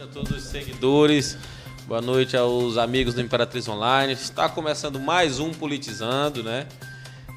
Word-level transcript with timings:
a 0.00 0.06
todos 0.06 0.30
os 0.30 0.42
seguidores. 0.42 1.38
Boa 1.86 2.02
noite 2.02 2.36
aos 2.36 2.76
amigos 2.76 3.14
do 3.14 3.20
Imperatriz 3.22 3.66
Online. 3.66 4.12
Está 4.12 4.46
começando 4.46 5.00
mais 5.00 5.38
um 5.38 5.52
Politizando, 5.52 6.42
né? 6.42 6.66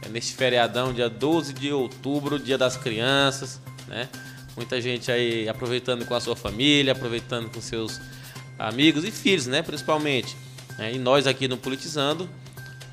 É 0.01 0.09
neste 0.09 0.33
feriadão, 0.33 0.91
dia 0.91 1.09
12 1.09 1.53
de 1.53 1.71
outubro, 1.71 2.37
dia 2.37 2.57
das 2.57 2.75
crianças, 2.75 3.61
né? 3.87 4.09
Muita 4.57 4.81
gente 4.81 5.09
aí 5.09 5.47
aproveitando 5.47 6.05
com 6.05 6.13
a 6.13 6.19
sua 6.19 6.35
família, 6.35 6.91
aproveitando 6.91 7.49
com 7.49 7.61
seus 7.61 8.01
amigos 8.57 9.05
e 9.05 9.11
filhos, 9.11 9.47
né? 9.47 9.61
Principalmente. 9.61 10.35
Né? 10.77 10.95
E 10.95 10.99
nós 10.99 11.27
aqui 11.27 11.47
no 11.47 11.55
Politizando, 11.55 12.29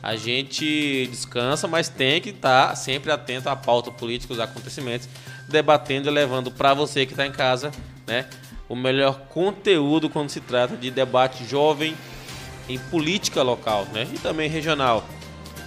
a 0.01 0.15
gente 0.15 1.09
descansa, 1.09 1.67
mas 1.67 1.89
tem 1.89 2.21
que 2.21 2.31
estar 2.31 2.77
sempre 2.77 3.11
atento 3.11 3.49
à 3.49 3.57
pauta 3.57 3.91
política, 3.91 4.33
os 4.33 4.39
acontecimentos, 4.39 5.09
debatendo 5.49 6.09
e 6.09 6.13
levando 6.13 6.53
para 6.53 6.73
você 6.73 7.05
que 7.05 7.15
está 7.15 7.27
em 7.27 7.33
casa, 7.33 7.73
né? 8.07 8.27
O 8.69 8.75
melhor 8.75 9.21
conteúdo 9.29 10.09
quando 10.11 10.31
se 10.31 10.41
trata 10.41 10.77
de 10.77 10.91
debate 10.91 11.45
jovem 11.45 11.97
em 12.69 12.79
política 12.79 13.43
local 13.43 13.87
né? 13.93 14.07
e 14.13 14.19
também 14.19 14.49
regional. 14.49 15.05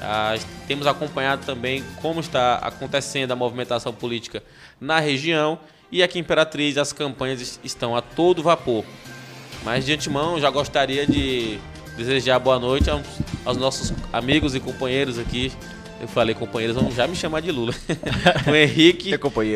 Ah, 0.02 0.36
temos 0.68 0.88
acompanhado 0.88 1.46
também 1.46 1.84
como 2.02 2.20
está 2.20 2.56
acontecendo 2.56 3.32
a 3.32 3.36
movimentação 3.36 3.94
política 3.94 4.42
na 4.80 5.00
região 5.00 5.59
e 5.92 6.04
aqui 6.04 6.20
em 6.20 6.22
Imperatriz 6.22 6.78
as 6.78 6.94
campanhas 6.94 7.59
estão 7.64 7.96
a 7.96 8.02
todo 8.02 8.44
vapor. 8.44 8.86
Mas 9.64 9.86
de 9.86 9.94
antemão 9.94 10.40
já 10.40 10.50
gostaria 10.50 11.06
de 11.06 11.59
desejar 11.98 12.40
boa 12.40 12.59
noite 12.59 12.90
aos, 12.90 13.02
aos 13.44 13.58
nossos 13.58 13.94
amigos 14.14 14.56
e 14.56 14.59
companheiros 14.59 15.18
aqui. 15.20 15.52
Eu 16.02 16.08
falei 16.08 16.34
companheiros, 16.34 16.77
vão 16.77 16.89
já 16.91 17.05
me 17.08 17.16
chamar 17.16 17.41
de 17.41 17.52
Lula. 17.52 17.73
o 18.48 18.55
Henrique 18.55 19.13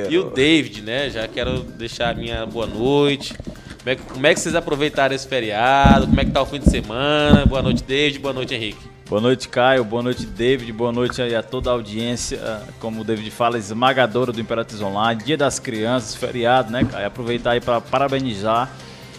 e 0.10 0.18
o 0.18 0.30
David, 0.30 0.82
né? 0.82 1.10
Já 1.10 1.28
quero 1.28 1.60
deixar 1.62 2.10
a 2.10 2.14
minha 2.14 2.46
boa 2.46 2.68
noite. 2.68 3.34
Como 3.34 3.90
é, 3.90 3.96
que, 3.96 4.02
como 4.04 4.28
é 4.28 4.34
que 4.34 4.40
vocês 4.40 4.56
aproveitaram 4.56 5.16
esse 5.16 5.28
feriado? 5.28 6.08
Como 6.08 6.20
é 6.20 6.26
que 6.26 6.32
tá 6.32 6.42
o 6.42 6.46
fim 6.46 6.60
de 6.60 6.70
semana? 6.70 7.46
Boa 7.46 7.62
noite, 7.62 7.84
David. 7.84 8.20
Boa 8.20 8.34
noite, 8.34 8.54
Henrique. 8.54 8.80
Boa 9.10 9.22
noite, 9.22 9.48
Caio. 9.48 9.84
Boa 9.84 10.02
noite, 10.02 10.26
David. 10.26 10.72
Boa 10.72 10.92
noite 10.92 11.22
aí 11.22 11.36
a 11.36 11.44
toda 11.44 11.70
a 11.70 11.74
audiência. 11.74 12.40
Como 12.80 13.02
o 13.02 13.04
David 13.04 13.30
fala, 13.32 13.58
esmagadora 13.58 14.32
do 14.32 14.40
Imperatriz 14.40 14.82
Online. 14.82 15.22
Dia 15.22 15.38
das 15.38 15.60
Crianças, 15.60 16.16
feriado, 16.16 16.72
né, 16.72 16.86
Caio? 16.90 17.08
Aproveitar 17.08 17.52
aí 17.52 17.62
para 17.62 17.80
parabenizar. 17.80 18.70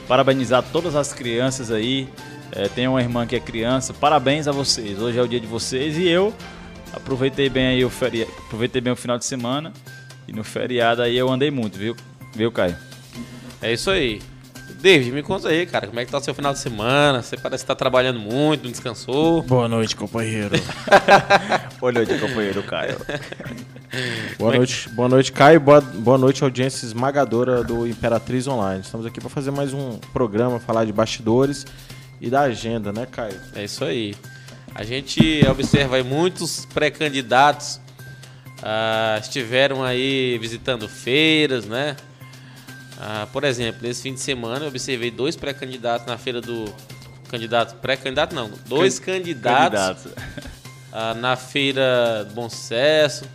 Parabenizar 0.08 0.62
todas 0.72 0.94
as 0.94 1.12
crianças 1.12 1.70
aí. 1.70 2.08
É, 2.52 2.68
tem 2.68 2.86
uma 2.86 3.00
irmã 3.00 3.26
que 3.26 3.36
é 3.36 3.40
criança. 3.40 3.92
Parabéns 3.92 4.48
a 4.48 4.52
vocês. 4.52 5.00
Hoje 5.00 5.18
é 5.18 5.22
o 5.22 5.28
dia 5.28 5.40
de 5.40 5.46
vocês 5.46 5.98
e 5.98 6.06
eu 6.06 6.32
aproveitei 6.96 7.48
bem 7.48 7.66
aí 7.66 7.84
o 7.84 7.90
feriado, 7.90 8.30
aproveitei 8.46 8.80
bem 8.80 8.92
o 8.92 8.96
final 8.96 9.18
de 9.18 9.24
semana 9.24 9.72
e 10.26 10.32
no 10.32 10.44
feriado 10.44 11.02
aí 11.02 11.16
eu 11.16 11.30
andei 11.30 11.50
muito, 11.50 11.78
viu? 11.78 11.96
Viu, 12.34 12.50
Caio? 12.50 12.76
É 13.60 13.72
isso 13.72 13.90
aí. 13.90 14.20
David, 14.80 15.12
me 15.12 15.22
conta 15.22 15.48
aí, 15.48 15.64
cara, 15.64 15.86
como 15.86 15.98
é 15.98 16.04
que 16.04 16.10
tá 16.10 16.18
o 16.18 16.20
seu 16.20 16.34
final 16.34 16.52
de 16.52 16.58
semana? 16.58 17.22
Você 17.22 17.38
parece 17.38 17.64
que 17.64 17.68
tá 17.68 17.74
trabalhando 17.74 18.18
muito, 18.18 18.64
não 18.64 18.70
descansou. 18.70 19.40
Boa 19.42 19.66
noite, 19.66 19.96
companheiro. 19.96 20.56
boa 21.80 21.90
noite, 21.90 22.18
companheiro 22.18 22.62
Caio. 22.62 22.98
boa 24.38 24.54
noite, 24.54 24.88
boa 24.90 25.08
noite, 25.08 25.32
Caio. 25.32 25.58
Boa, 25.58 25.80
boa 25.80 26.18
noite, 26.18 26.44
audiência 26.44 26.84
esmagadora 26.84 27.64
do 27.64 27.86
Imperatriz 27.86 28.46
Online. 28.46 28.82
Estamos 28.82 29.06
aqui 29.06 29.20
para 29.20 29.30
fazer 29.30 29.50
mais 29.50 29.72
um 29.72 29.98
programa, 30.12 30.60
falar 30.60 30.84
de 30.84 30.92
bastidores 30.92 31.64
e 32.20 32.28
da 32.28 32.42
agenda, 32.42 32.92
né, 32.92 33.06
Caio? 33.10 33.40
É 33.54 33.64
isso 33.64 33.84
aí. 33.84 34.14
A 34.74 34.82
gente 34.82 35.46
observa 35.48 35.96
aí 35.96 36.02
muitos 36.02 36.64
pré-candidatos 36.66 37.80
uh, 38.58 39.20
estiveram 39.20 39.84
aí 39.84 40.36
visitando 40.38 40.88
feiras, 40.88 41.64
né? 41.64 41.96
Uh, 42.94 43.26
por 43.28 43.44
exemplo, 43.44 43.80
nesse 43.82 44.02
fim 44.02 44.14
de 44.14 44.20
semana 44.20 44.64
eu 44.64 44.68
observei 44.68 45.10
dois 45.10 45.36
pré-candidatos 45.36 46.06
na 46.06 46.18
feira 46.18 46.40
do 46.40 46.64
candidato 47.28 47.76
pré-candidato 47.76 48.34
não, 48.34 48.50
dois 48.66 48.98
Can 48.98 49.18
candidatos 49.18 50.06
uh, 50.06 51.14
na 51.20 51.36
feira 51.36 52.24
do 52.24 52.34
Bom 52.34 52.48
Sucesso. 52.50 53.26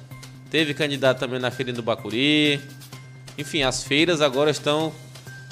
Teve 0.51 0.73
candidato 0.73 1.19
também 1.19 1.39
na 1.39 1.51
feira 1.51 1.71
do 1.71 1.83
Bacuri. 1.83 2.59
Enfim, 3.37 3.61
as 3.63 3.83
feiras 3.83 4.19
agora 4.21 4.51
estão 4.51 4.91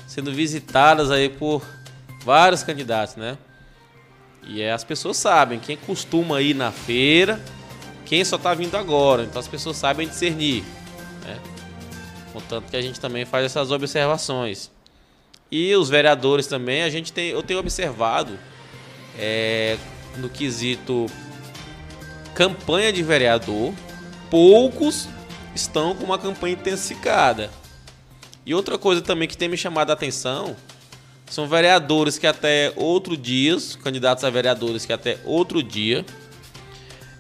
sendo 0.06 0.34
visitadas 0.34 1.12
aí 1.12 1.30
por 1.30 1.64
vários 2.26 2.64
candidatos, 2.64 3.16
né? 3.16 3.38
E 4.44 4.62
é, 4.62 4.72
as 4.72 4.84
pessoas 4.84 5.18
sabem 5.18 5.60
quem 5.60 5.76
costuma 5.76 6.42
ir 6.42 6.54
na 6.54 6.72
feira, 6.72 7.42
quem 8.06 8.24
só 8.24 8.38
está 8.38 8.54
vindo 8.54 8.76
agora. 8.76 9.24
Então 9.24 9.40
as 9.40 9.48
pessoas 9.48 9.78
sabem 9.78 10.08
discernir. 10.08 10.64
Né? 11.24 11.38
Contanto 12.32 12.70
que 12.70 12.78
a 12.78 12.82
gente 12.82 13.00
também 13.00 13.26
faz 13.26 13.46
essas 13.46 13.72
observações. 13.72 14.72
E 15.52 15.74
os 15.76 15.90
vereadores 15.90 16.48
também, 16.48 16.84
a 16.84 16.90
gente 16.90 17.12
tem, 17.12 17.30
eu 17.30 17.42
tenho 17.42 17.60
observado 17.60 18.38
é, 19.18 19.78
no 20.18 20.30
quesito 20.30 21.06
campanha 22.34 22.94
de 22.94 23.02
vereador, 23.02 23.74
poucos 24.30 25.08
estão 25.56 25.96
com 25.96 26.04
uma 26.04 26.20
campanha 26.20 26.54
intensificada. 26.54 27.50
E 28.46 28.54
outra 28.54 28.78
coisa 28.78 29.02
também 29.02 29.28
que 29.28 29.36
tem 29.36 29.50
me 29.50 29.58
chamado 29.58 29.90
a 29.90 29.94
atenção 29.94 30.56
são 31.30 31.48
vereadores 31.48 32.18
que 32.18 32.26
até 32.26 32.72
outro 32.76 33.18
dia, 33.18 33.58
candidatos 33.84 34.24
a 34.24 34.30
vereadores 34.30 34.86
que 34.86 34.94
até 34.94 35.18
outro 35.26 35.62
dia, 35.62 36.06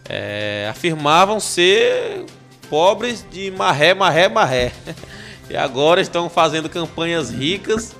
é, 0.09 0.67
afirmavam 0.69 1.39
ser 1.39 2.25
pobres 2.69 3.25
de 3.29 3.51
marré, 3.51 3.93
marré, 3.93 4.27
marré. 4.27 4.71
E 5.49 5.55
agora 5.55 6.01
estão 6.01 6.29
fazendo 6.29 6.67
campanhas 6.67 7.29
ricas, 7.29 7.95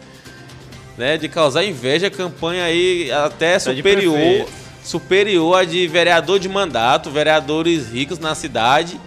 né, 0.98 1.18
de 1.18 1.30
causar 1.30 1.64
inveja, 1.64 2.10
campanha 2.10 2.66
aí 2.66 3.10
até 3.10 3.58
superior, 3.58 4.46
superior 4.84 5.56
a 5.56 5.64
de 5.64 5.88
vereador 5.88 6.40
de 6.40 6.50
mandato, 6.50 7.10
vereadores 7.10 7.90
ricos 7.90 8.20
na 8.20 8.36
cidade. 8.36 9.00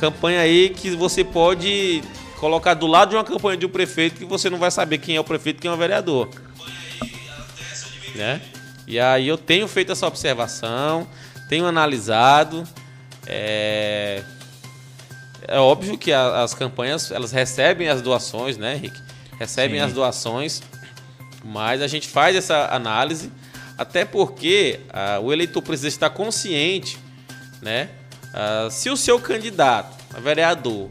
Campanha 0.00 0.40
aí 0.40 0.70
que 0.70 0.88
você 0.96 1.22
pode 1.22 2.02
colocar 2.38 2.74
do 2.74 2.86
lado 2.86 3.10
de 3.10 3.16
uma 3.16 3.24
campanha 3.24 3.56
de 3.56 3.66
um 3.66 3.68
prefeito 3.68 4.16
que 4.16 4.24
você 4.24 4.48
não 4.50 4.58
vai 4.58 4.70
saber 4.70 4.98
quem 4.98 5.16
é 5.16 5.20
o 5.20 5.24
prefeito 5.24 5.58
e 5.58 5.60
quem 5.60 5.70
é 5.70 5.74
o 5.74 5.76
vereador. 5.76 6.28
Né? 8.14 8.40
E 8.86 9.00
aí 9.00 9.26
eu 9.26 9.36
tenho 9.36 9.66
feito 9.66 9.92
essa 9.92 10.06
observação, 10.06 11.06
tenho 11.48 11.66
analisado. 11.66 12.66
É, 13.26 14.22
é 15.48 15.58
óbvio 15.58 15.98
que 15.98 16.12
a, 16.12 16.42
as 16.42 16.54
campanhas 16.54 17.10
elas 17.10 17.32
recebem 17.32 17.88
as 17.88 18.00
doações, 18.00 18.56
né, 18.56 18.76
Henrique? 18.76 19.00
Recebem 19.38 19.80
Sim. 19.80 19.86
as 19.86 19.92
doações, 19.92 20.62
mas 21.44 21.82
a 21.82 21.86
gente 21.86 22.08
faz 22.08 22.36
essa 22.36 22.68
análise, 22.68 23.30
até 23.76 24.04
porque 24.04 24.80
a, 24.90 25.18
o 25.18 25.32
eleitor 25.32 25.62
precisa 25.62 25.88
estar 25.88 26.10
consciente, 26.10 26.98
né? 27.60 27.90
A, 28.32 28.70
se 28.70 28.88
o 28.88 28.96
seu 28.96 29.20
candidato 29.20 29.96
a 30.14 30.20
vereador 30.20 30.88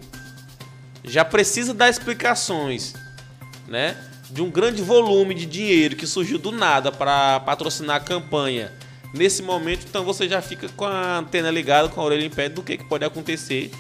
já 1.08 1.24
precisa 1.26 1.74
dar 1.74 1.90
explicações, 1.90 2.94
né? 3.68 3.98
De 4.30 4.42
um 4.42 4.50
grande 4.50 4.82
volume 4.82 5.34
de 5.36 5.46
dinheiro 5.46 5.96
que 5.96 6.08
surgiu 6.08 6.38
do 6.38 6.52
nada 6.52 6.92
para 6.92 7.40
patrocinar 7.42 7.98
a 7.98 8.00
campanha. 8.00 8.72
Nesse 9.14 9.42
momento, 9.42 9.86
então 9.88 10.04
você 10.04 10.28
já 10.28 10.42
fica 10.42 10.68
com 10.70 10.86
a 10.86 11.20
antena 11.20 11.50
ligada, 11.50 11.88
com 11.88 12.02
a 12.02 12.04
orelha 12.04 12.26
em 12.26 12.30
pé 12.30 12.50
do 12.50 12.62
que, 12.62 12.78
que 12.78 12.84
pode 12.84 13.06
acontecer 13.06 13.72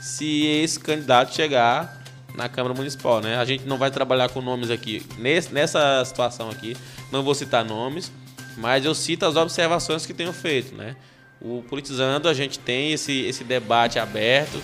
se 0.00 0.46
esse 0.46 0.80
candidato 0.80 1.34
chegar 1.34 2.00
na 2.34 2.48
Câmara 2.48 2.74
Municipal, 2.74 3.20
né? 3.20 3.36
A 3.36 3.44
gente 3.44 3.66
não 3.66 3.76
vai 3.76 3.90
trabalhar 3.90 4.28
com 4.30 4.40
nomes 4.40 4.70
aqui 4.70 5.06
nesse, 5.18 5.52
nessa 5.52 6.04
situação 6.04 6.50
aqui, 6.50 6.76
não 7.12 7.22
vou 7.22 7.34
citar 7.34 7.64
nomes, 7.64 8.10
mas 8.56 8.84
eu 8.84 8.94
cito 8.94 9.26
as 9.26 9.36
observações 9.36 10.06
que 10.06 10.14
tenho 10.14 10.32
feito, 10.32 10.74
né? 10.74 10.96
O 11.40 11.62
Politizando, 11.68 12.28
a 12.28 12.34
gente 12.34 12.58
tem 12.58 12.92
esse, 12.92 13.20
esse 13.22 13.44
debate 13.44 13.98
aberto, 13.98 14.60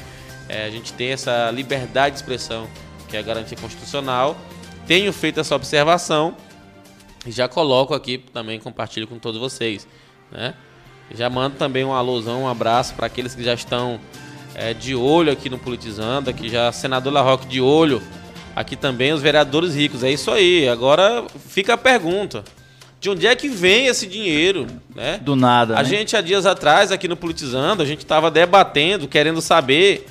é, 0.49 0.65
a 0.65 0.71
gente 0.71 0.93
tem 0.93 1.13
essa 1.13 1.51
liberdade 1.51 2.15
de 2.15 2.21
expressão 2.21 2.69
que 3.09 3.17
é 3.17 3.21
a 3.21 3.23
garantia 3.23 3.57
constitucional. 3.57 4.37
Tenho 4.87 5.13
feito 5.13 5.41
essa 5.41 5.55
observação 5.55 6.37
e 7.27 7.33
já 7.33 7.49
coloco 7.49 7.95
aqui 7.95 8.19
também, 8.33 8.59
compartilho 8.61 9.07
com 9.07 9.19
todos 9.19 9.41
vocês. 9.41 9.87
Né? 10.31 10.55
Já 11.13 11.29
mando 11.29 11.57
também 11.57 11.85
um 11.85 11.93
alusão, 11.93 12.43
um 12.43 12.49
abraço 12.49 12.95
para 12.95 13.07
aqueles 13.07 13.35
que 13.35 13.43
já 13.43 13.55
estão 13.55 14.01
é, 14.55 14.73
de 14.73 14.95
olho 14.95 15.33
aqui 15.33 15.49
no 15.51 15.59
Politizando, 15.59 16.31
aqui 16.31 16.49
já 16.49 16.71
senador 16.73 17.13
Larroque 17.13 17.47
de 17.47 17.61
olho, 17.61 18.03
aqui 18.55 18.77
também 18.77 19.13
os 19.13 19.21
vereadores 19.21 19.75
ricos. 19.75 20.05
É 20.05 20.11
isso 20.11 20.31
aí. 20.31 20.69
Agora 20.69 21.25
fica 21.49 21.75
a 21.75 21.79
pergunta. 21.79 22.45
De 22.99 23.11
onde 23.11 23.27
é 23.27 23.37
que 23.37 23.49
vem 23.49 23.87
esse 23.87 24.07
dinheiro? 24.07 24.67
Né? 24.95 25.19
Do 25.23 25.37
nada. 25.37 25.75
A 25.75 25.83
né? 25.83 25.85
gente, 25.85 26.17
há 26.17 26.21
dias 26.21 26.47
atrás, 26.47 26.91
aqui 26.91 27.07
no 27.07 27.17
Politizando, 27.17 27.83
a 27.83 27.87
gente 27.87 28.01
estava 28.01 28.31
debatendo, 28.31 29.07
querendo 29.07 29.41
saber 29.41 30.07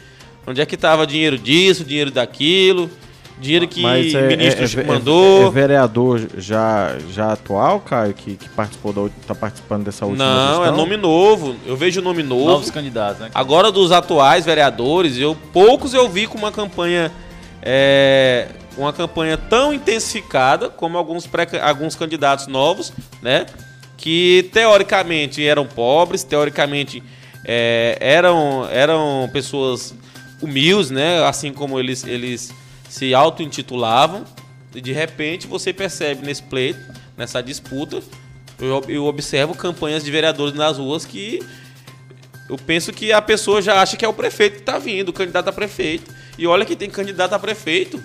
Onde 0.47 0.61
é 0.61 0.65
que 0.65 0.75
estava 0.75 1.07
dinheiro 1.07 1.37
disso, 1.37 1.83
dinheiro 1.83 2.11
daquilo, 2.11 2.89
dinheiro 3.39 3.67
que 3.67 3.81
Mas 3.81 4.13
é, 4.13 4.27
ministro 4.27 4.79
é, 4.79 4.83
é, 4.83 4.87
mandou. 4.87 5.47
É, 5.47 5.51
vereador 5.51 6.21
já, 6.37 6.95
já 7.11 7.33
atual, 7.33 7.79
Caio, 7.79 8.13
que, 8.13 8.35
que 8.35 8.49
participou 8.49 8.93
da 8.93 9.09
tá 9.27 9.33
participando 9.33 9.85
dessa 9.85 10.05
última 10.05 10.25
Não, 10.25 10.47
gestão? 10.57 10.65
é 10.65 10.71
nome 10.71 10.97
novo. 10.97 11.55
Eu 11.65 11.75
vejo 11.75 12.01
nome 12.01 12.21
novo. 12.21 12.51
Novos 12.51 12.69
candidatos, 12.69 13.21
né? 13.21 13.29
Agora 13.33 13.71
dos 13.71 13.91
atuais 13.91 14.45
vereadores, 14.45 15.17
eu 15.17 15.35
poucos 15.51 15.93
eu 15.93 16.07
vi 16.07 16.27
com 16.27 16.37
uma 16.37 16.51
campanha 16.51 17.11
é, 17.61 18.49
uma 18.77 18.93
campanha 18.93 19.37
tão 19.37 19.73
intensificada 19.73 20.69
como 20.69 20.97
alguns, 20.97 21.25
pré, 21.25 21.47
alguns 21.61 21.95
candidatos 21.95 22.47
novos, 22.47 22.93
né? 23.21 23.45
Que 23.97 24.49
teoricamente 24.53 25.43
eram 25.43 25.65
pobres, 25.65 26.23
teoricamente 26.23 27.01
é, 27.43 27.97
eram, 27.99 28.67
eram 28.69 29.29
pessoas 29.31 29.95
humildes, 30.41 30.91
né? 30.91 31.23
Assim 31.25 31.51
como 31.51 31.79
eles, 31.79 32.03
eles 32.03 32.53
se 32.89 33.13
auto-intitulavam. 33.13 34.25
E 34.73 34.81
de 34.81 34.91
repente 34.91 35.47
você 35.47 35.71
percebe 35.71 36.25
nesse 36.25 36.43
pleito, 36.43 36.79
nessa 37.17 37.41
disputa, 37.41 38.01
eu, 38.59 38.83
eu 38.87 39.05
observo 39.05 39.55
campanhas 39.55 40.03
de 40.03 40.11
vereadores 40.11 40.53
nas 40.53 40.77
ruas 40.77 41.05
que 41.05 41.39
eu 42.49 42.57
penso 42.57 42.93
que 42.93 43.11
a 43.11 43.21
pessoa 43.21 43.61
já 43.61 43.81
acha 43.81 43.97
que 43.97 44.05
é 44.05 44.07
o 44.07 44.13
prefeito 44.13 44.55
que 44.55 44.59
está 44.59 44.77
vindo, 44.77 45.09
o 45.09 45.13
candidato 45.13 45.47
a 45.47 45.53
prefeito. 45.53 46.13
E 46.37 46.45
olha 46.45 46.65
que 46.65 46.75
tem 46.75 46.89
candidato 46.89 47.33
a 47.33 47.39
prefeito 47.39 48.01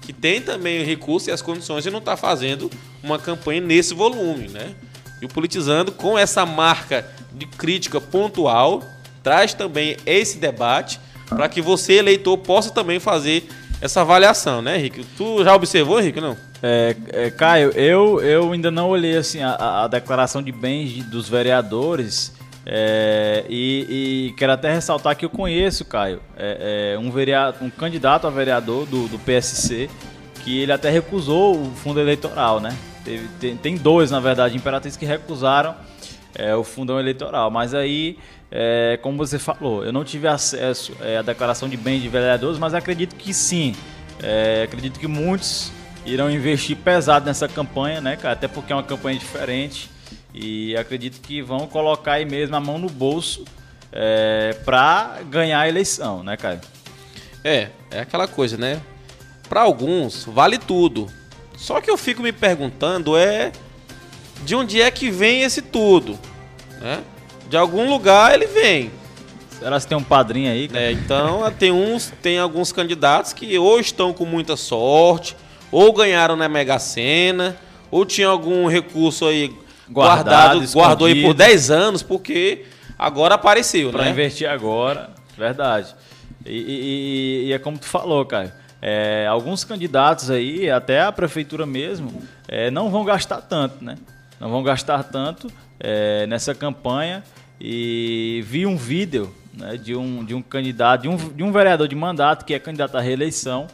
que 0.00 0.12
tem 0.12 0.40
também 0.40 0.82
o 0.82 0.84
recurso 0.84 1.30
e 1.30 1.32
as 1.32 1.40
condições 1.40 1.84
de 1.84 1.90
não 1.90 1.98
estar 1.98 2.12
tá 2.12 2.16
fazendo 2.16 2.70
uma 3.02 3.18
campanha 3.18 3.60
nesse 3.60 3.94
volume, 3.94 4.48
né? 4.48 4.74
E 5.20 5.24
o 5.24 5.28
Politizando, 5.28 5.92
com 5.92 6.18
essa 6.18 6.44
marca 6.44 7.08
de 7.32 7.46
crítica 7.46 8.00
pontual, 8.00 8.82
traz 9.22 9.54
também 9.54 9.96
esse 10.04 10.38
debate 10.38 10.98
para 11.34 11.48
que 11.48 11.60
você, 11.60 11.94
eleitor, 11.94 12.36
possa 12.38 12.70
também 12.70 13.00
fazer 13.00 13.48
essa 13.80 14.00
avaliação, 14.02 14.62
né, 14.62 14.78
Henrique? 14.78 15.04
Tu 15.16 15.44
já 15.44 15.54
observou, 15.54 16.00
Henrique, 16.00 16.20
não? 16.20 16.36
É, 16.62 16.96
é, 17.08 17.30
Caio, 17.30 17.70
eu, 17.70 18.20
eu 18.20 18.52
ainda 18.52 18.70
não 18.70 18.88
olhei 18.88 19.16
assim 19.16 19.40
a, 19.42 19.84
a 19.84 19.88
declaração 19.88 20.40
de 20.40 20.52
bens 20.52 20.90
de, 20.90 21.02
dos 21.02 21.28
vereadores 21.28 22.32
é, 22.64 23.44
e, 23.48 24.28
e, 24.28 24.34
quero 24.36 24.52
até 24.52 24.72
ressaltar 24.72 25.16
que 25.16 25.24
eu 25.24 25.30
conheço, 25.30 25.84
Caio, 25.84 26.20
é, 26.36 26.94
é 26.94 26.98
um, 26.98 27.10
vereador, 27.10 27.60
um 27.60 27.68
candidato 27.68 28.26
a 28.26 28.30
vereador 28.30 28.86
do, 28.86 29.08
do 29.08 29.18
PSC 29.18 29.90
que 30.44 30.60
ele 30.60 30.72
até 30.72 30.90
recusou 30.90 31.56
o 31.56 31.72
fundo 31.76 32.00
eleitoral, 32.00 32.60
né? 32.60 32.76
Teve, 33.04 33.28
tem, 33.40 33.56
tem, 33.56 33.76
dois, 33.76 34.10
na 34.10 34.20
verdade, 34.20 34.56
Imperatriz 34.56 34.96
que 34.96 35.04
recusaram 35.04 35.74
é, 36.34 36.54
o 36.54 36.64
fundão 36.64 36.98
eleitoral. 36.98 37.50
Mas 37.50 37.74
aí, 37.74 38.18
é, 38.50 38.98
como 39.02 39.16
você 39.16 39.38
falou, 39.38 39.84
eu 39.84 39.92
não 39.92 40.04
tive 40.04 40.28
acesso 40.28 40.92
é, 41.00 41.18
à 41.18 41.22
declaração 41.22 41.68
de 41.68 41.76
bens 41.76 42.00
de 42.00 42.08
vereadores, 42.08 42.58
mas 42.58 42.74
acredito 42.74 43.16
que 43.16 43.32
sim. 43.32 43.74
É, 44.22 44.62
acredito 44.64 45.00
que 45.00 45.06
muitos 45.06 45.72
irão 46.04 46.30
investir 46.30 46.76
pesado 46.76 47.26
nessa 47.26 47.48
campanha, 47.48 48.00
né, 48.00 48.16
cara? 48.16 48.34
Até 48.34 48.48
porque 48.48 48.72
é 48.72 48.76
uma 48.76 48.82
campanha 48.82 49.18
diferente. 49.18 49.90
E 50.34 50.76
acredito 50.76 51.20
que 51.20 51.42
vão 51.42 51.66
colocar 51.66 52.14
aí 52.14 52.24
mesmo 52.24 52.56
a 52.56 52.60
mão 52.60 52.78
no 52.78 52.88
bolso 52.88 53.44
é, 53.92 54.56
para 54.64 55.18
ganhar 55.28 55.60
a 55.60 55.68
eleição, 55.68 56.22
né, 56.22 56.36
cara? 56.36 56.60
É, 57.44 57.68
é 57.90 58.00
aquela 58.00 58.26
coisa, 58.26 58.56
né? 58.56 58.80
Para 59.48 59.62
alguns, 59.62 60.24
vale 60.24 60.58
tudo. 60.58 61.08
Só 61.56 61.80
que 61.80 61.90
eu 61.90 61.98
fico 61.98 62.22
me 62.22 62.32
perguntando 62.32 63.16
é 63.16 63.52
de 64.44 64.54
onde 64.54 64.80
é 64.80 64.90
que 64.90 65.10
vem 65.10 65.42
esse 65.42 65.62
tudo, 65.62 66.18
né? 66.80 67.00
De 67.48 67.56
algum 67.56 67.88
lugar 67.88 68.34
ele 68.34 68.46
vem. 68.46 68.90
Será 69.58 69.78
que 69.78 69.86
tem 69.86 69.96
um 69.96 70.02
padrinho 70.02 70.50
aí? 70.50 70.68
É, 70.74 70.90
então 70.90 71.50
tem 71.56 71.70
uns, 71.70 72.12
tem 72.20 72.38
alguns 72.38 72.72
candidatos 72.72 73.32
que 73.32 73.56
ou 73.58 73.78
estão 73.78 74.12
com 74.12 74.24
muita 74.24 74.56
sorte, 74.56 75.36
ou 75.70 75.92
ganharam 75.92 76.34
na 76.34 76.48
Mega 76.48 76.78
Sena, 76.78 77.56
ou 77.90 78.04
tinha 78.04 78.26
algum 78.26 78.66
recurso 78.66 79.26
aí 79.26 79.54
guardado, 79.88 80.58
guardado 80.58 80.72
guardou 80.72 81.06
aí 81.06 81.22
por 81.22 81.34
10 81.34 81.70
anos, 81.70 82.02
porque 82.02 82.64
agora 82.98 83.36
apareceu, 83.36 83.90
pra 83.90 83.98
né? 83.98 84.04
Para 84.04 84.12
investir 84.12 84.48
agora, 84.48 85.10
verdade. 85.36 85.94
E, 86.44 86.50
e, 86.50 87.48
e, 87.48 87.52
é 87.52 87.58
como 87.58 87.78
tu 87.78 87.86
falou, 87.86 88.24
cara. 88.24 88.56
É, 88.80 89.26
alguns 89.28 89.62
candidatos 89.62 90.28
aí, 90.28 90.68
até 90.68 91.02
a 91.02 91.12
prefeitura 91.12 91.64
mesmo, 91.64 92.20
é, 92.48 92.68
não 92.68 92.90
vão 92.90 93.04
gastar 93.04 93.40
tanto, 93.40 93.84
né? 93.84 93.96
Não 94.42 94.50
vão 94.50 94.62
gastar 94.64 95.04
tanto 95.04 95.46
é, 95.78 96.26
nessa 96.26 96.52
campanha. 96.52 97.22
E 97.60 98.42
vi 98.44 98.66
um 98.66 98.76
vídeo 98.76 99.32
né, 99.54 99.76
de, 99.76 99.94
um, 99.94 100.24
de 100.24 100.34
um 100.34 100.42
candidato, 100.42 101.02
de 101.02 101.08
um, 101.08 101.16
de 101.16 101.44
um 101.44 101.52
vereador 101.52 101.86
de 101.86 101.94
mandato 101.94 102.44
que 102.44 102.52
é 102.52 102.58
candidato 102.58 102.96
à 102.96 103.00
reeleição, 103.00 103.68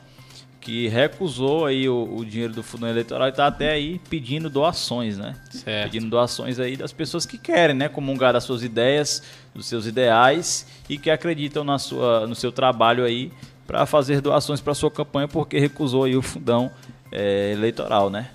que 0.61 0.87
recusou 0.88 1.65
aí 1.65 1.88
o, 1.88 2.17
o 2.19 2.23
dinheiro 2.23 2.53
do 2.53 2.62
fundo 2.62 2.87
eleitoral 2.87 3.29
e 3.29 3.31
está 3.31 3.47
até 3.47 3.70
aí 3.70 3.99
pedindo 4.11 4.50
doações, 4.50 5.17
né? 5.17 5.37
Certo. 5.50 5.85
Pedindo 5.91 6.11
doações 6.11 6.61
aí 6.61 6.76
das 6.76 6.93
pessoas 6.93 7.25
que 7.25 7.38
querem, 7.38 7.75
né? 7.75 7.88
Comungar 7.88 8.35
das 8.35 8.44
suas 8.44 8.62
ideias, 8.62 9.23
dos 9.55 9.64
seus 9.64 9.87
ideais 9.87 10.67
e 10.87 10.99
que 10.99 11.11
acreditam 11.11 11.64
na 11.64 11.79
sua, 11.79 12.26
no 12.26 12.35
seu 12.35 12.53
trabalho 12.53 13.06
aí 13.06 13.32
para 13.67 13.87
fazer 13.87 14.21
doações 14.21 14.61
para 14.61 14.75
sua 14.75 14.91
campanha 14.91 15.29
porque 15.29 15.59
recusou 15.59 16.05
aí 16.05 16.14
o 16.14 16.21
fundão 16.21 16.71
é, 17.11 17.53
eleitoral, 17.53 18.11
né? 18.11 18.29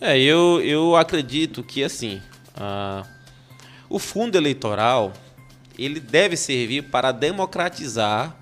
É, 0.00 0.18
eu, 0.18 0.60
eu 0.62 0.96
acredito 0.96 1.62
que 1.62 1.84
assim, 1.84 2.22
o 3.88 3.98
fundo 3.98 4.36
eleitoral 4.36 5.12
ele 5.78 6.00
deve 6.00 6.36
servir 6.36 6.82
para 6.84 7.12
democratizar 7.12 8.34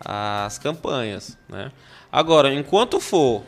as 0.00 0.58
campanhas, 0.58 1.36
né? 1.48 1.72
Agora, 2.10 2.52
enquanto 2.54 3.00
for 3.00 3.42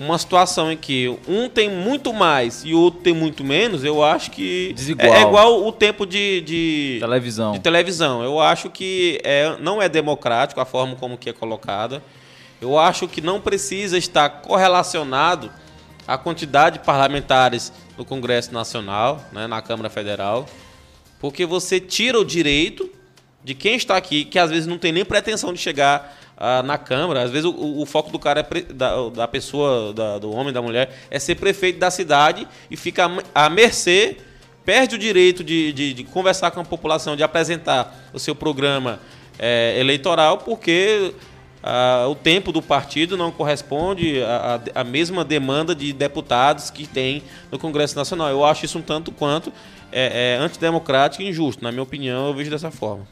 uma 0.00 0.16
situação 0.16 0.70
em 0.70 0.76
que 0.76 1.08
um 1.26 1.48
tem 1.48 1.68
muito 1.68 2.12
mais 2.12 2.64
e 2.64 2.72
o 2.72 2.80
outro 2.80 3.00
tem 3.00 3.12
muito 3.12 3.42
menos, 3.42 3.84
eu 3.84 4.02
acho 4.02 4.30
que 4.30 4.72
Desigual. 4.72 5.12
é, 5.12 5.22
igual 5.22 5.66
o 5.66 5.72
tempo 5.72 6.06
de, 6.06 6.40
de, 6.42 6.98
televisão. 7.00 7.52
de 7.52 7.58
televisão. 7.58 8.22
Eu 8.22 8.38
acho 8.38 8.70
que 8.70 9.20
é, 9.24 9.56
não 9.60 9.82
é 9.82 9.88
democrático 9.88 10.60
a 10.60 10.64
forma 10.64 10.94
como 10.94 11.18
que 11.18 11.28
é 11.28 11.32
colocada. 11.32 12.02
Eu 12.60 12.78
acho 12.78 13.08
que 13.08 13.20
não 13.20 13.40
precisa 13.40 13.98
estar 13.98 14.28
correlacionado 14.28 15.50
à 16.08 16.16
quantidade 16.16 16.78
de 16.78 16.84
parlamentares 16.86 17.70
no 17.98 18.02
Congresso 18.02 18.52
Nacional, 18.52 19.22
né, 19.30 19.46
na 19.46 19.60
Câmara 19.60 19.90
Federal, 19.90 20.48
porque 21.20 21.44
você 21.44 21.78
tira 21.78 22.18
o 22.18 22.24
direito 22.24 22.90
de 23.44 23.54
quem 23.54 23.76
está 23.76 23.94
aqui, 23.94 24.24
que 24.24 24.38
às 24.38 24.50
vezes 24.50 24.66
não 24.66 24.78
tem 24.78 24.90
nem 24.90 25.04
pretensão 25.04 25.52
de 25.52 25.58
chegar 25.58 26.16
ah, 26.34 26.62
na 26.62 26.78
Câmara. 26.78 27.22
Às 27.22 27.30
vezes 27.30 27.44
o, 27.44 27.80
o 27.82 27.84
foco 27.84 28.10
do 28.10 28.18
cara, 28.18 28.40
é 28.40 28.42
pre, 28.42 28.62
da, 28.62 29.10
da, 29.10 29.28
pessoa, 29.28 29.92
da, 29.92 30.18
do 30.18 30.30
homem, 30.30 30.52
da 30.52 30.62
mulher, 30.62 30.98
é 31.10 31.18
ser 31.18 31.34
prefeito 31.34 31.78
da 31.78 31.90
cidade 31.90 32.48
e 32.70 32.76
fica 32.76 33.10
à 33.34 33.50
mercê, 33.50 34.16
perde 34.64 34.94
o 34.94 34.98
direito 34.98 35.44
de, 35.44 35.72
de, 35.74 35.92
de 35.92 36.04
conversar 36.04 36.50
com 36.52 36.60
a 36.60 36.64
população, 36.64 37.16
de 37.16 37.22
apresentar 37.22 38.10
o 38.14 38.18
seu 38.18 38.34
programa 38.34 38.98
é, 39.38 39.78
eleitoral, 39.78 40.38
porque 40.38 41.12
ah, 41.62 42.06
o 42.08 42.14
tempo 42.14 42.52
do 42.52 42.62
partido 42.62 43.16
não 43.16 43.30
corresponde 43.30 44.22
à, 44.22 44.60
à, 44.80 44.84
mesma 44.84 45.24
demanda 45.24 45.74
de 45.74 45.92
deputados 45.92 46.70
que 46.70 46.86
tem 46.86 47.22
no 47.50 47.58
Congresso 47.58 47.96
Nacional. 47.96 48.28
Eu 48.28 48.44
acho 48.44 48.64
isso 48.64 48.78
um 48.78 48.82
tanto 48.82 49.10
quanto 49.10 49.52
é, 49.90 50.34
é 50.34 50.38
antidemocrático 50.38 51.22
e 51.22 51.28
injusto. 51.28 51.62
Na 51.62 51.70
minha 51.72 51.82
opinião, 51.82 52.28
eu 52.28 52.34
vejo 52.34 52.50
dessa 52.50 52.70
forma. 52.70 53.06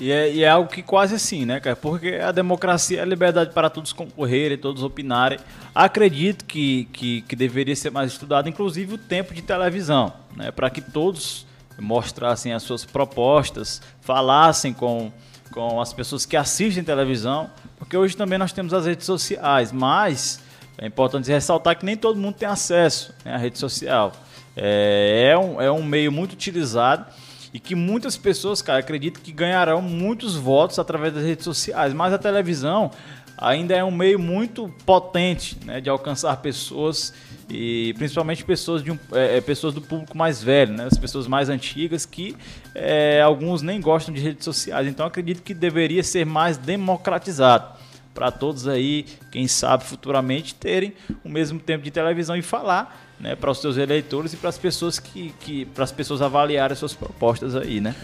E 0.00 0.12
é, 0.12 0.32
e 0.32 0.44
é, 0.44 0.48
algo 0.48 0.70
que 0.70 0.80
quase 0.80 1.16
assim, 1.16 1.44
né, 1.44 1.58
cara? 1.58 1.74
Porque 1.74 2.14
a 2.14 2.30
democracia 2.30 3.00
é 3.00 3.02
a 3.02 3.04
liberdade 3.04 3.52
para 3.52 3.68
todos 3.68 3.92
concorrerem, 3.92 4.56
todos 4.56 4.84
opinarem. 4.84 5.40
Acredito 5.74 6.44
que, 6.44 6.84
que, 6.92 7.22
que 7.22 7.34
deveria 7.34 7.74
ser 7.74 7.90
mais 7.90 8.12
estudado, 8.12 8.48
inclusive 8.48 8.94
o 8.94 8.98
tempo 8.98 9.34
de 9.34 9.42
televisão, 9.42 10.12
né? 10.36 10.52
Para 10.52 10.70
que 10.70 10.80
todos 10.80 11.46
mostrassem 11.80 12.52
as 12.52 12.62
suas 12.62 12.84
propostas, 12.84 13.82
falassem 14.00 14.72
com, 14.72 15.12
com 15.50 15.80
as 15.80 15.92
pessoas 15.92 16.24
que 16.24 16.36
assistem 16.36 16.84
televisão, 16.84 17.50
porque 17.76 17.96
hoje 17.96 18.16
também 18.16 18.38
nós 18.38 18.52
temos 18.52 18.72
as 18.72 18.86
redes 18.86 19.06
sociais, 19.06 19.72
mas 19.72 20.40
é 20.76 20.86
importante 20.86 21.30
ressaltar 21.30 21.76
que 21.76 21.84
nem 21.84 21.96
todo 21.96 22.18
mundo 22.18 22.36
tem 22.36 22.48
acesso 22.48 23.12
né, 23.24 23.34
à 23.34 23.38
rede 23.38 23.58
social. 23.58 24.12
É, 24.56 25.30
é, 25.32 25.38
um, 25.38 25.60
é 25.60 25.70
um 25.70 25.82
meio 25.82 26.12
muito 26.12 26.32
utilizado 26.32 27.06
e 27.52 27.58
que 27.58 27.74
muitas 27.74 28.16
pessoas, 28.16 28.60
cara, 28.60 28.78
acreditam 28.78 29.22
que 29.22 29.32
ganharão 29.32 29.80
muitos 29.80 30.36
votos 30.36 30.78
através 30.78 31.12
das 31.14 31.24
redes 31.24 31.44
sociais, 31.44 31.92
mas 31.92 32.12
a 32.12 32.18
televisão 32.18 32.90
ainda 33.36 33.74
é 33.74 33.84
um 33.84 33.90
meio 33.90 34.18
muito 34.18 34.72
potente 34.84 35.56
né, 35.64 35.80
de 35.80 35.88
alcançar 35.88 36.36
pessoas 36.38 37.14
e 37.50 37.94
principalmente 37.94 38.44
pessoas, 38.44 38.82
de 38.82 38.90
um, 38.90 38.98
é, 39.12 39.38
é, 39.38 39.40
pessoas 39.40 39.72
do 39.72 39.80
público 39.80 40.16
mais 40.16 40.42
velho, 40.42 40.72
né, 40.72 40.86
as 40.90 40.98
pessoas 40.98 41.26
mais 41.26 41.48
antigas 41.48 42.04
que 42.04 42.36
é, 42.74 43.20
alguns 43.22 43.62
nem 43.62 43.80
gostam 43.80 44.12
de 44.12 44.20
redes 44.20 44.44
sociais. 44.44 44.86
Então 44.86 45.06
acredito 45.06 45.42
que 45.42 45.54
deveria 45.54 46.02
ser 46.02 46.26
mais 46.26 46.56
democratizado 46.56 47.78
para 48.14 48.30
todos 48.32 48.66
aí, 48.66 49.06
quem 49.30 49.46
sabe 49.46 49.84
futuramente 49.84 50.54
terem 50.54 50.92
o 51.24 51.28
mesmo 51.28 51.60
tempo 51.60 51.84
de 51.84 51.90
televisão 51.90 52.36
e 52.36 52.42
falar 52.42 53.06
né, 53.20 53.34
para 53.34 53.50
os 53.50 53.60
seus 53.60 53.76
eleitores 53.76 54.32
e 54.32 54.36
para 54.36 54.48
as 54.48 54.58
pessoas 54.58 54.98
que, 54.98 55.32
que 55.40 55.64
para 55.66 55.84
as 55.84 55.92
pessoas 55.92 56.20
avaliarem 56.20 56.72
as 56.72 56.78
suas 56.78 56.94
propostas 56.94 57.54
aí, 57.54 57.80
né? 57.80 57.94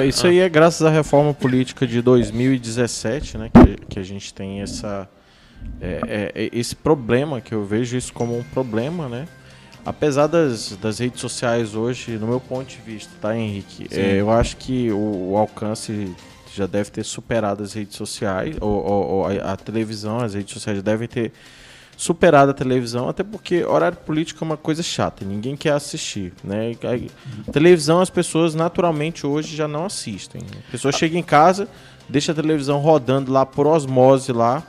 É, 0.00 0.06
isso 0.06 0.26
aí 0.26 0.40
é 0.40 0.48
graças 0.48 0.86
à 0.86 0.90
reforma 0.90 1.32
política 1.32 1.86
de 1.86 2.00
2017, 2.02 3.38
né, 3.38 3.50
que, 3.50 3.86
que 3.86 3.98
a 3.98 4.02
gente 4.02 4.32
tem 4.32 4.60
essa 4.60 5.08
é, 5.80 6.00
é, 6.06 6.44
é, 6.44 6.50
esse 6.52 6.76
problema 6.76 7.40
que 7.40 7.52
eu 7.52 7.64
vejo 7.64 7.96
isso 7.96 8.12
como 8.12 8.38
um 8.38 8.42
problema, 8.42 9.08
né? 9.08 9.26
Apesar 9.84 10.28
das, 10.28 10.76
das 10.76 11.00
redes 11.00 11.20
sociais 11.20 11.74
hoje, 11.74 12.12
no 12.12 12.28
meu 12.28 12.38
ponto 12.38 12.68
de 12.68 12.78
vista, 12.78 13.10
tá, 13.20 13.36
Henrique? 13.36 13.88
É, 13.90 14.20
eu 14.20 14.30
acho 14.30 14.56
que 14.56 14.92
o, 14.92 15.32
o 15.32 15.36
alcance 15.36 16.14
já 16.54 16.66
deve 16.66 16.90
ter 16.90 17.04
superado 17.04 17.64
as 17.64 17.72
redes 17.72 17.96
sociais, 17.96 18.56
ou, 18.60 18.70
ou, 18.70 19.06
ou 19.08 19.26
a, 19.26 19.52
a, 19.52 19.56
televisão, 19.56 20.18
as 20.18 20.34
redes 20.34 20.52
sociais 20.52 20.78
já 20.78 20.82
devem 20.82 21.08
ter 21.08 21.32
superado 21.96 22.50
a 22.50 22.54
televisão, 22.54 23.08
até 23.08 23.22
porque 23.22 23.64
horário 23.64 23.96
político 23.98 24.44
é 24.44 24.46
uma 24.46 24.56
coisa 24.56 24.82
chata, 24.82 25.24
ninguém 25.24 25.56
quer 25.56 25.72
assistir. 25.72 26.32
Né? 26.44 26.72
A 27.48 27.52
televisão 27.52 28.00
as 28.00 28.10
pessoas 28.10 28.54
naturalmente 28.54 29.26
hoje 29.26 29.56
já 29.56 29.66
não 29.66 29.86
assistem. 29.86 30.42
A 30.68 30.70
pessoa 30.70 30.92
chega 30.92 31.18
em 31.18 31.22
casa, 31.22 31.68
deixa 32.08 32.32
a 32.32 32.34
televisão 32.34 32.78
rodando 32.78 33.32
lá 33.32 33.44
por 33.44 33.66
osmose 33.66 34.32
lá. 34.32 34.62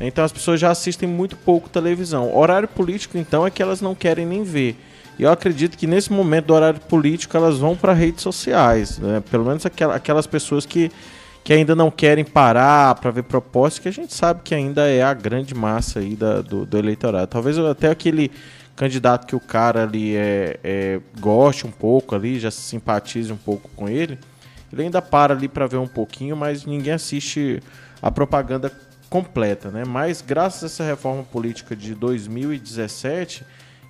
Então 0.00 0.24
as 0.24 0.32
pessoas 0.32 0.60
já 0.60 0.70
assistem 0.70 1.08
muito 1.08 1.36
pouco 1.36 1.68
televisão. 1.68 2.34
Horário 2.36 2.68
político, 2.68 3.16
então, 3.16 3.46
é 3.46 3.50
que 3.50 3.62
elas 3.62 3.80
não 3.80 3.94
querem 3.94 4.26
nem 4.26 4.42
ver. 4.42 4.76
E 5.18 5.22
eu 5.22 5.30
acredito 5.30 5.78
que 5.78 5.86
nesse 5.86 6.12
momento 6.12 6.46
do 6.46 6.54
horário 6.54 6.80
político 6.80 7.36
elas 7.36 7.58
vão 7.58 7.74
para 7.74 7.94
redes 7.94 8.22
sociais, 8.22 8.98
né? 8.98 9.22
Pelo 9.30 9.46
menos 9.46 9.64
aquelas 9.64 10.26
pessoas 10.26 10.66
que, 10.66 10.92
que 11.42 11.54
ainda 11.54 11.74
não 11.74 11.90
querem 11.90 12.24
parar 12.24 12.94
para 12.96 13.10
ver 13.10 13.22
propostas, 13.22 13.78
que 13.78 13.88
a 13.88 13.92
gente 13.92 14.14
sabe 14.14 14.42
que 14.44 14.54
ainda 14.54 14.86
é 14.86 15.02
a 15.02 15.14
grande 15.14 15.54
massa 15.54 16.00
aí 16.00 16.14
da, 16.14 16.42
do, 16.42 16.66
do 16.66 16.76
eleitorado. 16.76 17.26
Talvez 17.28 17.58
até 17.58 17.88
aquele 17.88 18.30
candidato 18.76 19.26
que 19.26 19.34
o 19.34 19.40
cara 19.40 19.84
ali 19.84 20.14
é, 20.14 20.60
é, 20.62 21.00
goste 21.18 21.66
um 21.66 21.70
pouco 21.70 22.14
ali, 22.14 22.38
já 22.38 22.50
se 22.50 22.60
simpatize 22.60 23.32
um 23.32 23.36
pouco 23.38 23.70
com 23.74 23.88
ele, 23.88 24.18
ele 24.70 24.82
ainda 24.82 25.00
para 25.00 25.32
ali 25.32 25.48
para 25.48 25.66
ver 25.66 25.78
um 25.78 25.86
pouquinho, 25.86 26.36
mas 26.36 26.66
ninguém 26.66 26.92
assiste 26.92 27.62
a 28.02 28.10
propaganda 28.10 28.70
completa, 29.08 29.70
né? 29.70 29.84
Mas 29.84 30.20
graças 30.20 30.62
a 30.62 30.66
essa 30.66 30.84
reforma 30.84 31.22
política 31.22 31.74
de 31.74 31.94
2017 31.94 33.44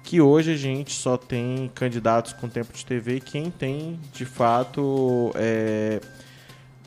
que 0.06 0.20
hoje 0.20 0.52
a 0.52 0.56
gente 0.56 0.92
só 0.92 1.16
tem 1.16 1.68
candidatos 1.74 2.32
com 2.32 2.48
tempo 2.48 2.72
de 2.72 2.86
TV 2.86 3.18
quem 3.18 3.50
tem, 3.50 3.98
de 4.12 4.24
fato, 4.24 5.32
é, 5.34 6.00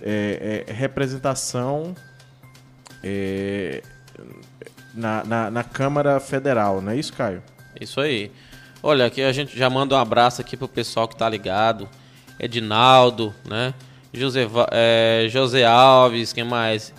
é, 0.01 0.63
é, 0.65 0.71
representação 0.71 1.93
é, 3.03 3.83
na, 4.93 5.25
na, 5.25 5.51
na, 5.51 5.63
Câmara 5.65 6.17
Federal, 6.21 6.81
não 6.81 6.93
é 6.93 6.95
isso, 6.95 7.12
Caio? 7.12 7.43
Isso 7.79 8.00
aí. 8.00 8.31
Olha, 8.81 9.05
aqui 9.05 9.21
a 9.21 9.33
gente 9.33 9.57
já 9.57 9.69
manda 9.69 9.95
um 9.95 10.00
abraço 10.00 10.39
aqui 10.39 10.55
pro 10.55 10.69
pessoal 10.69 11.05
que 11.05 11.17
tá 11.17 11.27
ligado. 11.27 11.89
Edinaldo, 12.39 13.36
né? 13.43 13.74
José, 14.13 14.48
José 15.29 15.65
Alves, 15.65 16.31
quem 16.31 16.45
mais? 16.45 16.93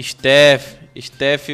Steph, 0.00 0.76
Steph 1.00 1.48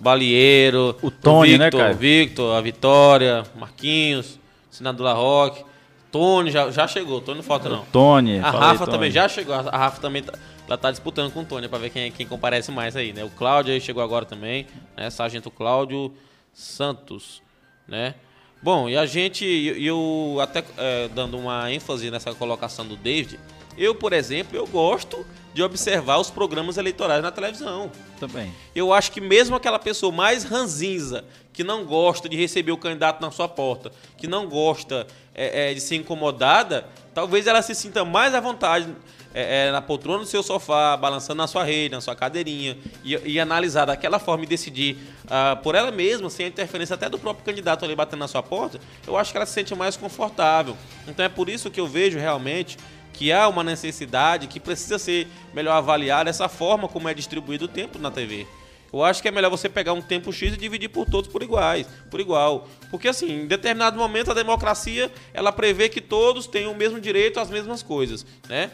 Balieiro, 0.00 0.96
o 1.02 1.10
Tony, 1.10 1.54
o 1.54 1.58
né, 1.58 1.64
Victor, 1.64 1.78
né, 1.80 1.86
cara? 1.86 1.94
Victor, 1.94 2.56
a 2.56 2.60
Vitória, 2.60 3.44
Marquinhos, 3.56 4.38
Senador 4.70 5.06
La 5.06 5.12
Roque. 5.12 5.64
Tony 6.10 6.50
já, 6.50 6.70
já 6.70 6.86
chegou, 6.86 7.20
Tony 7.20 7.38
não 7.38 7.44
falta 7.44 7.68
não. 7.68 7.84
Tony, 7.86 8.38
A 8.38 8.50
Rafa 8.50 8.84
Tony. 8.84 8.90
também 8.90 9.10
já 9.10 9.28
chegou, 9.28 9.54
a 9.54 9.60
Rafa 9.60 10.00
também 10.00 10.22
tá, 10.22 10.32
ela 10.66 10.78
tá 10.78 10.90
disputando 10.90 11.32
com 11.32 11.40
o 11.40 11.44
Tony 11.44 11.68
para 11.68 11.78
ver 11.78 11.90
quem, 11.90 12.10
quem 12.10 12.26
comparece 12.26 12.70
mais 12.70 12.96
aí, 12.96 13.12
né? 13.12 13.24
O 13.24 13.30
Cláudio 13.30 13.74
aí 13.74 13.80
chegou 13.80 14.02
agora 14.02 14.24
também, 14.24 14.66
né? 14.96 15.10
Sargento 15.10 15.50
Cláudio 15.50 16.12
Santos, 16.54 17.42
né? 17.86 18.14
Bom, 18.62 18.88
e 18.88 18.96
a 18.96 19.04
gente, 19.04 19.44
e 19.44 19.86
eu 19.86 20.38
até 20.40 20.64
é, 20.78 21.08
dando 21.08 21.38
uma 21.38 21.70
ênfase 21.70 22.10
nessa 22.10 22.34
colocação 22.34 22.86
do 22.86 22.96
David, 22.96 23.38
eu, 23.76 23.94
por 23.94 24.12
exemplo, 24.12 24.56
eu 24.56 24.66
gosto 24.66 25.24
de 25.56 25.62
observar 25.62 26.18
os 26.18 26.28
programas 26.28 26.76
eleitorais 26.76 27.22
na 27.22 27.32
televisão. 27.32 27.90
Também. 28.20 28.52
Eu 28.74 28.92
acho 28.92 29.10
que 29.10 29.22
mesmo 29.22 29.56
aquela 29.56 29.78
pessoa 29.78 30.12
mais 30.12 30.44
ranzinza, 30.44 31.24
que 31.50 31.64
não 31.64 31.86
gosta 31.86 32.28
de 32.28 32.36
receber 32.36 32.72
o 32.72 32.76
candidato 32.76 33.22
na 33.22 33.30
sua 33.30 33.48
porta, 33.48 33.90
que 34.18 34.26
não 34.26 34.46
gosta 34.46 35.06
é, 35.34 35.70
é, 35.70 35.74
de 35.74 35.80
ser 35.80 35.96
incomodada, 35.96 36.86
talvez 37.14 37.46
ela 37.46 37.62
se 37.62 37.74
sinta 37.74 38.04
mais 38.04 38.34
à 38.34 38.40
vontade 38.40 38.94
é, 39.32 39.68
é 39.68 39.72
na 39.72 39.80
poltrona 39.80 40.18
do 40.18 40.26
seu 40.26 40.42
sofá, 40.42 40.94
balançando 40.94 41.38
na 41.38 41.46
sua 41.46 41.64
rede, 41.64 41.94
na 41.94 42.02
sua 42.02 42.14
cadeirinha, 42.14 42.76
e, 43.02 43.16
e 43.24 43.40
analisar 43.40 43.86
daquela 43.86 44.18
forma 44.18 44.44
e 44.44 44.46
decidir 44.46 44.98
uh, 45.24 45.56
por 45.62 45.74
ela 45.74 45.90
mesma, 45.90 46.28
sem 46.28 46.44
a 46.44 46.48
interferência 46.50 46.92
até 46.92 47.08
do 47.08 47.18
próprio 47.18 47.46
candidato 47.46 47.82
ali 47.82 47.96
batendo 47.96 48.20
na 48.20 48.28
sua 48.28 48.42
porta, 48.42 48.78
eu 49.06 49.16
acho 49.16 49.32
que 49.32 49.38
ela 49.38 49.46
se 49.46 49.54
sente 49.54 49.74
mais 49.74 49.96
confortável. 49.96 50.76
Então 51.08 51.24
é 51.24 51.30
por 51.30 51.48
isso 51.48 51.70
que 51.70 51.80
eu 51.80 51.86
vejo 51.86 52.18
realmente 52.18 52.76
que 53.16 53.32
há 53.32 53.48
uma 53.48 53.64
necessidade 53.64 54.46
que 54.46 54.60
precisa 54.60 54.98
ser 54.98 55.26
melhor 55.54 55.72
avaliada 55.72 56.28
essa 56.28 56.48
forma 56.48 56.86
como 56.86 57.08
é 57.08 57.14
distribuído 57.14 57.64
o 57.64 57.68
tempo 57.68 57.98
na 57.98 58.10
TV. 58.10 58.46
Eu 58.92 59.02
acho 59.02 59.22
que 59.22 59.28
é 59.28 59.30
melhor 59.30 59.50
você 59.50 59.68
pegar 59.68 59.94
um 59.94 60.02
tempo 60.02 60.32
X 60.32 60.54
e 60.54 60.56
dividir 60.56 60.90
por 60.90 61.06
todos 61.06 61.28
por 61.28 61.42
iguais, 61.42 61.88
por 62.10 62.20
igual. 62.20 62.68
Porque 62.90 63.08
assim, 63.08 63.42
em 63.42 63.46
determinado 63.46 63.98
momento 63.98 64.30
a 64.30 64.34
democracia, 64.34 65.10
ela 65.32 65.50
prevê 65.50 65.88
que 65.88 66.00
todos 66.00 66.46
tenham 66.46 66.72
o 66.72 66.76
mesmo 66.76 67.00
direito 67.00 67.40
às 67.40 67.48
mesmas 67.48 67.82
coisas, 67.82 68.24
né? 68.48 68.70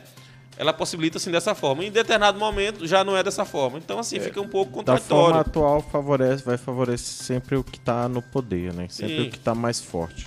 Ela 0.56 0.72
possibilita 0.72 1.18
assim 1.18 1.30
dessa 1.30 1.54
forma. 1.54 1.84
Em 1.84 1.90
determinado 1.90 2.38
momento 2.38 2.86
já 2.86 3.02
não 3.04 3.16
é 3.16 3.22
dessa 3.22 3.44
forma. 3.44 3.78
Então 3.78 3.98
assim, 3.98 4.16
é, 4.16 4.20
fica 4.20 4.40
um 4.40 4.48
pouco 4.48 4.72
contraditório. 4.72 5.34
Da 5.34 5.34
forma 5.34 5.40
atual 5.40 5.80
favorece, 5.80 6.44
vai 6.44 6.58
favorecer 6.58 7.24
sempre 7.24 7.56
o 7.56 7.62
que 7.62 7.78
está 7.78 8.08
no 8.08 8.20
poder, 8.20 8.74
né? 8.74 8.88
Sempre 8.90 9.16
Sim. 9.16 9.28
o 9.28 9.30
que 9.30 9.38
está 9.38 9.54
mais 9.54 9.80
forte. 9.80 10.26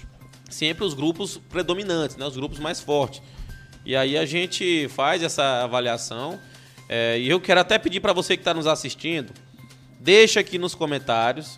Sempre 0.50 0.86
os 0.86 0.94
grupos 0.94 1.38
predominantes, 1.38 2.16
né? 2.16 2.26
Os 2.26 2.36
grupos 2.36 2.60
mais 2.60 2.80
fortes. 2.80 3.22
E 3.86 3.96
aí 3.96 4.18
a 4.18 4.25
gente 4.25 4.88
faz 4.89 5.22
essa 5.22 5.63
avaliação. 5.63 6.39
É, 6.89 7.20
e 7.20 7.30
eu 7.30 7.39
quero 7.39 7.60
até 7.60 7.77
pedir 7.77 8.00
para 8.00 8.13
você 8.13 8.36
que 8.36 8.42
está 8.42 8.54
nos 8.54 8.68
assistindo, 8.68 9.34
deixa 10.00 10.39
aqui 10.39 10.58
nos 10.58 10.75
comentários 10.75 11.58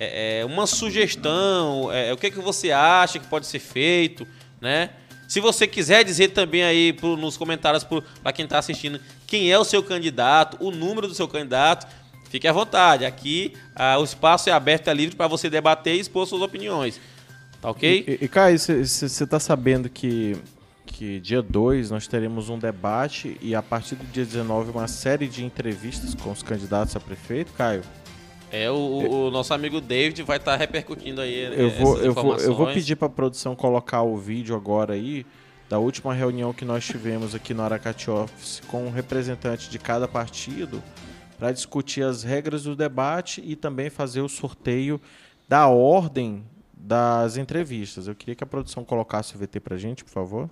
é, 0.00 0.40
é 0.40 0.44
uma 0.46 0.66
sugestão, 0.66 1.92
é, 1.92 2.12
o 2.12 2.16
que, 2.16 2.30
que 2.30 2.38
você 2.38 2.72
acha 2.72 3.18
que 3.18 3.26
pode 3.26 3.46
ser 3.46 3.58
feito, 3.58 4.26
né? 4.60 4.90
Se 5.28 5.38
você 5.38 5.66
quiser 5.66 6.02
dizer 6.02 6.28
também 6.28 6.64
aí 6.64 6.92
pro, 6.92 7.16
nos 7.16 7.36
comentários 7.36 7.84
para 7.84 8.32
quem 8.32 8.44
está 8.44 8.58
assistindo 8.58 9.00
quem 9.26 9.52
é 9.52 9.58
o 9.58 9.62
seu 9.62 9.82
candidato, 9.82 10.56
o 10.58 10.72
número 10.72 11.06
do 11.06 11.14
seu 11.14 11.28
candidato, 11.28 11.86
fique 12.30 12.48
à 12.48 12.52
vontade. 12.52 13.04
Aqui 13.04 13.52
ah, 13.76 13.98
o 13.98 14.02
espaço 14.02 14.48
é 14.48 14.52
aberto, 14.52 14.88
é 14.88 14.94
livre 14.94 15.14
para 15.14 15.28
você 15.28 15.48
debater 15.48 15.94
e 15.94 16.00
expor 16.00 16.26
suas 16.26 16.42
opiniões. 16.42 17.00
Tá 17.60 17.70
ok? 17.70 18.04
E, 18.08 18.24
e 18.24 18.28
Caio, 18.28 18.58
você 18.58 19.04
está 19.04 19.38
sabendo 19.38 19.88
que 19.88 20.36
que 21.00 21.18
dia 21.18 21.40
2 21.40 21.90
nós 21.90 22.06
teremos 22.06 22.50
um 22.50 22.58
debate 22.58 23.38
e 23.40 23.54
a 23.54 23.62
partir 23.62 23.94
do 23.94 24.04
dia 24.12 24.22
19 24.22 24.70
uma 24.70 24.86
série 24.86 25.28
de 25.28 25.42
entrevistas 25.42 26.14
com 26.14 26.30
os 26.30 26.42
candidatos 26.42 26.94
a 26.94 27.00
prefeito, 27.00 27.54
Caio. 27.54 27.80
É, 28.52 28.70
o, 28.70 29.28
o 29.28 29.30
nosso 29.30 29.54
amigo 29.54 29.80
David 29.80 30.22
vai 30.24 30.36
estar 30.36 30.52
tá 30.52 30.56
repercutindo 30.58 31.22
aí 31.22 31.58
eu 31.58 31.70
vou, 31.70 31.96
eu 31.96 32.12
vou, 32.12 32.36
eu 32.36 32.54
vou 32.54 32.66
pedir 32.66 32.96
para 32.96 33.06
a 33.06 33.10
produção 33.10 33.56
colocar 33.56 34.02
o 34.02 34.14
vídeo 34.18 34.54
agora 34.54 34.92
aí 34.92 35.24
da 35.70 35.78
última 35.78 36.12
reunião 36.12 36.52
que 36.52 36.66
nós 36.66 36.84
tivemos 36.84 37.34
aqui 37.34 37.54
no 37.54 37.62
Aracati 37.62 38.10
Office 38.10 38.60
com 38.68 38.84
um 38.84 38.90
representante 38.90 39.70
de 39.70 39.78
cada 39.78 40.06
partido 40.06 40.82
para 41.38 41.50
discutir 41.50 42.02
as 42.02 42.22
regras 42.22 42.64
do 42.64 42.76
debate 42.76 43.42
e 43.42 43.56
também 43.56 43.88
fazer 43.88 44.20
o 44.20 44.28
sorteio 44.28 45.00
da 45.48 45.66
ordem 45.66 46.44
das 46.74 47.38
entrevistas. 47.38 48.06
Eu 48.06 48.14
queria 48.14 48.34
que 48.34 48.44
a 48.44 48.46
produção 48.46 48.84
colocasse 48.84 49.34
o 49.34 49.38
VT 49.38 49.60
para 49.60 49.78
gente, 49.78 50.04
por 50.04 50.10
favor. 50.10 50.50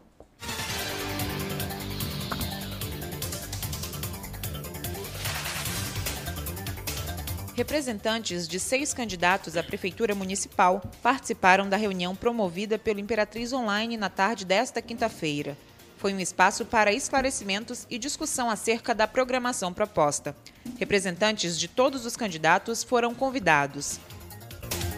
Representantes 7.59 8.47
de 8.47 8.61
seis 8.61 8.95
candidatos 8.95 9.57
à 9.57 9.65
Prefeitura 9.65 10.15
Municipal 10.15 10.81
participaram 11.03 11.69
da 11.69 11.77
reunião 11.77 12.15
promovida 12.15 12.79
pelo 12.79 13.01
Imperatriz 13.01 13.53
Online 13.53 13.97
na 13.97 14.09
tarde 14.09 14.45
desta 14.45 14.81
quinta-feira. 14.81 15.57
Foi 15.97 16.15
um 16.15 16.21
espaço 16.21 16.65
para 16.65 16.93
esclarecimentos 16.93 17.85
e 17.91 17.99
discussão 17.99 18.49
acerca 18.49 18.95
da 18.95 19.09
programação 19.09 19.73
proposta. 19.73 20.37
Representantes 20.79 21.59
de 21.59 21.67
todos 21.67 22.07
os 22.07 22.17
candidatos 22.17 22.85
foram 22.85 23.13
convidados. 23.13 23.99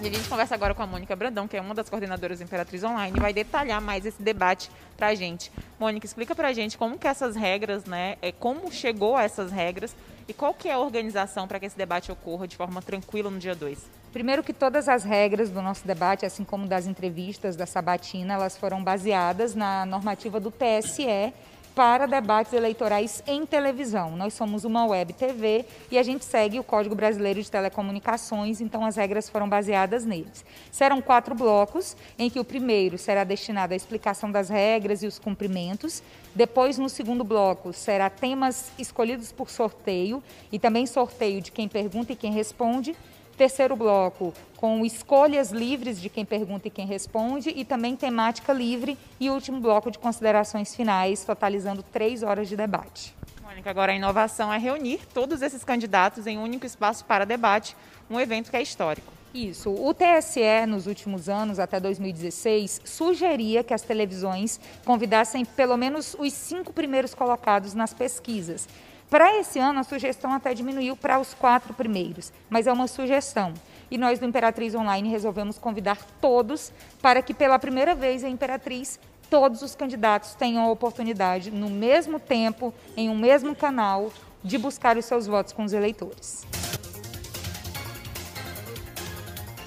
E 0.02 0.08
a 0.08 0.10
gente 0.10 0.28
conversa 0.28 0.54
agora 0.54 0.74
com 0.74 0.82
a 0.82 0.86
Mônica 0.86 1.16
Brandão, 1.16 1.48
que 1.48 1.56
é 1.56 1.62
uma 1.62 1.74
das 1.74 1.88
coordenadoras 1.88 2.40
do 2.40 2.44
Imperatriz 2.44 2.84
Online, 2.84 3.16
e 3.16 3.20
vai 3.20 3.32
detalhar 3.32 3.80
mais 3.80 4.04
esse 4.04 4.22
debate 4.22 4.70
para 4.98 5.06
a 5.06 5.14
gente. 5.14 5.50
Mônica, 5.78 6.04
explica 6.04 6.34
para 6.34 6.48
a 6.48 6.52
gente 6.52 6.76
como 6.76 6.98
que 6.98 7.08
essas 7.08 7.34
regras, 7.34 7.86
né, 7.86 8.18
é, 8.20 8.30
como 8.30 8.70
chegou 8.70 9.16
a 9.16 9.22
essas 9.22 9.50
regras 9.50 9.96
e 10.28 10.32
qual 10.32 10.54
que 10.54 10.68
é 10.68 10.72
a 10.72 10.78
organização 10.78 11.46
para 11.48 11.58
que 11.58 11.66
esse 11.66 11.76
debate 11.76 12.10
ocorra 12.10 12.46
de 12.46 12.56
forma 12.56 12.80
tranquila 12.80 13.30
no 13.30 13.38
dia 13.38 13.54
2? 13.54 13.78
Primeiro 14.12 14.42
que 14.42 14.52
todas 14.52 14.88
as 14.88 15.04
regras 15.04 15.50
do 15.50 15.62
nosso 15.62 15.86
debate, 15.86 16.26
assim 16.26 16.44
como 16.44 16.66
das 16.66 16.86
entrevistas 16.86 17.54
da 17.54 17.64
Sabatina, 17.64 18.34
elas 18.34 18.56
foram 18.56 18.82
baseadas 18.82 19.54
na 19.54 19.86
normativa 19.86 20.40
do 20.40 20.50
TSE 20.50 21.32
para 21.74 22.06
debates 22.06 22.52
eleitorais 22.52 23.22
em 23.26 23.46
televisão. 23.46 24.16
Nós 24.16 24.34
somos 24.34 24.64
uma 24.64 24.86
web 24.86 25.12
TV 25.12 25.64
e 25.90 25.98
a 25.98 26.02
gente 26.02 26.24
segue 26.24 26.58
o 26.58 26.64
Código 26.64 26.94
Brasileiro 26.94 27.42
de 27.42 27.50
Telecomunicações, 27.50 28.60
então 28.60 28.84
as 28.84 28.96
regras 28.96 29.28
foram 29.28 29.48
baseadas 29.48 30.04
neles. 30.04 30.44
Serão 30.70 31.00
quatro 31.00 31.34
blocos, 31.34 31.96
em 32.18 32.28
que 32.28 32.40
o 32.40 32.44
primeiro 32.44 32.98
será 32.98 33.24
destinado 33.24 33.72
à 33.72 33.76
explicação 33.76 34.30
das 34.30 34.48
regras 34.48 35.02
e 35.02 35.06
os 35.06 35.18
cumprimentos. 35.18 36.02
Depois, 36.34 36.78
no 36.78 36.88
segundo 36.88 37.24
bloco, 37.24 37.72
será 37.72 38.10
temas 38.10 38.70
escolhidos 38.78 39.32
por 39.32 39.50
sorteio 39.50 40.22
e 40.50 40.58
também 40.58 40.86
sorteio 40.86 41.40
de 41.40 41.50
quem 41.50 41.68
pergunta 41.68 42.12
e 42.12 42.16
quem 42.16 42.32
responde 42.32 42.96
terceiro 43.40 43.74
bloco 43.74 44.34
com 44.58 44.84
escolhas 44.84 45.50
livres 45.50 45.98
de 45.98 46.10
quem 46.10 46.26
pergunta 46.26 46.68
e 46.68 46.70
quem 46.70 46.86
responde 46.86 47.48
e 47.48 47.64
também 47.64 47.96
temática 47.96 48.52
livre 48.52 48.98
e 49.18 49.30
último 49.30 49.58
bloco 49.58 49.90
de 49.90 49.98
considerações 49.98 50.76
finais, 50.76 51.24
totalizando 51.24 51.82
três 51.82 52.22
horas 52.22 52.50
de 52.50 52.54
debate. 52.54 53.14
Mônica, 53.42 53.70
agora 53.70 53.92
a 53.92 53.94
inovação 53.94 54.52
é 54.52 54.58
reunir 54.58 55.00
todos 55.14 55.40
esses 55.40 55.64
candidatos 55.64 56.26
em 56.26 56.36
um 56.36 56.42
único 56.42 56.66
espaço 56.66 57.02
para 57.06 57.24
debate, 57.24 57.74
um 58.10 58.20
evento 58.20 58.50
que 58.50 58.58
é 58.58 58.60
histórico. 58.60 59.10
Isso. 59.32 59.70
O 59.70 59.94
TSE, 59.94 60.66
nos 60.68 60.86
últimos 60.86 61.26
anos, 61.26 61.58
até 61.58 61.80
2016, 61.80 62.82
sugeria 62.84 63.64
que 63.64 63.72
as 63.72 63.80
televisões 63.80 64.60
convidassem 64.84 65.46
pelo 65.46 65.78
menos 65.78 66.14
os 66.18 66.34
cinco 66.34 66.74
primeiros 66.74 67.14
colocados 67.14 67.72
nas 67.72 67.94
pesquisas. 67.94 68.68
Para 69.10 69.36
esse 69.40 69.58
ano, 69.58 69.80
a 69.80 69.82
sugestão 69.82 70.32
até 70.32 70.54
diminuiu 70.54 70.96
para 70.96 71.18
os 71.18 71.34
quatro 71.34 71.74
primeiros, 71.74 72.32
mas 72.48 72.68
é 72.68 72.72
uma 72.72 72.86
sugestão. 72.86 73.52
E 73.90 73.98
nós 73.98 74.20
do 74.20 74.24
Imperatriz 74.24 74.72
Online 74.72 75.08
resolvemos 75.08 75.58
convidar 75.58 75.98
todos 76.20 76.72
para 77.02 77.20
que, 77.20 77.34
pela 77.34 77.58
primeira 77.58 77.92
vez, 77.92 78.22
a 78.22 78.28
Imperatriz, 78.28 79.00
todos 79.28 79.62
os 79.62 79.74
candidatos 79.74 80.34
tenham 80.34 80.62
a 80.62 80.70
oportunidade, 80.70 81.50
no 81.50 81.68
mesmo 81.68 82.20
tempo, 82.20 82.72
em 82.96 83.10
um 83.10 83.18
mesmo 83.18 83.52
canal, 83.56 84.12
de 84.44 84.56
buscar 84.56 84.96
os 84.96 85.06
seus 85.06 85.26
votos 85.26 85.52
com 85.52 85.64
os 85.64 85.72
eleitores. 85.72 86.46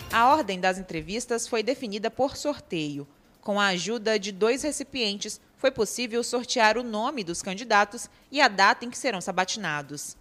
A 0.09 0.29
ordem 0.29 0.57
das 0.57 0.77
entrevistas 0.77 1.49
foi 1.49 1.61
definida 1.61 2.09
por 2.09 2.37
sorteio. 2.37 3.05
Com 3.41 3.59
a 3.59 3.67
ajuda 3.67 4.17
de 4.17 4.31
dois 4.31 4.63
recipientes, 4.63 5.41
foi 5.63 5.71
possível 5.71 6.21
sortear 6.25 6.77
o 6.77 6.83
nome 6.83 7.23
dos 7.23 7.41
candidatos 7.41 8.09
e 8.29 8.41
a 8.41 8.49
data 8.49 8.83
em 8.83 8.89
que 8.89 8.97
serão 8.97 9.21
sabatinados. 9.21 10.17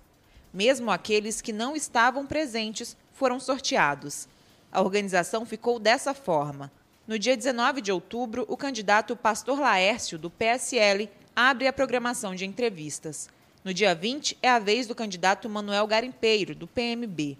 Mesmo 0.54 0.88
aqueles 0.88 1.40
que 1.40 1.52
não 1.52 1.74
estavam 1.74 2.24
presentes 2.24 2.96
foram 3.12 3.40
sorteados. 3.40 4.28
A 4.70 4.80
organização 4.80 5.44
ficou 5.44 5.80
dessa 5.80 6.14
forma. 6.14 6.70
No 7.08 7.18
dia 7.18 7.36
19 7.36 7.80
de 7.80 7.90
outubro, 7.90 8.46
o 8.48 8.56
candidato 8.56 9.16
Pastor 9.16 9.58
Laércio, 9.58 10.16
do 10.16 10.30
PSL, 10.30 11.10
abre 11.34 11.66
a 11.66 11.72
programação 11.72 12.36
de 12.36 12.46
entrevistas. 12.46 13.28
No 13.64 13.74
dia 13.74 13.96
20, 13.96 14.38
é 14.40 14.48
a 14.48 14.60
vez 14.60 14.86
do 14.86 14.94
candidato 14.94 15.50
Manuel 15.50 15.88
Garimpeiro, 15.88 16.54
do 16.54 16.68
PMB. 16.68 17.36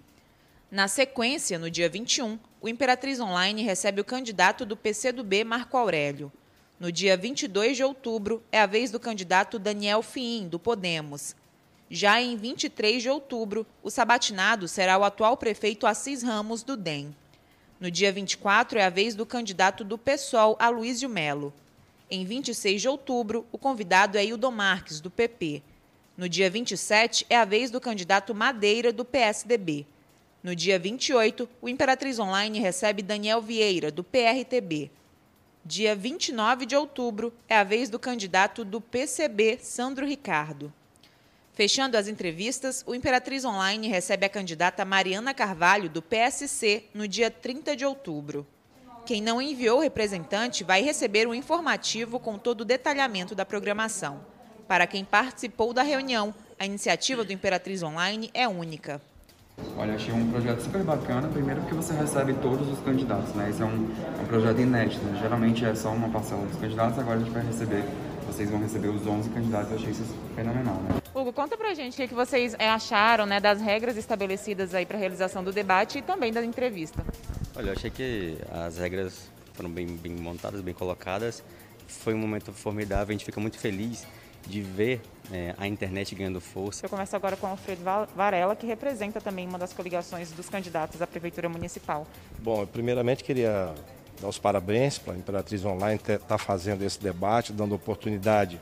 Na 0.69 0.89
sequência, 0.89 1.57
no 1.57 1.71
dia 1.71 1.89
21, 1.89 2.37
o 2.61 2.69
Imperatriz 2.69 3.21
Online 3.21 3.63
recebe 3.63 4.01
o 4.01 4.05
candidato 4.05 4.67
do 4.67 4.77
PCdoB, 4.77 5.45
Marco 5.45 5.77
Aurélio. 5.77 6.33
No 6.83 6.91
dia 6.91 7.17
22 7.17 7.77
de 7.77 7.85
outubro, 7.85 8.43
é 8.51 8.61
a 8.61 8.67
vez 8.67 8.91
do 8.91 8.99
candidato 8.99 9.57
Daniel 9.57 10.03
Fiim, 10.03 10.49
do 10.49 10.59
Podemos. 10.59 11.37
Já 11.89 12.21
em 12.21 12.37
23 12.37 13.01
de 13.01 13.09
outubro, 13.09 13.65
o 13.85 13.89
sabatinado 13.89 14.67
será 14.67 14.99
o 14.99 15.05
atual 15.05 15.37
prefeito 15.37 15.87
Assis 15.87 16.25
Ramos, 16.25 16.65
do 16.65 16.77
DEM. 16.77 17.15
No 17.79 17.89
dia 17.89 18.11
24, 18.11 18.81
é 18.81 18.85
a 18.85 18.91
vez 18.91 19.15
do 19.15 19.25
candidato 19.25 19.85
do 19.85 19.97
PSOL, 19.97 20.57
Aloysio 20.59 21.09
Melo. 21.09 21.55
Em 22.11 22.25
26 22.25 22.83
de 22.83 22.89
outubro, 22.89 23.47
o 23.53 23.59
convidado 23.59 24.19
é 24.19 24.25
Hildo 24.25 24.51
Marques, 24.51 25.01
do 25.01 25.09
PP. 25.09 25.63
No 26.17 26.29
dia 26.29 26.51
27, 26.51 27.25
é 27.31 27.37
a 27.37 27.45
vez 27.45 27.71
do 27.71 27.81
candidato 27.81 28.35
Madeira, 28.35 28.93
do 28.93 29.05
PSDB. 29.05 29.87
No 30.43 30.57
dia 30.57 30.81
28, 30.81 31.49
o 31.61 31.69
Imperatriz 31.69 32.19
Online 32.19 32.59
recebe 32.59 33.03
Daniel 33.03 33.41
Vieira, 33.41 33.93
do 33.93 34.03
PRTB. 34.03 34.91
Dia 35.65 35.95
29 35.95 36.67
de 36.67 36.75
outubro 36.75 37.33
é 37.49 37.57
a 37.57 37.63
vez 37.63 37.89
do 37.89 37.97
candidato 37.97 38.65
do 38.65 38.81
PCB, 38.81 39.61
Sandro 39.63 40.05
Ricardo. 40.05 40.73
Fechando 41.55 41.97
as 41.97 42.09
entrevistas, 42.09 42.83
o 42.85 42.97
Imperatriz 42.97 43.45
Online 43.45 43.87
recebe 43.87 44.27
a 44.27 44.29
candidata 44.29 44.85
Mariana 44.85 45.33
Carvalho, 45.33 45.89
do 45.89 46.03
PSC, 46.03 46.87
no 46.93 47.07
dia 47.07 47.31
30 47.31 47.77
de 47.77 47.87
outubro. 47.87 48.45
Quem 49.07 49.23
não 49.23 49.41
enviou 49.41 49.79
representante 49.79 50.65
vai 50.65 50.83
receber 50.83 51.29
um 51.29 51.35
informativo 51.35 52.19
com 52.19 52.37
todo 52.39 52.63
o 52.63 52.65
detalhamento 52.65 53.33
da 53.33 53.47
programação. 53.47 54.27
Para 54.67 54.85
quem 54.85 55.05
participou 55.05 55.73
da 55.73 55.85
reunião, 55.85 56.35
a 56.59 56.67
iniciativa 56.67 57.23
do 57.23 57.33
Imperatriz 57.33 57.85
Online 57.85 58.33
é 58.35 58.49
única. 58.49 59.01
Olha, 59.77 59.95
achei 59.95 60.13
um 60.13 60.31
projeto 60.31 60.61
super 60.61 60.83
bacana, 60.83 61.29
primeiro 61.29 61.61
porque 61.61 61.75
você 61.75 61.93
recebe 61.95 62.35
todos 62.35 62.69
os 62.69 62.79
candidatos, 62.81 63.35
né? 63.35 63.51
Esse 63.51 63.63
é 63.63 63.65
um, 63.65 63.91
é 64.19 64.23
um 64.23 64.27
projeto 64.27 64.61
inédito, 64.61 65.05
né? 65.05 65.19
Geralmente 65.21 65.65
é 65.65 65.75
só 65.75 65.91
uma 65.91 66.09
parcela 66.09 66.47
dos 66.47 66.59
candidatos, 66.59 66.99
agora 66.99 67.17
a 67.17 67.19
gente 67.19 67.33
vai 67.33 67.45
receber, 67.45 67.85
vocês 68.27 68.51
vão 68.51 68.61
receber 68.61 68.89
os 68.89 69.07
11 69.07 69.31
candidatos, 69.31 69.71
eu 69.71 69.77
achei 69.79 69.91
isso 69.91 70.05
fenomenal, 70.35 70.77
né? 70.77 71.01
Hugo, 71.15 71.33
conta 71.33 71.57
pra 71.57 71.75
gente 71.75 72.03
o 72.03 72.09
que 72.09 72.15
vocês 72.15 72.55
é, 72.59 72.69
acharam 72.69 73.27
né, 73.27 73.41
das 73.41 73.61
regras 73.61 73.97
estabelecidas 73.97 74.75
aí 74.75 74.87
para 74.87 74.97
a 74.97 75.01
realização 75.01 75.43
do 75.43 75.53
debate 75.53 75.99
e 75.99 76.03
também 76.03 76.33
da 76.33 76.45
entrevista. 76.45 77.05
Olha, 77.57 77.69
eu 77.69 77.73
achei 77.73 77.91
que 77.91 78.39
as 78.51 78.79
regras 78.79 79.31
foram 79.53 79.71
bem, 79.71 79.87
bem 79.87 80.13
montadas, 80.13 80.61
bem 80.61 80.73
colocadas. 80.73 81.43
Foi 81.87 82.15
um 82.15 82.19
momento 82.19 82.53
formidável, 82.53 83.09
a 83.09 83.13
gente 83.13 83.25
fica 83.25 83.41
muito 83.41 83.59
feliz 83.59 84.07
de 84.47 84.61
ver 84.61 85.01
é, 85.33 85.55
a 85.59 85.67
internet 85.67 86.15
ganhando 86.15 86.41
força. 86.41 86.85
Eu 86.85 86.91
começo 86.91 87.15
agora 87.15 87.37
com 87.37 87.47
o 87.47 87.51
Alfredo 87.51 87.83
Varela, 88.15 88.57
que 88.57 88.67
representa 88.67 89.21
também 89.21 89.47
uma 89.47 89.59
das 89.59 89.73
coligações 89.73 90.33
dos 90.33 90.49
candidatos 90.49 91.01
à 91.01 91.07
Prefeitura 91.07 91.49
Municipal. 91.49 92.07
Bom, 92.39 92.63
eu 92.63 92.67
primeiramente 92.67 93.23
queria 93.23 93.75
dar 94.21 94.29
os 94.29 94.39
parabéns 94.39 94.99
para 94.99 95.15
a 95.15 95.17
Imperatriz 95.17 95.65
Online 95.65 95.97
estar 95.97 96.19
tá 96.19 96.39
fazendo 96.39 96.83
esse 96.83 97.01
debate, 97.01 97.53
dando 97.53 97.75
oportunidade 97.75 98.61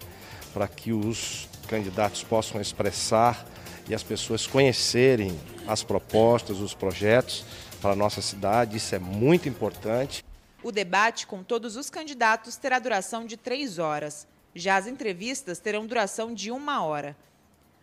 para 0.52 0.66
que 0.66 0.92
os 0.92 1.48
candidatos 1.68 2.24
possam 2.24 2.60
expressar 2.60 3.46
e 3.88 3.94
as 3.94 4.02
pessoas 4.02 4.46
conhecerem 4.46 5.38
as 5.66 5.82
propostas, 5.82 6.58
os 6.58 6.74
projetos 6.74 7.44
para 7.80 7.92
a 7.92 7.96
nossa 7.96 8.20
cidade. 8.20 8.76
Isso 8.76 8.94
é 8.94 8.98
muito 8.98 9.48
importante. 9.48 10.24
O 10.62 10.70
debate 10.70 11.26
com 11.26 11.42
todos 11.42 11.76
os 11.76 11.88
candidatos 11.88 12.56
terá 12.56 12.78
duração 12.78 13.24
de 13.24 13.36
três 13.36 13.78
horas. 13.78 14.26
Já 14.54 14.76
as 14.76 14.86
entrevistas 14.86 15.60
terão 15.60 15.86
duração 15.86 16.34
de 16.34 16.50
uma 16.50 16.82
hora. 16.82 17.16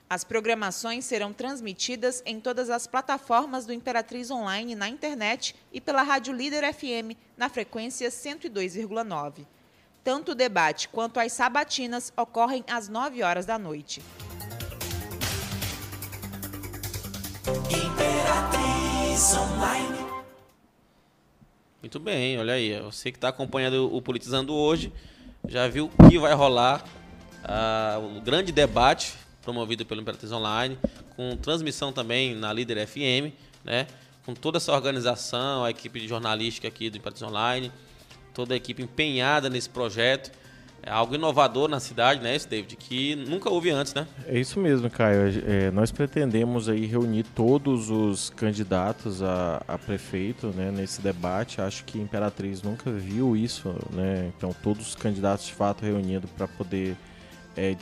As 0.10 0.24
programações 0.24 1.06
serão 1.06 1.34
transmitidas 1.34 2.22
em 2.26 2.40
todas 2.40 2.70
as 2.70 2.88
plataformas 2.88 3.66
do 3.66 3.74
Imperatriz 3.74 4.32
Online 4.32 4.76
na 4.76 4.88
internet 4.88 5.56
e 5.72 5.82
pela 5.82 6.02
Rádio 6.02 6.34
Líder 6.34 6.74
FM 6.74 7.18
na 7.38 7.50
frequência 7.50 8.10
102,9. 8.10 9.46
Tanto 10.04 10.32
o 10.32 10.36
debate 10.36 10.88
quanto 10.90 11.20
as 11.20 11.34
sabatinas 11.34 12.12
ocorrem 12.16 12.64
às 12.68 12.88
9 12.88 13.24
horas 13.24 13.46
da 13.46 13.58
noite. 13.58 14.02
Imperatriz 17.70 19.34
Online. 19.36 20.08
Muito 21.82 22.00
bem, 22.00 22.38
olha 22.40 22.54
aí. 22.54 22.80
Você 22.82 23.12
que 23.12 23.18
está 23.18 23.30
acompanhando 23.30 23.94
o 23.94 24.02
Politizando 24.02 24.54
hoje 24.54 24.92
já 25.48 25.68
viu 25.68 25.92
o 25.98 26.10
que 26.10 26.18
vai 26.18 26.34
rolar. 26.34 26.84
Uh, 27.44 28.18
o 28.18 28.22
grande 28.22 28.52
debate 28.52 29.14
promovido 29.42 29.86
pelo 29.86 30.02
Imperatriz 30.02 30.32
Online, 30.32 30.78
com 31.16 31.38
transmissão 31.38 31.94
também 31.94 32.36
na 32.36 32.52
Líder 32.52 32.86
FM, 32.86 33.34
né? 33.64 33.88
com 34.26 34.34
toda 34.34 34.58
essa 34.58 34.74
organização, 34.74 35.64
a 35.64 35.70
equipe 35.70 36.02
de 36.02 36.08
jornalística 36.08 36.68
aqui 36.68 36.90
do 36.90 36.98
Imperatriz 36.98 37.24
Online, 37.24 37.72
toda 38.34 38.54
a 38.54 38.58
equipe 38.58 38.84
empenhada 38.84 39.50
nesse 39.50 39.70
projeto. 39.70 40.32
É 40.84 40.90
algo 40.90 41.16
inovador 41.16 41.68
na 41.68 41.80
cidade, 41.80 42.22
né, 42.22 42.34
esse 42.34 42.48
David, 42.48 42.78
que 42.78 43.16
nunca 43.16 43.50
houve 43.50 43.70
antes, 43.70 43.94
né? 43.94 44.08
É 44.26 44.40
isso 44.40 44.60
mesmo, 44.60 44.90
Caio. 44.90 45.44
É, 45.46 45.70
nós 45.72 45.92
pretendemos 45.92 46.70
aí 46.70 46.86
reunir 46.86 47.24
todos 47.24 47.90
os 47.90 48.30
candidatos 48.30 49.22
a, 49.22 49.62
a, 49.68 49.78
prefeito, 49.78 50.48
né, 50.56 50.72
nesse 50.72 51.02
debate. 51.02 51.60
Acho 51.60 51.84
que 51.84 52.00
a 52.00 52.02
Imperatriz 52.02 52.62
nunca 52.62 52.90
viu 52.90 53.36
isso, 53.36 53.76
né? 53.92 54.32
Então 54.38 54.56
todos 54.64 54.88
os 54.88 54.96
candidatos 54.96 55.48
de 55.48 55.54
fato 55.54 55.84
reunidos 55.84 56.30
para 56.32 56.48
poder 56.48 56.96
é, 57.58 57.76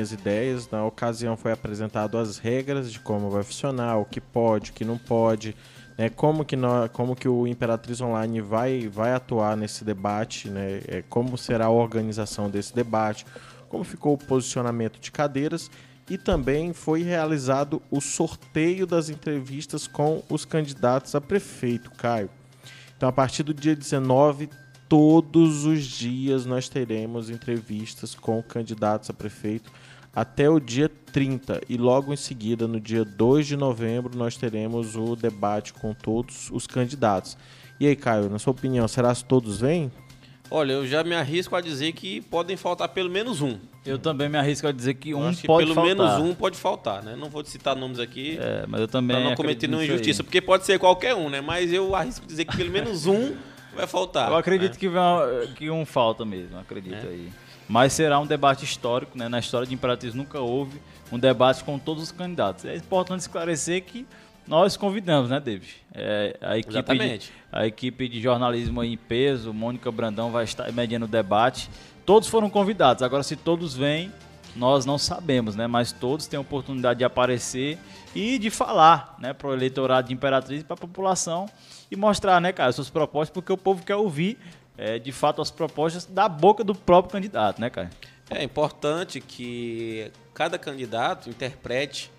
as 0.00 0.12
ideias. 0.12 0.70
Na 0.70 0.84
ocasião 0.84 1.36
foi 1.36 1.52
apresentado 1.52 2.16
as 2.16 2.38
regras 2.38 2.90
de 2.90 3.00
como 3.00 3.28
vai 3.28 3.42
funcionar, 3.42 3.98
o 3.98 4.04
que 4.04 4.20
pode, 4.20 4.70
o 4.70 4.72
que 4.72 4.84
não 4.84 4.96
pode 4.96 5.54
né, 5.96 6.08
como, 6.08 6.44
que 6.44 6.56
nós, 6.56 6.90
como 6.92 7.16
que 7.16 7.28
o 7.28 7.46
Imperatriz 7.46 8.00
Online 8.00 8.40
vai, 8.40 8.88
vai 8.88 9.12
atuar 9.12 9.56
nesse 9.56 9.84
debate, 9.84 10.48
né, 10.48 10.82
é, 10.86 11.04
como 11.08 11.38
será 11.38 11.66
a 11.66 11.70
organização 11.70 12.50
desse 12.50 12.74
debate, 12.74 13.24
como 13.68 13.82
ficou 13.82 14.14
o 14.14 14.18
posicionamento 14.18 15.00
de 15.00 15.10
cadeiras 15.10 15.70
e 16.08 16.16
também 16.16 16.72
foi 16.72 17.02
realizado 17.02 17.82
o 17.90 18.00
sorteio 18.00 18.86
das 18.86 19.08
entrevistas 19.08 19.86
com 19.86 20.22
os 20.28 20.44
candidatos 20.44 21.14
a 21.14 21.20
prefeito, 21.20 21.90
Caio. 21.90 22.30
Então, 22.96 23.08
a 23.08 23.12
partir 23.12 23.42
do 23.42 23.52
dia 23.52 23.74
19, 23.74 24.48
todos 24.88 25.64
os 25.64 25.84
dias 25.84 26.46
nós 26.46 26.68
teremos 26.68 27.28
entrevistas 27.28 28.14
com 28.14 28.42
candidatos 28.42 29.10
a 29.10 29.12
prefeito 29.12 29.70
até 30.16 30.48
o 30.48 30.58
dia 30.58 30.90
30 31.12 31.60
e 31.68 31.76
logo 31.76 32.10
em 32.10 32.16
seguida, 32.16 32.66
no 32.66 32.80
dia 32.80 33.04
2 33.04 33.46
de 33.46 33.54
novembro, 33.54 34.16
nós 34.16 34.34
teremos 34.34 34.96
o 34.96 35.14
debate 35.14 35.74
com 35.74 35.92
todos 35.92 36.50
os 36.50 36.66
candidatos. 36.66 37.36
E 37.78 37.86
aí, 37.86 37.94
Caio, 37.94 38.30
na 38.30 38.38
sua 38.38 38.52
opinião, 38.52 38.88
será 38.88 39.14
que 39.14 39.22
todos 39.22 39.60
vêm? 39.60 39.92
Olha, 40.50 40.72
eu 40.72 40.86
já 40.86 41.04
me 41.04 41.14
arrisco 41.14 41.54
a 41.54 41.60
dizer 41.60 41.92
que 41.92 42.22
podem 42.22 42.56
faltar 42.56 42.88
pelo 42.88 43.10
menos 43.10 43.42
um. 43.42 43.58
Eu 43.84 43.98
também 43.98 44.26
me 44.26 44.38
arrisco 44.38 44.66
a 44.66 44.72
dizer 44.72 44.94
que 44.94 45.12
um 45.14 45.34
que 45.34 45.46
pode 45.46 45.66
pelo 45.66 45.74
faltar. 45.74 45.96
menos 45.96 46.18
um 46.18 46.34
pode 46.34 46.56
faltar, 46.56 47.02
né? 47.02 47.14
Não 47.14 47.28
vou 47.28 47.44
citar 47.44 47.76
nomes 47.76 47.98
aqui. 47.98 48.38
É, 48.40 48.64
mas 48.66 48.80
eu 48.80 48.88
também. 48.88 49.16
Pra 49.16 49.28
não 49.28 49.36
cometer 49.36 49.66
nenhuma 49.66 49.84
injustiça, 49.84 50.24
porque 50.24 50.40
pode 50.40 50.64
ser 50.64 50.78
qualquer 50.78 51.14
um, 51.14 51.28
né? 51.28 51.42
Mas 51.42 51.72
eu 51.72 51.94
arrisco 51.94 52.24
a 52.24 52.26
dizer 52.26 52.46
que 52.46 52.56
pelo 52.56 52.70
menos 52.70 53.06
um 53.06 53.34
vai 53.76 53.86
faltar. 53.86 54.30
Eu 54.30 54.36
acredito 54.36 54.72
né? 54.72 54.78
que, 54.78 54.88
vai, 54.88 55.46
que 55.56 55.70
um 55.70 55.84
falta 55.84 56.24
mesmo, 56.24 56.58
acredito 56.58 57.04
é. 57.04 57.08
aí. 57.08 57.32
Mas 57.68 57.92
será 57.92 58.18
um 58.20 58.26
debate 58.26 58.64
histórico, 58.64 59.16
né? 59.16 59.28
Na 59.28 59.38
história 59.38 59.66
de 59.66 59.74
Imperatriz 59.74 60.14
nunca 60.14 60.40
houve 60.40 60.80
um 61.10 61.18
debate 61.18 61.64
com 61.64 61.78
todos 61.78 62.02
os 62.02 62.12
candidatos. 62.12 62.64
É 62.64 62.76
importante 62.76 63.20
esclarecer 63.20 63.82
que 63.84 64.06
nós 64.46 64.76
convidamos, 64.76 65.30
né, 65.30 65.40
David? 65.40 65.74
É, 65.92 66.36
a, 66.40 66.56
equipe 66.56 66.74
Exatamente. 66.74 67.26
De, 67.26 67.32
a 67.50 67.66
equipe 67.66 68.08
de 68.08 68.20
jornalismo 68.20 68.84
em 68.84 68.96
peso, 68.96 69.52
Mônica 69.52 69.90
Brandão 69.90 70.30
vai 70.30 70.44
estar 70.44 70.70
mediando 70.72 71.06
o 71.06 71.08
debate. 71.08 71.68
Todos 72.04 72.28
foram 72.28 72.48
convidados. 72.48 73.02
Agora, 73.02 73.24
se 73.24 73.34
todos 73.34 73.74
vêm, 73.74 74.12
nós 74.54 74.86
não 74.86 74.98
sabemos, 74.98 75.56
né? 75.56 75.66
Mas 75.66 75.90
todos 75.90 76.26
têm 76.26 76.38
a 76.38 76.40
oportunidade 76.40 76.98
de 76.98 77.04
aparecer 77.04 77.78
e 78.14 78.38
de 78.38 78.48
falar, 78.48 79.16
né, 79.18 79.32
para 79.32 79.48
o 79.48 79.52
eleitorado 79.52 80.08
de 80.08 80.14
Imperatriz 80.14 80.62
e 80.62 80.64
para 80.64 80.74
a 80.74 80.78
população 80.78 81.46
e 81.90 81.96
mostrar, 81.96 82.40
né, 82.40 82.52
cara, 82.52 82.72
suas 82.72 82.88
propostas, 82.88 83.30
porque 83.30 83.52
o 83.52 83.58
povo 83.58 83.84
quer 83.84 83.96
ouvir, 83.96 84.38
é, 84.76 84.98
de 84.98 85.12
fato, 85.12 85.40
as 85.40 85.50
propostas 85.50 86.04
da 86.04 86.28
boca 86.28 86.62
do 86.62 86.74
próprio 86.74 87.12
candidato, 87.12 87.60
né, 87.60 87.70
cara? 87.70 87.90
É 88.28 88.42
importante 88.42 89.20
que 89.20 90.10
cada 90.34 90.58
candidato 90.58 91.30
interprete 91.30 92.10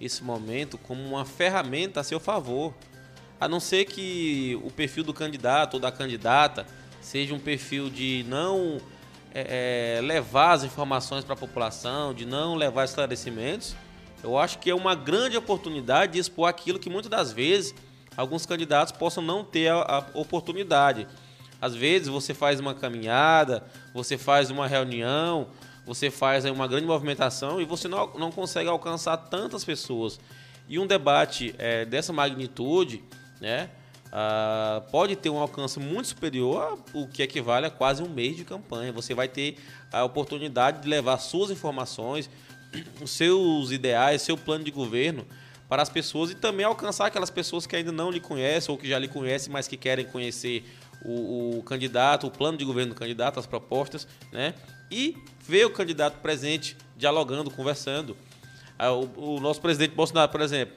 esse 0.00 0.22
momento 0.22 0.78
como 0.78 1.02
uma 1.02 1.24
ferramenta 1.24 2.00
a 2.00 2.04
seu 2.04 2.20
favor. 2.20 2.72
A 3.40 3.48
não 3.48 3.60
ser 3.60 3.84
que 3.84 4.58
o 4.62 4.70
perfil 4.70 5.04
do 5.04 5.12
candidato 5.12 5.74
ou 5.74 5.80
da 5.80 5.90
candidata 5.90 6.66
seja 7.00 7.34
um 7.34 7.38
perfil 7.38 7.90
de 7.90 8.24
não 8.28 8.78
é, 9.34 9.98
é 9.98 10.00
levar 10.00 10.52
as 10.52 10.64
informações 10.64 11.24
para 11.24 11.34
a 11.34 11.36
população, 11.36 12.14
de 12.14 12.24
não 12.24 12.54
levar 12.54 12.84
esclarecimentos, 12.84 13.76
eu 14.22 14.36
acho 14.38 14.58
que 14.58 14.70
é 14.70 14.74
uma 14.74 14.94
grande 14.94 15.36
oportunidade 15.36 16.14
de 16.14 16.18
expor 16.18 16.48
aquilo 16.48 16.78
que 16.78 16.88
muitas 16.88 17.10
das 17.10 17.32
vezes 17.32 17.74
alguns 18.16 18.46
candidatos 18.46 18.92
possam 18.92 19.22
não 19.22 19.44
ter 19.44 19.68
a, 19.68 19.82
a 20.14 20.18
oportunidade. 20.18 21.06
Às 21.60 21.74
vezes 21.74 22.08
você 22.08 22.34
faz 22.34 22.60
uma 22.60 22.74
caminhada, 22.74 23.64
você 23.94 24.18
faz 24.18 24.50
uma 24.50 24.66
reunião, 24.66 25.48
você 25.86 26.10
faz 26.10 26.44
uma 26.44 26.66
grande 26.66 26.86
movimentação 26.86 27.60
e 27.60 27.64
você 27.64 27.88
não, 27.88 28.12
não 28.18 28.32
consegue 28.32 28.68
alcançar 28.68 29.16
tantas 29.16 29.64
pessoas. 29.64 30.18
E 30.68 30.78
um 30.78 30.86
debate 30.86 31.54
é, 31.58 31.84
dessa 31.84 32.12
magnitude, 32.12 33.04
né, 33.40 33.70
uh, 34.06 34.80
pode 34.90 35.14
ter 35.14 35.30
um 35.30 35.38
alcance 35.38 35.78
muito 35.78 36.08
superior 36.08 36.78
ao 36.92 37.06
que 37.06 37.22
equivale 37.22 37.66
a 37.66 37.70
quase 37.70 38.02
um 38.02 38.08
mês 38.08 38.36
de 38.36 38.44
campanha. 38.44 38.92
Você 38.92 39.14
vai 39.14 39.28
ter 39.28 39.56
a 39.92 40.04
oportunidade 40.04 40.82
de 40.82 40.88
levar 40.88 41.18
suas 41.18 41.50
informações, 41.50 42.28
os 43.00 43.10
seus 43.12 43.70
ideais, 43.70 44.22
seu 44.22 44.36
plano 44.36 44.64
de 44.64 44.72
governo 44.72 45.24
para 45.68 45.82
as 45.82 45.88
pessoas 45.88 46.30
e 46.30 46.34
também 46.34 46.64
alcançar 46.64 47.06
aquelas 47.06 47.30
pessoas 47.30 47.66
que 47.66 47.74
ainda 47.74 47.90
não 47.90 48.10
lhe 48.10 48.20
conhecem 48.20 48.72
ou 48.72 48.78
que 48.78 48.88
já 48.88 48.98
lhe 48.98 49.08
conhecem, 49.08 49.52
mas 49.52 49.66
que 49.66 49.76
querem 49.76 50.04
conhecer 50.04 50.64
o, 51.06 51.58
o 51.58 51.62
candidato, 51.62 52.26
o 52.26 52.30
plano 52.30 52.58
de 52.58 52.64
governo 52.64 52.92
do 52.92 52.98
candidato, 52.98 53.38
as 53.38 53.46
propostas, 53.46 54.06
né? 54.32 54.54
e 54.90 55.16
ver 55.40 55.64
o 55.66 55.70
candidato 55.70 56.20
presente, 56.20 56.76
dialogando, 56.96 57.50
conversando. 57.50 58.16
Ah, 58.78 58.92
o, 58.92 59.36
o, 59.36 59.40
nosso 59.40 59.60
presidente 59.60 59.94
Bolsonaro, 59.94 60.30
por 60.30 60.40
exemplo, 60.40 60.76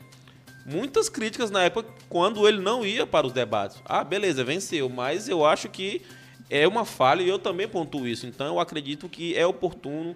muitas 0.66 1.10
críticas 1.10 1.52
na 1.52 1.64
época 1.64 1.90
quando 2.08 2.48
ele 2.48 2.60
não 2.60 2.86
ia 2.86 3.06
para 3.06 3.28
os 3.28 3.34
debates. 3.34 3.82
Ah, 3.86 4.04
beleza, 4.04 4.44
venceu, 4.44 4.88
mas 4.88 5.28
eu 5.28 5.46
acho 5.46 5.68
que 5.70 6.02
é 6.50 6.68
uma 6.68 6.86
falha 6.86 7.22
e 7.22 7.30
eu 7.30 7.40
também 7.40 7.68
pontuo 7.68 8.08
isso. 8.08 8.26
Então 8.26 8.48
eu 8.48 8.60
acredito 8.60 9.10
que 9.10 9.36
é 9.36 9.46
oportuno 9.46 10.16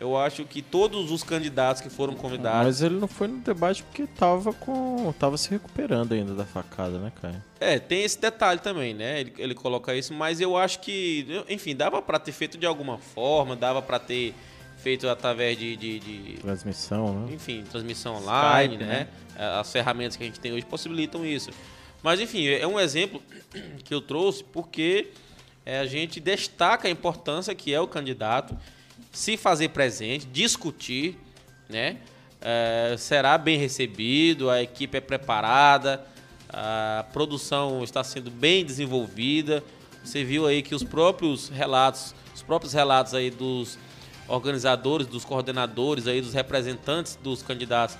eu 0.00 0.16
acho 0.16 0.44
que 0.44 0.60
todos 0.60 1.10
os 1.10 1.22
candidatos 1.22 1.80
que 1.80 1.88
foram 1.88 2.14
convidados. 2.14 2.66
Mas 2.66 2.82
ele 2.82 2.96
não 2.96 3.08
foi 3.08 3.28
no 3.28 3.38
debate 3.38 3.82
porque 3.82 4.06
tava 4.06 4.52
com. 4.52 5.12
tava 5.18 5.36
se 5.38 5.50
recuperando 5.50 6.12
ainda 6.12 6.34
da 6.34 6.44
facada, 6.44 6.98
né, 6.98 7.12
Caio? 7.20 7.42
É, 7.60 7.78
tem 7.78 8.02
esse 8.02 8.20
detalhe 8.20 8.60
também, 8.60 8.92
né? 8.92 9.20
Ele, 9.20 9.32
ele 9.38 9.54
coloca 9.54 9.94
isso, 9.94 10.12
mas 10.12 10.40
eu 10.40 10.56
acho 10.56 10.80
que, 10.80 11.26
enfim, 11.48 11.74
dava 11.74 12.02
para 12.02 12.18
ter 12.18 12.32
feito 12.32 12.58
de 12.58 12.66
alguma 12.66 12.98
forma, 12.98 13.54
dava 13.54 13.80
para 13.80 13.98
ter 13.98 14.34
feito 14.78 15.08
através 15.08 15.56
de, 15.56 15.76
de, 15.76 15.98
de, 15.98 16.38
Transmissão, 16.42 17.20
né? 17.20 17.34
Enfim, 17.34 17.64
transmissão 17.70 18.16
online, 18.16 18.74
Skype, 18.74 18.84
né? 18.84 19.08
né? 19.36 19.58
As 19.58 19.72
ferramentas 19.72 20.16
que 20.16 20.22
a 20.22 20.26
gente 20.26 20.38
tem 20.38 20.52
hoje 20.52 20.66
possibilitam 20.66 21.24
isso. 21.24 21.50
Mas, 22.02 22.20
enfim, 22.20 22.46
é 22.46 22.66
um 22.66 22.78
exemplo 22.78 23.22
que 23.82 23.94
eu 23.94 24.02
trouxe 24.02 24.44
porque 24.44 25.08
é, 25.64 25.78
a 25.78 25.86
gente 25.86 26.20
destaca 26.20 26.86
a 26.86 26.90
importância 26.90 27.54
que 27.54 27.72
é 27.72 27.80
o 27.80 27.88
candidato 27.88 28.54
se 29.14 29.36
fazer 29.36 29.70
presente, 29.70 30.26
discutir, 30.26 31.16
né? 31.68 31.98
É, 32.40 32.96
será 32.98 33.38
bem 33.38 33.56
recebido, 33.56 34.50
a 34.50 34.60
equipe 34.60 34.98
é 34.98 35.00
preparada, 35.00 36.04
a 36.50 37.06
produção 37.12 37.82
está 37.82 38.04
sendo 38.04 38.30
bem 38.30 38.64
desenvolvida. 38.64 39.64
Você 40.04 40.22
viu 40.22 40.46
aí 40.46 40.60
que 40.60 40.74
os 40.74 40.82
próprios 40.82 41.48
relatos, 41.48 42.14
os 42.34 42.42
próprios 42.42 42.74
relatos 42.74 43.14
aí 43.14 43.30
dos 43.30 43.78
organizadores, 44.28 45.06
dos 45.06 45.24
coordenadores 45.24 46.06
aí, 46.06 46.20
dos 46.20 46.34
representantes 46.34 47.16
dos 47.16 47.42
candidatos 47.42 47.96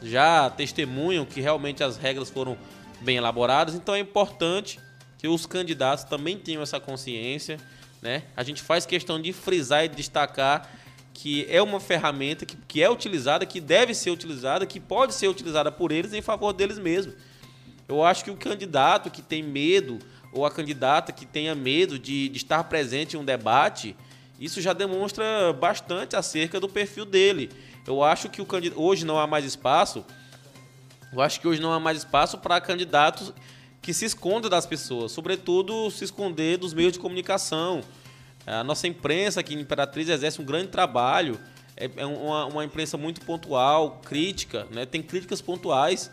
já 0.00 0.48
testemunham 0.48 1.24
que 1.24 1.40
realmente 1.40 1.82
as 1.82 1.96
regras 1.96 2.30
foram 2.30 2.56
bem 3.00 3.16
elaboradas. 3.16 3.74
Então 3.74 3.94
é 3.94 3.98
importante 3.98 4.78
que 5.18 5.26
os 5.26 5.46
candidatos 5.46 6.04
também 6.04 6.38
tenham 6.38 6.62
essa 6.62 6.78
consciência 6.78 7.58
né? 8.00 8.24
A 8.36 8.42
gente 8.42 8.62
faz 8.62 8.86
questão 8.86 9.20
de 9.20 9.32
frisar 9.32 9.84
e 9.84 9.88
destacar 9.88 10.70
que 11.12 11.46
é 11.50 11.60
uma 11.60 11.80
ferramenta 11.80 12.46
que, 12.46 12.56
que 12.56 12.82
é 12.82 12.88
utilizada, 12.88 13.44
que 13.44 13.60
deve 13.60 13.92
ser 13.92 14.10
utilizada, 14.10 14.64
que 14.64 14.78
pode 14.78 15.12
ser 15.14 15.26
utilizada 15.26 15.72
por 15.72 15.90
eles 15.90 16.12
em 16.12 16.22
favor 16.22 16.52
deles 16.52 16.78
mesmos. 16.78 17.16
Eu 17.88 18.04
acho 18.04 18.22
que 18.22 18.30
o 18.30 18.36
candidato 18.36 19.10
que 19.10 19.20
tem 19.20 19.42
medo, 19.42 19.98
ou 20.32 20.46
a 20.46 20.50
candidata 20.50 21.10
que 21.10 21.26
tenha 21.26 21.56
medo 21.56 21.98
de, 21.98 22.28
de 22.28 22.36
estar 22.36 22.62
presente 22.64 23.16
em 23.16 23.18
um 23.18 23.24
debate, 23.24 23.96
isso 24.38 24.60
já 24.60 24.72
demonstra 24.72 25.52
bastante 25.52 26.14
acerca 26.14 26.60
do 26.60 26.68
perfil 26.68 27.04
dele. 27.04 27.50
Eu 27.84 28.04
acho 28.04 28.28
que 28.28 28.40
o 28.40 28.46
hoje 28.76 29.04
não 29.04 29.18
há 29.18 29.26
mais 29.26 29.44
espaço. 29.44 30.04
Eu 31.12 31.20
acho 31.20 31.40
que 31.40 31.48
hoje 31.48 31.60
não 31.60 31.72
há 31.72 31.80
mais 31.80 31.98
espaço 31.98 32.38
para 32.38 32.60
candidatos 32.60 33.32
que 33.80 33.94
se 33.94 34.04
esconda 34.04 34.48
das 34.48 34.66
pessoas, 34.66 35.12
sobretudo 35.12 35.90
se 35.90 36.04
esconder 36.04 36.58
dos 36.58 36.74
meios 36.74 36.92
de 36.92 36.98
comunicação. 36.98 37.82
A 38.46 38.64
nossa 38.64 38.86
imprensa 38.86 39.40
aqui 39.40 39.54
em 39.54 39.60
Imperatriz 39.60 40.08
exerce 40.08 40.40
um 40.40 40.44
grande 40.44 40.68
trabalho, 40.68 41.38
é, 41.76 41.90
é 41.96 42.06
uma, 42.06 42.46
uma 42.46 42.64
imprensa 42.64 42.96
muito 42.96 43.20
pontual, 43.20 44.00
crítica, 44.04 44.66
né? 44.70 44.84
tem 44.84 45.02
críticas 45.02 45.40
pontuais 45.40 46.10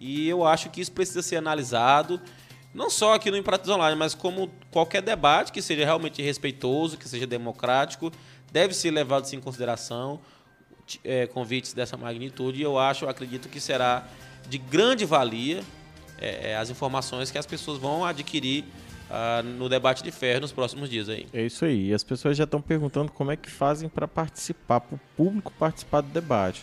e 0.00 0.28
eu 0.28 0.44
acho 0.44 0.70
que 0.70 0.80
isso 0.80 0.92
precisa 0.92 1.22
ser 1.22 1.36
analisado, 1.36 2.20
não 2.74 2.90
só 2.90 3.14
aqui 3.14 3.30
no 3.30 3.36
Imperatriz 3.36 3.70
Online, 3.70 3.96
mas 3.96 4.14
como 4.14 4.50
qualquer 4.70 5.02
debate 5.02 5.52
que 5.52 5.62
seja 5.62 5.84
realmente 5.84 6.22
respeitoso, 6.22 6.96
que 6.96 7.08
seja 7.08 7.26
democrático, 7.26 8.12
deve 8.52 8.74
ser 8.74 8.90
levado 8.90 9.28
em 9.32 9.40
consideração 9.40 10.20
é, 11.04 11.26
convites 11.26 11.72
dessa 11.72 11.96
magnitude 11.96 12.60
e 12.60 12.62
eu 12.62 12.78
acho, 12.78 13.06
acredito 13.06 13.48
que 13.48 13.60
será 13.60 14.06
de 14.48 14.58
grande 14.58 15.04
valia 15.04 15.62
é, 16.20 16.50
é, 16.50 16.56
as 16.56 16.70
informações 16.70 17.30
que 17.30 17.38
as 17.38 17.46
pessoas 17.46 17.78
vão 17.78 18.04
adquirir 18.04 18.64
uh, 19.10 19.42
no 19.42 19.68
debate 19.68 20.02
de 20.02 20.10
ferro 20.10 20.40
nos 20.40 20.52
próximos 20.52 20.88
dias 20.88 21.08
aí. 21.08 21.26
É 21.32 21.46
isso 21.46 21.64
aí. 21.64 21.88
E 21.88 21.94
as 21.94 22.04
pessoas 22.04 22.36
já 22.36 22.44
estão 22.44 22.60
perguntando 22.60 23.10
como 23.12 23.30
é 23.30 23.36
que 23.36 23.50
fazem 23.50 23.88
para 23.88 24.06
participar, 24.06 24.80
para 24.80 24.96
o 24.96 25.00
público 25.16 25.52
participar 25.58 26.00
do 26.00 26.08
debate. 26.08 26.62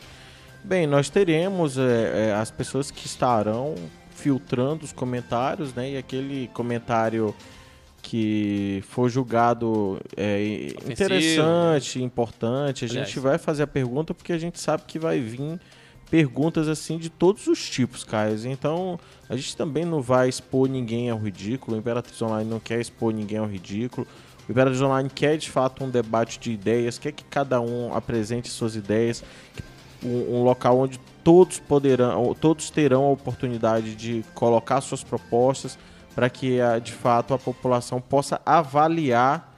Bem, 0.63 0.87
nós 0.87 1.09
teremos 1.09 1.77
é, 1.77 2.29
é, 2.29 2.33
as 2.33 2.49
pessoas 2.49 2.89
que 2.89 3.05
estarão 3.05 3.75
filtrando 4.09 4.85
os 4.85 4.91
comentários, 4.91 5.73
né? 5.73 5.91
E 5.91 5.97
aquele 5.97 6.47
comentário 6.53 7.35
que 8.01 8.83
for 8.87 9.09
julgado 9.09 9.99
é, 10.15 10.67
interessante, 10.85 12.01
importante, 12.01 12.85
a 12.85 12.87
Aliás. 12.87 13.07
gente 13.07 13.19
vai 13.19 13.37
fazer 13.37 13.63
a 13.63 13.67
pergunta 13.67 14.13
porque 14.13 14.31
a 14.31 14.37
gente 14.37 14.59
sabe 14.59 14.83
que 14.87 14.99
vai 14.99 15.19
vir 15.19 15.59
perguntas 16.09 16.67
assim 16.67 16.97
de 16.97 17.09
todos 17.09 17.47
os 17.47 17.69
tipos, 17.69 18.03
Caio. 18.03 18.35
Então, 18.47 18.99
a 19.29 19.35
gente 19.35 19.55
também 19.55 19.85
não 19.85 20.01
vai 20.01 20.29
expor 20.29 20.69
ninguém 20.69 21.09
ao 21.09 21.17
ridículo. 21.17 21.75
O 21.75 21.79
Imperatriz 21.79 22.21
Online 22.21 22.49
não 22.49 22.59
quer 22.59 22.79
expor 22.79 23.13
ninguém 23.13 23.37
ao 23.37 23.45
ridículo. 23.45 24.07
O 24.47 24.51
Imperatriz 24.51 24.81
Online 24.81 25.09
quer 25.09 25.37
de 25.37 25.49
fato 25.49 25.83
um 25.83 25.89
debate 25.89 26.39
de 26.39 26.51
ideias, 26.51 26.97
quer 26.97 27.11
que 27.11 27.23
cada 27.23 27.59
um 27.59 27.93
apresente 27.95 28.49
suas 28.49 28.75
ideias, 28.75 29.23
um, 30.03 30.37
um 30.37 30.43
local 30.43 30.77
onde 30.77 30.99
todos 31.23 31.59
poderão, 31.59 32.35
todos 32.39 32.69
terão 32.69 33.05
a 33.05 33.09
oportunidade 33.09 33.95
de 33.95 34.23
colocar 34.35 34.81
suas 34.81 35.03
propostas 35.03 35.77
para 36.13 36.29
que 36.29 36.59
de 36.81 36.93
fato 36.93 37.33
a 37.33 37.37
população 37.39 37.99
possa 37.99 38.39
avaliar 38.45 39.53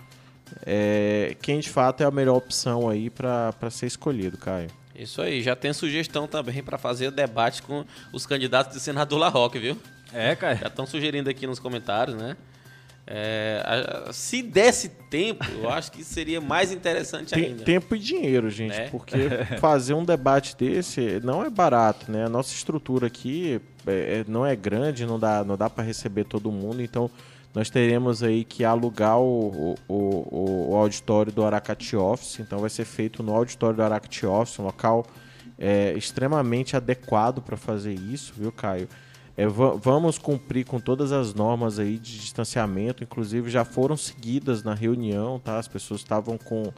é, 0.66 1.36
quem 1.42 1.60
de 1.60 1.70
fato 1.70 2.02
é 2.02 2.06
a 2.06 2.12
melhor 2.12 2.38
opção 2.38 2.90
aí 2.90 3.10
para 3.10 3.54
ser 3.70 3.86
escolhido, 3.86 4.38
Caio. 4.38 4.70
Isso 4.98 5.22
aí, 5.22 5.42
já 5.42 5.56
tem 5.56 5.72
sugestão 5.74 6.28
também 6.28 6.64
para 6.64 6.78
fazer 6.78 7.12
debate 7.12 7.62
com 7.62 7.86
os 8.12 8.26
candidatos 8.26 8.74
de 8.74 8.80
senador 8.80 9.20
La 9.20 9.30
Roque, 9.30 9.60
viu? 9.60 9.78
É, 10.12 10.36
cara. 10.36 10.56
Já 10.56 10.68
estão 10.68 10.88
sugerindo 10.88 11.30
aqui 11.30 11.46
nos 11.46 11.60
comentários, 11.60 12.18
né? 12.18 12.36
É, 13.10 13.64
a, 13.64 14.12
se 14.12 14.42
desse 14.42 14.90
tempo, 14.90 15.46
eu 15.62 15.70
acho 15.70 15.90
que 15.92 16.04
seria 16.04 16.42
mais 16.42 16.74
interessante 16.74 17.34
Tem, 17.34 17.46
ainda. 17.46 17.64
Tempo 17.64 17.96
e 17.96 18.00
dinheiro, 18.00 18.50
gente, 18.50 18.76
né? 18.76 18.90
porque 18.90 19.16
fazer 19.62 19.94
um 19.94 20.04
debate 20.04 20.58
desse 20.58 21.22
não 21.24 21.42
é 21.42 21.50
barato, 21.50 22.12
né? 22.12 22.26
A 22.26 22.30
nossa 22.30 22.54
estrutura 22.54 23.08
aqui 23.08 23.62
é, 23.86 23.92
é 23.92 24.26
não 24.28 24.46
é 24.46 24.58
grande, 24.58 25.06
não 25.06 25.18
dá, 25.18 25.42
não 25.46 25.56
dá 25.56 25.70
para 25.70 25.86
receber 25.86 26.26
todo 26.26 26.52
mundo, 26.52 26.82
então 26.82 27.10
nós 27.58 27.72
teremos 27.72 28.22
aí 28.22 28.44
que 28.44 28.64
alugar 28.64 29.18
o, 29.20 29.76
o, 29.88 29.96
o, 29.96 30.74
o 30.74 30.76
auditório 30.76 31.32
do 31.32 31.44
Aracati 31.44 31.96
Office, 31.96 32.40
então 32.40 32.60
vai 32.60 32.70
ser 32.70 32.86
feito 32.86 33.24
no 33.24 33.34
auditório 33.34 33.76
do 33.76 33.82
Aracati 33.82 34.28
Office, 34.28 34.60
um 34.60 34.66
local 34.66 35.04
é, 35.58 35.92
extremamente 35.94 36.78
adequado 36.78 37.42
para 37.42 37.58
fazer 37.58 37.96
isso, 37.96 38.32
viu, 38.38 38.52
Caio? 38.52 38.88
É, 39.36 39.48
vamos 39.48 40.20
cumprir 40.20 40.68
com 40.68 40.80
todas 40.80 41.12
as 41.12 41.34
normas 41.34 41.80
aí 41.80 41.98
de 41.98 42.20
distanciamento, 42.20 43.04
inclusive 43.04 43.50
já 43.50 43.66
foram 43.66 43.98
seguidas 43.98 44.62
na 44.62 44.76
reunião, 44.76 45.40
tá? 45.40 45.58
As 45.58 45.68
pessoas 45.68 46.02
estavam 46.02 46.38
com 46.38 46.72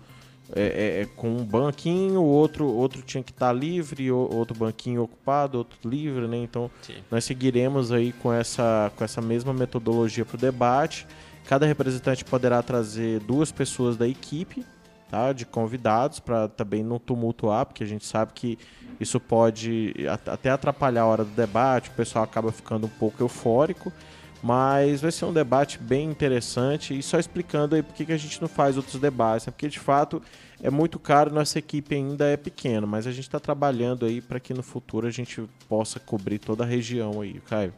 é, 0.56 0.62
é, 0.62 1.02
é, 1.02 1.06
com 1.16 1.30
um 1.30 1.44
banquinho, 1.44 2.24
outro, 2.24 2.66
outro 2.66 3.02
tinha 3.04 3.24
que 3.24 3.32
estar 3.32 3.48
tá 3.48 3.54
livre, 3.54 4.12
outro 4.12 4.58
banquinho 4.58 5.04
ocupado, 5.04 5.60
outro 5.60 5.78
livre, 5.88 6.28
né? 6.28 6.38
Então 6.38 6.72
Sim. 6.82 6.96
nós 7.12 7.24
seguiremos 7.24 7.92
aí 7.92 8.12
com 8.14 8.34
essa, 8.34 8.92
com 8.96 9.04
essa 9.04 9.22
mesma 9.22 9.54
metodologia 9.54 10.26
para 10.26 10.36
o 10.36 10.40
debate. 10.40 11.06
Cada 11.48 11.66
representante 11.66 12.26
poderá 12.26 12.64
trazer 12.64 13.20
duas 13.22 13.52
pessoas 13.52 13.96
da 13.96 14.08
equipe, 14.08 14.66
tá? 15.10 15.34
De 15.34 15.46
convidados 15.46 16.20
para 16.20 16.48
também 16.48 16.84
não 16.84 16.98
tumultuar, 16.98 17.66
porque 17.68 17.84
a 17.84 17.88
gente 17.88 18.06
sabe 18.06 18.32
que 18.34 18.58
isso 19.00 19.20
pode 19.20 19.94
até 20.26 20.50
atrapalhar 20.50 21.04
a 21.04 21.06
hora 21.06 21.24
do 21.24 21.32
debate, 21.32 21.90
o 21.90 21.94
pessoal 21.94 22.24
acaba 22.24 22.52
ficando 22.52 22.88
um 22.88 22.90
pouco 22.90 23.24
eufórico. 23.24 23.94
Mas 24.42 25.02
vai 25.02 25.12
ser 25.12 25.26
um 25.26 25.34
debate 25.34 25.78
bem 25.78 26.10
interessante 26.10 26.98
e 26.98 27.04
só 27.04 27.20
explicando 27.20 27.76
aí 27.76 27.84
por 27.84 27.94
que 27.94 28.12
a 28.12 28.18
gente 28.18 28.42
não 28.42 28.48
faz 28.48 28.78
outros 28.78 29.00
debates, 29.00 29.46
né? 29.48 29.52
porque 29.52 29.68
de 29.68 29.80
fato 29.80 30.22
é 30.64 30.70
muito 30.70 30.98
caro, 30.98 31.34
nossa 31.34 31.60
equipe 31.60 31.96
ainda 31.96 32.26
é 32.26 32.38
pequena, 32.38 32.88
mas 32.88 33.06
a 33.06 33.12
gente 33.12 33.26
está 33.26 33.40
trabalhando 33.40 34.06
aí 34.06 34.22
para 34.22 34.40
que 34.40 34.54
no 34.54 34.64
futuro 34.64 35.08
a 35.08 35.12
gente 35.12 35.44
possa 35.68 36.00
cobrir 36.00 36.40
toda 36.40 36.64
a 36.64 36.68
região 36.68 37.22
aí, 37.22 37.42
Caio. 37.42 37.74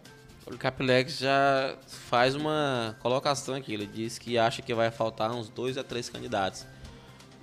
O 0.45 0.57
Capilex 0.57 1.19
já 1.19 1.75
faz 1.87 2.35
uma 2.35 2.95
colocação 2.99 3.55
aqui, 3.55 3.73
ele 3.73 3.85
diz 3.85 4.19
que 4.19 4.37
acha 4.37 4.61
que 4.61 4.73
vai 4.73 4.91
faltar 4.91 5.31
uns 5.31 5.49
dois 5.49 5.77
a 5.77 5.83
três 5.83 6.09
candidatos. 6.09 6.65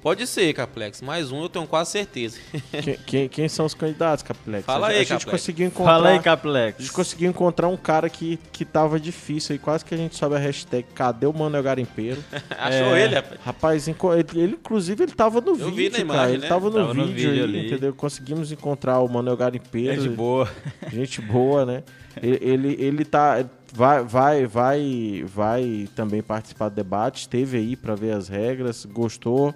Pode 0.01 0.27
ser, 0.29 0.53
Caplex. 0.53 1.03
Mais 1.03 1.33
um 1.33 1.43
eu 1.43 1.49
tenho 1.49 1.67
quase 1.67 1.91
certeza. 1.91 2.39
Quem, 2.83 2.97
quem, 3.05 3.29
quem 3.29 3.49
são 3.49 3.67
os 3.67 3.75
candidatos, 3.75 4.23
Caplex? 4.23 4.65
Fala 4.65 4.89
aí, 4.89 4.97
A 4.97 4.99
gente 5.01 5.09
Caplex. 5.09 5.31
conseguiu 5.31 5.67
encontrar. 5.67 5.93
Fala 5.93 6.09
aí, 6.11 6.21
Caplex. 6.21 6.79
A 6.79 6.83
gente 6.83 6.93
conseguiu 6.93 7.31
encontrar 7.31 7.67
um 7.67 7.77
cara 7.77 8.09
que, 8.09 8.39
que 8.53 8.65
tava 8.65 9.01
difícil 9.01 9.55
aí. 9.55 9.59
Quase 9.59 9.85
que 9.85 9.93
a 9.93 9.97
gente 9.99 10.15
sobe 10.15 10.37
a 10.37 10.39
hashtag 10.39 10.87
Cadê 10.95 11.27
o 11.27 11.33
Manuel 11.33 11.63
Garimpeiro? 11.63 12.23
Achou 12.57 12.95
é, 12.95 13.05
ele, 13.05 13.15
rapaz? 13.17 13.41
Rapaz, 13.45 13.89
ele, 13.89 13.97
ele, 14.35 14.53
inclusive 14.53 15.03
ele 15.03 15.13
tava 15.13 15.41
no 15.41 15.49
eu 15.49 15.57
vídeo, 15.57 15.75
vi 15.75 15.89
na 15.91 15.99
imagem, 15.99 16.07
cara. 16.07 16.29
Né? 16.29 16.35
Ele 16.35 16.47
tava 16.47 16.71
no 16.71 16.77
tava 16.77 16.95
vídeo, 16.95 17.07
no 17.07 17.13
vídeo 17.13 17.45
aí, 17.45 17.67
entendeu? 17.67 17.95
Conseguimos 17.95 18.53
encontrar 18.53 19.01
o 19.01 19.09
Manuel 19.09 19.37
Garimpeiro. 19.37 20.01
Gente 20.01 20.15
boa. 20.15 20.49
Gente 20.93 21.21
boa, 21.21 21.67
né? 21.67 21.83
Ele, 22.23 22.39
ele, 22.41 22.77
ele 22.79 23.05
tá. 23.05 23.45
Vai, 23.73 24.03
vai, 24.03 24.47
vai, 24.47 25.25
vai 25.27 25.89
também 25.95 26.23
participar 26.23 26.69
do 26.69 26.77
debate. 26.77 27.23
Esteve 27.23 27.59
aí 27.59 27.77
para 27.77 27.95
ver 27.97 28.13
as 28.13 28.29
regras, 28.29 28.87
gostou 28.87 29.55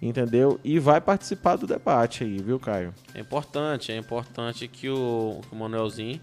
entendeu? 0.00 0.60
E 0.62 0.78
vai 0.78 1.00
participar 1.00 1.56
do 1.56 1.66
debate 1.66 2.24
aí, 2.24 2.38
viu, 2.38 2.58
Caio? 2.58 2.94
É 3.14 3.20
importante, 3.20 3.92
é 3.92 3.96
importante 3.96 4.68
que 4.68 4.88
o, 4.88 5.40
que 5.48 5.54
o 5.54 5.58
Manuelzinho 5.58 6.20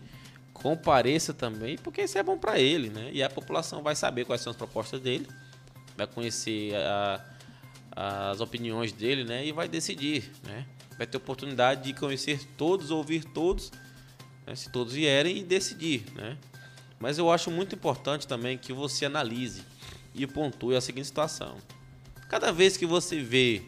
compareça 0.54 1.34
também, 1.34 1.78
porque 1.78 2.04
isso 2.04 2.18
é 2.18 2.24
bom 2.24 2.38
para 2.38 2.60
ele, 2.60 2.90
né? 2.90 3.10
E 3.12 3.24
a 3.24 3.30
população 3.30 3.82
vai 3.82 3.96
saber 3.96 4.26
quais 4.26 4.42
são 4.42 4.52
as 4.52 4.58
propostas 4.58 5.02
dele, 5.02 5.28
vai 5.98 6.06
conhecer 6.06 6.76
a, 6.76 7.26
as 7.96 8.40
opiniões 8.40 8.92
dele, 8.92 9.24
né? 9.24 9.46
E 9.46 9.52
vai 9.52 9.68
decidir, 9.68 10.32
né? 10.44 10.66
Vai 10.98 11.08
ter 11.08 11.18
oportunidade 11.18 11.84
de 11.84 11.94
conhecer 11.94 12.46
todos, 12.58 12.92
ouvir 12.92 13.24
todos, 13.24 13.72
né? 14.46 14.56
se 14.56 14.72
todos 14.72 14.94
vierem 14.94 15.40
e 15.40 15.44
decidir, 15.44 16.06
né? 16.14 16.38
Mas 17.00 17.18
eu 17.18 17.32
acho 17.32 17.50
muito 17.50 17.74
importante 17.74 18.28
também 18.28 18.58
que 18.58 18.72
você 18.72 19.06
analise 19.06 19.64
e 20.14 20.28
pontue 20.28 20.76
a 20.76 20.82
seguinte 20.82 21.08
situação. 21.08 21.58
Cada 22.32 22.50
vez 22.50 22.78
que 22.78 22.86
você 22.86 23.20
vê 23.20 23.62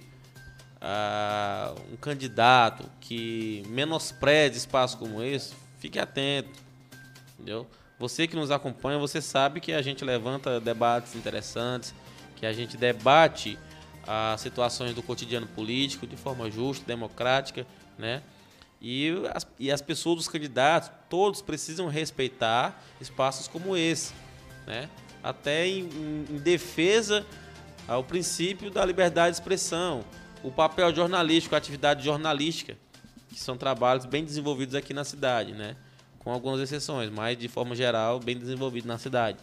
uh, 0.78 1.78
um 1.91 1.97
candidato 1.97 2.89
que 3.02 3.62
menospreze 3.67 4.58
espaço 4.58 4.97
como 4.97 5.21
esse, 5.21 5.54
fique 5.80 5.99
atento. 5.99 6.62
Entendeu? 7.34 7.67
Você 7.99 8.26
que 8.26 8.38
nos 8.38 8.52
acompanha, 8.52 8.97
você 8.97 9.21
sabe 9.21 9.60
que 9.60 9.73
a 9.73 9.82
gente 9.82 10.06
levanta 10.06 10.62
debates 10.62 11.13
interessantes, 11.13 11.93
que 12.38 12.45
a 12.45 12.54
gente 12.54 12.78
debate 12.78 13.60
as 14.08 14.39
situações 14.39 14.95
do 14.95 15.04
cotidiano 15.04 15.45
político 15.45 16.08
de 16.08 16.15
forma 16.15 16.49
justa, 16.49 16.86
democrática, 16.86 17.67
né? 17.97 18.23
E 18.82 19.12
as, 19.34 19.45
e 19.60 19.69
as 19.69 19.82
pessoas, 19.82 20.21
os 20.21 20.28
candidatos, 20.30 20.89
todos 21.10 21.41
precisam 21.41 21.89
respeitar 21.89 22.82
espaços 23.02 23.45
como 23.45 23.76
esse, 23.76 24.13
né? 24.65 24.89
Até 25.21 25.67
em, 25.67 25.89
em 26.30 26.38
defesa 26.38 27.26
ao 27.87 28.03
princípio 28.03 28.71
da 28.71 28.85
liberdade 28.85 29.35
de 29.35 29.41
expressão, 29.41 30.03
o 30.43 30.51
papel 30.51 30.93
jornalístico, 30.93 31.55
a 31.55 31.57
atividade 31.57 32.03
jornalística, 32.03 32.77
que 33.29 33.39
são 33.39 33.57
trabalhos 33.57 34.05
bem 34.05 34.23
desenvolvidos 34.23 34.75
aqui 34.75 34.93
na 34.93 35.03
cidade, 35.03 35.53
né? 35.53 35.75
Com 36.19 36.31
algumas 36.31 36.59
exceções, 36.59 37.09
mas 37.09 37.37
de 37.37 37.47
forma 37.47 37.75
geral 37.75 38.19
bem 38.19 38.37
desenvolvido 38.37 38.87
na 38.87 38.97
cidade. 38.97 39.37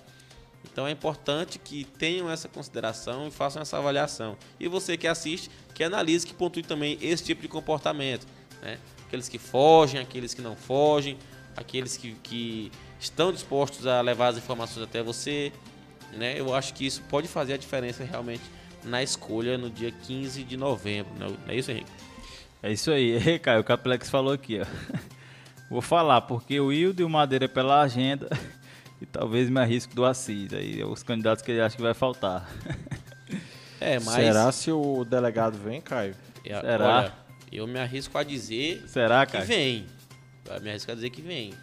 Então 0.64 0.86
é 0.86 0.90
importante 0.90 1.58
que 1.58 1.84
tenham 1.84 2.30
essa 2.30 2.48
consideração 2.48 3.26
e 3.26 3.30
façam 3.30 3.62
essa 3.62 3.78
avaliação. 3.78 4.36
E 4.58 4.68
você 4.68 4.96
que 4.96 5.06
assiste, 5.06 5.50
que 5.74 5.82
analise, 5.82 6.26
que 6.26 6.34
pontue 6.34 6.62
também 6.62 6.98
esse 7.00 7.24
tipo 7.24 7.42
de 7.42 7.48
comportamento. 7.48 8.26
Né? 8.62 8.78
Aqueles 9.06 9.28
que 9.28 9.38
fogem, 9.38 10.00
aqueles 10.00 10.34
que 10.34 10.42
não 10.42 10.54
fogem, 10.54 11.18
aqueles 11.56 11.96
que, 11.96 12.14
que 12.22 12.70
estão 12.98 13.32
dispostos 13.32 13.86
a 13.86 14.00
levar 14.00 14.28
as 14.28 14.36
informações 14.36 14.84
até 14.84 15.02
você, 15.02 15.52
né? 16.12 16.38
Eu 16.38 16.54
acho 16.54 16.74
que 16.74 16.86
isso 16.86 17.02
pode 17.08 17.28
fazer 17.28 17.54
a 17.54 17.56
diferença 17.56 18.04
realmente 18.04 18.42
na 18.84 19.02
escolha 19.02 19.58
no 19.58 19.70
dia 19.70 19.92
15 19.92 20.42
de 20.42 20.56
novembro, 20.56 21.12
não 21.18 21.36
é 21.48 21.54
isso, 21.54 21.70
Henrique? 21.70 21.90
É 22.62 22.72
isso 22.72 22.90
aí, 22.90 23.38
Caio, 23.40 23.60
o 23.60 23.64
Caplex 23.64 24.10
falou 24.10 24.32
aqui, 24.32 24.60
ó. 24.60 24.66
Vou 25.70 25.80
falar, 25.80 26.22
porque 26.22 26.58
o 26.58 26.72
Hildo 26.72 27.02
e 27.02 27.04
o 27.04 27.08
Madeira 27.08 27.44
é 27.44 27.48
pela 27.48 27.80
agenda 27.80 28.28
e 29.00 29.06
talvez 29.06 29.48
me 29.48 29.60
arrisque 29.60 29.94
do 29.94 30.04
Assis, 30.04 30.52
aí 30.52 30.82
os 30.82 31.02
candidatos 31.02 31.44
que 31.44 31.52
ele 31.52 31.60
acha 31.60 31.76
que 31.76 31.82
vai 31.82 31.94
faltar. 31.94 32.50
É, 33.80 33.98
mas... 34.00 34.14
Será 34.16 34.52
se 34.52 34.70
o 34.70 35.04
delegado 35.04 35.56
vem, 35.56 35.80
Caio? 35.80 36.14
É, 36.44 36.60
Será? 36.60 36.98
Olha, 36.98 37.14
eu 37.52 37.66
me 37.66 37.78
arrisco 37.78 38.16
a 38.18 38.22
dizer 38.22 38.84
Será, 38.86 39.24
que 39.24 39.38
vem. 39.40 39.86
Eu 40.44 40.60
me 40.60 40.70
arrisco 40.70 40.90
a 40.90 40.94
dizer 40.94 41.10
que 41.10 41.22
vem. 41.22 41.54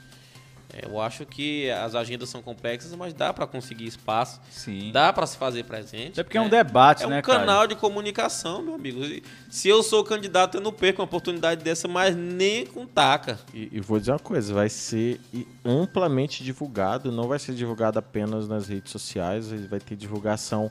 É, 0.77 0.85
eu 0.85 1.01
acho 1.01 1.25
que 1.25 1.69
as 1.71 1.95
agendas 1.95 2.29
são 2.29 2.41
complexas, 2.41 2.93
mas 2.95 3.11
dá 3.13 3.33
para 3.33 3.47
conseguir 3.47 3.87
espaço. 3.87 4.39
Sim. 4.51 4.91
Dá 4.91 5.11
para 5.11 5.25
se 5.25 5.35
fazer 5.35 5.63
presente. 5.63 6.19
É 6.19 6.23
porque 6.23 6.37
né? 6.37 6.43
é 6.43 6.47
um 6.47 6.49
debate, 6.49 7.03
é 7.03 7.07
né, 7.07 7.19
um 7.19 7.21
canal 7.23 7.57
cara? 7.57 7.67
de 7.67 7.75
comunicação, 7.75 8.61
meu 8.61 8.75
amigo. 8.75 9.01
Se 9.49 9.67
eu 9.67 9.81
sou 9.81 10.03
candidato, 10.03 10.55
eu 10.57 10.61
não 10.61 10.71
perco 10.71 11.01
uma 11.01 11.05
oportunidade 11.05 11.63
dessa, 11.63 11.87
mas 11.87 12.15
nem 12.15 12.65
com 12.67 12.85
taca. 12.85 13.39
E, 13.53 13.69
e 13.71 13.79
vou 13.79 13.99
dizer 13.99 14.11
uma 14.11 14.19
coisa, 14.19 14.53
vai 14.53 14.69
ser 14.69 15.19
amplamente 15.65 16.43
divulgado, 16.43 17.11
não 17.11 17.27
vai 17.27 17.39
ser 17.39 17.55
divulgado 17.55 17.97
apenas 17.97 18.47
nas 18.47 18.67
redes 18.67 18.91
sociais, 18.91 19.49
vai 19.67 19.79
ter 19.79 19.95
divulgação 19.95 20.69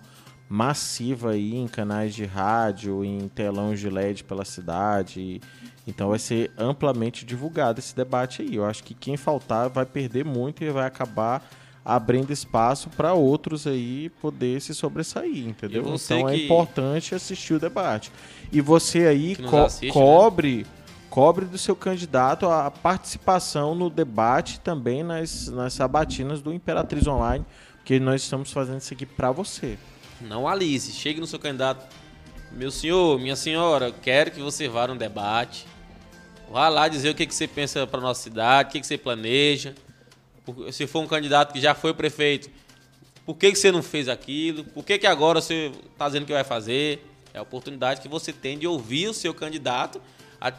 massiva 0.48 1.30
aí 1.30 1.56
em 1.56 1.66
canais 1.66 2.14
de 2.14 2.24
rádio, 2.24 3.04
em 3.04 3.28
telões 3.28 3.80
de 3.80 3.90
LED 3.90 4.24
pela 4.24 4.44
cidade. 4.44 5.40
Então 5.87 6.11
vai 6.11 6.18
ser 6.18 6.50
amplamente 6.56 7.24
divulgado 7.24 7.78
esse 7.78 7.94
debate 7.94 8.42
aí. 8.42 8.54
Eu 8.56 8.64
acho 8.64 8.82
que 8.85 8.94
quem 8.94 9.16
faltar 9.16 9.68
vai 9.68 9.85
perder 9.85 10.24
muito 10.24 10.62
e 10.62 10.70
vai 10.70 10.87
acabar 10.87 11.48
abrindo 11.85 12.32
espaço 12.32 12.90
para 12.90 13.14
outros 13.14 13.64
aí 13.64 14.11
poder 14.20 14.61
se 14.61 14.74
sobressair, 14.74 15.46
entendeu? 15.46 15.82
Então 15.94 16.28
é 16.28 16.35
que... 16.35 16.40
é 16.40 16.44
importante 16.44 17.14
assistir 17.14 17.54
o 17.54 17.61
debate. 17.61 18.11
E 18.50 18.61
você 18.61 19.06
aí 19.06 19.37
co 19.37 19.59
assiste, 19.59 19.87
né? 19.87 19.92
cobre 19.92 20.56
né? 20.59 20.64
cobre 21.09 21.44
do 21.44 21.56
seu 21.56 21.76
candidato 21.76 22.46
a 22.46 22.70
participação 22.70 23.74
no 23.74 23.88
debate 23.88 24.61
também 24.61 25.02
nas, 25.02 25.46
nas 25.48 25.72
sabatinas 25.74 26.42
do 26.42 26.52
Imperatriz 26.52 27.06
Online, 27.06 27.44
porque 27.76 28.00
nós 28.00 28.22
estamos 28.22 28.52
fazendo 28.52 28.80
isso 28.80 28.92
aqui 28.92 29.06
para 29.06 29.30
você. 29.30 29.78
Não 30.20 30.48
alise, 30.48 30.92
chegue 30.92 31.20
no 31.20 31.26
seu 31.26 31.38
candidato. 31.38 31.87
Meu 32.52 32.70
senhor, 32.70 33.18
minha 33.18 33.37
senhora, 33.37 33.92
quero 33.92 34.31
que 34.31 34.40
você 34.40 34.68
vá 34.68 34.87
no 34.87 34.96
debate. 34.96 35.66
Vá 36.50 36.68
lá 36.68 36.88
dizer 36.88 37.11
o 37.11 37.14
que, 37.14 37.26
que 37.26 37.35
você 37.35 37.46
pensa 37.46 37.87
para 37.87 38.00
nossa 38.00 38.22
cidade, 38.22 38.68
o 38.68 38.72
que, 38.72 38.81
que 38.81 38.87
você 38.87 38.96
planeja. 38.96 39.74
Se 40.72 40.87
for 40.87 41.00
um 41.00 41.07
candidato 41.07 41.52
que 41.52 41.61
já 41.61 41.74
foi 41.74 41.92
prefeito, 41.92 42.48
por 43.26 43.37
que, 43.37 43.50
que 43.50 43.59
você 43.59 43.72
não 43.72 43.83
fez 43.83 44.09
aquilo? 44.09 44.64
Por 44.64 44.85
que, 44.85 44.98
que 44.98 45.07
agora 45.07 45.40
você 45.40 45.72
está 45.92 46.07
dizendo 46.07 46.24
que 46.24 46.33
vai 46.33 46.44
fazer? 46.44 47.05
É 47.35 47.38
a 47.38 47.42
oportunidade 47.42 48.00
que 48.00 48.09
você 48.09 48.33
tem 48.33 48.57
de 48.57 48.66
ouvir 48.66 49.09
o 49.09 49.12
seu 49.12 49.35
candidato, 49.35 50.00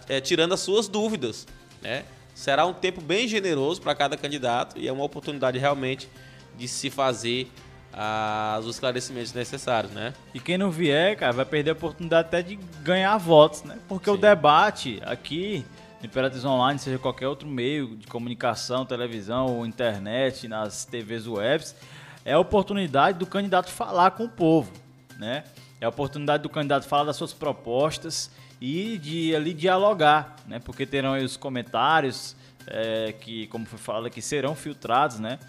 é, 0.10 0.20
tirando 0.20 0.54
as 0.54 0.60
suas 0.60 0.88
dúvidas. 0.88 1.48
Né? 1.82 2.04
Será 2.36 2.66
um 2.66 2.74
tempo 2.74 3.02
bem 3.02 3.28
generoso 3.28 3.82
para 3.82 3.96
cada 3.96 4.18
candidato 4.18 4.78
e 4.78 4.88
é 4.88 4.92
uma 4.92 5.04
oportunidade 5.04 5.58
realmente 5.58 6.10
de 6.58 6.68
se 6.68 6.90
fazer 6.90 7.50
as, 8.00 8.64
os 8.64 8.76
esclarecimentos 8.76 9.34
necessários, 9.34 9.92
né? 9.92 10.14
E 10.32 10.40
quem 10.40 10.56
não 10.56 10.70
vier, 10.70 11.18
cara, 11.18 11.34
vai 11.34 11.46
perder 11.46 11.72
a 11.72 11.74
oportunidade 11.74 12.28
até 12.28 12.44
de 12.44 12.56
ganhar 12.84 13.18
votos, 13.18 13.64
né? 13.64 13.80
Porque 13.88 14.06
Sim. 14.06 14.16
o 14.16 14.18
debate 14.20 15.02
aqui, 15.04 15.66
Imperatriz 16.04 16.46
Online, 16.46 16.78
seja 16.78 17.00
qualquer 17.00 17.28
outro 17.28 17.48
meio 17.48 17.96
de 17.96 18.06
comunicação, 18.06 18.86
televisão 18.86 19.48
ou 19.48 19.66
internet, 19.66 20.48
nas 20.48 20.86
TVs 20.86 21.28
webs, 21.28 21.76
é 22.24 22.34
a 22.34 22.40
oportunidade 22.40 23.18
do 23.18 23.26
candidato 23.26 23.72
falar 23.72 24.12
com 24.12 24.26
o 24.26 24.30
povo, 24.30 24.72
né? 25.18 25.44
É 25.82 25.86
a 25.86 25.90
oportunidade 25.90 26.44
do 26.44 26.50
candidato 26.50 26.88
falar 26.88 27.06
das 27.06 27.16
suas 27.16 27.34
propostas 27.34 28.30
e 28.62 29.00
de 29.00 29.36
ali 29.36 29.54
dialogar, 29.54 30.36
né? 30.48 30.60
Porque 30.60 30.86
terão 30.86 31.14
aí 31.14 31.24
os 31.24 31.36
comentários 31.36 32.36
é, 32.68 33.14
que, 33.14 33.48
como 33.48 33.66
foi 33.66 33.80
falado 33.80 34.06
aqui, 34.06 34.22
serão 34.22 34.54
filtrados, 34.54 35.20
né? 35.20 35.40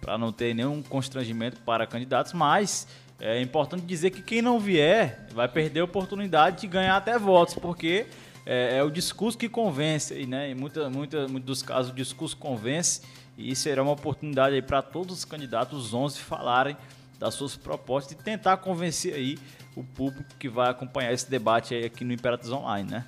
Para 0.00 0.16
não 0.16 0.32
ter 0.32 0.54
nenhum 0.54 0.82
constrangimento 0.82 1.60
para 1.60 1.86
candidatos, 1.86 2.32
mas 2.32 2.86
é 3.20 3.40
importante 3.40 3.84
dizer 3.84 4.10
que 4.10 4.22
quem 4.22 4.40
não 4.40 4.58
vier 4.58 5.26
vai 5.32 5.46
perder 5.46 5.80
a 5.80 5.84
oportunidade 5.84 6.62
de 6.62 6.66
ganhar 6.66 6.96
até 6.96 7.18
votos, 7.18 7.54
porque 7.54 8.06
é, 8.46 8.78
é 8.78 8.82
o 8.82 8.90
discurso 8.90 9.36
que 9.36 9.48
convence, 9.48 10.26
né? 10.26 10.50
Em 10.50 10.54
muita, 10.54 10.88
muita, 10.88 11.28
muitos 11.28 11.46
dos 11.46 11.62
casos 11.62 11.92
o 11.92 11.94
discurso 11.94 12.36
convence 12.36 13.02
e 13.36 13.54
será 13.54 13.82
uma 13.82 13.92
oportunidade 13.92 14.54
aí 14.54 14.62
para 14.62 14.80
todos 14.80 15.18
os 15.18 15.24
candidatos, 15.24 15.86
os 15.86 15.94
11, 15.94 16.18
falarem 16.18 16.76
das 17.18 17.34
suas 17.34 17.56
propostas 17.56 18.12
e 18.12 18.22
tentar 18.22 18.56
convencer 18.56 19.14
aí 19.14 19.38
o 19.76 19.84
público 19.84 20.24
que 20.38 20.48
vai 20.48 20.70
acompanhar 20.70 21.12
esse 21.12 21.30
debate 21.30 21.74
aí 21.74 21.84
aqui 21.84 22.04
no 22.04 22.12
Imperatriz 22.12 22.50
Online, 22.50 22.90
né? 22.90 23.06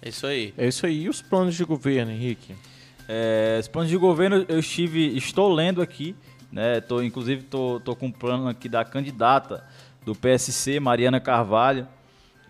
É 0.00 0.10
isso 0.10 0.26
aí. 0.26 0.54
É 0.56 0.68
isso 0.68 0.84
aí. 0.86 1.02
E 1.02 1.08
os 1.08 1.22
planos 1.22 1.54
de 1.54 1.64
governo, 1.64 2.12
Henrique? 2.12 2.54
É, 3.08 3.58
os 3.60 3.68
planos 3.68 3.90
de 3.90 3.96
governo 3.96 4.44
eu 4.48 4.58
estive, 4.58 5.16
estou 5.16 5.52
lendo 5.52 5.80
aqui, 5.80 6.16
né? 6.50 6.80
Tô, 6.80 7.02
inclusive 7.02 7.42
tô, 7.42 7.80
tô 7.80 7.94
com 7.94 8.06
um 8.06 8.12
plano 8.12 8.48
aqui 8.48 8.68
da 8.68 8.84
candidata 8.84 9.64
do 10.04 10.14
PSC, 10.14 10.80
Mariana 10.80 11.20
Carvalho. 11.20 11.86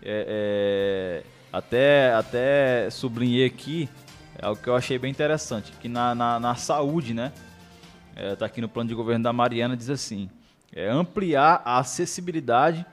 É, 0.01 1.23
é, 1.23 1.23
até, 1.51 2.13
até 2.13 2.89
sublinhei 2.89 3.45
aqui 3.45 3.89
é 4.39 4.47
o 4.47 4.55
que 4.55 4.67
eu 4.67 4.75
achei 4.75 4.99
bem 4.99 5.09
interessante, 5.09 5.71
que 5.81 5.89
na, 5.89 6.13
na, 6.13 6.39
na 6.39 6.55
saúde, 6.55 7.13
né? 7.13 7.31
Está 8.15 8.45
é, 8.45 8.47
aqui 8.47 8.61
no 8.61 8.69
plano 8.69 8.87
de 8.87 8.95
governo 8.95 9.23
da 9.23 9.33
Mariana, 9.33 9.75
diz 9.75 9.89
assim: 9.89 10.29
é 10.71 10.87
ampliar 10.87 11.61
a 11.65 11.79
acessibilidade 11.79 12.85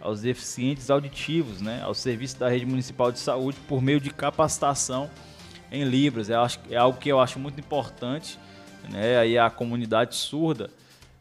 aos 0.00 0.22
deficientes 0.22 0.90
auditivos, 0.90 1.60
né? 1.60 1.80
Ao 1.82 1.94
serviço 1.94 2.38
da 2.38 2.48
rede 2.48 2.66
municipal 2.66 3.12
de 3.12 3.20
saúde 3.20 3.58
por 3.68 3.80
meio 3.80 4.00
de 4.00 4.10
capacitação 4.10 5.08
em 5.70 5.84
Libras. 5.84 6.30
É, 6.30 6.34
é 6.70 6.76
algo 6.76 6.98
que 6.98 7.08
eu 7.08 7.20
acho 7.20 7.38
muito 7.38 7.58
importante, 7.60 8.38
né? 8.90 9.18
Aí 9.18 9.38
a 9.38 9.50
comunidade 9.50 10.14
surda 10.16 10.70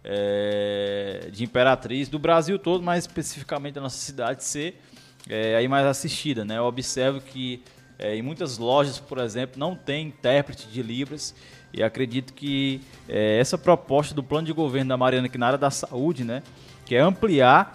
é, 0.03 1.29
de 1.31 1.43
Imperatriz, 1.43 2.09
do 2.09 2.17
Brasil 2.17 2.57
todo, 2.57 2.83
mas 2.83 3.03
especificamente 3.03 3.75
da 3.75 3.81
nossa 3.81 3.97
cidade, 3.97 4.43
ser 4.43 4.81
é, 5.27 5.55
aí 5.55 5.67
mais 5.67 5.85
assistida, 5.85 6.45
né? 6.45 6.57
Eu 6.57 6.63
observo 6.63 7.21
que 7.21 7.61
é, 7.97 8.15
em 8.15 8.21
muitas 8.21 8.57
lojas, 8.57 8.99
por 8.99 9.17
exemplo, 9.17 9.59
não 9.59 9.75
tem 9.75 10.07
intérprete 10.07 10.67
de 10.67 10.81
Libras 10.81 11.35
e 11.73 11.83
acredito 11.83 12.33
que 12.33 12.81
é, 13.07 13.37
essa 13.37 13.57
proposta 13.57 14.15
do 14.15 14.23
plano 14.23 14.47
de 14.47 14.53
governo 14.53 14.89
da 14.89 14.97
Mariana 14.97 15.27
aqui 15.27 15.37
na 15.37 15.47
área 15.47 15.57
da 15.57 15.69
saúde, 15.69 16.23
né, 16.23 16.41
que 16.85 16.95
é 16.95 17.01
ampliar 17.01 17.73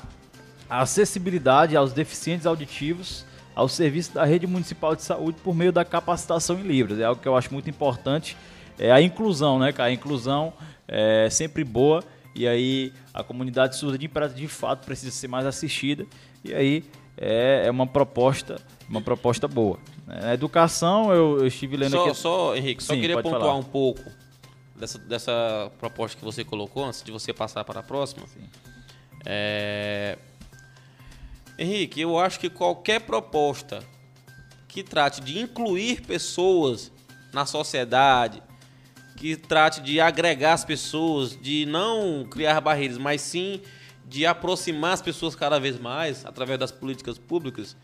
a 0.69 0.81
acessibilidade 0.81 1.77
aos 1.77 1.93
deficientes 1.93 2.47
auditivos 2.47 3.25
ao 3.55 3.69
serviço 3.69 4.13
da 4.13 4.25
rede 4.25 4.47
municipal 4.47 4.97
de 4.97 5.03
saúde 5.03 5.39
por 5.43 5.55
meio 5.55 5.73
da 5.73 5.85
capacitação 5.85 6.59
em 6.59 6.63
Libras. 6.63 6.99
É 6.99 7.05
algo 7.05 7.21
que 7.21 7.29
eu 7.29 7.37
acho 7.37 7.53
muito 7.53 7.71
importante. 7.71 8.37
É 8.79 8.91
a 8.91 9.01
inclusão, 9.01 9.59
né, 9.59 9.73
cara? 9.73 9.91
A 9.91 9.93
inclusão 9.93 10.53
é 10.89 11.29
sempre 11.31 11.63
boa 11.63 12.03
e 12.35 12.49
aí 12.49 12.93
a 13.13 13.23
comunidade 13.23 13.77
surda 13.77 13.97
de 13.97 14.07
Imperatriz 14.07 14.41
de 14.41 14.49
fato 14.49 14.85
precisa 14.85 15.13
ser 15.13 15.29
mais 15.29 15.47
assistida 15.47 16.05
e 16.45 16.53
aí 16.53 16.85
é, 17.17 17.67
é 17.67 17.71
uma 17.71 17.87
proposta, 17.87 18.61
uma 18.89 19.01
proposta 19.01 19.47
boa. 19.47 19.79
Na 20.07 20.35
educação, 20.35 21.13
eu, 21.13 21.39
eu 21.39 21.47
estive 21.47 21.77
lendo 21.77 21.93
só, 21.93 22.05
aqui. 22.05 22.15
Só, 22.17 22.57
Henrique, 22.57 22.83
só 22.83 22.95
Sim, 22.95 23.01
queria 23.01 23.17
pontuar 23.17 23.41
falar. 23.41 23.55
um 23.55 23.63
pouco 23.63 24.03
dessa, 24.77 24.99
dessa 24.99 25.71
proposta 25.79 26.19
que 26.19 26.25
você 26.25 26.45
colocou 26.45 26.85
antes 26.85 27.03
de 27.03 27.11
você 27.13 27.33
passar 27.33 27.65
para 27.65 27.81
a 27.81 27.83
próxima. 27.83 28.27
Sim. 28.27 28.43
É... 29.25 30.19
Henrique, 31.59 32.01
eu 32.01 32.19
acho 32.19 32.41
que 32.41 32.51
qualquer 32.51 33.01
proposta 33.01 33.83
que 34.67 34.83
trate 34.83 35.21
de 35.21 35.39
incluir 35.39 36.03
pessoas 36.03 36.91
na 37.33 37.47
sociedade, 37.47 38.43
que 39.17 39.37
trate 39.37 39.81
de 39.81 40.01
agregar 40.01 40.55
as 40.55 40.65
pessoas, 40.65 41.39
de 41.41 41.65
não 41.67 42.27
criar 42.29 42.61
barreiras, 42.61 42.99
mas 42.99 43.21
sim 43.21 43.61
de 44.07 44.27
aproximar 44.27 44.93
as 44.93 45.03
pessoas 45.03 45.35
cada 45.35 45.59
vez 45.59 45.79
mais 45.79 46.27
através 46.27 46.59
das 46.59 46.73
políticas 46.73 47.19
públicas, 47.19 47.77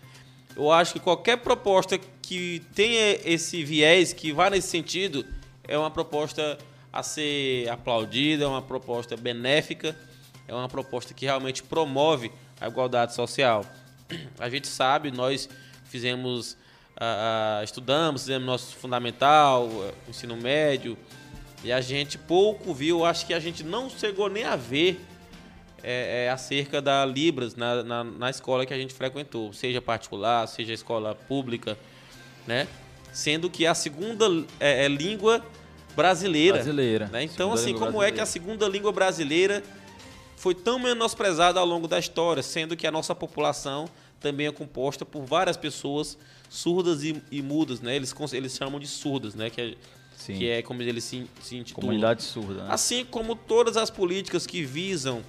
eu 0.56 0.70
acho 0.70 0.94
que 0.94 1.00
qualquer 1.00 1.38
proposta 1.38 1.98
que 2.20 2.62
tenha 2.74 3.18
esse 3.24 3.62
viés, 3.62 4.12
que 4.12 4.32
vá 4.32 4.50
nesse 4.50 4.68
sentido, 4.68 5.24
é 5.66 5.78
uma 5.78 5.90
proposta 5.90 6.58
a 6.92 7.02
ser 7.02 7.68
aplaudida, 7.68 8.44
é 8.44 8.46
uma 8.48 8.60
proposta 8.60 9.16
benéfica, 9.16 9.96
é 10.48 10.54
uma 10.54 10.68
proposta 10.68 11.14
que 11.14 11.24
realmente 11.24 11.62
promove 11.62 12.32
a 12.60 12.68
igualdade 12.68 13.14
social. 13.14 13.64
A 14.38 14.48
gente 14.48 14.68
sabe, 14.68 15.10
nós 15.10 15.48
fizemos, 15.84 16.52
uh, 16.96 17.64
estudamos, 17.64 18.22
fizemos 18.22 18.46
nosso 18.46 18.76
fundamental, 18.76 19.70
ensino 20.08 20.36
médio, 20.36 20.98
e 21.62 21.72
a 21.72 21.80
gente 21.80 22.18
pouco 22.18 22.72
viu, 22.74 23.04
acho 23.04 23.26
que 23.26 23.34
a 23.34 23.40
gente 23.40 23.62
não 23.62 23.88
chegou 23.88 24.28
nem 24.28 24.44
a 24.44 24.56
ver 24.56 25.00
é, 25.82 26.24
é, 26.26 26.30
acerca 26.30 26.80
da 26.80 27.04
Libras 27.04 27.54
na, 27.54 27.82
na, 27.82 28.04
na, 28.04 28.30
escola 28.30 28.66
que 28.66 28.74
a 28.74 28.78
gente 28.78 28.92
frequentou, 28.92 29.52
seja 29.52 29.80
particular, 29.80 30.46
seja 30.46 30.72
escola 30.72 31.14
pública, 31.14 31.76
né? 32.46 32.66
Sendo 33.12 33.50
que 33.50 33.66
a 33.66 33.74
segunda 33.74 34.26
é, 34.58 34.84
é 34.84 34.88
língua 34.88 35.44
brasileira. 35.96 36.58
Brasileira. 36.58 37.06
Né? 37.06 37.24
Então, 37.24 37.56
segunda 37.56 37.60
assim, 37.60 37.72
como 37.72 37.84
brasileira. 37.84 38.08
é 38.08 38.16
que 38.16 38.20
a 38.20 38.26
segunda 38.26 38.68
língua 38.68 38.92
brasileira 38.92 39.62
foi 40.40 40.54
tão 40.54 40.78
menosprezada 40.78 41.60
ao 41.60 41.66
longo 41.66 41.86
da 41.86 41.98
história, 41.98 42.42
sendo 42.42 42.74
que 42.74 42.86
a 42.86 42.90
nossa 42.90 43.14
população 43.14 43.86
também 44.18 44.46
é 44.46 44.50
composta 44.50 45.04
por 45.04 45.22
várias 45.22 45.54
pessoas 45.54 46.16
surdas 46.48 47.04
e, 47.04 47.22
e 47.30 47.42
mudas, 47.42 47.82
né? 47.82 47.94
Eles, 47.94 48.14
eles 48.32 48.56
chamam 48.56 48.80
de 48.80 48.86
surdas, 48.86 49.34
né? 49.34 49.50
Que 49.50 49.60
é, 49.60 49.74
que 50.32 50.48
é 50.48 50.62
como 50.62 50.80
eles 50.80 51.04
se, 51.04 51.26
se 51.42 51.56
intitulam. 51.56 51.88
Comunidade 51.88 52.22
surda. 52.22 52.64
Né? 52.64 52.68
Assim 52.70 53.04
como 53.04 53.36
todas 53.36 53.76
as 53.76 53.90
políticas 53.90 54.46
que 54.46 54.62
visam 54.64 55.22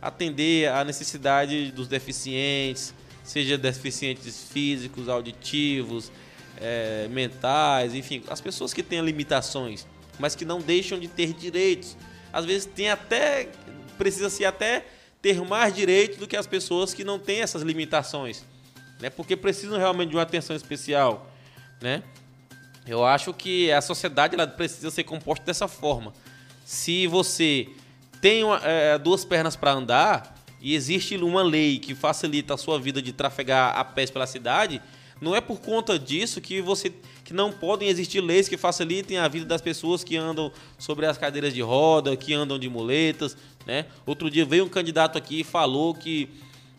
atender 0.00 0.70
à 0.70 0.82
necessidade 0.82 1.70
dos 1.70 1.86
deficientes, 1.86 2.94
seja 3.22 3.58
deficientes 3.58 4.48
físicos, 4.50 5.10
auditivos, 5.10 6.10
é, 6.56 7.06
mentais, 7.10 7.94
enfim, 7.94 8.22
as 8.28 8.40
pessoas 8.40 8.72
que 8.72 8.82
têm 8.82 9.02
limitações, 9.02 9.86
mas 10.18 10.34
que 10.34 10.46
não 10.46 10.58
deixam 10.58 10.98
de 10.98 11.06
ter 11.06 11.34
direitos. 11.34 11.98
Às 12.32 12.46
vezes 12.46 12.64
tem 12.64 12.88
até 12.88 13.50
precisa-se 13.94 14.44
até 14.44 14.86
ter 15.22 15.40
mais 15.42 15.74
direitos 15.74 16.18
do 16.18 16.26
que 16.26 16.36
as 16.36 16.46
pessoas 16.46 16.92
que 16.92 17.02
não 17.02 17.18
têm 17.18 17.40
essas 17.40 17.62
limitações, 17.62 18.44
né? 19.00 19.08
Porque 19.08 19.36
precisam 19.36 19.78
realmente 19.78 20.10
de 20.10 20.16
uma 20.16 20.22
atenção 20.22 20.54
especial, 20.54 21.30
né? 21.80 22.02
Eu 22.86 23.04
acho 23.04 23.32
que 23.32 23.72
a 23.72 23.80
sociedade 23.80 24.34
ela 24.34 24.46
precisa 24.46 24.90
ser 24.90 25.04
composta 25.04 25.44
dessa 25.44 25.66
forma. 25.66 26.12
Se 26.64 27.06
você 27.06 27.68
tem 28.20 28.44
uma, 28.44 28.60
é, 28.62 28.98
duas 28.98 29.24
pernas 29.24 29.56
para 29.56 29.72
andar 29.72 30.36
e 30.60 30.74
existe 30.74 31.16
uma 31.16 31.42
lei 31.42 31.78
que 31.78 31.94
facilita 31.94 32.54
a 32.54 32.58
sua 32.58 32.78
vida 32.78 33.00
de 33.00 33.12
trafegar 33.12 33.76
a 33.76 33.84
pés 33.84 34.10
pela 34.10 34.26
cidade, 34.26 34.82
não 35.20 35.34
é 35.34 35.40
por 35.40 35.60
conta 35.60 35.98
disso 35.98 36.40
que 36.40 36.60
você 36.60 36.92
que 37.24 37.32
não 37.32 37.50
podem 37.50 37.88
existir 37.88 38.20
leis 38.20 38.48
que 38.48 38.56
facilitem 38.56 39.16
a 39.16 39.26
vida 39.26 39.46
das 39.46 39.62
pessoas 39.62 40.04
que 40.04 40.16
andam 40.16 40.52
sobre 40.78 41.06
as 41.06 41.16
cadeiras 41.16 41.54
de 41.54 41.62
roda, 41.62 42.16
que 42.16 42.34
andam 42.34 42.58
de 42.58 42.68
muletas, 42.68 43.36
né? 43.66 43.86
Outro 44.04 44.30
dia 44.30 44.44
veio 44.44 44.64
um 44.64 44.68
candidato 44.68 45.16
aqui 45.16 45.40
e 45.40 45.44
falou 45.44 45.94
que 45.94 46.28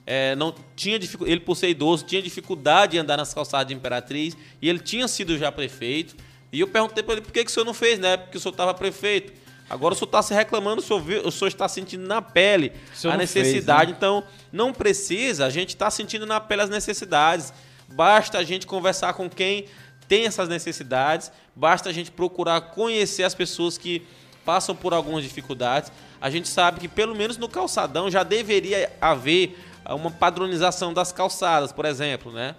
é, 0.06 0.36
não 0.36 0.54
tinha 0.76 1.00
ele 1.22 1.40
por 1.40 1.56
ser 1.56 1.70
idoso 1.70 2.06
tinha 2.06 2.22
dificuldade 2.22 2.96
em 2.96 3.00
andar 3.00 3.18
nas 3.18 3.34
calçadas 3.34 3.68
de 3.68 3.74
Imperatriz 3.74 4.38
e 4.62 4.70
ele 4.70 4.78
tinha 4.78 5.08
sido 5.08 5.36
já 5.38 5.52
prefeito. 5.52 6.16
E 6.52 6.60
eu 6.60 6.68
perguntei 6.68 7.04
para 7.04 7.16
ele 7.16 7.22
por 7.22 7.34
que, 7.34 7.44
que 7.44 7.50
o 7.50 7.54
senhor 7.54 7.66
não 7.66 7.74
fez, 7.74 8.00
né? 8.00 8.16
Porque 8.16 8.38
o 8.38 8.40
senhor 8.40 8.52
estava 8.52 8.74
prefeito. 8.74 9.34
Agora 9.68 9.96
o 9.96 9.98
senhor 9.98 10.06
está 10.06 10.22
se 10.22 10.34
reclamando, 10.34 10.80
o 10.80 10.84
senhor, 10.84 11.02
viu, 11.02 11.26
o 11.26 11.32
senhor 11.32 11.48
está 11.48 11.68
sentindo 11.68 12.06
na 12.06 12.22
pele 12.22 12.72
a 13.06 13.18
necessidade. 13.18 13.88
Fez, 13.88 13.90
né? 13.90 13.96
Então, 13.98 14.24
não 14.52 14.72
precisa, 14.72 15.48
a 15.48 15.50
gente 15.50 15.70
está 15.70 15.90
sentindo 15.90 16.26
na 16.26 16.40
pele 16.40 16.62
as 16.62 16.70
necessidades. 16.70 17.52
Basta 17.88 18.38
a 18.38 18.44
gente 18.44 18.68
conversar 18.68 19.14
com 19.14 19.30
quem 19.30 19.66
tem 20.08 20.26
essas 20.26 20.48
necessidades, 20.48 21.32
basta 21.56 21.90
a 21.90 21.94
gente 21.94 22.12
procurar 22.12 22.62
conhecer 22.62 23.24
as 23.24 23.36
pessoas 23.36 23.78
que 23.78 24.06
passam 24.44 24.76
por 24.76 24.94
algumas 24.94 25.24
dificuldades. 25.24 25.92
A 26.22 26.30
gente 26.30 26.48
sabe 26.48 26.80
que, 26.80 26.88
pelo 26.88 27.16
menos 27.16 27.38
no 27.38 27.50
calçadão, 27.50 28.10
já 28.10 28.24
deveria 28.24 28.92
haver 29.02 29.58
uma 29.90 30.12
padronização 30.12 30.94
das 30.94 31.12
calçadas, 31.12 31.72
por 31.72 31.86
exemplo. 31.86 32.32
Né? 32.32 32.56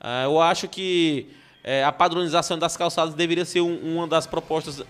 Ah, 0.00 0.24
eu 0.24 0.40
acho 0.40 0.68
que 0.68 1.28
eh, 1.62 1.82
a 1.82 1.92
padronização 1.92 2.58
das 2.58 2.76
calçadas 2.76 3.14
deveria 3.14 3.44
ser 3.44 3.60
uma 3.60 4.06
das 4.06 4.26
propostas 4.26 4.82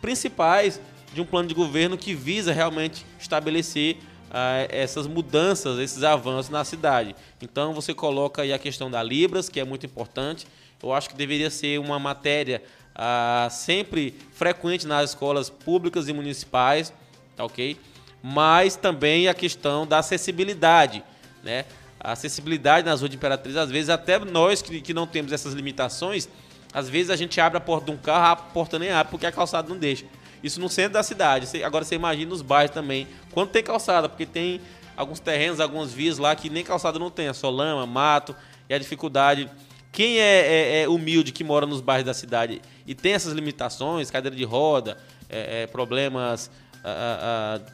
principais 0.00 0.80
de 1.12 1.20
um 1.20 1.24
plano 1.24 1.48
de 1.48 1.54
governo 1.54 1.98
que 1.98 2.14
visa 2.14 2.52
realmente 2.52 3.04
estabelecer 3.18 3.98
uh, 4.32 4.66
essas 4.70 5.06
mudanças, 5.06 5.78
esses 5.78 6.02
avanços 6.02 6.50
na 6.50 6.64
cidade. 6.64 7.14
Então 7.40 7.74
você 7.74 7.92
coloca 7.92 8.42
aí 8.42 8.52
a 8.52 8.58
questão 8.58 8.90
da 8.90 9.02
Libras, 9.02 9.48
que 9.48 9.60
é 9.60 9.64
muito 9.64 9.84
importante. 9.84 10.46
Eu 10.82 10.92
acho 10.92 11.08
que 11.08 11.14
deveria 11.14 11.50
ser 11.50 11.78
uma 11.78 11.98
matéria 11.98 12.62
uh, 12.94 13.50
sempre 13.50 14.18
frequente 14.32 14.86
nas 14.86 15.10
escolas 15.10 15.48
públicas 15.48 16.08
e 16.08 16.12
municipais, 16.12 16.92
tá 17.36 17.44
ok? 17.44 17.78
mas 18.22 18.76
também 18.76 19.26
a 19.26 19.34
questão 19.34 19.86
da 19.86 19.98
acessibilidade, 19.98 21.02
né? 21.42 21.64
A 21.98 22.12
acessibilidade 22.12 22.86
nas 22.86 23.00
ruas 23.00 23.10
de 23.10 23.16
Imperatriz, 23.16 23.56
às 23.56 23.70
vezes 23.70 23.90
até 23.90 24.18
nós 24.18 24.62
que, 24.62 24.80
que 24.80 24.94
não 24.94 25.06
temos 25.06 25.32
essas 25.32 25.52
limitações, 25.52 26.28
às 26.72 26.88
vezes 26.88 27.10
a 27.10 27.16
gente 27.16 27.40
abre 27.40 27.58
a 27.58 27.60
porta 27.60 27.86
de 27.86 27.92
um 27.92 27.96
carro, 27.96 28.32
a 28.32 28.36
porta 28.36 28.78
nem 28.78 28.90
abre 28.90 29.10
porque 29.10 29.26
a 29.26 29.32
calçada 29.32 29.68
não 29.68 29.76
deixa. 29.76 30.06
Isso 30.42 30.60
no 30.60 30.68
centro 30.68 30.94
da 30.94 31.02
cidade. 31.02 31.62
Agora 31.62 31.84
você 31.84 31.94
imagina 31.94 32.30
nos 32.30 32.42
bairros 32.42 32.74
também. 32.74 33.06
Quando 33.30 33.50
tem 33.50 33.62
calçada, 33.62 34.08
porque 34.08 34.26
tem 34.26 34.60
alguns 34.96 35.20
terrenos, 35.20 35.60
algumas 35.60 35.92
vias 35.92 36.18
lá 36.18 36.34
que 36.34 36.50
nem 36.50 36.64
calçada 36.64 36.98
não 36.98 37.10
tem, 37.10 37.28
é 37.28 37.32
só 37.32 37.50
lama, 37.50 37.86
mato 37.86 38.34
e 38.68 38.74
a 38.74 38.78
dificuldade. 38.78 39.48
Quem 39.92 40.18
é, 40.18 40.22
é, 40.22 40.82
é 40.82 40.88
humilde 40.88 41.30
que 41.30 41.44
mora 41.44 41.66
nos 41.66 41.82
bairros 41.82 42.06
da 42.06 42.14
cidade 42.14 42.62
e 42.86 42.94
tem 42.94 43.12
essas 43.12 43.34
limitações, 43.34 44.10
cadeira 44.10 44.34
de 44.34 44.44
roda, 44.44 44.96
é, 45.28 45.62
é 45.62 45.66
problemas 45.66 46.50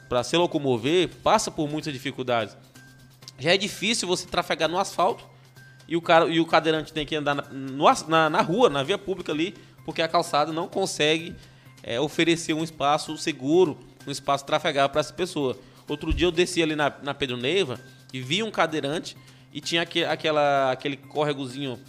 para 0.07 0.23
se 0.23 0.37
locomover, 0.37 1.09
passa 1.23 1.49
por 1.49 1.67
muitas 1.67 1.91
dificuldades. 1.91 2.55
Já 3.39 3.53
é 3.53 3.57
difícil 3.57 4.07
você 4.07 4.27
trafegar 4.27 4.69
no 4.69 4.77
asfalto 4.77 5.25
e 5.87 5.95
o, 5.95 6.01
cara, 6.01 6.27
e 6.27 6.39
o 6.39 6.45
cadeirante 6.45 6.93
tem 6.93 7.05
que 7.05 7.15
andar 7.15 7.33
na, 7.33 7.43
na, 8.07 8.29
na 8.29 8.41
rua, 8.41 8.69
na 8.69 8.83
via 8.83 8.97
pública 8.97 9.31
ali, 9.31 9.55
porque 9.83 10.01
a 10.01 10.07
calçada 10.07 10.51
não 10.51 10.67
consegue 10.67 11.35
é, 11.81 11.99
oferecer 11.99 12.53
um 12.53 12.63
espaço 12.63 13.17
seguro, 13.17 13.79
um 14.05 14.11
espaço 14.11 14.45
trafegável 14.45 14.89
para 14.89 14.99
essa 14.99 15.13
pessoa. 15.13 15.57
Outro 15.87 16.13
dia 16.13 16.27
eu 16.27 16.31
desci 16.31 16.61
ali 16.61 16.75
na, 16.75 16.93
na 17.01 17.13
Pedro 17.15 17.37
Neiva 17.37 17.79
e 18.13 18.21
vi 18.21 18.43
um 18.43 18.51
cadeirante 18.51 19.17
e 19.51 19.59
tinha 19.59 19.81
aquele, 19.81 20.05
aquela, 20.05 20.71
aquele 20.71 20.97
córregozinho, 20.97 21.79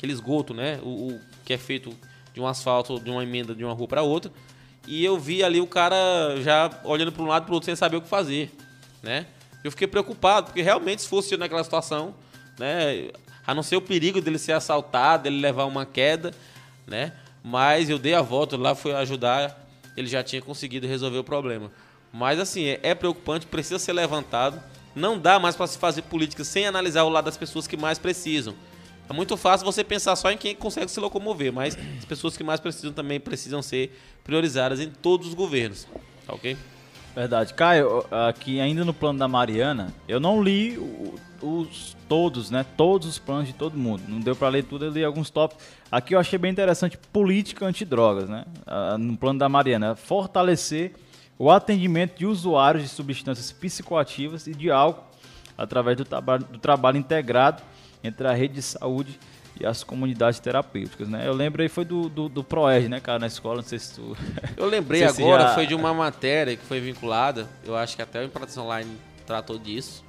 aquele 0.00 0.14
esgoto, 0.14 0.54
né? 0.54 0.80
O, 0.82 1.08
o, 1.08 1.20
que 1.44 1.52
é 1.52 1.58
feito 1.58 1.94
de 2.32 2.40
um 2.40 2.46
asfalto, 2.46 2.98
de 2.98 3.10
uma 3.10 3.22
emenda 3.22 3.54
de 3.54 3.62
uma 3.62 3.74
rua 3.74 3.86
para 3.86 4.00
outra. 4.00 4.32
E 4.86 5.04
eu 5.04 5.18
vi 5.18 5.44
ali 5.44 5.60
o 5.60 5.66
cara 5.66 5.96
já 6.40 6.70
olhando 6.84 7.12
para 7.12 7.22
um 7.22 7.26
lado 7.26 7.42
e 7.42 7.46
para 7.46 7.54
outro 7.54 7.66
sem 7.66 7.76
saber 7.76 7.98
o 7.98 8.00
que 8.00 8.08
fazer, 8.08 8.50
né? 9.02 9.26
Eu 9.62 9.70
fiquei 9.70 9.86
preocupado, 9.86 10.46
porque 10.46 10.62
realmente 10.62 11.02
se 11.02 11.08
fosse 11.08 11.34
eu 11.34 11.38
naquela 11.38 11.62
situação, 11.62 12.14
né? 12.58 13.10
A 13.46 13.54
não 13.54 13.62
ser 13.62 13.76
o 13.76 13.82
perigo 13.82 14.22
dele 14.22 14.38
ser 14.38 14.52
assaltado, 14.52 15.24
dele 15.24 15.38
levar 15.38 15.66
uma 15.66 15.84
queda, 15.84 16.32
né? 16.86 17.12
Mas 17.44 17.90
eu 17.90 17.98
dei 17.98 18.14
a 18.14 18.22
volta 18.22 18.56
lá, 18.56 18.74
fui 18.74 18.94
ajudar, 18.94 19.68
ele 19.94 20.08
já 20.08 20.22
tinha 20.22 20.40
conseguido 20.40 20.86
resolver 20.86 21.18
o 21.18 21.24
problema. 21.24 21.70
Mas 22.10 22.40
assim, 22.40 22.64
é, 22.64 22.80
é 22.82 22.94
preocupante, 22.94 23.46
precisa 23.46 23.78
ser 23.78 23.92
levantado. 23.92 24.60
Não 24.96 25.18
dá 25.18 25.38
mais 25.38 25.56
para 25.56 25.66
se 25.66 25.76
fazer 25.76 26.02
política 26.02 26.42
sem 26.42 26.66
analisar 26.66 27.04
o 27.04 27.10
lado 27.10 27.26
das 27.26 27.36
pessoas 27.36 27.66
que 27.66 27.76
mais 27.76 27.98
precisam. 27.98 28.54
É 29.10 29.12
muito 29.12 29.36
fácil 29.36 29.64
você 29.64 29.82
pensar 29.82 30.14
só 30.14 30.30
em 30.30 30.38
quem 30.38 30.54
consegue 30.54 30.88
se 30.88 31.00
locomover, 31.00 31.52
mas 31.52 31.76
as 31.98 32.04
pessoas 32.04 32.36
que 32.36 32.44
mais 32.44 32.60
precisam 32.60 32.92
também 32.92 33.18
precisam 33.18 33.60
ser 33.60 33.98
priorizadas 34.22 34.78
em 34.78 34.88
todos 34.88 35.26
os 35.26 35.34
governos. 35.34 35.88
Tá 36.24 36.32
ok? 36.32 36.56
Verdade. 37.12 37.52
Caio, 37.54 38.04
aqui 38.08 38.60
ainda 38.60 38.84
no 38.84 38.94
plano 38.94 39.18
da 39.18 39.26
Mariana, 39.26 39.92
eu 40.06 40.20
não 40.20 40.40
li 40.40 40.78
os 41.42 41.96
todos, 42.08 42.52
né? 42.52 42.64
Todos 42.76 43.08
os 43.08 43.18
planos 43.18 43.48
de 43.48 43.52
todo 43.52 43.76
mundo. 43.76 44.04
Não 44.06 44.20
deu 44.20 44.36
para 44.36 44.48
ler 44.48 44.62
tudo, 44.62 44.84
eu 44.84 44.92
li 44.92 45.04
alguns 45.04 45.28
tópicos. 45.28 45.64
Aqui 45.90 46.14
eu 46.14 46.20
achei 46.20 46.38
bem 46.38 46.52
interessante 46.52 46.96
política 46.96 47.66
antidrogas, 47.66 48.28
né? 48.28 48.44
No 48.96 49.16
plano 49.16 49.40
da 49.40 49.48
Mariana, 49.48 49.96
fortalecer 49.96 50.92
o 51.36 51.50
atendimento 51.50 52.16
de 52.16 52.26
usuários 52.26 52.84
de 52.84 52.88
substâncias 52.88 53.50
psicoativas 53.50 54.46
e 54.46 54.54
de 54.54 54.70
álcool 54.70 55.02
através 55.58 55.96
do, 55.96 56.04
do 56.04 56.58
trabalho 56.58 56.96
integrado 56.96 57.60
entre 58.02 58.26
a 58.26 58.32
rede 58.32 58.54
de 58.54 58.62
saúde 58.62 59.18
e 59.60 59.66
as 59.66 59.84
comunidades 59.84 60.40
terapêuticas, 60.40 61.08
né? 61.08 61.26
Eu 61.26 61.34
lembro 61.34 61.62
aí 61.62 61.68
foi 61.68 61.84
do, 61.84 62.08
do, 62.08 62.28
do 62.28 62.42
Proerd, 62.42 62.88
né, 62.88 63.00
cara, 63.00 63.18
na 63.18 63.26
escola, 63.26 63.56
não 63.56 63.68
sei 63.68 63.78
se 63.78 63.94
tu... 63.94 64.16
Eu 64.56 64.66
lembrei 64.66 65.04
agora, 65.04 65.42
já... 65.42 65.54
foi 65.54 65.66
de 65.66 65.74
uma 65.74 65.92
matéria 65.92 66.56
que 66.56 66.64
foi 66.64 66.80
vinculada, 66.80 67.48
eu 67.64 67.76
acho 67.76 67.96
que 67.96 68.02
até 68.02 68.20
o 68.20 68.24
Imperatriz 68.24 68.56
Online 68.56 68.90
tratou 69.26 69.58
disso, 69.58 70.04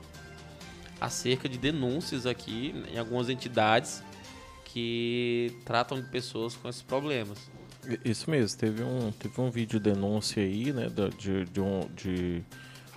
acerca 0.99 1.49
de 1.49 1.57
denúncias 1.57 2.25
aqui 2.25 2.73
em 2.93 2.97
algumas 2.97 3.29
entidades 3.29 4.03
que 4.65 5.57
tratam 5.65 5.99
de 5.99 6.07
pessoas 6.07 6.55
com 6.55 6.69
esses 6.69 6.81
problemas. 6.81 7.37
Isso 8.05 8.29
mesmo, 8.29 8.57
teve 8.57 8.83
um, 8.83 9.11
teve 9.11 9.41
um 9.41 9.49
vídeo 9.49 9.79
denúncia 9.79 10.41
aí, 10.41 10.71
né, 10.71 10.87
de, 11.17 11.45
de, 11.45 11.59
um, 11.59 11.81
de 11.95 12.43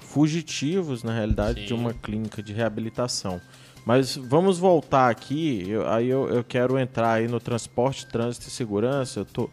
fugitivos, 0.00 1.02
na 1.02 1.12
realidade, 1.12 1.62
Sim. 1.62 1.66
de 1.66 1.74
uma 1.74 1.94
clínica 1.94 2.42
de 2.42 2.52
reabilitação. 2.52 3.40
Mas 3.84 4.16
vamos 4.16 4.58
voltar 4.58 5.10
aqui, 5.10 5.66
eu, 5.68 5.86
aí 5.86 6.08
eu, 6.08 6.28
eu 6.28 6.42
quero 6.42 6.78
entrar 6.78 7.12
aí 7.12 7.28
no 7.28 7.38
transporte, 7.38 8.06
trânsito 8.06 8.48
e 8.48 8.50
segurança. 8.50 9.20
Eu 9.20 9.24
tô, 9.26 9.50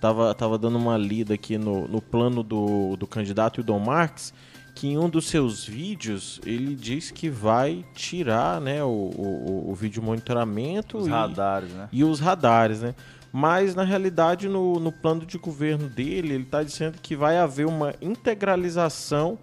tava, 0.00 0.34
tava 0.34 0.58
dando 0.58 0.78
uma 0.78 0.96
lida 0.96 1.34
aqui 1.34 1.58
no, 1.58 1.86
no 1.86 2.00
plano 2.00 2.42
do, 2.42 2.96
do 2.96 3.06
candidato 3.06 3.62
Dom 3.62 3.78
Marques, 3.78 4.32
que 4.74 4.88
em 4.88 4.98
um 4.98 5.08
dos 5.08 5.26
seus 5.26 5.66
vídeos 5.66 6.40
ele 6.46 6.74
diz 6.74 7.10
que 7.10 7.28
vai 7.28 7.84
tirar 7.94 8.58
né, 8.60 8.82
o, 8.82 8.88
o, 8.88 9.70
o 9.70 9.74
vídeo 9.74 10.02
monitoramento 10.02 10.96
os 10.96 11.06
e, 11.06 11.10
radares, 11.10 11.70
né? 11.70 11.88
e 11.92 12.02
os 12.02 12.20
radares, 12.20 12.80
né? 12.80 12.94
Mas 13.30 13.74
na 13.74 13.82
realidade 13.82 14.48
no, 14.48 14.78
no 14.80 14.92
plano 14.92 15.26
de 15.26 15.36
governo 15.38 15.88
dele 15.88 16.34
ele 16.34 16.44
está 16.44 16.62
dizendo 16.62 16.98
que 17.02 17.14
vai 17.14 17.36
haver 17.36 17.66
uma 17.66 17.94
integralização 18.00 19.38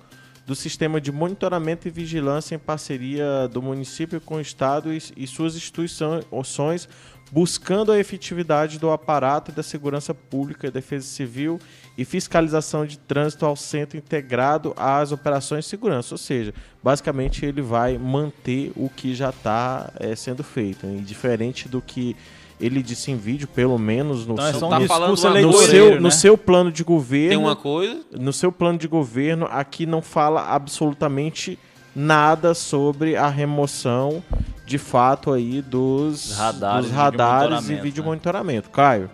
do 0.51 0.55
sistema 0.55 0.99
de 0.99 1.13
monitoramento 1.13 1.87
e 1.87 1.91
vigilância 1.91 2.55
em 2.55 2.59
parceria 2.59 3.47
do 3.47 3.61
município 3.61 4.19
com 4.19 4.35
o 4.35 4.41
Estado 4.41 4.93
e, 4.93 5.01
e 5.15 5.25
suas 5.25 5.55
instituições, 5.55 6.89
buscando 7.31 7.89
a 7.89 7.97
efetividade 7.97 8.77
do 8.77 8.91
aparato 8.91 9.53
da 9.53 9.63
segurança 9.63 10.13
pública, 10.13 10.69
defesa 10.69 11.05
civil 11.05 11.57
e 11.97 12.03
fiscalização 12.03 12.85
de 12.85 12.99
trânsito 12.99 13.45
ao 13.45 13.55
centro 13.55 13.97
integrado 13.97 14.73
às 14.75 15.13
operações 15.13 15.63
de 15.63 15.69
segurança. 15.69 16.15
Ou 16.15 16.17
seja, 16.17 16.53
basicamente 16.83 17.45
ele 17.45 17.61
vai 17.61 17.97
manter 17.97 18.73
o 18.75 18.89
que 18.89 19.15
já 19.15 19.29
está 19.29 19.89
é, 20.01 20.13
sendo 20.17 20.43
feito, 20.43 20.85
hein? 20.85 21.01
diferente 21.01 21.69
do 21.69 21.81
que 21.81 22.13
ele 22.61 22.83
disse 22.83 23.11
em 23.11 23.17
vídeo, 23.17 23.47
pelo 23.47 23.77
menos 23.77 24.25
no, 24.25 24.35
então 24.35 24.47
é 24.47 24.53
seu, 24.53 24.69
tá 24.69 24.79
no, 25.07 25.17
seu, 25.17 25.95
né? 25.95 25.99
no 25.99 26.11
seu 26.11 26.37
plano 26.37 26.71
de 26.71 26.83
governo. 26.83 27.29
Tem 27.29 27.37
uma 27.37 27.55
coisa. 27.55 28.01
No 28.11 28.31
seu 28.31 28.51
plano 28.51 28.77
de 28.77 28.87
governo, 28.87 29.47
aqui 29.49 29.85
não 29.85 30.01
fala 30.01 30.47
absolutamente 30.47 31.57
nada 31.95 32.53
sobre 32.53 33.15
a 33.15 33.27
remoção 33.27 34.23
de 34.65 34.77
fato 34.77 35.33
aí 35.33 35.61
dos 35.61 36.31
radares, 36.31 36.85
dos 36.85 36.95
radares 36.95 37.69
e 37.69 37.75
vídeo 37.75 38.03
monitoramento. 38.03 38.69
Né? 38.69 38.73
Caio. 38.73 39.11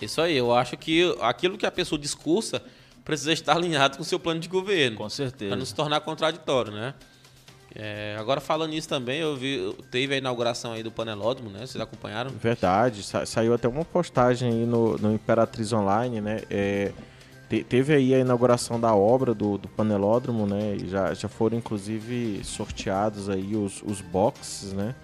Isso 0.00 0.20
aí, 0.20 0.36
eu 0.36 0.54
acho 0.54 0.76
que 0.76 1.14
aquilo 1.20 1.58
que 1.58 1.66
a 1.66 1.70
pessoa 1.70 1.98
discursa 1.98 2.62
precisa 3.04 3.32
estar 3.32 3.56
alinhado 3.56 3.96
com 3.96 4.02
o 4.02 4.06
seu 4.06 4.18
plano 4.18 4.40
de 4.40 4.48
governo. 4.48 4.96
Com 4.96 5.08
certeza. 5.08 5.50
Para 5.50 5.58
não 5.58 5.66
se 5.66 5.74
tornar 5.74 6.00
contraditório, 6.00 6.72
né? 6.72 6.94
É, 7.78 8.16
agora 8.18 8.40
falando 8.40 8.70
nisso 8.70 8.88
também, 8.88 9.20
eu 9.20 9.36
vi, 9.36 9.74
teve 9.90 10.14
a 10.14 10.16
inauguração 10.16 10.72
aí 10.72 10.82
do 10.82 10.90
panelódromo, 10.90 11.50
né? 11.50 11.66
Vocês 11.66 11.76
acompanharam? 11.78 12.30
Verdade, 12.30 13.02
sa 13.02 13.26
saiu 13.26 13.52
até 13.52 13.68
uma 13.68 13.84
postagem 13.84 14.50
aí 14.50 14.64
no, 14.64 14.96
no 14.96 15.12
Imperatriz 15.12 15.74
Online, 15.74 16.22
né? 16.22 16.40
É, 16.50 16.92
te 17.50 17.62
teve 17.62 17.94
aí 17.94 18.14
a 18.14 18.18
inauguração 18.18 18.80
da 18.80 18.94
obra 18.94 19.34
do, 19.34 19.58
do 19.58 19.68
panelódromo, 19.68 20.46
né? 20.46 20.76
E 20.80 20.88
já, 20.88 21.12
já 21.12 21.28
foram 21.28 21.58
inclusive 21.58 22.40
sorteados 22.44 23.28
aí 23.28 23.54
os, 23.54 23.82
os 23.82 24.00
boxes, 24.00 24.72
né? 24.72 24.94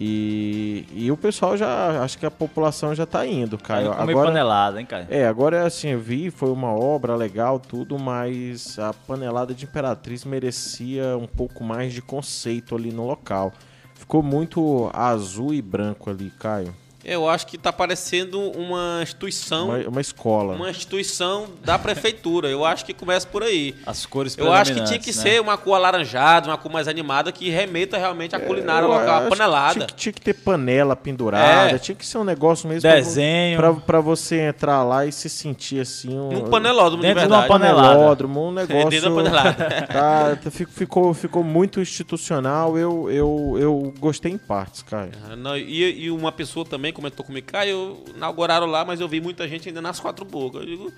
E, 0.00 0.86
e 0.92 1.10
o 1.10 1.16
pessoal 1.16 1.56
já. 1.56 2.02
Acho 2.02 2.18
que 2.18 2.26
a 2.26 2.30
população 2.30 2.94
já 2.94 3.06
tá 3.06 3.26
indo, 3.26 3.56
Caio. 3.56 3.90
Tá 3.90 4.02
agora, 4.02 4.28
panelada, 4.28 4.80
hein, 4.80 4.86
Caio? 4.86 5.06
É, 5.08 5.26
agora 5.26 5.66
assim, 5.66 5.88
eu 5.88 6.00
vi, 6.00 6.30
foi 6.30 6.50
uma 6.50 6.72
obra 6.72 7.16
legal, 7.16 7.58
tudo, 7.58 7.98
mas 7.98 8.78
a 8.78 8.92
panelada 8.92 9.54
de 9.54 9.64
Imperatriz 9.64 10.24
merecia 10.24 11.16
um 11.16 11.26
pouco 11.26 11.64
mais 11.64 11.92
de 11.92 12.02
conceito 12.02 12.74
ali 12.74 12.92
no 12.92 13.06
local. 13.06 13.52
Ficou 13.94 14.22
muito 14.22 14.90
azul 14.92 15.54
e 15.54 15.62
branco 15.62 16.10
ali, 16.10 16.30
Caio. 16.38 16.74
Eu 17.06 17.28
acho 17.28 17.46
que 17.46 17.54
está 17.54 17.72
parecendo 17.72 18.40
uma 18.50 18.98
instituição. 19.00 19.68
Uma, 19.68 19.88
uma, 19.88 20.00
escola. 20.00 20.56
Uma 20.56 20.70
instituição 20.70 21.46
da 21.64 21.78
prefeitura. 21.78 22.48
Eu 22.48 22.64
acho 22.64 22.84
que 22.84 22.92
começa 22.92 23.24
por 23.24 23.44
aí. 23.44 23.76
As 23.86 24.04
cores 24.04 24.36
Eu 24.36 24.52
acho 24.52 24.74
que 24.74 24.82
tinha 24.82 24.98
que 24.98 25.14
né? 25.14 25.22
ser 25.22 25.40
uma 25.40 25.56
cor 25.56 25.74
alaranjada, 25.74 26.48
uma 26.48 26.58
cor 26.58 26.72
mais 26.72 26.88
animada, 26.88 27.30
que 27.30 27.48
remeta 27.48 27.96
realmente 27.96 28.34
à 28.34 28.40
culinária 28.40 28.86
é, 28.86 28.88
local, 28.88 29.24
a 29.24 29.28
panelada. 29.28 29.74
Tinha 29.74 29.86
que, 29.86 29.94
tinha 29.94 30.12
que, 30.12 30.20
ter 30.20 30.34
panela 30.34 30.96
pendurada, 30.96 31.76
é. 31.76 31.78
tinha 31.78 31.94
que 31.94 32.04
ser 32.04 32.18
um 32.18 32.24
negócio 32.24 32.68
mesmo. 32.68 32.90
Desenho. 32.90 33.56
Pra, 33.86 34.00
você 34.00 34.40
entrar 34.40 34.82
lá 34.82 35.06
e 35.06 35.12
se 35.12 35.28
sentir 35.28 35.80
assim. 35.80 36.18
Um, 36.18 36.38
um 36.38 36.50
panelódromo, 36.50 37.02
dentro 37.02 37.20
de, 37.20 37.26
de 37.28 37.32
uma 37.32 37.46
panelada. 37.46 38.26
Um 38.26 38.50
negócio. 38.50 38.90
dentro 38.90 39.10
da 39.10 39.22
panelada. 39.22 39.86
Tá, 39.86 40.50
ficou, 40.50 41.14
ficou 41.14 41.44
muito 41.44 41.80
institucional. 41.80 42.76
Eu, 42.76 43.08
eu, 43.10 43.56
eu 43.60 43.94
gostei 44.00 44.32
em 44.32 44.38
partes, 44.38 44.82
cara. 44.82 45.10
Ah, 45.24 45.56
e, 45.56 46.06
e 46.06 46.10
uma 46.10 46.32
pessoa 46.32 46.66
também 46.66 46.95
comentou 46.96 47.24
comigo, 47.24 47.46
cara, 47.46 47.66
eu 47.68 48.02
inauguraram 48.16 48.66
lá, 48.66 48.84
mas 48.84 49.00
eu 49.00 49.06
vi 49.08 49.20
muita 49.20 49.46
gente 49.46 49.68
ainda 49.68 49.80
nas 49.82 50.00
quatro 50.00 50.24
bocas. 50.24 50.62
Eu 50.62 50.66
digo, 50.66 50.92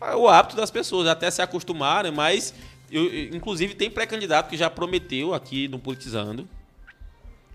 é 0.00 0.14
o 0.16 0.28
hábito 0.28 0.56
das 0.56 0.70
pessoas, 0.70 1.06
até 1.08 1.30
se 1.30 1.42
acostumarem, 1.42 2.10
mas 2.12 2.54
eu, 2.90 3.04
inclusive 3.34 3.74
tem 3.74 3.90
pré-candidato 3.90 4.48
que 4.48 4.56
já 4.56 4.70
prometeu 4.70 5.34
aqui 5.34 5.66
no 5.68 5.78
Politizando 5.78 6.48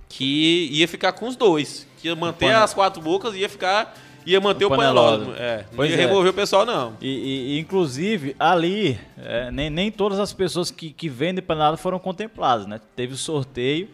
que 0.10 0.70
ia 0.72 0.88
ficar 0.88 1.12
com 1.14 1.28
os 1.28 1.36
dois, 1.36 1.86
que 2.02 2.08
ia 2.08 2.16
manter 2.16 2.54
as 2.54 2.74
quatro 2.74 3.02
bocas 3.02 3.34
e 3.36 3.40
ia 3.40 3.50
ficar 3.50 3.98
ia 4.26 4.42
manter 4.42 4.66
o, 4.66 4.68
O 4.68 4.72
panelódromo. 4.76 5.34
É, 5.38 5.60
não 5.70 5.78
Pois 5.78 5.90
ia 5.92 5.96
é. 5.96 6.00
remover 6.06 6.32
o 6.32 6.34
pessoal, 6.34 6.66
não. 6.66 6.98
E, 7.02 7.08
e- 7.08 7.56
e, 7.56 7.60
inclusive, 7.60 8.36
ali, 8.38 9.00
é, 9.18 9.50
nem, 9.52 9.70
nem 9.70 9.90
todas 9.92 10.20
as 10.20 10.34
pessoas 10.34 10.70
que, 10.70 10.92
que 10.92 11.08
vendem 11.08 11.42
panelada 11.44 11.78
foram 11.78 11.98
contempladas, 11.98 12.68
né? 12.68 12.82
Teve 12.96 13.14
o 13.14 13.18
sorteio 13.18 13.88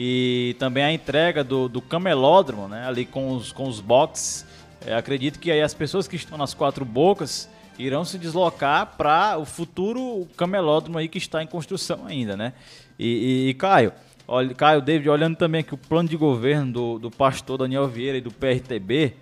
e 0.00 0.54
também 0.60 0.84
a 0.84 0.92
entrega 0.92 1.42
do, 1.42 1.68
do 1.68 1.82
camelódromo, 1.82 2.68
né? 2.68 2.86
Ali 2.86 3.04
com 3.04 3.32
os, 3.34 3.50
com 3.50 3.66
os 3.66 3.80
boxes. 3.80 4.46
É, 4.86 4.94
acredito 4.94 5.40
que 5.40 5.50
aí 5.50 5.60
as 5.60 5.74
pessoas 5.74 6.06
que 6.06 6.14
estão 6.14 6.38
nas 6.38 6.54
quatro 6.54 6.84
bocas 6.84 7.48
irão 7.76 8.04
se 8.04 8.16
deslocar 8.16 8.94
para 8.96 9.36
o 9.38 9.44
futuro 9.44 10.28
camelódromo 10.36 10.98
aí 10.98 11.08
que 11.08 11.18
está 11.18 11.42
em 11.42 11.48
construção 11.48 12.06
ainda, 12.06 12.36
né? 12.36 12.52
E, 12.96 13.06
e- 13.06 13.48
e, 13.48 13.54
Caio, 13.54 13.92
olha, 14.28 14.54
Caio, 14.54 14.80
David, 14.80 15.08
olhando 15.08 15.34
também 15.36 15.62
aqui 15.62 15.74
o 15.74 15.76
plano 15.78 16.08
de 16.08 16.16
governo 16.16 16.72
do, 16.72 16.98
do 17.00 17.10
pastor 17.10 17.58
Daniel 17.58 17.88
Vieira 17.88 18.18
e 18.18 18.20
do 18.20 18.30
PRTB, 18.30 19.14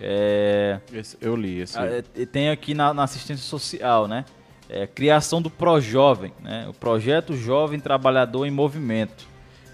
é, 0.00 0.78
Esse- 0.92 1.16
eu 1.20 1.34
li 1.34 1.60
esse. 1.60 1.76
tem 2.30 2.50
aqui 2.50 2.72
na, 2.72 2.94
na 2.94 3.02
assistência 3.02 3.44
social, 3.44 4.06
né? 4.06 4.24
É, 4.68 4.86
criação 4.86 5.40
do 5.42 5.50
ProJovem, 5.50 6.32
né? 6.40 6.66
O 6.68 6.72
Projeto 6.74 7.34
Jovem 7.36 7.80
Trabalhador 7.80 8.44
em 8.46 8.50
Movimento. 8.50 9.26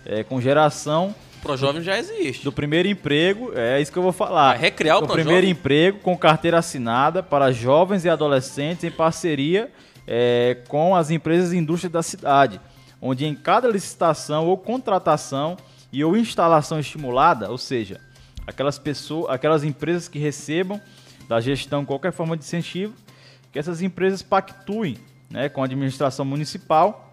É, 0.07 0.23
com 0.23 0.41
geração 0.41 1.15
ProJovem 1.45 1.83
já 1.83 1.99
existe. 1.99 2.43
do 2.43 2.51
primeiro 2.51 2.89
emprego, 2.89 3.53
é 3.55 3.81
isso 3.81 3.93
que 3.93 3.99
eu 3.99 4.03
vou 4.03 4.13
falar. 4.13 4.53
Vai 4.53 4.59
recriar 4.59 4.97
o 4.97 5.01
do 5.03 5.07
ProJovem? 5.07 5.25
primeiro 5.25 5.47
emprego 5.47 5.99
com 5.99 6.17
carteira 6.17 6.59
assinada 6.59 7.23
para 7.23 7.53
jovens 7.53 8.05
e 8.05 8.09
adolescentes 8.09 8.83
em 8.83 8.91
parceria 8.91 9.71
é, 10.07 10.57
com 10.69 10.97
as 10.97 11.11
empresas 11.11 11.53
e 11.53 11.59
indústrias 11.59 11.93
da 11.93 12.03
cidade, 12.03 12.61
onde 13.01 13.27
em 13.27 13.35
cada 13.35 13.69
licitação 13.69 14.47
ou 14.47 14.57
contratação 14.57 15.57
e 15.93 16.03
ou 16.03 16.17
instalação 16.17 16.81
estimulada, 16.81 17.51
ou 17.51 17.59
seja, 17.59 18.01
aquelas 18.47 18.79
pessoas, 18.79 19.31
aquelas 19.31 19.65
empresas 19.65 20.09
que 20.09 20.19
recebam 20.19 20.81
da 21.29 21.41
gestão 21.41 21.85
qualquer 21.85 22.13
forma 22.13 22.37
de 22.37 22.45
incentivo, 22.45 22.95
que 23.53 23.59
essas 23.59 23.83
empresas 23.83 24.23
pactuem 24.23 24.99
né, 25.31 25.49
com 25.49 25.63
a 25.63 25.67
administração 25.67 26.25
municipal 26.25 27.04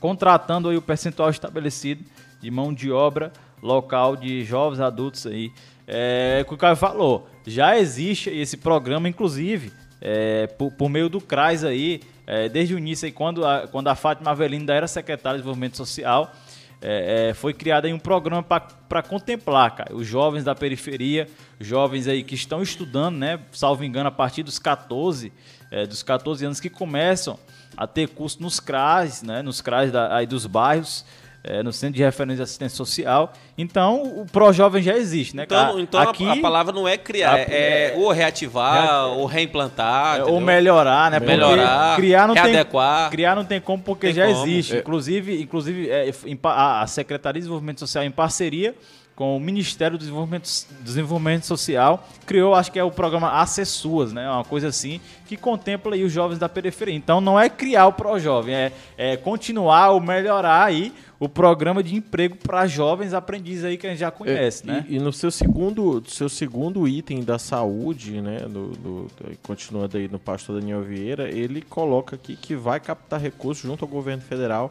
contratando 0.00 0.68
aí 0.68 0.76
o 0.76 0.82
percentual 0.82 1.30
estabelecido 1.30 2.02
de 2.40 2.50
mão 2.50 2.72
de 2.72 2.90
obra 2.90 3.32
local 3.62 4.16
de 4.16 4.42
jovens 4.44 4.80
adultos 4.80 5.26
aí. 5.26 5.52
É, 5.86 6.44
que 6.46 6.54
o 6.54 6.56
Caio 6.56 6.76
falou, 6.76 7.28
já 7.46 7.78
existe 7.78 8.30
esse 8.30 8.56
programa, 8.56 9.08
inclusive, 9.08 9.72
é, 10.00 10.46
por, 10.46 10.72
por 10.72 10.88
meio 10.88 11.08
do 11.08 11.20
CRAS 11.20 11.64
aí, 11.64 12.00
é, 12.26 12.48
desde 12.48 12.74
o 12.74 12.78
início 12.78 13.06
aí, 13.06 13.12
quando 13.12 13.44
a, 13.44 13.66
quando 13.66 13.88
a 13.88 13.94
Fátima 13.94 14.30
Avelino 14.30 14.62
ainda 14.62 14.74
era 14.74 14.86
secretária 14.86 15.38
de 15.38 15.42
Desenvolvimento 15.42 15.76
Social, 15.76 16.32
é, 16.80 17.28
é, 17.30 17.34
foi 17.34 17.52
criado 17.52 17.84
aí 17.84 17.92
um 17.92 17.98
programa 17.98 18.42
para 18.42 19.02
contemplar, 19.02 19.74
cara, 19.74 19.94
os 19.94 20.06
jovens 20.06 20.44
da 20.44 20.54
periferia, 20.54 21.28
jovens 21.58 22.08
aí 22.08 22.22
que 22.22 22.34
estão 22.34 22.62
estudando, 22.62 23.16
né, 23.16 23.38
salvo 23.52 23.84
engano, 23.84 24.08
a 24.08 24.12
partir 24.12 24.42
dos 24.42 24.58
14, 24.58 25.32
é, 25.70 25.86
dos 25.86 26.02
14 26.02 26.46
anos 26.46 26.60
que 26.60 26.70
começam 26.70 27.38
a 27.80 27.86
ter 27.86 28.08
curso 28.08 28.42
nos 28.42 28.60
CRAs, 28.60 29.22
né, 29.22 29.40
nos 29.40 29.60
CRAs 29.62 29.90
da, 29.90 30.14
aí 30.14 30.26
dos 30.26 30.44
bairros, 30.44 31.04
é, 31.42 31.62
no 31.62 31.72
Centro 31.72 31.96
de 31.96 32.02
Referência 32.02 32.36
de 32.36 32.42
Assistência 32.42 32.76
Social. 32.76 33.32
Então, 33.56 34.02
o 34.02 34.26
ProJovem 34.30 34.82
já 34.82 34.94
existe, 34.94 35.34
né, 35.34 35.44
Então, 35.44 35.80
então 35.80 35.98
a- 35.98 36.10
Aqui, 36.10 36.28
a, 36.28 36.36
palavra 36.36 36.70
não 36.74 36.86
é 36.86 36.98
criar, 36.98 37.32
a- 37.32 37.38
é, 37.38 37.46
é- 37.48 37.94
ou 37.96 38.12
reativar, 38.12 39.06
ou 39.06 39.24
reimplantar. 39.24 40.18
é, 40.18 40.24
ou 40.24 40.38
melhorar, 40.38 41.10
né? 41.10 41.18
Porque 41.18 41.32
Melhorar, 41.32 41.96
criar 41.96 42.26
não 42.28 42.34
tem, 42.34 42.44
readequar. 42.44 43.10
criar 43.10 43.34
não 43.34 43.44
tem 43.46 43.58
como 43.58 43.82
porque 43.82 44.08
Tem 44.08 44.14
já 44.16 44.26
como. 44.26 44.44
existe. 44.46 44.76
É. 44.76 44.78
Inclusive, 44.80 45.40
inclusive 45.40 45.88
é, 45.90 46.10
a 46.44 46.82
a 46.82 46.86
Secretaria 46.86 47.40
de 47.40 47.44
Desenvolvimento 47.44 47.80
Social, 47.80 48.04
em 48.04 48.10
parceria 48.10 48.74
com 49.20 49.36
o 49.36 49.38
Ministério 49.40 49.98
do 49.98 50.00
Desenvolvimento, 50.00 50.48
Desenvolvimento 50.80 51.44
Social, 51.44 52.08
criou, 52.24 52.54
acho 52.54 52.72
que 52.72 52.78
é 52.78 52.82
o 52.82 52.90
programa 52.90 53.30
Acessuas, 53.42 54.14
né? 54.14 54.26
Uma 54.30 54.44
coisa 54.44 54.68
assim, 54.68 54.98
que 55.26 55.36
contempla 55.36 55.94
aí 55.94 56.02
os 56.02 56.10
jovens 56.10 56.38
da 56.38 56.48
periferia. 56.48 56.94
Então, 56.94 57.20
não 57.20 57.38
é 57.38 57.50
criar 57.50 57.86
o 57.86 57.92
ProJovem, 57.92 58.54
é, 58.54 58.72
é 58.96 59.18
continuar 59.18 59.90
ou 59.90 60.00
melhorar 60.00 60.64
aí 60.64 60.90
o 61.18 61.28
programa 61.28 61.82
de 61.82 61.94
emprego 61.94 62.34
para 62.34 62.66
jovens 62.66 63.12
aprendizes 63.12 63.62
aí 63.62 63.76
que 63.76 63.86
a 63.86 63.90
gente 63.90 63.98
já 63.98 64.10
conhece, 64.10 64.62
É, 64.64 64.66
né? 64.72 64.86
E, 64.88 64.96
e 64.96 64.98
no 64.98 65.12
seu 65.12 65.30
segundo, 65.30 66.02
seu 66.08 66.30
segundo 66.30 66.88
item 66.88 67.22
da 67.22 67.38
saúde, 67.38 68.22
né, 68.22 68.38
do, 68.48 68.68
do- 68.68 69.02
do- 69.02 69.36
continuando 69.42 69.98
aí 69.98 70.08
no 70.08 70.18
pastor 70.18 70.58
Daniel 70.58 70.80
Vieira, 70.82 71.28
ele 71.30 71.60
coloca 71.60 72.16
aqui 72.16 72.36
que 72.36 72.56
vai 72.56 72.80
captar 72.80 73.20
recursos 73.20 73.64
junto 73.64 73.84
ao 73.84 73.88
governo 73.90 74.22
federal 74.22 74.70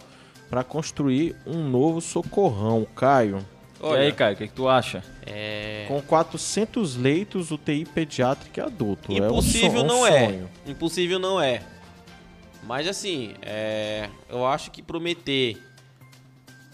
para 0.49 0.63
construir 0.63 1.35
um 1.45 1.69
novo 1.69 2.01
socorrão, 2.01 2.87
Caio. 2.95 3.45
E 3.81 3.95
aí, 3.95 4.11
Caio, 4.11 4.35
o 4.35 4.37
que, 4.37 4.47
que 4.47 4.53
tu 4.53 4.67
acha? 4.67 5.03
é, 5.25 5.85
Com 5.87 6.01
400 6.01 6.95
leitos 6.95 7.51
UTI 7.51 7.85
pediátrico 7.85 8.59
e 8.59 8.61
adulto. 8.61 9.11
impossível 9.13 9.79
é 9.79 9.81
um, 9.81 9.83
um 9.83 9.87
não 9.87 10.07
é. 10.07 10.25
sonho. 10.25 10.49
Impossível 10.67 11.19
não 11.19 11.41
é. 11.41 11.61
Mas 12.63 12.87
assim, 12.87 13.33
é, 13.41 14.09
eu 14.29 14.45
acho 14.45 14.69
que 14.71 14.81
prometer 14.81 15.57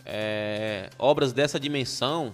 é, 0.06 0.90
obras 1.00 1.32
dessa 1.34 1.60
dimensão, 1.60 2.34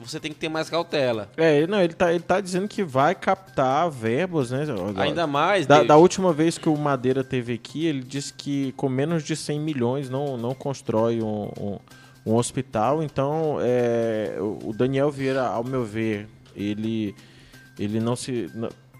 você 0.00 0.18
tem 0.18 0.32
que 0.32 0.38
ter 0.38 0.48
mais 0.48 0.68
cautela. 0.68 1.28
É, 1.36 1.58
ele- 1.58 1.66
não, 1.66 1.80
ele 1.80 1.92
tá, 1.92 2.10
ele 2.12 2.22
tá 2.22 2.40
dizendo 2.40 2.66
que 2.66 2.82
vai 2.82 3.14
captar 3.14 3.90
verbas, 3.90 4.50
né? 4.50 4.64
Ainda 4.96 5.26
mais. 5.26 5.66
Da, 5.66 5.82
da 5.82 5.96
última 5.96 6.32
vez 6.32 6.58
que 6.58 6.68
o 6.68 6.76
Madeira 6.76 7.22
teve 7.22 7.52
aqui, 7.54 7.86
ele 7.86 8.02
disse 8.02 8.32
que 8.32 8.72
com 8.72 8.88
menos 8.88 9.22
de 9.22 9.36
100 9.36 9.60
milhões 9.60 10.10
não, 10.10 10.36
não 10.36 10.54
constrói 10.54 11.22
um, 11.22 11.50
um, 11.60 11.78
um 12.24 12.34
hospital. 12.34 13.02
Então, 13.02 13.58
é, 13.60 14.36
o 14.40 14.70
o 14.70 14.72
Daniel 14.72 15.10
Vieira, 15.10 15.42
ao 15.46 15.64
meu 15.64 15.84
ver, 15.84 16.28
ele, 16.54 17.14
ele 17.78 17.98
não 18.00 18.14
se. 18.16 18.48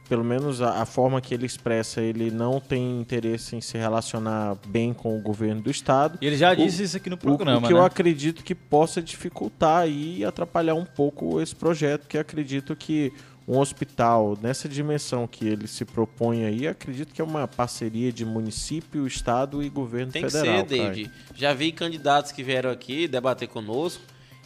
pelo 0.09 0.25
menos 0.25 0.61
a, 0.61 0.83
a 0.83 0.85
forma 0.85 1.21
que 1.23 1.33
ele 1.33 1.47
expressa, 1.47 2.01
ele 2.03 2.31
não 2.31 2.61
tem 2.61 3.01
interesse 3.01 3.57
em 3.57 3.61
se 3.63 3.79
relacionar 3.79 4.57
bem 4.67 4.93
com 4.93 5.17
o 5.17 5.23
governo 5.23 5.63
do 5.63 5.71
estado. 5.71 6.19
E 6.21 6.27
ele 6.27 6.37
já 6.37 6.53
O- 6.53 6.57
disse 6.57 6.83
isso 6.83 6.97
aqui 6.99 7.09
no 7.09 7.17
O- 7.17 7.19
programa, 7.19 7.59
o 7.59 7.63
que 7.63 7.73
né? 7.73 7.79
eu 7.79 7.85
acredito 7.85 8.45
que 8.45 8.55
possa 8.55 9.01
dificultar 9.01 9.89
e 9.89 10.23
atrapalhar 10.25 10.75
um 10.75 10.85
pouco 10.85 11.41
esse 11.41 11.55
projeto, 11.57 12.07
que 12.07 12.19
acredito 12.19 12.77
que 12.77 13.11
um 13.47 13.59
hospital 13.59 14.39
nessa 14.41 14.69
dimensão 14.69 15.27
que 15.27 15.47
ele 15.47 15.67
se 15.67 15.85
propõe 15.85 16.45
aí, 16.45 16.67
acredito 16.67 17.13
que 17.13 17.21
é 17.21 17.25
uma 17.25 17.49
parceria 17.49 18.13
de 18.13 18.25
município, 18.25 19.07
estado 19.07 19.63
e 19.63 19.69
governo 19.69 20.13
Tem 20.13 20.23
que 20.25 20.31
federal. 20.31 20.59
ser, 20.59 20.65
David. 20.65 21.11
Já 21.35 21.53
vi 21.53 21.73
candidatos 21.73 22.31
que 22.31 22.43
vieram 22.43 22.71
aqui 22.71 23.09
debater 23.09 23.49
conosco 23.49 24.03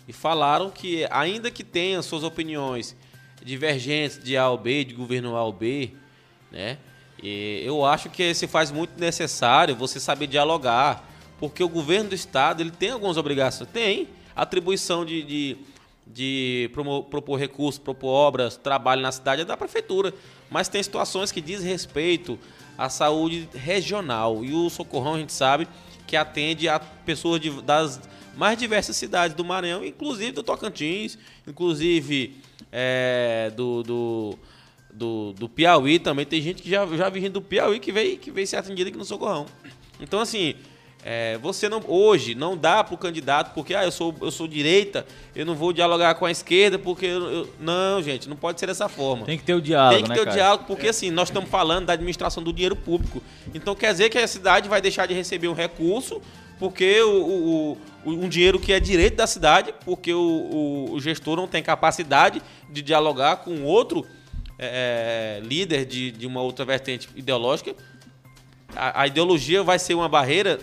e 0.08 0.12
falaram 0.12 0.70
que, 0.70 1.06
ainda 1.10 1.50
que 1.50 1.62
tenham 1.62 2.02
suas 2.02 2.22
opiniões 2.24 2.96
divergentes 3.44 4.22
de 4.22 4.36
A 4.36 4.48
ou 4.48 4.58
B, 4.58 4.84
de 4.84 4.94
governo 4.94 5.36
A 5.36 5.44
ou 5.44 5.52
B, 5.52 5.92
né? 6.50 6.78
E 7.22 7.62
eu 7.64 7.84
acho 7.84 8.10
que 8.10 8.34
se 8.34 8.46
faz 8.46 8.70
muito 8.70 8.98
necessário 8.98 9.74
você 9.74 9.98
saber 9.98 10.26
dialogar, 10.26 11.08
porque 11.38 11.62
o 11.62 11.68
governo 11.68 12.10
do 12.10 12.14
estado 12.14 12.62
ele 12.62 12.70
tem 12.70 12.90
algumas 12.90 13.16
obrigações, 13.16 13.68
tem 13.70 14.08
atribuição 14.34 15.04
de, 15.04 15.22
de, 15.22 15.56
de 16.06 16.70
propor 17.10 17.36
recursos, 17.36 17.78
propor 17.78 18.08
obras, 18.08 18.56
trabalho 18.56 19.02
na 19.02 19.10
cidade 19.10 19.42
é 19.42 19.44
da 19.44 19.56
prefeitura, 19.56 20.14
mas 20.50 20.68
tem 20.68 20.82
situações 20.82 21.32
que 21.32 21.40
diz 21.40 21.62
respeito 21.62 22.38
à 22.78 22.88
saúde 22.88 23.48
regional 23.54 24.44
e 24.44 24.52
o 24.54 24.70
socorrão 24.70 25.14
a 25.14 25.18
gente 25.18 25.32
sabe 25.32 25.66
que 26.06 26.16
atende 26.16 26.68
a 26.68 26.78
pessoas 26.78 27.40
de- 27.40 27.62
das 27.62 28.00
mais 28.36 28.56
diversas 28.58 28.96
cidades 28.96 29.34
do 29.36 29.44
Maranhão, 29.44 29.84
inclusive 29.84 30.30
do 30.30 30.42
Tocantins, 30.42 31.18
inclusive 31.46 32.36
é, 32.70 33.50
do, 33.56 33.82
do, 33.82 34.38
do, 34.92 35.32
do 35.32 35.48
Piauí 35.48 35.98
também. 35.98 36.26
Tem 36.26 36.40
gente 36.40 36.62
que 36.62 36.68
já, 36.70 36.86
já 36.86 37.10
gente 37.10 37.30
do 37.30 37.40
Piauí 37.42 37.80
que 37.80 37.90
veio, 37.90 38.18
que 38.18 38.30
veio 38.30 38.46
ser 38.46 38.56
atendida 38.56 38.90
aqui 38.90 38.98
no 38.98 39.04
Socorrão. 39.04 39.46
Então, 39.98 40.20
assim, 40.20 40.54
é, 41.08 41.38
você 41.38 41.68
não 41.68 41.80
hoje 41.86 42.34
não 42.34 42.56
dá 42.56 42.82
para 42.82 42.92
o 42.94 42.98
candidato 42.98 43.54
porque 43.54 43.76
ah, 43.76 43.84
eu, 43.84 43.92
sou, 43.92 44.12
eu 44.20 44.30
sou 44.32 44.48
direita, 44.48 45.06
eu 45.36 45.46
não 45.46 45.54
vou 45.54 45.72
dialogar 45.72 46.16
com 46.16 46.26
a 46.26 46.30
esquerda 46.32 46.80
porque. 46.80 47.06
eu- 47.06 47.30
eu- 47.30 47.54
não, 47.60 48.02
gente, 48.02 48.28
não 48.28 48.34
pode 48.36 48.58
ser 48.58 48.66
dessa 48.66 48.88
forma. 48.88 49.24
Tem 49.24 49.38
que 49.38 49.44
ter 49.44 49.54
o 49.54 49.60
diálogo, 49.60 49.94
Tem 49.94 50.02
que 50.02 50.08
né, 50.08 50.14
ter 50.16 50.20
o 50.28 50.32
diálogo, 50.32 50.64
porque 50.66 50.88
assim, 50.88 51.10
nós 51.12 51.28
estamos 51.28 51.48
falando 51.48 51.86
da 51.86 51.92
administração 51.92 52.42
do 52.42 52.52
dinheiro 52.52 52.74
público. 52.74 53.22
Então 53.54 53.74
quer 53.76 53.92
dizer 53.92 54.10
que 54.10 54.18
a 54.18 54.26
cidade 54.26 54.68
vai 54.68 54.80
deixar 54.80 55.06
de 55.06 55.14
receber 55.14 55.46
um 55.46 55.54
recurso, 55.54 56.20
porque 56.58 57.00
o, 57.02 57.10
o- 57.22 57.78
o- 58.04 58.10
um 58.10 58.28
dinheiro 58.28 58.58
que 58.58 58.72
é 58.72 58.80
direito 58.80 59.14
da 59.14 59.28
cidade, 59.28 59.72
porque 59.84 60.12
o, 60.12 60.18
o- 60.20 60.92
o 60.94 61.00
gestor 61.00 61.36
não 61.36 61.46
tem 61.46 61.62
capacidade 61.62 62.42
de 62.68 62.82
dialogar 62.82 63.36
com 63.36 63.62
outro 63.62 64.04
é, 64.58 65.40
líder 65.44 65.84
de, 65.84 66.10
de 66.10 66.26
uma 66.26 66.40
outra 66.40 66.64
vertente 66.64 67.08
ideológica. 67.14 67.74
A, 68.74 69.02
a 69.02 69.06
ideologia 69.06 69.62
vai 69.62 69.78
ser 69.78 69.94
uma 69.94 70.08
barreira. 70.08 70.58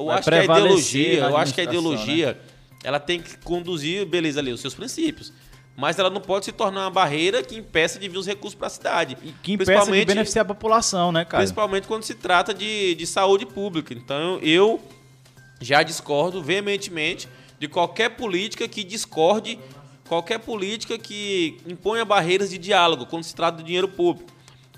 Eu 0.00 0.10
acho 0.10 0.28
que 0.28 0.34
a 0.34 0.44
ideologia, 0.44 1.18
eu 1.20 1.36
acho 1.36 1.54
que 1.54 1.60
a 1.60 1.64
né? 1.64 1.70
ideologia, 1.70 2.40
ela 2.82 2.98
tem 2.98 3.20
que 3.20 3.36
conduzir, 3.38 4.06
beleza, 4.06 4.40
ali, 4.40 4.52
os 4.52 4.60
seus 4.60 4.74
princípios. 4.74 5.32
Mas 5.76 5.98
ela 5.98 6.10
não 6.10 6.20
pode 6.20 6.44
se 6.44 6.52
tornar 6.52 6.82
uma 6.82 6.90
barreira 6.90 7.42
que 7.42 7.56
impeça 7.56 7.98
de 7.98 8.08
vir 8.08 8.18
os 8.18 8.26
recursos 8.26 8.54
para 8.54 8.66
a 8.66 8.70
cidade. 8.70 9.16
E 9.22 9.32
que 9.32 9.52
impeça 9.52 9.90
de 9.90 10.04
beneficiar 10.04 10.42
a 10.42 10.46
população, 10.46 11.10
né, 11.10 11.24
cara? 11.24 11.42
Principalmente 11.42 11.86
quando 11.86 12.02
se 12.02 12.14
trata 12.14 12.52
de, 12.52 12.94
de 12.94 13.06
saúde 13.06 13.46
pública. 13.46 13.94
Então 13.94 14.38
eu 14.42 14.80
já 15.60 15.82
discordo 15.82 16.42
veementemente 16.42 17.28
de 17.58 17.68
qualquer 17.68 18.10
política 18.10 18.66
que 18.66 18.82
discorde 18.82 19.58
qualquer 20.08 20.38
política 20.40 20.98
que 20.98 21.58
imponha 21.66 22.04
barreiras 22.04 22.50
de 22.50 22.58
diálogo 22.58 23.06
quando 23.06 23.22
se 23.22 23.34
trata 23.34 23.58
de 23.58 23.64
dinheiro 23.64 23.88
público. 23.88 24.30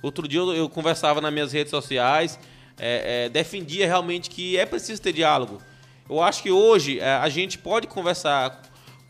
Outro 0.02 0.28
dia 0.28 0.40
eu, 0.40 0.52
eu 0.52 0.68
conversava 0.68 1.20
nas 1.20 1.32
minhas 1.32 1.52
redes 1.52 1.70
sociais, 1.70 2.38
é, 2.82 3.26
é, 3.26 3.28
defendia 3.28 3.86
realmente 3.86 4.28
que 4.28 4.58
é 4.58 4.66
preciso 4.66 5.00
ter 5.00 5.12
diálogo. 5.12 5.62
Eu 6.10 6.20
acho 6.20 6.42
que 6.42 6.50
hoje 6.50 6.98
é, 6.98 7.14
a 7.14 7.28
gente 7.28 7.56
pode 7.56 7.86
conversar 7.86 8.60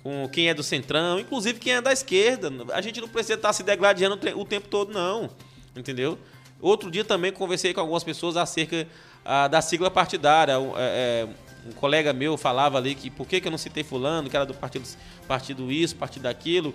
com 0.02 0.28
quem 0.28 0.50
é 0.50 0.54
do 0.54 0.62
centrão, 0.62 1.18
inclusive 1.18 1.58
quem 1.58 1.72
é 1.72 1.80
da 1.80 1.90
esquerda. 1.90 2.52
A 2.74 2.82
gente 2.82 3.00
não 3.00 3.08
precisa 3.08 3.34
estar 3.34 3.52
se 3.54 3.62
degladiando 3.62 4.18
o 4.36 4.44
tempo 4.44 4.68
todo, 4.68 4.92
não. 4.92 5.30
Entendeu? 5.74 6.18
Outro 6.60 6.90
dia 6.90 7.02
também 7.02 7.32
conversei 7.32 7.72
com 7.72 7.80
algumas 7.80 8.04
pessoas 8.04 8.36
acerca 8.36 8.86
ah, 9.24 9.48
da 9.48 9.62
sigla 9.62 9.90
partidária. 9.90 10.60
Um, 10.60 10.76
é, 10.76 11.26
é, 11.26 11.28
um, 11.66 11.72
colega 11.72 12.12
meu 12.12 12.36
falava 12.36 12.76
ali 12.76 12.94
que 12.94 13.08
por 13.08 13.26
que, 13.26 13.40
que 13.40 13.48
eu 13.48 13.50
não 13.50 13.58
citei 13.58 13.82
fulano, 13.82 14.28
que 14.28 14.36
era 14.36 14.44
do 14.44 14.52
partido, 14.52 14.86
partido 15.26 15.72
isso, 15.72 15.96
partido 15.96 16.26
aquilo, 16.26 16.74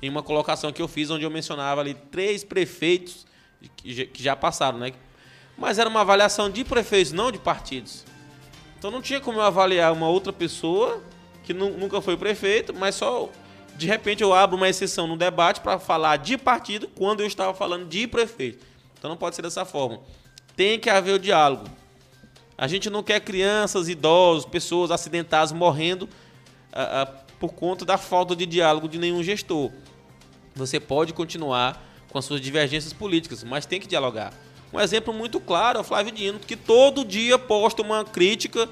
em 0.00 0.08
uma 0.08 0.22
colocação 0.22 0.72
que 0.72 0.80
eu 0.80 0.86
fiz 0.86 1.10
onde 1.10 1.24
eu 1.24 1.30
mencionava 1.30 1.80
ali 1.80 1.94
três 1.94 2.44
prefeitos 2.44 3.26
que 3.82 4.22
já 4.22 4.36
passaram, 4.36 4.78
né? 4.78 4.92
Mas 5.56 5.78
era 5.78 5.88
uma 5.88 6.00
avaliação 6.00 6.50
de 6.50 6.64
prefeitos, 6.64 7.12
não 7.12 7.32
de 7.32 7.38
partidos. 7.38 8.04
Então 8.78 8.90
não 8.90 9.00
tinha 9.00 9.20
como 9.20 9.38
eu 9.38 9.42
avaliar 9.42 9.92
uma 9.92 10.08
outra 10.08 10.32
pessoa 10.32 11.02
que 11.42 11.54
nunca 11.54 12.00
foi 12.00 12.16
prefeito, 12.16 12.74
mas 12.74 12.96
só 12.96 13.30
de 13.76 13.86
repente 13.86 14.22
eu 14.22 14.34
abro 14.34 14.56
uma 14.56 14.68
exceção 14.68 15.06
no 15.06 15.16
debate 15.16 15.60
para 15.60 15.78
falar 15.78 16.16
de 16.16 16.36
partido 16.36 16.88
quando 16.88 17.20
eu 17.20 17.26
estava 17.26 17.54
falando 17.54 17.86
de 17.86 18.06
prefeito. 18.06 18.64
Então 18.98 19.08
não 19.08 19.16
pode 19.16 19.36
ser 19.36 19.42
dessa 19.42 19.64
forma. 19.64 20.00
Tem 20.56 20.78
que 20.78 20.90
haver 20.90 21.12
o 21.14 21.18
diálogo. 21.18 21.66
A 22.58 22.66
gente 22.66 22.88
não 22.88 23.02
quer 23.02 23.20
crianças, 23.20 23.88
idosos, 23.88 24.46
pessoas 24.46 24.90
acidentadas 24.90 25.52
morrendo 25.52 26.04
uh, 26.04 27.02
uh, 27.02 27.24
por 27.38 27.52
conta 27.52 27.84
da 27.84 27.98
falta 27.98 28.34
de 28.34 28.46
diálogo 28.46 28.88
de 28.88 28.98
nenhum 28.98 29.22
gestor. 29.22 29.70
Você 30.54 30.80
pode 30.80 31.12
continuar 31.12 31.84
com 32.10 32.18
as 32.18 32.24
suas 32.24 32.40
divergências 32.40 32.94
políticas, 32.94 33.44
mas 33.44 33.66
tem 33.66 33.78
que 33.78 33.86
dialogar. 33.86 34.32
Um 34.76 34.80
exemplo 34.80 35.14
muito 35.14 35.40
claro 35.40 35.78
é 35.78 35.80
o 35.80 35.84
Flávio 35.84 36.12
Dino, 36.12 36.38
que 36.38 36.54
todo 36.54 37.02
dia 37.02 37.38
posta 37.38 37.80
uma 37.80 38.04
crítica 38.04 38.68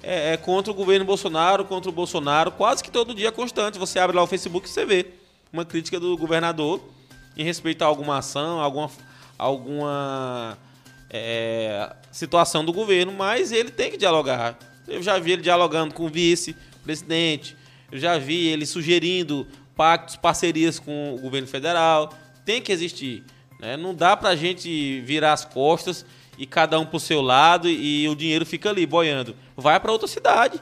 é, 0.00 0.34
é, 0.34 0.36
contra 0.36 0.70
o 0.70 0.74
governo 0.74 1.04
Bolsonaro, 1.04 1.64
contra 1.64 1.90
o 1.90 1.92
Bolsonaro, 1.92 2.52
quase 2.52 2.84
que 2.84 2.90
todo 2.90 3.12
dia 3.12 3.32
constante. 3.32 3.80
Você 3.80 3.98
abre 3.98 4.14
lá 4.14 4.22
o 4.22 4.28
Facebook 4.28 4.68
e 4.68 4.70
você 4.70 4.86
vê 4.86 5.06
uma 5.52 5.64
crítica 5.64 5.98
do 5.98 6.16
governador 6.16 6.80
em 7.36 7.42
respeito 7.42 7.82
a 7.82 7.86
alguma 7.88 8.18
ação, 8.18 8.60
alguma, 8.60 8.88
alguma 9.36 10.56
é, 11.10 11.96
situação 12.12 12.64
do 12.64 12.72
governo, 12.72 13.10
mas 13.10 13.50
ele 13.50 13.72
tem 13.72 13.90
que 13.90 13.96
dialogar. 13.96 14.56
Eu 14.86 15.02
já 15.02 15.18
vi 15.18 15.32
ele 15.32 15.42
dialogando 15.42 15.94
com 15.94 16.04
o 16.04 16.08
vice-presidente, 16.08 17.56
eu 17.90 17.98
já 17.98 18.16
vi 18.18 18.46
ele 18.46 18.64
sugerindo 18.64 19.48
pactos, 19.74 20.14
parcerias 20.14 20.78
com 20.78 21.12
o 21.12 21.18
governo 21.18 21.48
federal. 21.48 22.14
Tem 22.44 22.62
que 22.62 22.70
existir. 22.70 23.24
Né? 23.58 23.76
Não 23.76 23.94
dá 23.94 24.16
pra 24.16 24.36
gente 24.36 25.00
virar 25.00 25.32
as 25.32 25.44
costas 25.44 26.04
e 26.36 26.46
cada 26.46 26.78
um 26.78 26.86
pro 26.86 27.00
seu 27.00 27.20
lado 27.20 27.68
e 27.68 28.08
o 28.08 28.14
dinheiro 28.14 28.46
fica 28.46 28.70
ali 28.70 28.86
boiando. 28.86 29.34
Vai 29.56 29.78
para 29.80 29.92
outra 29.92 30.06
cidade. 30.06 30.60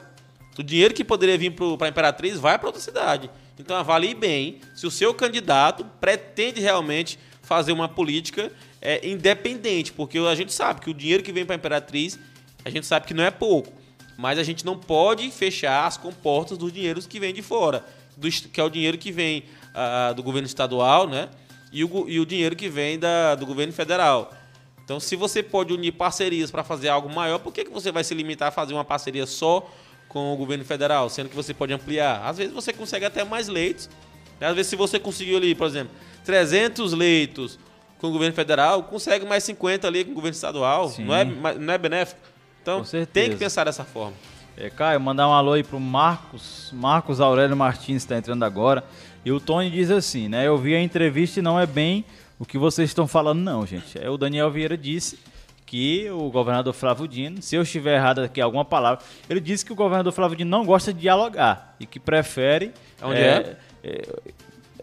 O 0.57 0.63
dinheiro 0.63 0.93
que 0.93 1.03
poderia 1.03 1.37
vir 1.37 1.51
para 1.51 1.87
a 1.87 1.89
Imperatriz 1.89 2.39
vai 2.39 2.57
para 2.57 2.67
outra 2.67 2.81
cidade. 2.81 3.29
Então 3.59 3.75
avalie 3.75 4.15
bem 4.15 4.59
se 4.75 4.87
o 4.87 4.91
seu 4.91 5.13
candidato 5.13 5.85
pretende 5.99 6.59
realmente 6.59 7.19
fazer 7.43 7.71
uma 7.71 7.87
política 7.87 8.51
é, 8.81 9.07
independente, 9.07 9.93
porque 9.93 10.17
a 10.17 10.35
gente 10.35 10.51
sabe 10.51 10.81
que 10.81 10.89
o 10.89 10.93
dinheiro 10.93 11.23
que 11.23 11.31
vem 11.31 11.45
para 11.45 11.55
a 11.55 11.57
Imperatriz, 11.57 12.19
a 12.65 12.69
gente 12.69 12.85
sabe 12.85 13.05
que 13.05 13.13
não 13.13 13.23
é 13.23 13.31
pouco, 13.31 13.71
mas 14.17 14.39
a 14.39 14.43
gente 14.43 14.65
não 14.65 14.77
pode 14.77 15.29
fechar 15.31 15.85
as 15.85 15.95
comportas 15.95 16.57
dos 16.57 16.73
dinheiros 16.73 17.05
que 17.05 17.19
vêm 17.19 17.33
de 17.33 17.41
fora, 17.41 17.85
do, 18.17 18.29
que 18.29 18.59
é 18.59 18.63
o 18.63 18.69
dinheiro 18.69 18.97
que 18.97 19.11
vem 19.11 19.43
uh, 19.69 20.13
do 20.13 20.23
governo 20.23 20.47
estadual, 20.47 21.07
né? 21.07 21.29
E 21.71 21.83
o, 21.83 22.05
e 22.07 22.19
o 22.19 22.25
dinheiro 22.25 22.55
que 22.55 22.69
vem 22.69 22.97
da, 22.97 23.35
do 23.35 23.45
governo 23.45 23.73
federal. 23.73 24.33
Então, 24.83 24.99
se 24.99 25.15
você 25.15 25.43
pode 25.43 25.73
unir 25.73 25.91
parcerias 25.91 26.49
para 26.49 26.63
fazer 26.63 26.87
algo 26.87 27.13
maior, 27.13 27.39
por 27.39 27.51
que, 27.51 27.65
que 27.65 27.71
você 27.71 27.91
vai 27.91 28.03
se 28.03 28.13
limitar 28.13 28.47
a 28.47 28.51
fazer 28.51 28.73
uma 28.73 28.85
parceria 28.85 29.25
só 29.25 29.69
com 30.07 30.33
o 30.33 30.37
governo 30.37 30.63
federal, 30.63 31.09
sendo 31.09 31.27
que 31.29 31.35
você 31.35 31.53
pode 31.53 31.73
ampliar? 31.73 32.25
Às 32.25 32.37
vezes 32.37 32.53
você 32.53 32.71
consegue 32.71 33.05
até 33.05 33.23
mais 33.25 33.49
leitos. 33.49 33.89
Às 34.39 34.55
vezes, 34.55 34.69
se 34.69 34.75
você 34.75 34.97
conseguiu 34.97 35.37
ali, 35.37 35.53
por 35.53 35.67
exemplo, 35.67 35.93
300 36.23 36.93
leitos 36.93 37.59
com 37.99 38.07
o 38.07 38.11
governo 38.11 38.33
federal, 38.33 38.83
consegue 38.83 39.25
mais 39.25 39.43
50 39.43 39.87
ali 39.87 40.05
com 40.05 40.11
o 40.11 40.15
governo 40.15 40.35
estadual. 40.35 40.93
Não 40.99 41.13
é, 41.15 41.25
não 41.25 41.73
é 41.73 41.77
benéfico? 41.77 42.21
Então, 42.61 42.83
tem 43.11 43.29
que 43.29 43.35
pensar 43.35 43.65
dessa 43.65 43.83
forma. 43.83 44.13
É, 44.55 44.69
Caio, 44.69 44.99
mandar 44.99 45.27
um 45.27 45.33
alô 45.33 45.53
aí 45.53 45.63
pro 45.63 45.79
Marcos, 45.79 46.71
Marcos 46.73 47.21
Aurélio 47.21 47.55
Martins 47.55 47.97
está 47.97 48.17
entrando 48.17 48.43
agora. 48.43 48.83
E 49.27 49.31
o 49.33 49.41
Tony 49.41 49.69
diz 49.69 49.91
assim, 49.91 50.29
né? 50.29 50.47
Eu 50.47 50.57
vi 50.57 50.73
a 50.73 50.81
entrevista 50.81 51.41
e 51.41 51.43
não 51.43 51.59
é 51.59 51.65
bem 51.65 52.05
o 52.39 52.45
que 52.45 52.57
vocês 52.57 52.89
estão 52.89 53.05
falando, 53.05 53.41
não, 53.41 53.65
gente. 53.65 54.01
É 54.01 54.09
o 54.09 54.15
Daniel 54.15 54.49
Vieira 54.49 54.77
disse 54.77 55.19
que 55.65 56.09
o 56.09 56.29
governador 56.29 56.73
Flávio 56.73 57.05
Dino, 57.09 57.41
se 57.41 57.53
eu 57.57 57.63
estiver 57.63 57.95
errado 57.95 58.19
aqui 58.19 58.39
alguma 58.39 58.63
palavra, 58.63 59.03
ele 59.29 59.41
disse 59.41 59.65
que 59.65 59.73
o 59.73 59.75
governador 59.75 60.13
Flávio 60.13 60.37
Dino 60.37 60.49
não 60.49 60.65
gosta 60.65 60.93
de 60.93 61.01
dialogar 61.01 61.75
e 61.77 61.85
que 61.85 61.99
prefere. 61.99 62.71
Onde 63.01 63.19
é? 63.19 63.57
é? 63.83 63.89
é 63.89 64.01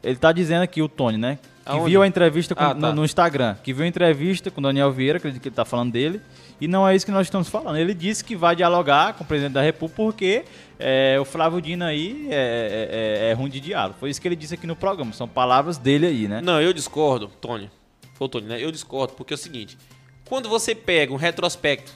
ele 0.03 0.13
está 0.13 0.31
dizendo 0.31 0.61
aqui, 0.61 0.83
o 0.83 0.91
Tony, 0.91 1.17
né? 1.17 1.39
Que 1.65 1.73
Aonde? 1.73 1.89
viu 1.89 2.03
a 2.03 2.07
entrevista 2.07 2.55
com, 2.55 2.63
ah, 2.63 2.75
tá. 2.75 2.89
no, 2.89 2.97
no, 2.97 3.05
Instagram, 3.07 3.57
que 3.65 3.73
viu 3.73 3.87
a 3.87 3.89
entrevista 3.89 4.51
com 4.51 4.61
o 4.61 4.63
Daniel 4.63 4.93
Vieira, 4.93 5.17
acredito 5.17 5.41
que 5.41 5.49
ele 5.49 5.55
está 5.55 5.65
falando 5.65 5.91
dele, 5.91 6.21
e 6.61 6.69
não 6.69 6.87
é 6.89 6.95
isso 6.95 7.05
que 7.05 7.13
nós 7.13 7.27
estamos 7.27 7.49
falando. 7.49 7.77
Ele 7.77 7.95
disse 7.95 8.25
que 8.25 8.37
vai 8.37 8.55
dialogar 8.55 9.15
com 9.15 9.25
o 9.25 9.27
presidente 9.27 9.53
da 9.53 9.63
República 9.63 9.97
porque 9.97 10.45
é, 10.79 11.19
o 11.21 11.25
Flávio 11.25 11.61
Dino 11.61 11.85
aí 11.85 12.29
é, 12.31 13.27
é, 13.27 13.31
é, 13.31 13.33
ruim 13.33 13.51
de 13.51 13.61
diálogo. 13.61 13.97
Foi 13.99 14.11
isso 14.11 14.21
que 14.21 14.29
ele 14.29 14.37
disse 14.37 14.55
aqui 14.55 14.67
no 14.67 14.77
programa. 14.77 15.13
São 15.13 15.29
palavras 15.29 15.79
dele 15.79 16.07
aí, 16.07 16.29
né? 16.29 16.41
Não, 16.41 16.61
eu 16.61 16.73
discordo, 16.73 17.29
Tony. 17.41 17.71
Foi 18.15 18.27
o 18.27 18.29
Tony, 18.29 18.47
né? 18.47 18.63
Eu 18.63 18.71
discordo, 18.71 19.15
porque 19.15 19.35
é 19.35 19.37
o 19.37 19.39
seguinte: 19.39 19.77
quando 20.29 20.49
você 20.49 20.75
pega 20.75 21.13
um 21.13 21.17
retrospecto 21.17 21.93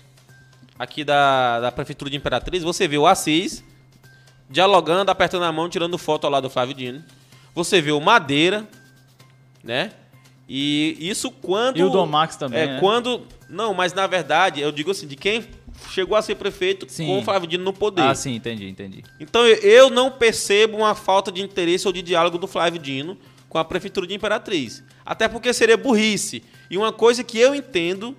aqui 0.79 1.05
da, 1.05 1.61
da 1.61 1.73
Prefeitura 1.73 2.11
de 2.11 2.17
Imperatriz, 2.17 2.63
você 2.63 2.87
vê 2.87 2.99
o 2.99 3.07
Assis 3.07 3.65
dialogando, 4.51 5.11
apertando 5.11 5.45
a 5.45 5.53
mão, 5.53 5.69
tirando 5.69 5.99
foto 5.99 6.25
ao 6.25 6.31
lado 6.31 6.45
do 6.45 6.51
Flávio 6.51 6.75
Dino. 6.75 7.05
Você 7.55 7.81
vê 7.81 7.93
o 7.93 8.01
Madeira, 8.01 8.67
né? 9.63 9.93
E 10.49 10.97
isso 11.01 11.31
quando. 11.31 11.77
E 11.77 11.83
o 11.83 11.91
Dom 11.91 12.07
Max 12.07 12.37
também. 12.37 12.61
É, 12.61 12.67
né? 12.67 12.81
quando. 12.81 13.27
Não, 13.49 13.73
mas 13.73 13.93
na 13.93 14.07
verdade, 14.07 14.61
eu 14.61 14.71
digo 14.71 14.91
assim, 14.91 15.07
de 15.07 15.17
quem 15.17 15.47
chegou 15.91 16.17
a 16.17 16.23
ser 16.23 16.35
prefeito 16.35 16.87
sim. 16.89 17.07
com 17.07 17.19
o 17.19 17.23
Flávio 17.23 17.49
Dino 17.49 17.65
no 17.65 17.73
poder. 17.73 18.03
Ah, 18.03 18.15
sim, 18.15 18.35
entendi, 18.35 18.69
entendi. 18.69 19.05
Então 19.19 19.47
eu 19.47 19.91
não 19.91 20.11
percebo 20.11 20.79
uma 20.79 20.95
falta 20.95 21.33
de 21.33 21.41
interesse 21.41 21.87
ou 21.87 21.93
de 21.93 22.03
diálogo 22.03 22.37
do 22.39 22.47
Flávio 22.47 22.81
Dino 22.81 23.17
com 23.49 23.59
a 23.59 23.65
prefeitura 23.65 24.07
de 24.07 24.15
Imperatriz. 24.15 24.83
Até 25.05 25.27
porque 25.29 25.53
seria 25.53 25.77
burrice. 25.77 26.43
E 26.71 26.77
uma 26.77 26.93
coisa 26.93 27.25
que 27.25 27.39
eu 27.39 27.55
entendo, 27.55 28.17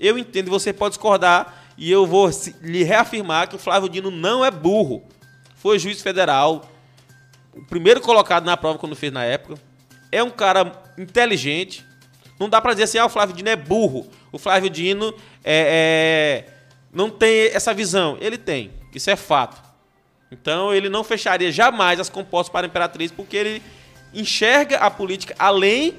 eu 0.00 0.18
entendo, 0.18 0.50
você 0.50 0.72
pode 0.72 0.94
discordar, 0.94 1.64
e 1.78 1.90
eu 1.90 2.06
vou 2.06 2.28
lhe 2.62 2.82
reafirmar 2.82 3.48
que 3.48 3.54
o 3.54 3.58
Flávio 3.58 3.88
Dino 3.88 4.10
não 4.10 4.44
é 4.44 4.50
burro. 4.50 5.04
Foi 5.54 5.78
juiz 5.78 6.02
federal, 6.02 6.68
o 7.54 7.62
primeiro 7.64 8.00
colocado 8.00 8.44
na 8.44 8.56
prova 8.56 8.78
quando 8.78 8.96
fez 8.96 9.12
na 9.12 9.24
época 9.24 9.54
é 10.10 10.22
um 10.22 10.30
cara 10.30 10.72
inteligente. 10.98 11.85
Não 12.38 12.48
dá 12.48 12.60
para 12.60 12.72
dizer 12.72 12.84
assim, 12.84 12.98
ah, 12.98 13.06
o 13.06 13.08
Flávio 13.08 13.34
Dino 13.34 13.48
é 13.48 13.56
burro. 13.56 14.08
O 14.30 14.38
Flávio 14.38 14.68
Dino 14.68 15.14
é, 15.44 16.44
é, 16.46 16.52
não 16.92 17.08
tem 17.08 17.46
essa 17.46 17.72
visão. 17.72 18.18
Ele 18.20 18.36
tem, 18.36 18.70
isso 18.94 19.10
é 19.10 19.16
fato. 19.16 19.62
Então 20.30 20.74
ele 20.74 20.88
não 20.88 21.04
fecharia 21.04 21.50
jamais 21.50 22.00
as 22.00 22.08
compostas 22.08 22.52
para 22.52 22.66
a 22.66 22.68
Imperatriz, 22.68 23.10
porque 23.10 23.36
ele 23.36 23.62
enxerga 24.12 24.78
a 24.78 24.90
política 24.90 25.34
além 25.38 25.94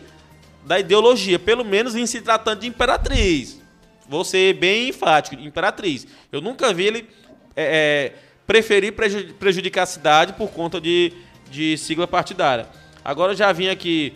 da 0.65 0.79
ideologia, 0.79 1.39
pelo 1.39 1.63
menos 1.63 1.95
em 1.95 2.05
se 2.05 2.21
tratando 2.21 2.59
de 2.59 2.67
Imperatriz. 2.67 3.61
Vou 4.07 4.23
ser 4.23 4.53
bem 4.53 4.89
enfático, 4.89 5.41
Imperatriz. 5.41 6.07
Eu 6.31 6.41
nunca 6.41 6.73
vi 6.73 6.85
ele 6.85 7.09
é, 7.55 8.13
é 8.13 8.27
preferir 8.45 8.93
prejudicar 9.37 9.83
a 9.83 9.85
cidade 9.85 10.33
por 10.33 10.49
conta 10.49 10.79
de, 10.79 11.11
de 11.49 11.77
sigla 11.77 12.07
partidária. 12.07 12.67
Agora 13.03 13.33
eu 13.33 13.35
já 13.35 13.51
vim 13.51 13.67
aqui 13.67 14.13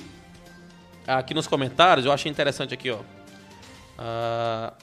aqui 1.08 1.34
nos 1.34 1.48
comentários, 1.48 2.06
eu 2.06 2.12
achei 2.12 2.32
interessante 2.32 2.74
aqui, 2.74 2.92
ó. 2.92 2.98
Uh, 2.98 4.74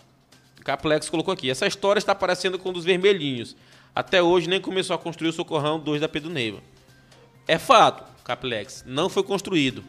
Caplex 0.64 1.08
colocou 1.08 1.32
aqui. 1.32 1.50
Essa 1.50 1.66
história 1.66 1.98
está 1.98 2.14
parecendo 2.14 2.58
com 2.58 2.70
um 2.70 2.72
dos 2.72 2.84
vermelhinhos. 2.84 3.56
Até 3.94 4.22
hoje 4.22 4.48
nem 4.48 4.60
começou 4.60 4.94
a 4.94 4.98
construir 4.98 5.30
o 5.30 5.32
Socorrão 5.32 5.80
2 5.80 6.00
da 6.00 6.08
Pedro 6.08 6.30
Neiva. 6.30 6.58
É 7.46 7.58
fato, 7.58 8.04
Caplex, 8.22 8.84
não 8.86 9.08
foi 9.08 9.22
construído. 9.22 9.82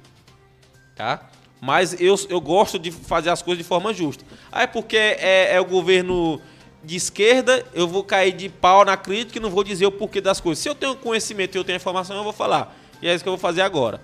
Tá? 0.95 1.29
Mas 1.61 1.99
eu, 1.99 2.15
eu 2.29 2.39
gosto 2.39 2.79
de 2.79 2.91
fazer 2.91 3.29
as 3.29 3.41
coisas 3.41 3.61
de 3.63 3.67
forma 3.67 3.93
justa. 3.93 4.23
Ah, 4.51 4.63
é 4.63 4.67
porque 4.67 4.95
é, 4.95 5.55
é 5.55 5.59
o 5.59 5.65
governo 5.65 6.41
de 6.83 6.95
esquerda, 6.95 7.65
eu 7.73 7.87
vou 7.87 8.03
cair 8.03 8.31
de 8.31 8.47
pau 8.47 8.85
na 8.85 8.95
crítica 8.95 9.37
e 9.37 9.41
não 9.41 9.49
vou 9.49 9.63
dizer 9.63 9.85
o 9.85 9.91
porquê 9.91 10.21
das 10.21 10.39
coisas. 10.39 10.61
Se 10.61 10.69
eu 10.69 10.75
tenho 10.75 10.95
conhecimento 10.95 11.55
e 11.55 11.57
eu 11.57 11.63
tenho 11.63 11.75
informação, 11.75 12.15
eu 12.15 12.23
vou 12.23 12.31
falar. 12.31 12.73
E 13.01 13.07
é 13.07 13.13
isso 13.13 13.23
que 13.23 13.27
eu 13.27 13.33
vou 13.33 13.39
fazer 13.39 13.61
agora. 13.61 14.01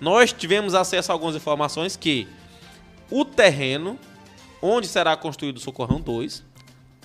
Nós 0.00 0.32
tivemos 0.32 0.74
acesso 0.74 1.10
a 1.10 1.14
algumas 1.14 1.34
informações 1.34 1.96
que 1.96 2.28
o 3.10 3.24
terreno 3.24 3.98
onde 4.60 4.86
será 4.86 5.16
construído 5.16 5.56
o 5.56 5.60
Socorrão 5.60 6.00
2, 6.00 6.44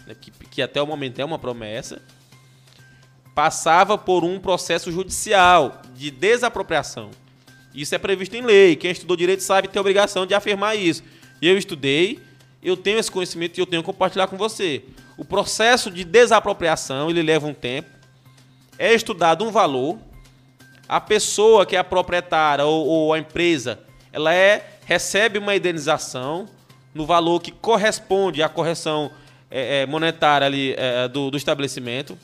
né, 0.07 0.15
que, 0.19 0.31
que 0.31 0.61
até 0.61 0.81
o 0.81 0.87
momento 0.87 1.19
é 1.19 1.25
uma 1.25 1.39
promessa, 1.39 2.01
passava 3.33 3.97
por 3.97 4.23
um 4.23 4.39
processo 4.39 4.91
judicial 4.91 5.81
de 5.95 6.11
desapropriação. 6.11 7.11
Isso 7.73 7.95
é 7.95 7.97
previsto 7.97 8.35
em 8.35 8.41
lei. 8.41 8.75
Quem 8.75 8.91
estudou 8.91 9.15
direito 9.15 9.41
sabe 9.41 9.67
ter 9.67 9.79
a 9.79 9.81
obrigação 9.81 10.25
de 10.25 10.33
afirmar 10.33 10.75
isso. 10.75 11.03
Eu 11.41 11.57
estudei, 11.57 12.19
eu 12.61 12.75
tenho 12.75 12.99
esse 12.99 13.09
conhecimento 13.09 13.57
e 13.57 13.61
eu 13.61 13.65
tenho 13.65 13.81
que 13.81 13.85
compartilhar 13.85 14.27
com 14.27 14.37
você. 14.37 14.83
O 15.17 15.23
processo 15.23 15.89
de 15.89 16.03
desapropriação, 16.03 17.09
ele 17.09 17.21
leva 17.21 17.47
um 17.47 17.53
tempo. 17.53 17.89
É 18.77 18.93
estudado 18.93 19.45
um 19.45 19.51
valor. 19.51 19.97
A 20.91 20.99
pessoa 20.99 21.65
que 21.65 21.77
é 21.77 21.79
a 21.79 21.85
proprietária 21.85 22.65
ou, 22.65 22.85
ou 22.85 23.13
a 23.13 23.17
empresa, 23.17 23.79
ela 24.11 24.33
é 24.33 24.75
recebe 24.83 25.39
uma 25.39 25.55
indenização 25.55 26.49
no 26.93 27.05
valor 27.05 27.39
que 27.39 27.49
corresponde 27.49 28.43
à 28.43 28.49
correção 28.49 29.09
é, 29.49 29.83
é, 29.83 29.85
monetária 29.85 30.45
ali, 30.45 30.75
é, 30.77 31.07
do, 31.07 31.31
do 31.31 31.37
estabelecimento, 31.37 32.19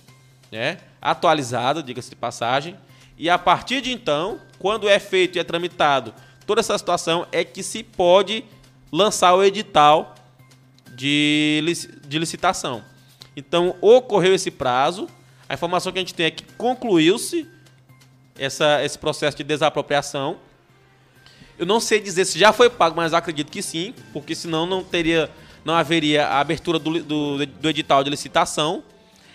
né? 0.52 0.80
atualizada, 1.02 1.82
diga-se 1.82 2.10
de 2.10 2.18
passagem. 2.18 2.76
E 3.18 3.30
a 3.30 3.38
partir 3.38 3.80
de 3.80 3.94
então, 3.94 4.42
quando 4.60 4.90
é 4.90 5.00
feito 5.00 5.38
e 5.38 5.40
é 5.40 5.46
tramitado 5.46 6.14
toda 6.46 6.60
essa 6.60 6.78
situação, 6.78 7.26
é 7.32 7.46
que 7.46 7.64
se 7.64 7.82
pode 7.84 8.44
lançar 8.92 9.34
o 9.34 9.46
edital 9.46 10.14
de, 10.94 11.64
de 12.06 12.20
licitação. 12.20 12.84
Então, 13.34 13.78
ocorreu 13.80 14.36
esse 14.36 14.52
prazo, 14.52 15.08
a 15.48 15.54
informação 15.54 15.94
que 15.94 16.00
a 16.00 16.02
gente 16.02 16.14
tem 16.14 16.26
é 16.26 16.32
que 16.32 16.44
concluiu-se 16.58 17.56
esse 18.40 18.98
processo 18.98 19.38
de 19.38 19.44
desapropriação. 19.44 20.38
Eu 21.58 21.66
não 21.66 21.80
sei 21.80 22.00
dizer 22.00 22.26
se 22.26 22.38
já 22.38 22.54
foi 22.54 22.70
pago, 22.70 22.96
mas 22.96 23.14
acredito 23.14 23.52
que 23.52 23.62
sim, 23.62 23.94
porque 24.14 24.36
senão 24.36 24.66
não 24.66 24.84
teria, 24.84 25.30
não 25.66 25.74
haveria 25.74 26.28
a 26.28 26.40
abertura 26.40 26.78
do, 26.78 27.04
do, 27.04 27.46
do 27.46 27.70
edital 27.70 28.04
de 28.04 28.10
licitação. 28.10 28.84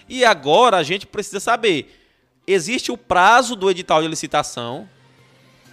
E 0.09 0.25
agora 0.25 0.77
a 0.77 0.83
gente 0.83 1.07
precisa 1.07 1.41
saber, 1.41 2.01
existe 2.47 2.93
o 2.93 2.97
prazo 2.97 3.57
do 3.57 3.71
edital 3.71 4.03
de 4.03 4.09
licitação, 4.09 4.89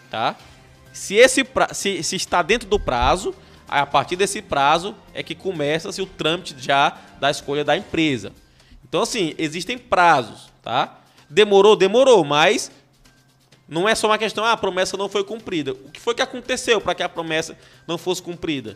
tá? 0.10 0.36
Se 0.92 1.16
esse 1.16 1.44
pra, 1.44 1.74
se, 1.74 2.02
se 2.02 2.16
está 2.16 2.42
dentro 2.42 2.68
do 2.68 2.80
prazo, 2.80 3.34
a 3.68 3.86
partir 3.86 4.16
desse 4.16 4.42
prazo 4.42 4.96
é 5.14 5.22
que 5.22 5.36
começa-se 5.36 6.02
o 6.02 6.06
trâmite 6.06 6.56
já 6.58 6.98
da 7.20 7.30
escolha 7.30 7.64
da 7.64 7.78
empresa. 7.78 8.32
Então, 8.88 9.04
assim, 9.04 9.36
existem 9.38 9.78
prazos, 9.78 10.52
tá? 10.64 10.98
Demorou, 11.30 11.76
demorou, 11.76 12.26
mas 12.26 12.72
não 13.70 13.88
é 13.88 13.94
só 13.94 14.08
uma 14.08 14.18
questão, 14.18 14.44
ah, 14.44 14.54
a 14.54 14.58
promessa 14.58 14.98
não 14.98 15.08
foi 15.08 15.24
cumprida. 15.24 15.74
O 15.74 15.92
que 15.92 16.00
foi 16.00 16.16
que 16.16 16.22
aconteceu 16.22 16.82
para 16.82 16.96
que 16.96 17.04
a 17.04 17.10
promessa 17.10 17.58
não 17.88 17.98
fosse 17.98 18.22
cumprida? 18.22 18.76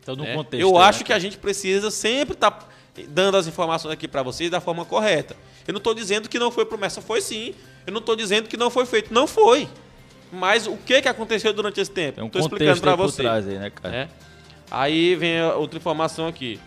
Então, 0.00 0.14
no 0.14 0.24
é, 0.24 0.34
contexto, 0.34 0.62
eu 0.62 0.78
acho 0.78 1.00
né? 1.00 1.04
que 1.06 1.12
a 1.12 1.18
gente 1.18 1.38
precisa 1.38 1.90
sempre 1.90 2.34
estar 2.34 2.50
tá 2.50 2.66
dando 3.08 3.36
as 3.36 3.46
informações 3.46 3.92
aqui 3.92 4.06
para 4.06 4.22
vocês 4.22 4.50
da 4.50 4.60
forma 4.60 4.84
correta. 4.84 5.36
Eu 5.66 5.72
não 5.72 5.78
estou 5.78 5.94
dizendo 5.94 6.28
que 6.28 6.38
não 6.38 6.50
foi 6.50 6.64
promessa, 6.64 7.00
foi 7.00 7.20
sim. 7.20 7.54
Eu 7.86 7.92
não 7.92 8.00
estou 8.00 8.14
dizendo 8.14 8.48
que 8.48 8.56
não 8.56 8.70
foi 8.70 8.86
feito, 8.86 9.12
não 9.12 9.26
foi. 9.26 9.68
Mas 10.32 10.66
o 10.66 10.76
que, 10.76 11.02
que 11.02 11.08
aconteceu 11.08 11.52
durante 11.52 11.80
esse 11.80 11.90
tempo? 11.90 12.20
É 12.20 12.22
um 12.22 12.26
Estou 12.26 12.40
explicando 12.40 12.80
para 12.80 12.94
você. 12.96 13.22
Trás 13.22 13.46
aí, 13.46 13.58
né, 13.58 13.70
cara? 13.70 13.94
É. 13.94 14.08
Aí 14.70 15.14
vem 15.14 15.42
outra 15.42 15.78
informação 15.78 16.26
aqui. 16.26 16.58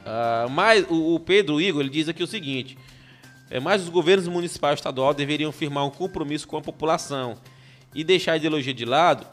Uh, 0.00 0.50
mas 0.50 0.84
o, 0.88 1.14
o, 1.14 1.20
Pedro 1.20 1.60
Igor 1.60 1.80
ele 1.80 1.90
diz 1.90 2.08
aqui 2.08 2.22
o 2.22 2.26
seguinte: 2.26 2.76
é, 3.50 3.58
mais 3.58 3.82
os 3.82 3.88
governos 3.88 4.28
municipal 4.28 4.70
e 4.70 4.74
estadual 4.74 5.12
deveriam 5.12 5.50
firmar 5.50 5.84
um 5.84 5.90
compromisso 5.90 6.46
com 6.46 6.56
a 6.56 6.62
população 6.62 7.36
e 7.92 8.04
deixar 8.04 8.32
a 8.32 8.36
ideologia 8.36 8.72
de 8.72 8.84
lado. 8.84 9.26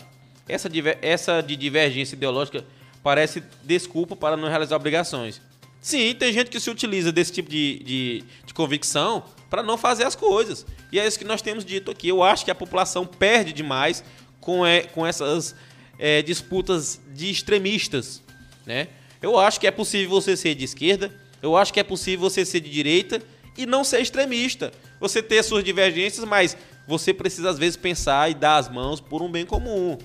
Essa, 0.49 0.69
essa 1.01 1.41
de 1.41 1.55
divergência 1.55 2.15
ideológica 2.15 2.65
parece 3.03 3.43
desculpa 3.63 4.15
para 4.15 4.35
não 4.35 4.49
realizar 4.49 4.75
obrigações. 4.75 5.39
Sim, 5.79 6.15
tem 6.15 6.33
gente 6.33 6.49
que 6.49 6.59
se 6.59 6.69
utiliza 6.69 7.11
desse 7.11 7.31
tipo 7.31 7.49
de, 7.49 7.79
de, 7.83 8.23
de 8.45 8.53
convicção 8.53 9.23
para 9.49 9.61
não 9.61 9.77
fazer 9.77 10.03
as 10.03 10.15
coisas. 10.15 10.65
E 10.91 10.99
é 10.99 11.05
isso 11.05 11.19
que 11.19 11.25
nós 11.25 11.41
temos 11.41 11.63
dito 11.63 11.91
aqui. 11.91 12.07
Eu 12.07 12.23
acho 12.23 12.43
que 12.43 12.51
a 12.51 12.55
população 12.55 13.05
perde 13.05 13.53
demais 13.53 14.03
com, 14.41 14.65
é, 14.65 14.81
com 14.81 15.05
essas 15.05 15.55
é, 15.99 16.21
disputas 16.21 16.99
de 17.13 17.29
extremistas. 17.29 18.23
Né? 18.65 18.87
Eu 19.21 19.37
acho 19.37 19.59
que 19.59 19.67
é 19.67 19.71
possível 19.71 20.09
você 20.09 20.35
ser 20.35 20.55
de 20.55 20.65
esquerda, 20.65 21.13
eu 21.41 21.55
acho 21.55 21.71
que 21.71 21.79
é 21.79 21.83
possível 21.83 22.29
você 22.29 22.43
ser 22.43 22.59
de 22.59 22.69
direita 22.69 23.21
e 23.57 23.65
não 23.65 23.83
ser 23.83 24.01
extremista. 24.01 24.71
Você 24.99 25.21
ter 25.21 25.43
suas 25.43 25.63
divergências, 25.63 26.25
mas 26.25 26.55
você 26.87 27.13
precisa 27.13 27.49
às 27.49 27.57
vezes 27.57 27.75
pensar 27.75 28.29
e 28.29 28.33
dar 28.33 28.57
as 28.57 28.69
mãos 28.69 29.01
por 29.01 29.21
um 29.21 29.29
bem 29.29 29.45
comum. 29.45 29.97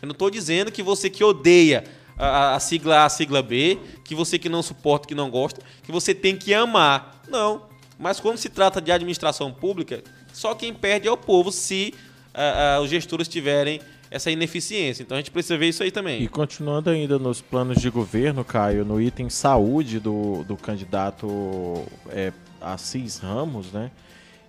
Eu 0.00 0.06
não 0.06 0.12
estou 0.12 0.30
dizendo 0.30 0.70
que 0.70 0.82
você 0.82 1.08
que 1.08 1.24
odeia 1.24 1.84
a, 2.16 2.54
a, 2.54 2.60
sigla 2.60 2.98
A, 2.98 3.04
a 3.06 3.08
sigla 3.08 3.42
B, 3.42 3.78
que 4.04 4.14
você 4.14 4.38
que 4.38 4.48
não 4.48 4.62
suporta, 4.62 5.08
que 5.08 5.14
não 5.14 5.30
gosta, 5.30 5.60
que 5.82 5.90
você 5.90 6.14
tem 6.14 6.36
que 6.36 6.52
amar. 6.54 7.22
Não. 7.28 7.62
Mas 7.98 8.20
quando 8.20 8.36
se 8.36 8.48
trata 8.48 8.80
de 8.80 8.92
administração 8.92 9.52
pública, 9.52 10.02
só 10.32 10.54
quem 10.54 10.74
perde 10.74 11.08
é 11.08 11.10
o 11.10 11.16
povo 11.16 11.50
se 11.50 11.94
uh, 12.34 12.80
uh, 12.80 12.82
os 12.82 12.90
gestores 12.90 13.28
tiverem 13.28 13.80
essa 14.10 14.30
ineficiência. 14.30 15.02
Então 15.02 15.16
a 15.16 15.20
gente 15.20 15.30
precisa 15.30 15.56
ver 15.56 15.68
isso 15.68 15.82
aí 15.82 15.90
também. 15.90 16.22
E 16.22 16.28
continuando 16.28 16.90
ainda 16.90 17.18
nos 17.18 17.40
planos 17.40 17.80
de 17.80 17.90
governo, 17.90 18.44
Caio, 18.44 18.84
no 18.84 19.00
item 19.00 19.28
saúde 19.28 19.98
do, 19.98 20.44
do 20.44 20.56
candidato 20.56 21.84
é, 22.10 22.32
Assis 22.72 23.18
Ramos, 23.18 23.72
né? 23.72 23.90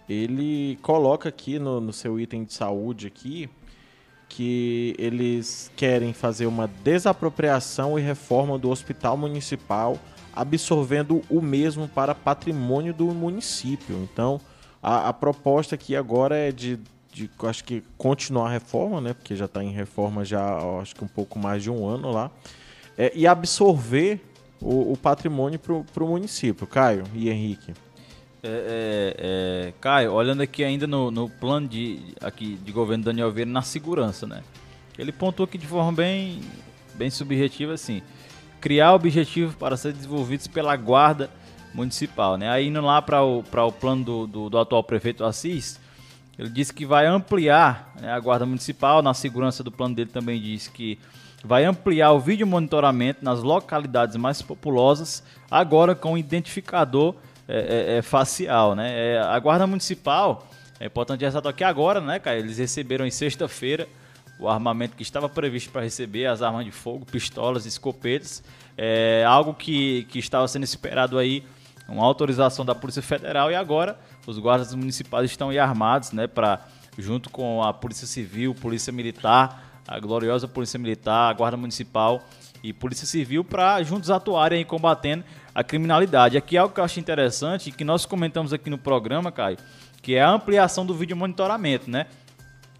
Ele 0.07 0.77
coloca 0.81 1.29
aqui 1.29 1.57
no, 1.57 1.81
no 1.81 1.91
seu 1.91 2.19
item 2.19 2.43
de 2.43 2.53
saúde 2.53 3.07
aqui 3.07 3.49
que 4.29 4.95
eles 4.97 5.71
querem 5.75 6.13
fazer 6.13 6.45
uma 6.45 6.67
desapropriação 6.67 7.97
e 7.97 8.01
reforma 8.01 8.57
do 8.57 8.69
hospital 8.69 9.15
municipal 9.15 9.99
absorvendo 10.35 11.21
o 11.29 11.41
mesmo 11.41 11.87
para 11.87 12.13
patrimônio 12.13 12.93
do 12.93 13.05
município. 13.07 13.95
Então, 14.03 14.41
a, 14.83 15.07
a 15.09 15.13
proposta 15.13 15.75
aqui 15.75 15.95
agora 15.95 16.35
é 16.35 16.51
de, 16.51 16.77
de, 17.11 17.29
acho 17.43 17.63
que 17.63 17.81
continuar 17.97 18.47
a 18.47 18.51
reforma, 18.51 18.99
né? 18.99 19.13
Porque 19.13 19.35
já 19.35 19.45
está 19.45 19.63
em 19.63 19.71
reforma 19.71 20.25
já, 20.25 20.57
acho 20.81 20.93
que 20.93 21.03
um 21.03 21.07
pouco 21.07 21.39
mais 21.39 21.63
de 21.63 21.71
um 21.71 21.87
ano 21.87 22.11
lá, 22.11 22.29
é, 22.97 23.11
e 23.15 23.25
absorver 23.25 24.19
o, 24.61 24.91
o 24.91 24.97
patrimônio 24.97 25.57
para 25.59 26.03
o 26.03 26.07
município. 26.07 26.67
Caio 26.67 27.03
e 27.13 27.29
Henrique. 27.29 27.73
É, 28.47 28.47
é, 28.47 29.15
é, 29.69 29.73
Caio, 29.81 30.13
olhando 30.13 30.41
aqui 30.41 30.63
ainda 30.63 30.85
no, 30.85 31.09
no 31.09 31.27
plano 31.27 31.67
de, 31.67 31.99
aqui 32.21 32.59
de 32.63 32.71
governo 32.71 33.03
Daniel 33.03 33.31
Vieira 33.31 33.49
na 33.49 33.63
segurança, 33.63 34.27
né? 34.27 34.43
Ele 34.99 35.11
pontuou 35.11 35.45
aqui 35.45 35.57
de 35.57 35.65
forma 35.65 35.91
bem, 35.91 36.41
bem 36.93 37.09
subjetiva 37.09 37.73
assim 37.73 38.01
criar 38.65 38.95
objetivos 38.95 39.53
para 39.53 39.77
serem 39.77 39.95
desenvolvidos 39.95 40.47
pela 40.47 40.75
Guarda 40.75 41.29
Municipal. 41.71 42.35
Né? 42.35 42.49
Aí 42.49 42.67
indo 42.67 42.81
lá 42.81 42.99
para 42.99 43.23
o, 43.23 43.41
o 43.41 43.71
plano 43.71 44.03
do, 44.03 44.25
do, 44.25 44.49
do, 44.49 44.57
atual 44.57 44.83
prefeito 44.83 45.23
Assis, 45.23 45.79
ele 46.35 46.49
disse 46.49 46.73
que 46.73 46.83
vai 46.83 47.05
ampliar 47.05 47.93
né, 48.01 48.11
a 48.11 48.19
Guarda 48.19 48.43
Municipal, 48.43 49.03
na 49.03 49.13
segurança 49.13 49.63
do 49.63 49.71
plano 49.71 49.93
dele 49.93 50.09
também 50.09 50.41
disse 50.41 50.71
que 50.71 50.97
vai 51.43 51.63
ampliar 51.63 52.11
o 52.13 52.19
vídeo 52.19 52.47
monitoramento 52.47 53.23
nas 53.23 53.43
localidades 53.43 54.15
mais 54.15 54.41
populosas, 54.41 55.23
agora 55.51 55.93
com 55.93 56.17
identificador 56.17 57.13
é, 57.13 57.19
é, 57.47 57.97
é, 57.97 58.01
facial. 58.01 58.75
Né? 58.75 59.13
É, 59.13 59.19
a 59.19 59.37
Guarda 59.39 59.67
Municipal, 59.67 60.47
é 60.79 60.85
importante 60.85 61.23
ressaltar 61.23 61.51
aqui 61.51 61.63
agora, 61.63 62.01
né, 62.01 62.19
cara? 62.19 62.37
Eles 62.37 62.57
receberam 62.57 63.05
em 63.05 63.11
sexta-feira 63.11 63.87
o 64.37 64.49
armamento 64.49 64.95
que 64.95 65.03
estava 65.03 65.29
previsto 65.29 65.71
para 65.71 65.81
receber, 65.81 66.25
as 66.25 66.41
armas 66.41 66.65
de 66.65 66.71
fogo, 66.71 67.05
pistolas, 67.05 67.65
escopetas, 67.65 68.43
é 68.77 69.23
algo 69.25 69.53
que, 69.53 70.03
que 70.09 70.19
estava 70.19 70.45
sendo 70.47 70.63
esperado 70.63 71.17
aí, 71.17 71.43
uma 71.87 72.03
autorização 72.03 72.65
da 72.65 72.75
Polícia 72.75 73.01
Federal 73.01 73.49
e 73.49 73.55
agora 73.55 73.97
os 74.27 74.37
guardas 74.37 74.73
municipais 74.73 75.29
estão 75.29 75.49
aí 75.49 75.59
armados, 75.59 76.11
né, 76.11 76.27
para 76.27 76.65
junto 76.97 77.29
com 77.29 77.63
a 77.63 77.73
Polícia 77.73 78.07
Civil, 78.07 78.53
Polícia 78.55 78.91
Militar, 78.91 79.81
a 79.87 79.99
gloriosa 79.99 80.47
Polícia 80.47 80.79
Militar, 80.79 81.29
a 81.29 81.33
Guarda 81.33 81.55
Municipal 81.55 82.21
e 82.65 82.73
Polícia 82.73 83.05
Civil 83.05 83.43
para 83.43 83.81
juntos 83.83 84.09
atuarem 84.09 84.59
aí 84.59 84.65
combatendo 84.65 85.23
a 85.53 85.63
criminalidade. 85.63 86.35
Aqui 86.35 86.57
é 86.57 86.59
algo 86.59 86.73
que 86.73 86.79
eu 86.79 86.83
acho 86.83 86.99
interessante 86.99 87.71
que 87.71 87.83
nós 87.83 88.05
comentamos 88.05 88.51
aqui 88.51 88.71
no 88.71 88.77
programa, 88.77 89.31
Caio, 89.31 89.57
que 90.01 90.15
é 90.15 90.21
a 90.21 90.31
ampliação 90.31 90.83
do 90.83 90.95
vídeo 90.95 91.15
monitoramento, 91.15 91.89
né? 91.89 92.07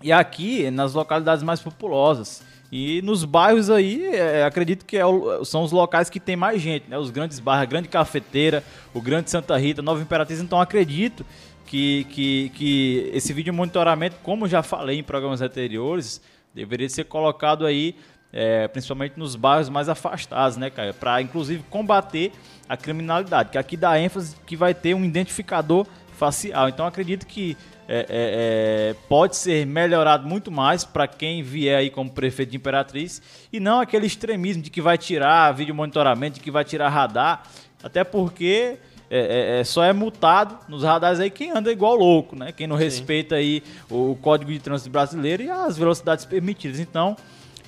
E 0.02 0.12
aqui, 0.12 0.72
nas 0.72 0.94
localidades 0.94 1.44
mais 1.44 1.62
populosas. 1.62 2.44
E 2.72 3.00
nos 3.04 3.24
bairros 3.24 3.70
aí, 3.70 4.08
é, 4.08 4.44
acredito 4.44 4.86
que 4.86 4.98
é 4.98 5.04
são 5.44 5.64
os 5.64 5.72
locais 5.72 6.10
que 6.10 6.20
tem 6.20 6.36
mais 6.36 6.60
gente, 6.60 6.90
né? 6.90 6.98
Os 6.98 7.12
grandes 7.12 7.40
bairros, 7.40 7.64
a 7.64 7.66
Grande 7.66 7.88
Cafeteira, 7.88 8.64
o 8.92 9.00
Grande 9.00 9.30
Santa 9.30 9.56
Rita, 9.56 9.84
Nova 9.84 10.02
Imperatriz. 10.02 10.42
Então 10.42 10.60
acredito 10.60 11.24
que, 11.68 12.06
que, 12.10 12.52
que 12.56 13.12
esse 13.14 13.32
vídeo 13.34 13.54
monitoramento, 13.54 14.18
como 14.24 14.48
já 14.48 14.64
falei 14.64 14.98
em 14.98 15.04
programas 15.04 15.42
anteriores, 15.42 16.20
deveria 16.56 16.90
ser 16.90 17.04
colocado 17.04 17.66
aí, 17.66 17.96
é, 18.36 18.68
principalmente 18.68 19.18
nos 19.18 19.38
bairros 19.38 19.70
mais 19.70 19.88
afastados, 19.88 20.58
né, 20.58 20.70
cara? 20.70 20.94
Para 20.94 21.22
inclusive 21.22 21.64
combater 21.70 22.34
a 22.68 22.76
criminalidade. 22.76 23.50
Que 23.50 23.58
aqui 23.58 23.78
dá 23.78 23.98
ênfase 23.98 24.36
que 24.46 24.58
vai 24.58 24.74
ter 24.74 24.94
um 24.94 25.06
identificador 25.06 25.88
facial. 26.18 26.68
Então 26.68 26.86
acredito 26.86 27.26
que 27.26 27.56
é, 27.88 27.98
é, 27.98 28.06
é, 28.10 28.96
pode 29.08 29.38
ser 29.38 29.66
melhorado 29.66 30.28
muito 30.28 30.52
mais 30.52 30.84
para 30.84 31.08
quem 31.08 31.42
vier 31.42 31.78
aí 31.78 31.90
como 31.90 32.10
prefeito 32.10 32.50
de 32.50 32.58
Imperatriz 32.58 33.22
e 33.54 33.60
não 33.60 33.80
aquele 33.80 34.06
extremismo 34.06 34.62
de 34.62 34.70
que 34.70 34.82
vai 34.82 34.98
tirar 34.98 35.54
vídeo 35.54 35.74
monitoramento, 35.74 36.36
de 36.36 36.42
que 36.42 36.52
vai 36.52 36.66
tirar 36.66 36.90
radar, 36.90 37.44
até 37.84 38.04
porque 38.04 38.80
é, 39.10 39.20
é, 39.20 39.60
é, 39.60 39.64
só 39.64 39.84
é 39.84 39.94
multado 39.94 40.58
nos 40.68 40.84
radares 40.84 41.20
aí 41.20 41.30
quem 41.30 41.52
anda 41.52 41.72
igual 41.72 41.96
louco, 41.96 42.36
né? 42.36 42.52
Quem 42.52 42.66
não 42.66 42.78
Sim. 42.78 42.84
respeita 42.84 43.36
aí 43.36 43.62
o, 43.90 44.12
o, 44.12 44.16
Código 44.16 44.52
de 44.52 44.60
Trânsito 44.60 44.90
Brasileiro 44.90 45.44
e 45.44 45.50
as 45.50 45.78
velocidades 45.78 46.26
permitidas. 46.26 46.80
Então, 46.80 47.16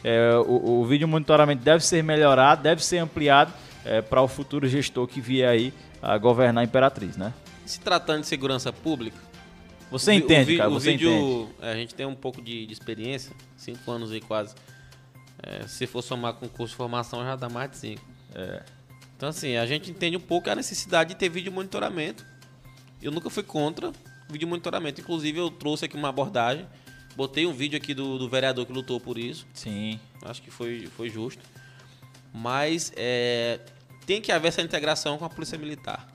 é, 0.07 0.37
o, 0.37 0.79
o 0.79 0.85
vídeo 0.85 1.05
monitoramento 1.05 1.61
deve 1.61 1.83
ser 1.83 2.01
melhorado, 2.01 2.63
deve 2.63 2.83
ser 2.83 2.99
ampliado 2.99 3.51
é, 3.83 4.01
para 4.01 4.21
o 4.21 4.27
futuro 4.27 4.65
gestor 4.65 5.05
que 5.05 5.19
vier 5.19 5.49
aí 5.49 5.73
a 6.01 6.17
governar 6.17 6.61
a 6.61 6.65
Imperatriz, 6.65 7.17
né? 7.17 7.33
Se 7.65 7.81
tratando 7.81 8.21
de 8.21 8.27
segurança 8.27 8.71
pública, 8.71 9.17
você 9.91 10.13
entende, 10.13 10.55
o, 10.55 10.57
cara, 10.57 10.69
o 10.69 10.73
você 10.73 10.91
vídeo, 10.91 11.11
entende. 11.11 11.51
A 11.61 11.73
gente 11.73 11.93
tem 11.93 12.05
um 12.05 12.15
pouco 12.15 12.41
de, 12.41 12.65
de 12.65 12.71
experiência, 12.71 13.35
cinco 13.57 13.91
anos 13.91 14.09
aí 14.11 14.21
quase. 14.21 14.55
É, 15.43 15.67
se 15.67 15.85
for 15.85 16.01
somar 16.01 16.35
com 16.35 16.47
curso 16.47 16.71
de 16.71 16.77
formação, 16.77 17.23
já 17.23 17.35
dá 17.35 17.49
mais 17.49 17.71
de 17.71 17.77
cinco. 17.77 18.05
É. 18.33 18.63
Então, 19.17 19.27
assim, 19.27 19.57
a 19.57 19.65
gente 19.65 19.91
entende 19.91 20.15
um 20.15 20.21
pouco 20.21 20.49
a 20.49 20.55
necessidade 20.55 21.09
de 21.09 21.15
ter 21.15 21.27
vídeo 21.27 21.51
monitoramento. 21.51 22.25
Eu 23.01 23.11
nunca 23.11 23.29
fui 23.29 23.43
contra 23.43 23.91
vídeo 24.29 24.47
monitoramento. 24.47 25.01
Inclusive, 25.01 25.37
eu 25.37 25.49
trouxe 25.49 25.85
aqui 25.85 25.97
uma 25.97 26.09
abordagem. 26.09 26.65
Botei 27.17 27.47
um 27.47 27.51
vídeo 27.51 27.75
aqui 27.75 27.95
do, 27.95 28.19
do 28.19 28.29
vereador 28.29 28.63
que 28.63 28.71
lutou 28.71 28.99
por 28.99 29.17
isso. 29.17 29.47
Sim. 29.51 29.99
Acho 30.21 30.39
que 30.39 30.51
foi, 30.51 30.85
foi 30.85 31.09
justo. 31.09 31.41
Mas 32.31 32.93
é, 32.95 33.59
tem 34.05 34.21
que 34.21 34.31
haver 34.31 34.49
essa 34.49 34.61
integração 34.61 35.17
com 35.17 35.25
a 35.25 35.29
Polícia 35.29 35.57
Militar. 35.57 36.07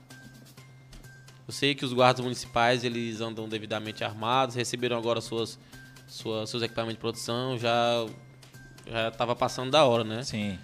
Eu 1.45 1.53
sei 1.53 1.75
que 1.75 1.83
os 1.83 1.91
guardas 1.91 2.23
municipais 2.23 2.85
eles 2.85 3.19
andam 3.19 3.49
devidamente 3.49 4.01
armados, 4.01 4.55
receberam 4.55 4.97
agora 4.97 5.19
suas, 5.19 5.59
suas 6.07 6.49
seus 6.49 6.63
equipamentos 6.63 6.95
de 6.95 7.01
produção, 7.01 7.57
já 7.57 8.05
já 8.89 9.09
estava 9.09 9.35
passando 9.35 9.71
da 9.71 9.83
hora, 9.83 10.05
né? 10.05 10.23
Sim. 10.23 10.57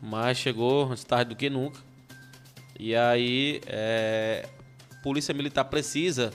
Mas 0.00 0.38
chegou 0.38 0.88
antes 0.88 1.02
tarde 1.02 1.30
do 1.30 1.36
que 1.36 1.50
nunca. 1.50 1.80
E 2.78 2.94
aí, 2.94 3.60
é, 3.66 4.48
polícia 5.02 5.34
militar 5.34 5.64
precisa 5.64 6.32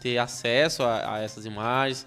ter 0.00 0.18
acesso 0.18 0.82
a, 0.82 1.14
a, 1.14 1.18
essas 1.20 1.46
imagens. 1.46 2.04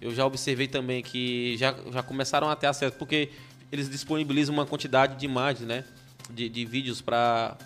Eu 0.00 0.14
já 0.14 0.24
observei 0.24 0.66
também 0.66 1.02
que 1.02 1.56
já, 1.56 1.74
já 1.92 2.02
começaram 2.02 2.48
a 2.48 2.56
ter 2.56 2.66
acesso, 2.66 2.96
porque 2.96 3.30
eles 3.70 3.88
disponibilizam 3.88 4.54
uma 4.54 4.66
quantidade 4.66 5.16
de 5.16 5.24
imagens, 5.26 5.66
né? 5.66 5.84
De, 6.30 6.48
de 6.48 6.64
vídeos 6.64 7.00
para 7.00 7.56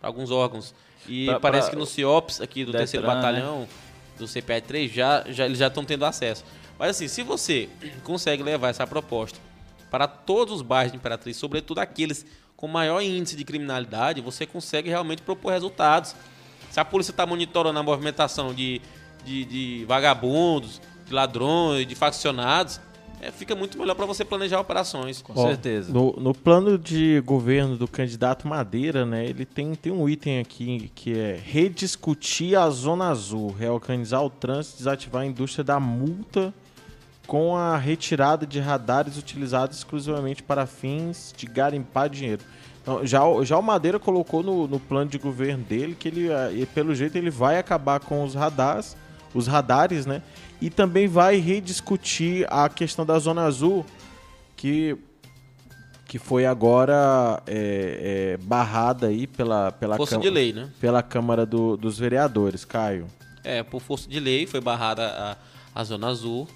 alguns 0.00 0.30
órgãos. 0.30 0.74
E 1.08 1.26
pra, 1.26 1.40
parece 1.40 1.68
pra, 1.68 1.70
que 1.70 1.76
no 1.76 1.86
CIOPS, 1.86 2.40
aqui 2.40 2.64
do 2.64 2.72
terceiro 2.72 3.06
né? 3.06 3.14
batalhão, 3.14 3.60
né? 3.60 3.68
do 4.18 4.28
CPI 4.28 4.60
3, 4.60 4.92
já, 4.92 5.24
já, 5.28 5.46
eles 5.46 5.58
já 5.58 5.66
estão 5.66 5.84
tendo 5.84 6.04
acesso. 6.04 6.44
Mas 6.78 6.90
assim, 6.90 7.08
se 7.08 7.22
você 7.22 7.68
consegue 8.04 8.42
levar 8.42 8.68
essa 8.68 8.86
proposta 8.86 9.38
para 9.90 10.06
todos 10.06 10.56
os 10.56 10.62
bairros 10.62 10.92
de 10.92 10.98
Imperatriz, 10.98 11.36
sobretudo 11.36 11.80
aqueles 11.80 12.24
com 12.56 12.68
maior 12.68 13.00
índice 13.00 13.34
de 13.34 13.42
criminalidade, 13.42 14.20
você 14.20 14.46
consegue 14.46 14.90
realmente 14.90 15.22
propor 15.22 15.52
resultados. 15.52 16.14
Se 16.70 16.78
a 16.78 16.84
polícia 16.84 17.10
está 17.10 17.24
monitorando 17.24 17.78
a 17.78 17.82
movimentação 17.82 18.54
de, 18.54 18.82
de, 19.24 19.44
de, 19.46 19.84
vagabundos, 19.86 20.80
de 21.10 21.14
ladrões, 21.14 21.86
de 21.86 21.94
faccionados, 21.94 22.80
é, 23.20 23.30
fica 23.30 23.54
muito 23.54 23.78
melhor 23.78 23.94
para 23.94 24.06
você 24.06 24.24
planejar 24.24 24.58
operações. 24.58 25.20
Com 25.20 25.34
Ó, 25.36 25.46
certeza. 25.46 25.92
No, 25.92 26.12
no, 26.12 26.32
plano 26.32 26.78
de 26.78 27.20
governo 27.20 27.76
do 27.76 27.86
candidato 27.86 28.48
Madeira, 28.48 29.04
né, 29.04 29.26
ele 29.26 29.44
tem, 29.44 29.74
tem 29.74 29.92
um 29.92 30.08
item 30.08 30.40
aqui 30.40 30.90
que 30.94 31.18
é 31.18 31.38
rediscutir 31.42 32.58
a 32.58 32.70
Zona 32.70 33.08
Azul, 33.10 33.52
reorganizar 33.52 34.24
o 34.24 34.30
trânsito, 34.30 34.78
desativar 34.78 35.22
a 35.22 35.26
indústria 35.26 35.62
da 35.62 35.78
multa 35.78 36.54
com 37.26 37.54
a 37.54 37.76
retirada 37.76 38.46
de 38.46 38.58
radares 38.58 39.18
utilizados 39.18 39.76
exclusivamente 39.76 40.42
para 40.42 40.66
fins 40.66 41.34
de 41.36 41.46
garimpar 41.46 42.08
dinheiro. 42.08 42.42
Então, 42.82 43.06
já, 43.06 43.20
já 43.44 43.58
o 43.58 43.62
Madeira 43.62 43.98
colocou 43.98 44.42
no, 44.42 44.66
no 44.66 44.80
plano 44.80 45.10
de 45.10 45.18
governo 45.18 45.62
dele 45.62 45.94
que 45.96 46.08
ele, 46.08 46.28
eh, 46.28 46.66
pelo 46.74 46.94
jeito, 46.94 47.16
ele 47.16 47.30
vai 47.30 47.58
acabar 47.58 48.00
com 48.00 48.24
os 48.24 48.34
radares, 48.34 48.96
os 49.34 49.46
radares, 49.46 50.06
né? 50.06 50.22
E 50.60 50.68
também 50.68 51.08
vai 51.08 51.36
rediscutir 51.36 52.46
a 52.50 52.68
questão 52.68 53.04
da 53.06 53.18
Zona 53.18 53.42
Azul, 53.42 53.84
que, 54.56 54.96
que 56.06 56.18
foi 56.18 56.44
agora 56.44 57.42
é, 57.46 58.36
é, 58.38 58.44
barrada 58.44 59.06
aí 59.06 59.26
pela, 59.26 59.72
pela, 59.72 59.96
força 59.96 60.18
de 60.18 60.28
lei, 60.28 60.52
né? 60.52 60.68
pela 60.80 61.02
Câmara 61.02 61.46
do, 61.46 61.76
dos 61.76 61.98
Vereadores, 61.98 62.64
Caio. 62.64 63.06
É, 63.42 63.62
por 63.62 63.80
força 63.80 64.08
de 64.08 64.20
lei 64.20 64.46
foi 64.46 64.60
barrada 64.60 65.06
a, 65.74 65.80
a 65.80 65.84
Zona 65.84 66.08
Azul. 66.08 66.46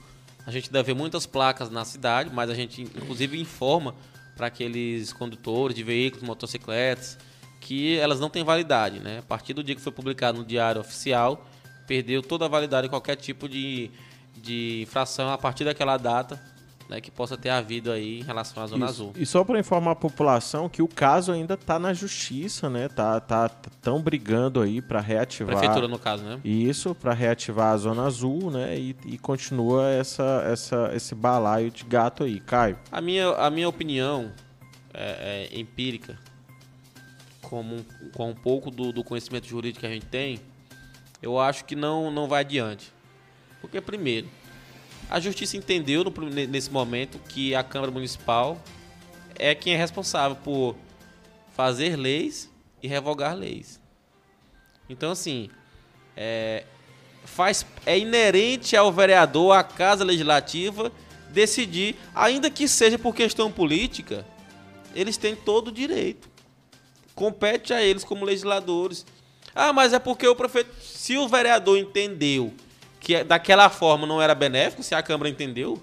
A 0.46 0.50
gente 0.50 0.70
deve 0.70 0.92
ver 0.92 0.98
muitas 0.98 1.24
placas 1.24 1.70
na 1.70 1.84
cidade, 1.84 2.30
mas 2.32 2.50
a 2.50 2.54
gente 2.54 2.82
inclusive 2.82 3.40
informa 3.40 3.94
para 4.36 4.48
aqueles 4.48 5.12
condutores 5.12 5.74
de 5.74 5.82
veículos, 5.82 6.26
motocicletas, 6.26 7.16
que 7.60 7.96
elas 7.98 8.20
não 8.20 8.28
têm 8.28 8.44
validade. 8.44 9.00
Né? 9.00 9.20
A 9.20 9.22
partir 9.22 9.54
do 9.54 9.64
dia 9.64 9.74
que 9.74 9.80
foi 9.80 9.92
publicado 9.92 10.38
no 10.38 10.44
Diário 10.44 10.80
Oficial, 10.80 11.46
perdeu 11.86 12.22
toda 12.22 12.44
a 12.44 12.48
validade 12.48 12.88
qualquer 12.88 13.16
tipo 13.16 13.48
de, 13.48 13.90
de 14.36 14.82
infração 14.82 15.30
a 15.30 15.38
partir 15.38 15.64
daquela 15.64 15.96
data 15.96 16.40
né, 16.88 17.00
que 17.00 17.10
possa 17.10 17.36
ter 17.36 17.50
havido 17.50 17.90
aí 17.90 18.20
em 18.20 18.22
relação 18.22 18.62
à 18.62 18.66
Zona 18.66 18.86
Isso. 18.86 18.94
Azul. 18.94 19.12
E 19.16 19.26
só 19.26 19.44
para 19.44 19.58
informar 19.58 19.92
a 19.92 19.96
população 19.96 20.68
que 20.68 20.82
o 20.82 20.88
caso 20.88 21.32
ainda 21.32 21.54
está 21.54 21.78
na 21.78 21.92
justiça, 21.92 22.68
né? 22.68 22.88
Tá, 22.88 23.20
tá 23.20 23.48
tão 23.80 24.00
brigando 24.00 24.60
aí 24.60 24.82
para 24.82 25.00
reativar. 25.00 25.56
Prefeitura 25.56 25.88
no 25.88 25.98
caso, 25.98 26.24
né? 26.24 26.40
Isso 26.44 26.94
para 26.94 27.12
reativar 27.12 27.72
a 27.72 27.76
Zona 27.76 28.04
Azul, 28.04 28.50
né? 28.50 28.78
E, 28.78 28.96
e, 29.06 29.18
continua 29.18 29.90
essa, 29.90 30.44
essa, 30.46 30.90
esse 30.94 31.14
balaio 31.14 31.70
de 31.70 31.84
gato 31.84 32.24
aí, 32.24 32.40
Caio. 32.40 32.78
A 32.90 33.00
minha, 33.00 33.28
a 33.30 33.50
minha 33.50 33.68
opinião 33.68 34.30
é, 34.92 35.48
é 35.52 35.58
empírica, 35.58 36.18
como 37.42 37.84
com 38.14 38.30
um 38.30 38.34
pouco 38.34 38.70
do, 38.70 38.92
do 38.92 39.02
conhecimento 39.02 39.46
jurídico 39.46 39.80
que 39.80 39.86
a 39.86 39.90
gente 39.90 40.06
tem, 40.06 40.40
eu 41.24 41.38
acho 41.38 41.64
que 41.64 41.74
não 41.74 42.10
não 42.10 42.28
vai 42.28 42.40
adiante. 42.40 42.92
Porque 43.60 43.80
primeiro 43.80 44.28
a 45.08 45.20
justiça 45.20 45.56
entendeu 45.56 46.04
no, 46.04 46.10
nesse 46.30 46.70
momento 46.70 47.18
que 47.28 47.54
a 47.54 47.62
Câmara 47.62 47.90
Municipal 47.90 48.60
é 49.36 49.54
quem 49.54 49.74
é 49.74 49.76
responsável 49.76 50.36
por 50.36 50.76
fazer 51.54 51.96
leis 51.96 52.50
e 52.82 52.88
revogar 52.88 53.34
leis. 53.34 53.80
Então, 54.88 55.12
assim, 55.12 55.50
é, 56.16 56.64
faz, 57.24 57.64
é 57.86 57.98
inerente 57.98 58.76
ao 58.76 58.92
vereador, 58.92 59.56
à 59.56 59.62
Casa 59.62 60.04
Legislativa, 60.04 60.92
decidir, 61.30 61.96
ainda 62.14 62.50
que 62.50 62.68
seja 62.68 62.98
por 62.98 63.14
questão 63.14 63.50
política, 63.50 64.26
eles 64.94 65.16
têm 65.16 65.34
todo 65.34 65.68
o 65.68 65.72
direito. 65.72 66.28
Compete 67.14 67.72
a 67.72 67.82
eles 67.82 68.04
como 68.04 68.24
legisladores. 68.24 69.06
Ah, 69.54 69.72
mas 69.72 69.92
é 69.92 69.98
porque 69.98 70.26
o 70.26 70.34
prefeito. 70.34 70.70
Se 70.82 71.16
o 71.16 71.28
vereador 71.28 71.78
entendeu 71.78 72.52
que 72.98 73.22
daquela 73.22 73.68
forma 73.68 74.06
não 74.06 74.20
era 74.20 74.34
benéfico, 74.34 74.82
se 74.82 74.94
a 74.94 75.02
Câmara 75.02 75.28
entendeu, 75.28 75.80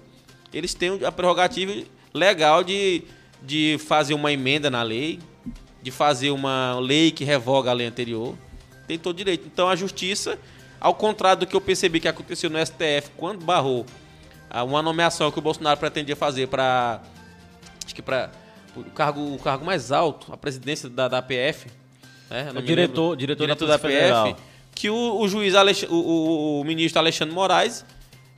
eles 0.52 0.74
têm 0.74 1.04
a 1.04 1.12
prerrogativa 1.12 1.72
legal 2.12 2.62
de, 2.62 3.02
de 3.40 3.78
fazer 3.86 4.14
uma 4.14 4.32
emenda 4.32 4.68
na 4.68 4.82
lei, 4.82 5.20
de 5.80 5.90
fazer 5.90 6.30
uma 6.30 6.78
lei 6.80 7.10
que 7.10 7.24
revoga 7.24 7.70
a 7.70 7.72
lei 7.72 7.86
anterior. 7.86 8.36
Tem 8.86 8.98
todo 8.98 9.16
direito. 9.16 9.46
Então 9.46 9.68
a 9.68 9.76
justiça, 9.76 10.38
ao 10.80 10.94
contrário 10.94 11.40
do 11.40 11.46
que 11.46 11.56
eu 11.56 11.60
percebi 11.60 12.00
que 12.00 12.08
aconteceu 12.08 12.50
no 12.50 12.58
STF 12.58 13.10
quando 13.16 13.44
barrou 13.44 13.86
uma 14.66 14.82
nomeação 14.82 15.30
que 15.30 15.38
o 15.38 15.42
Bolsonaro 15.42 15.80
pretendia 15.80 16.14
fazer 16.14 16.48
para 16.48 17.00
acho 17.84 17.94
que 17.94 18.02
para 18.02 18.30
o 18.76 18.84
cargo, 18.90 19.34
o 19.34 19.38
cargo 19.38 19.64
mais 19.64 19.90
alto, 19.90 20.32
a 20.32 20.36
presidência 20.36 20.90
da, 20.90 21.08
da 21.08 21.18
APF, 21.18 21.68
É 22.32 22.62
diretor, 22.62 23.16
diretor, 23.16 23.44
diretor 23.44 23.66
da, 23.66 23.76
da 23.76 23.88
APF, 23.88 24.40
que 24.74 24.88
o, 24.88 25.20
o 25.20 25.28
juiz, 25.28 25.54
Alex, 25.54 25.82
o, 25.82 25.94
o, 25.94 26.60
o, 26.60 26.64
ministro 26.64 26.98
Alexandre 26.98 27.34
Moraes 27.34 27.84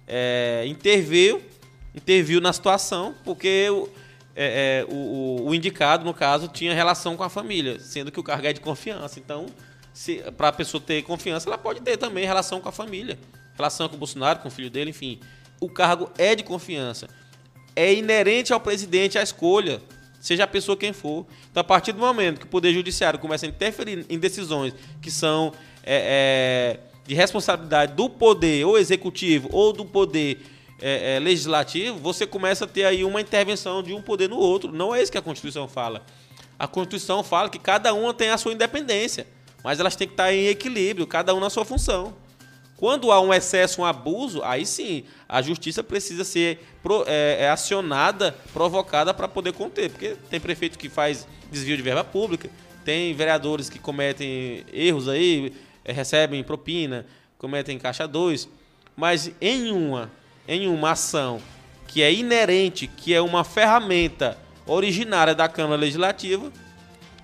é, 0.06 0.64
interveio, 0.66 1.40
interviu 1.94 2.40
na 2.40 2.52
situação, 2.52 3.14
porque 3.24 3.70
o, 3.70 3.88
é, 4.34 4.84
é, 4.84 4.92
o, 4.92 5.46
o, 5.46 5.54
indicado, 5.54 6.04
no 6.04 6.12
caso, 6.12 6.48
tinha 6.48 6.74
relação 6.74 7.16
com 7.16 7.22
a 7.22 7.28
família, 7.28 7.78
sendo 7.78 8.10
que 8.10 8.18
o 8.18 8.22
cargo 8.22 8.46
é 8.46 8.52
de 8.52 8.60
confiança. 8.60 9.20
Então, 9.20 9.46
para 10.36 10.48
a 10.48 10.52
pessoa 10.52 10.82
ter 10.84 11.02
confiança, 11.02 11.48
ela 11.48 11.56
pode 11.56 11.80
ter 11.80 11.96
também 11.96 12.26
relação 12.26 12.60
com 12.60 12.68
a 12.68 12.72
família, 12.72 13.16
relação 13.56 13.88
com 13.88 13.94
o 13.94 13.98
Bolsonaro, 13.98 14.40
com 14.40 14.48
o 14.48 14.50
filho 14.50 14.70
dele, 14.70 14.90
enfim. 14.90 15.20
O 15.60 15.68
cargo 15.68 16.10
é 16.18 16.34
de 16.34 16.42
confiança. 16.42 17.08
É 17.76 17.94
inerente 17.94 18.52
ao 18.52 18.60
presidente 18.60 19.18
a 19.18 19.22
escolha, 19.22 19.80
seja 20.24 20.44
a 20.44 20.46
pessoa 20.46 20.74
quem 20.74 20.90
for. 20.90 21.26
Então, 21.50 21.60
a 21.60 21.64
partir 21.64 21.92
do 21.92 21.98
momento 21.98 22.40
que 22.40 22.46
o 22.46 22.48
Poder 22.48 22.72
Judiciário 22.72 23.18
começa 23.18 23.44
a 23.44 23.48
interferir 23.48 24.06
em 24.08 24.18
decisões 24.18 24.72
que 25.02 25.10
são 25.10 25.52
é, 25.82 26.78
é, 26.78 26.80
de 27.06 27.14
responsabilidade 27.14 27.92
do 27.92 28.08
poder 28.08 28.64
ou 28.64 28.78
executivo 28.78 29.50
ou 29.52 29.70
do 29.70 29.84
poder 29.84 30.40
é, 30.80 31.16
é, 31.16 31.18
legislativo, 31.18 31.98
você 31.98 32.26
começa 32.26 32.64
a 32.64 32.68
ter 32.68 32.86
aí 32.86 33.04
uma 33.04 33.20
intervenção 33.20 33.82
de 33.82 33.92
um 33.92 34.00
poder 34.00 34.30
no 34.30 34.38
outro. 34.38 34.72
Não 34.72 34.94
é 34.94 35.02
isso 35.02 35.12
que 35.12 35.18
a 35.18 35.22
Constituição 35.22 35.68
fala. 35.68 36.02
A 36.58 36.66
Constituição 36.66 37.22
fala 37.22 37.50
que 37.50 37.58
cada 37.58 37.92
uma 37.92 38.14
tem 38.14 38.30
a 38.30 38.38
sua 38.38 38.54
independência, 38.54 39.26
mas 39.62 39.78
elas 39.78 39.94
têm 39.94 40.08
que 40.08 40.14
estar 40.14 40.32
em 40.32 40.46
equilíbrio, 40.46 41.06
cada 41.06 41.34
um 41.34 41.40
na 41.40 41.50
sua 41.50 41.66
função. 41.66 42.14
Quando 42.84 43.10
há 43.10 43.18
um 43.18 43.32
excesso, 43.32 43.80
um 43.80 43.84
abuso, 43.86 44.42
aí 44.42 44.66
sim 44.66 45.04
a 45.26 45.40
justiça 45.40 45.82
precisa 45.82 46.22
ser 46.22 46.62
é, 47.06 47.38
é, 47.40 47.48
acionada, 47.48 48.36
provocada 48.52 49.14
para 49.14 49.26
poder 49.26 49.54
conter. 49.54 49.88
Porque 49.88 50.18
tem 50.28 50.38
prefeito 50.38 50.78
que 50.78 50.90
faz 50.90 51.26
desvio 51.50 51.78
de 51.78 51.82
verba 51.82 52.04
pública, 52.04 52.50
Tem 52.84 53.14
vereadores 53.14 53.70
que 53.70 53.78
cometem 53.78 54.66
erros 54.70 55.08
aí, 55.08 55.54
eh, 55.82 55.92
recebem 55.92 56.44
propina, 56.44 57.06
cometem 57.38 57.78
caixa 57.78 58.06
2, 58.06 58.50
mas 58.94 59.32
em 59.40 59.72
uma, 59.72 60.12
em 60.46 60.68
uma 60.68 60.90
ação 60.90 61.40
que 61.88 62.02
é 62.02 62.12
inerente, 62.12 62.86
que 62.86 63.14
é 63.14 63.20
uma 63.22 63.44
ferramenta 63.44 64.36
originária 64.66 65.34
da 65.34 65.48
Câmara 65.48 65.80
Legislativa, 65.80 66.52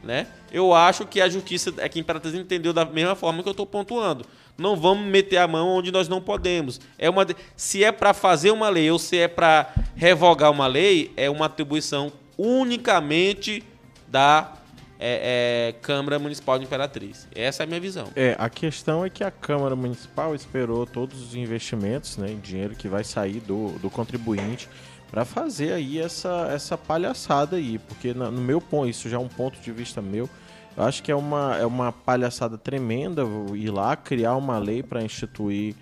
né? 0.03 0.27
Eu 0.53 0.75
acho 0.75 1.07
que 1.07 1.21
a 1.21 1.29
justiça 1.29 1.73
é 1.79 1.89
que 1.89 1.99
a 1.99 2.01
Imperatriz 2.01 2.35
entendeu 2.35 2.73
da 2.73 2.85
mesma 2.85 3.15
forma 3.15 3.43
que 3.43 3.49
eu 3.49 3.53
estou 3.53 3.67
pontuando. 3.67 4.25
Não 4.59 4.77
vamos 4.77 5.07
meter 5.07 5.39
a 5.39 5.49
mão 5.49 5.69
onde 5.69 5.91
nós 5.91 6.09
não 6.09 6.21
podemos. 6.21 6.81
É 6.99 7.09
uma, 7.09 7.27
se 7.57 7.83
é 7.83 7.91
para 7.91 8.13
fazer 8.13 8.51
uma 8.51 8.69
lei 8.69 8.91
ou 8.91 8.99
se 8.99 9.17
é 9.17 9.29
para 9.29 9.73
revogar 9.97 10.51
uma 10.51 10.67
lei, 10.67 11.13
é 11.17 11.31
uma 11.31 11.47
atribuição 11.47 12.13
unicamente 12.37 13.63
da 14.09 14.55
é, 14.99 15.71
é, 15.71 15.73
Câmara 15.81 16.19
Municipal 16.19 16.59
de 16.59 16.67
Imperatriz. 16.67 17.27
Essa 17.35 17.63
é 17.63 17.65
a 17.65 17.67
minha 17.67 17.81
visão. 17.81 18.09
É, 18.15 18.37
a 18.39 18.51
questão 18.51 19.03
é 19.03 19.09
que 19.09 19.25
a 19.25 19.31
Câmara 19.31 19.75
Municipal 19.75 20.35
esperou 20.35 20.85
todos 20.87 21.23
os 21.23 21.35
investimentos, 21.35 22.19
né, 22.19 22.31
em 22.31 22.39
dinheiro 22.39 22.75
que 22.75 22.87
vai 22.87 23.03
sair 23.03 23.41
do, 23.41 23.71
do 23.79 23.89
contribuinte 23.89 24.69
para 25.11 25.25
fazer 25.25 25.73
aí 25.73 25.99
essa, 25.99 26.49
essa 26.53 26.79
palhaçada 26.79 27.57
aí, 27.57 27.79
porque 27.79 28.15
no 28.15 28.31
meu 28.31 28.61
ponto, 28.61 28.89
isso 28.89 29.09
já 29.09 29.17
é 29.17 29.21
um 29.21 29.27
ponto 29.27 29.59
de 29.59 29.73
vista 29.73 30.01
meu, 30.01 30.31
eu 30.77 30.85
acho 30.85 31.03
que 31.03 31.11
é 31.11 31.17
uma, 31.17 31.57
é 31.57 31.67
uma 31.67 31.93
palhaçada 31.93 32.57
tremenda 32.57 33.23
ir 33.55 33.71
lá 33.71 33.97
criar 33.97 34.37
uma 34.37 34.59
lei 34.59 34.83
para 34.83 35.03
instituir 35.03 35.75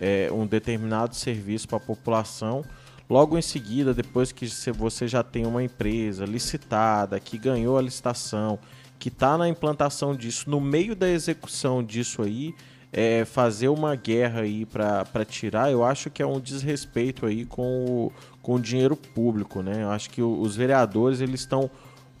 é, 0.00 0.30
um 0.32 0.46
determinado 0.46 1.14
serviço 1.14 1.68
para 1.68 1.78
a 1.78 1.80
população. 1.80 2.64
Logo 3.08 3.38
em 3.38 3.42
seguida, 3.42 3.94
depois 3.94 4.32
que 4.32 4.46
você 4.72 5.06
já 5.06 5.22
tem 5.22 5.46
uma 5.46 5.62
empresa 5.62 6.24
licitada, 6.24 7.20
que 7.20 7.38
ganhou 7.38 7.78
a 7.78 7.82
licitação, 7.82 8.58
que 8.98 9.08
está 9.08 9.38
na 9.38 9.48
implantação 9.48 10.14
disso, 10.14 10.50
no 10.50 10.60
meio 10.60 10.96
da 10.96 11.08
execução 11.08 11.84
disso 11.84 12.22
aí, 12.22 12.54
é, 12.92 13.24
fazer 13.24 13.68
uma 13.68 13.94
guerra 13.94 14.40
aí 14.40 14.64
para 14.64 15.24
tirar, 15.24 15.70
eu 15.70 15.84
acho 15.84 16.10
que 16.10 16.22
é 16.22 16.26
um 16.26 16.40
desrespeito 16.40 17.26
aí 17.26 17.44
com 17.44 17.84
o, 17.84 18.12
com 18.40 18.54
o 18.54 18.60
dinheiro 18.60 18.96
público, 18.96 19.62
né? 19.62 19.82
Eu 19.82 19.90
acho 19.90 20.08
que 20.10 20.22
os 20.22 20.56
vereadores 20.56 21.20
eles 21.20 21.40
estão 21.40 21.70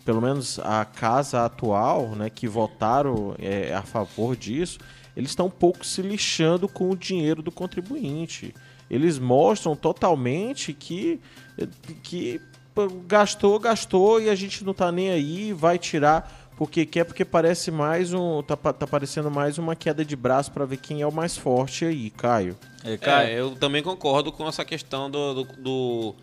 pelo 0.06 0.22
menos 0.22 0.60
a 0.60 0.84
casa 0.84 1.44
atual, 1.44 2.10
né, 2.10 2.30
que 2.30 2.46
votaram 2.46 3.34
é, 3.40 3.74
a 3.74 3.82
favor 3.82 4.36
disso, 4.36 4.78
eles 5.16 5.30
estão 5.30 5.46
um 5.46 5.50
pouco 5.50 5.84
se 5.84 6.00
lixando 6.00 6.68
com 6.68 6.88
o 6.90 6.96
dinheiro 6.96 7.42
do 7.42 7.50
contribuinte. 7.50 8.54
Eles 8.88 9.18
mostram 9.18 9.74
totalmente 9.74 10.72
que, 10.72 11.20
que 12.04 12.40
gastou, 13.06 13.58
gastou 13.58 14.20
e 14.20 14.30
a 14.30 14.34
gente 14.36 14.62
não 14.62 14.70
está 14.70 14.92
nem 14.92 15.10
aí, 15.10 15.52
vai 15.52 15.76
tirar 15.76 16.46
porque 16.56 16.86
quer, 16.86 17.04
porque 17.04 17.24
parece 17.24 17.70
mais 17.70 18.14
um. 18.14 18.42
Tá, 18.42 18.56
tá 18.56 18.86
parecendo 18.86 19.30
mais 19.30 19.58
uma 19.58 19.76
queda 19.76 20.02
de 20.02 20.16
braço 20.16 20.50
para 20.52 20.64
ver 20.64 20.78
quem 20.78 21.02
é 21.02 21.06
o 21.06 21.12
mais 21.12 21.36
forte 21.36 21.84
aí, 21.84 22.08
Caio. 22.10 22.56
É, 22.82 22.96
Caio. 22.96 23.28
É, 23.28 23.40
eu 23.40 23.56
também 23.56 23.82
concordo 23.82 24.32
com 24.32 24.48
essa 24.48 24.64
questão 24.64 25.10
do, 25.10 25.34
do, 25.34 25.44
do 25.58 26.14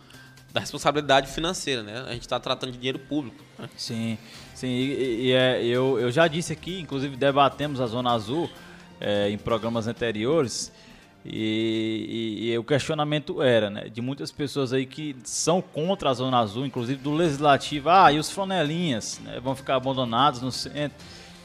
da 0.54 0.60
responsabilidade 0.60 1.28
financeira, 1.28 1.82
né? 1.82 2.04
A 2.08 2.14
gente 2.14 2.22
está 2.22 2.40
tratando 2.40 2.72
de 2.72 2.78
dinheiro 2.78 3.00
público. 3.00 3.44
Sim, 3.76 4.18
sim. 4.54 4.68
E, 4.68 5.28
e 5.28 5.32
é, 5.32 5.64
eu, 5.64 6.00
eu 6.00 6.12
já 6.12 6.28
disse 6.28 6.54
aqui, 6.54 6.80
inclusive 6.80 7.16
debatemos 7.16 7.80
a 7.82 7.88
Zona 7.88 8.12
Azul 8.12 8.50
é, 9.00 9.30
em 9.30 9.38
programas 9.38 9.88
anteriores, 9.88 10.72
e, 11.26 12.42
e, 12.42 12.52
e, 12.52 12.58
o 12.58 12.64
questionamento 12.66 13.42
era, 13.42 13.70
né, 13.70 13.88
de 13.88 14.02
muitas 14.02 14.30
pessoas 14.30 14.74
aí 14.74 14.86
que 14.86 15.16
são 15.24 15.62
contra 15.62 16.10
a 16.10 16.14
Zona 16.14 16.38
Azul, 16.40 16.66
inclusive 16.66 17.02
do 17.02 17.14
Legislativo, 17.14 17.90
ah, 17.90 18.12
e 18.12 18.20
os 18.20 18.30
flanelinhas 18.30 19.22
né, 19.24 19.40
vão 19.40 19.56
ficar 19.56 19.76
abandonados 19.76 20.42
no 20.42 20.52
centro. 20.52 20.98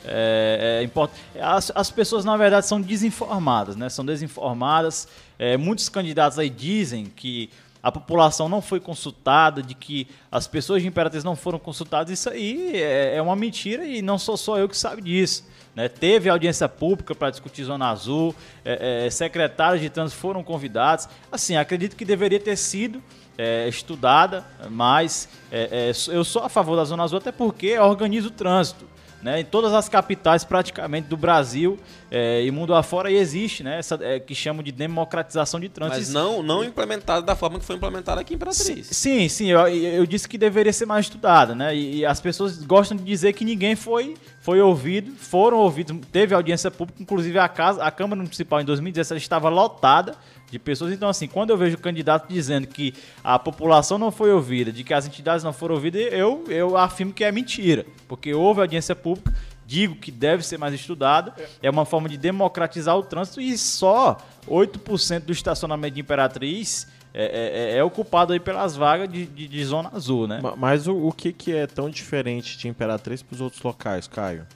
É, 0.04 0.88
é, 1.34 1.40
as, 1.40 1.70
as, 1.74 1.90
pessoas, 1.90 2.24
na 2.24 2.36
verdade, 2.36 2.66
são 2.66 2.80
desinformadas, 2.80 3.76
né? 3.76 3.88
São 3.88 4.06
desinformadas. 4.06 5.08
É, 5.38 5.56
muitos 5.56 5.88
candidatos 5.88 6.38
aí 6.38 6.48
dizem 6.48 7.04
que 7.04 7.50
a 7.82 7.92
população 7.92 8.48
não 8.48 8.60
foi 8.60 8.80
consultada, 8.80 9.62
de 9.62 9.74
que 9.74 10.08
as 10.30 10.46
pessoas 10.46 10.82
de 10.82 10.88
Imperatriz 10.88 11.22
não 11.22 11.36
foram 11.36 11.58
consultadas, 11.58 12.12
isso 12.12 12.28
aí 12.28 12.76
é, 12.76 13.16
é 13.16 13.22
uma 13.22 13.36
mentira 13.36 13.86
e 13.86 14.02
não 14.02 14.18
sou 14.18 14.36
só 14.36 14.58
eu 14.58 14.68
que 14.68 14.76
sabe 14.76 15.02
disso. 15.02 15.46
Né? 15.74 15.88
Teve 15.88 16.28
audiência 16.28 16.68
pública 16.68 17.14
para 17.14 17.30
discutir 17.30 17.64
Zona 17.64 17.90
Azul, 17.90 18.34
é, 18.64 19.06
é, 19.06 19.10
secretários 19.10 19.80
de 19.80 19.88
trânsito 19.88 20.20
foram 20.20 20.42
convidados. 20.42 21.08
Assim, 21.30 21.56
acredito 21.56 21.94
que 21.94 22.04
deveria 22.04 22.40
ter 22.40 22.56
sido 22.56 23.02
é, 23.38 23.68
estudada, 23.68 24.44
mas 24.68 25.28
é, 25.52 25.92
é, 25.92 26.12
eu 26.12 26.24
sou 26.24 26.42
a 26.42 26.48
favor 26.48 26.74
da 26.74 26.84
Zona 26.84 27.04
Azul 27.04 27.18
até 27.18 27.30
porque 27.30 27.78
organiza 27.78 28.26
o 28.26 28.32
trânsito. 28.32 28.84
Né, 29.20 29.40
em 29.40 29.44
todas 29.44 29.72
as 29.72 29.88
capitais 29.88 30.44
praticamente 30.44 31.08
do 31.08 31.16
Brasil 31.16 31.76
é, 32.08 32.44
e 32.44 32.52
mundo 32.52 32.72
afora 32.72 33.10
existe, 33.10 33.64
né, 33.64 33.76
essa 33.76 33.98
é, 34.00 34.20
que 34.20 34.32
chamam 34.32 34.62
de 34.62 34.70
democratização 34.70 35.58
de 35.58 35.68
trânsito. 35.68 35.98
Mas 35.98 36.12
não, 36.12 36.40
não 36.40 36.62
implementada 36.62 37.22
da 37.22 37.34
forma 37.34 37.58
que 37.58 37.64
foi 37.64 37.74
implementada 37.74 38.20
aqui 38.20 38.34
em 38.34 38.36
Imperatriz. 38.36 38.86
Sim, 38.86 39.28
sim, 39.28 39.50
eu, 39.50 39.58
eu 39.66 40.06
disse 40.06 40.28
que 40.28 40.38
deveria 40.38 40.72
ser 40.72 40.86
mais 40.86 41.06
estudada, 41.06 41.52
né, 41.52 41.74
e, 41.74 41.96
e, 41.96 42.06
as 42.06 42.20
pessoas 42.20 42.62
gostam 42.62 42.96
de 42.96 43.02
dizer 43.02 43.32
que 43.32 43.44
ninguém 43.44 43.74
foi, 43.74 44.14
foi 44.40 44.60
ouvido, 44.60 45.10
foram 45.16 45.58
ouvidos, 45.58 45.98
teve 46.12 46.32
audiência 46.32 46.70
pública, 46.70 47.02
inclusive 47.02 47.40
a, 47.40 47.48
casa, 47.48 47.82
a 47.82 47.90
Câmara 47.90 48.22
Municipal 48.22 48.60
em 48.60 48.64
2017 48.64 49.20
estava 49.20 49.48
lotada 49.48 50.14
de 50.50 50.58
pessoas. 50.58 50.92
Então, 50.92 51.08
assim, 51.08 51.26
quando 51.26 51.50
eu 51.50 51.56
vejo 51.56 51.76
o 51.76 51.80
candidato 51.80 52.28
dizendo 52.28 52.66
que 52.66 52.94
a 53.22 53.38
população 53.38 53.98
não 53.98 54.10
foi 54.10 54.32
ouvida, 54.32 54.72
de 54.72 54.82
que 54.84 54.94
as 54.94 55.06
entidades 55.06 55.44
não 55.44 55.52
foram 55.52 55.74
ouvidas, 55.74 56.02
eu, 56.12 56.44
eu 56.48 56.76
afirmo 56.76 57.12
que 57.12 57.24
é 57.24 57.32
mentira. 57.32 57.84
Porque 58.06 58.32
houve 58.32 58.60
audiência 58.60 58.94
pública, 58.94 59.34
digo 59.66 59.96
que 59.96 60.10
deve 60.10 60.42
ser 60.44 60.58
mais 60.58 60.72
estudada, 60.72 61.34
é 61.62 61.68
uma 61.68 61.84
forma 61.84 62.08
de 62.08 62.16
democratizar 62.16 62.96
o 62.96 63.02
trânsito 63.02 63.40
e 63.40 63.56
só 63.58 64.16
8% 64.46 65.20
do 65.20 65.32
estacionamento 65.32 65.94
de 65.94 66.00
Imperatriz 66.00 66.86
é, 67.12 67.74
é, 67.74 67.78
é, 67.78 67.84
ocupado 67.84 68.32
aí 68.32 68.40
pelas 68.40 68.76
vagas 68.76 69.10
de, 69.10 69.26
de, 69.26 69.48
de 69.48 69.64
zona 69.64 69.90
azul, 69.94 70.26
né? 70.26 70.40
Mas 70.56 70.86
o, 70.86 70.96
o 70.96 71.12
que, 71.12 71.32
que 71.32 71.52
é 71.52 71.66
tão 71.66 71.90
diferente 71.90 72.56
de 72.56 72.68
Imperatriz 72.68 73.22
para 73.22 73.34
os 73.34 73.40
outros 73.40 73.62
locais, 73.62 74.06
Caio? 74.06 74.46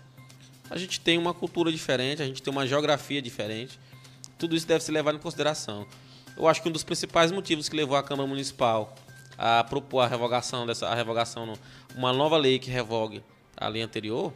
A 0.71 0.79
gente 0.79 1.01
tem 1.01 1.19
uma 1.19 1.35
cultura 1.35 1.71
diferente, 1.71 2.23
a 2.23 2.27
gente 2.27 2.43
tem 2.43 2.51
uma 2.51 2.67
geografia 2.67 3.21
diferente 3.21 3.79
tudo 4.43 4.57
isso 4.57 4.67
deve 4.67 4.83
ser 4.83 4.91
levado 4.91 5.15
em 5.15 5.21
consideração. 5.21 5.87
Eu 6.37 6.49
acho 6.49 6.61
que 6.61 6.69
um 6.69 6.73
dos 6.73 6.83
principais 6.83 7.31
motivos 7.31 7.69
que 7.69 7.77
levou 7.77 7.97
a 7.97 8.03
Câmara 8.03 8.29
Municipal 8.29 8.93
a 9.39 9.63
propor 9.63 10.01
a 10.01 10.09
revogação 10.09 10.67
dessa 10.67 10.89
a 10.89 10.95
revogação 10.97 11.53
uma 11.95 12.13
nova 12.13 12.37
lei 12.37 12.59
que 12.59 12.69
revogue 12.69 13.23
a 13.57 13.69
lei 13.69 13.83
anterior, 13.83 14.33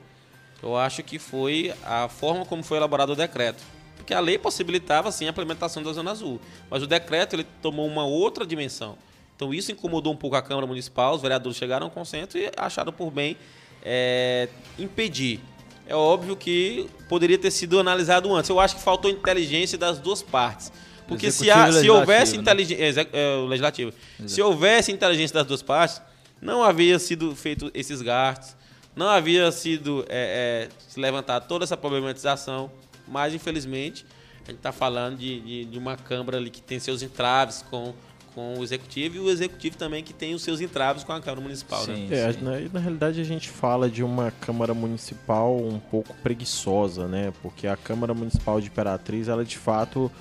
eu 0.63 0.77
acho 0.77 1.03
que 1.03 1.19
foi 1.19 1.75
a 1.85 2.09
forma 2.09 2.47
como 2.47 2.63
foi 2.63 2.77
elaborado 2.77 3.15
o 3.15 3.17
decreto. 3.17 3.65
Porque 3.97 4.15
a 4.15 4.21
lei 4.21 4.39
possibilitava 4.39 5.11
sim 5.11 5.27
a 5.27 5.31
implementação 5.31 5.83
da 5.83 5.93
Zona 5.93 6.13
Azul, 6.13 6.41
mas 6.71 6.85
o 6.85 6.87
decreto 6.87 7.35
ele 7.35 7.45
tomou 7.61 7.85
uma 7.85 8.05
outra 8.05 8.47
dimensão. 8.47 8.97
Então 9.35 9.53
isso 9.53 9.73
incomodou 9.73 10.13
um 10.13 10.17
pouco 10.17 10.37
a 10.37 10.43
Câmara 10.43 10.69
Municipal, 10.69 11.17
os 11.17 11.23
vereadores 11.23 11.59
chegaram 11.59 11.87
a 11.87 11.91
um 11.91 11.93
consenso 11.93 12.39
e 12.39 12.49
acharam 12.57 12.93
por 12.93 13.11
bem 13.11 13.37
é, 13.83 14.49
impedir 14.79 15.41
é 15.87 15.95
óbvio 15.95 16.37
que 16.37 16.89
poderia 17.09 17.39
ter 17.39 17.51
sido 17.51 17.79
analisado 17.79 18.35
antes. 18.35 18.51
Eu 18.51 18.59
acho 18.59 18.77
que 18.77 18.83
faltou 18.83 19.11
inteligência 19.11 19.79
das 19.79 19.99
duas 19.99 20.23
partes. 20.23 20.73
Porque 21.07 21.31
se, 21.31 21.51
há, 21.51 21.71
se 21.73 21.89
houvesse 21.89 22.35
né? 22.35 22.43
inteligência. 22.43 23.09
É, 23.13 23.35
é, 23.35 23.37
legislativo. 23.47 23.93
Exato. 24.19 24.31
Se 24.31 24.43
houvesse 24.43 24.91
inteligência 24.91 25.35
das 25.35 25.47
duas 25.47 25.63
partes, 25.63 26.03
não 26.41 26.63
havia 26.63 26.99
sido 26.99 27.35
feito 27.37 27.71
esses 27.73 28.03
gastos, 28.03 28.57
não 28.95 29.09
havia 29.09 29.51
sido 29.53 30.05
é, 30.09 30.69
é, 30.69 30.69
se 30.89 30.99
levantar 30.99 31.41
toda 31.41 31.65
essa 31.65 31.77
problematização. 31.77 32.71
Mas, 33.07 33.35
infelizmente, 33.35 34.05
a 34.45 34.51
gente 34.51 34.59
está 34.59 34.73
falando 34.73 35.19
de, 35.19 35.41
de, 35.41 35.65
de, 35.67 35.79
uma 35.79 35.97
Câmara 35.97 36.39
ali 36.39 36.51
que 36.51 36.61
tem 36.61 36.81
seus 36.81 37.03
entraves 37.03 37.65
com 37.71 37.95
com 38.37 38.59
o 38.59 38.63
executivo 38.63 39.17
e 39.17 39.19
o 39.19 39.31
executivo 39.31 39.79
também 39.79 40.05
que 40.05 40.13
tem 40.13 40.35
os 40.35 40.43
seus 40.43 40.61
entraves 40.61 41.03
com 41.03 41.11
a 41.11 41.21
Câmara 41.23 41.41
Municipal. 41.41 41.87
Né? 41.87 41.95
Sim, 41.95 42.07
né? 42.09 42.19
É, 42.19 42.33
sim. 42.35 42.41
Na, 42.43 42.51
na, 42.71 42.81
realidade 42.81 43.19
a 43.19 43.25
gente 43.25 43.49
fala 43.49 43.89
de 43.89 44.05
uma 44.05 44.31
Câmara 44.31 44.75
Municipal 44.75 45.57
um 45.57 45.79
pouco 45.79 46.13
preguiçosa, 46.23 47.09
né? 47.09 47.33
Porque 47.41 47.67
a 47.67 47.79
Câmara 47.79 48.13
Municipal 48.13 48.61
de 48.61 48.67
Imperatriz, 48.67 49.29
ela 49.29 49.43
de 49.43 49.57
fato 49.57 50.13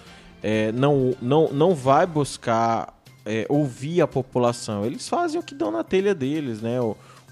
é, 0.41 0.72
não, 0.72 1.13
não, 1.22 1.51
não 1.51 1.76
vai 1.76 2.07
buscar 2.07 2.97
é, 3.26 3.45
ouvir 3.49 3.99
a 3.99 4.07
população. 4.07 4.86
Eles 4.86 5.09
fazem 5.09 5.38
o 5.38 5.43
que 5.43 5.53
dão 5.53 5.70
na 5.70 5.84
telha 5.84 6.16
deles, 6.16 6.61
né? 6.61 6.78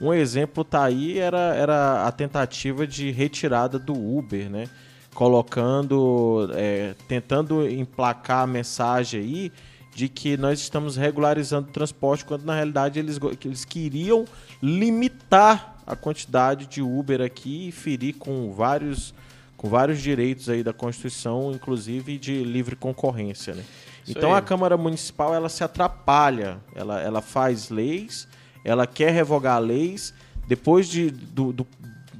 Um 0.02 0.14
exemplo 0.14 0.66
tá 0.66 0.84
aí 0.84 1.18
era, 1.18 1.56
era 1.56 2.06
a 2.06 2.12
tentativa 2.12 2.86
de 2.86 3.10
retirada 3.10 3.80
do 3.80 3.94
Uber, 3.94 4.50
né? 4.50 4.68
Colocando, 5.14 6.50
é, 6.54 6.94
tentando 7.08 7.66
emplacar 7.70 8.44
a 8.44 8.48
mensagem 8.48 9.22
aí 9.22 9.52
de 9.96 10.10
que 10.10 10.36
nós 10.38 10.60
estamos 10.60 10.96
regularizando 10.96 11.70
o 11.70 11.72
transporte, 11.72 12.26
quando 12.26 12.44
na 12.44 12.56
realidade 12.56 13.00
eles, 13.00 13.20
eles 13.44 13.64
queriam 13.64 14.26
limitar 14.62 15.76
a 15.86 15.96
quantidade 15.96 16.66
de 16.66 16.82
Uber 16.82 17.22
aqui 17.22 17.68
e 17.68 17.72
ferir 17.72 18.16
com 18.16 18.52
vários, 18.52 19.14
com 19.56 19.70
vários 19.70 20.02
direitos 20.02 20.50
aí 20.50 20.64
da 20.64 20.74
Constituição, 20.74 21.52
inclusive 21.54 22.18
de 22.18 22.44
livre 22.44 22.76
concorrência. 22.76 23.54
Né? 23.54 23.64
Então 24.08 24.34
a 24.34 24.41
Câmara 24.41 24.78
Municipal 24.78 25.34
ela 25.34 25.50
se 25.50 25.64
atrapalha, 25.64 26.58
ela, 26.76 27.02
ela 27.02 27.22
faz 27.22 27.70
leis, 27.70 28.28
ela 28.64 28.88
quer 28.88 29.12
revogar 29.12 29.60
leis, 29.60 30.14
depois 30.48 30.88
de, 30.88 31.10
do, 31.10 31.54
do 31.54 31.68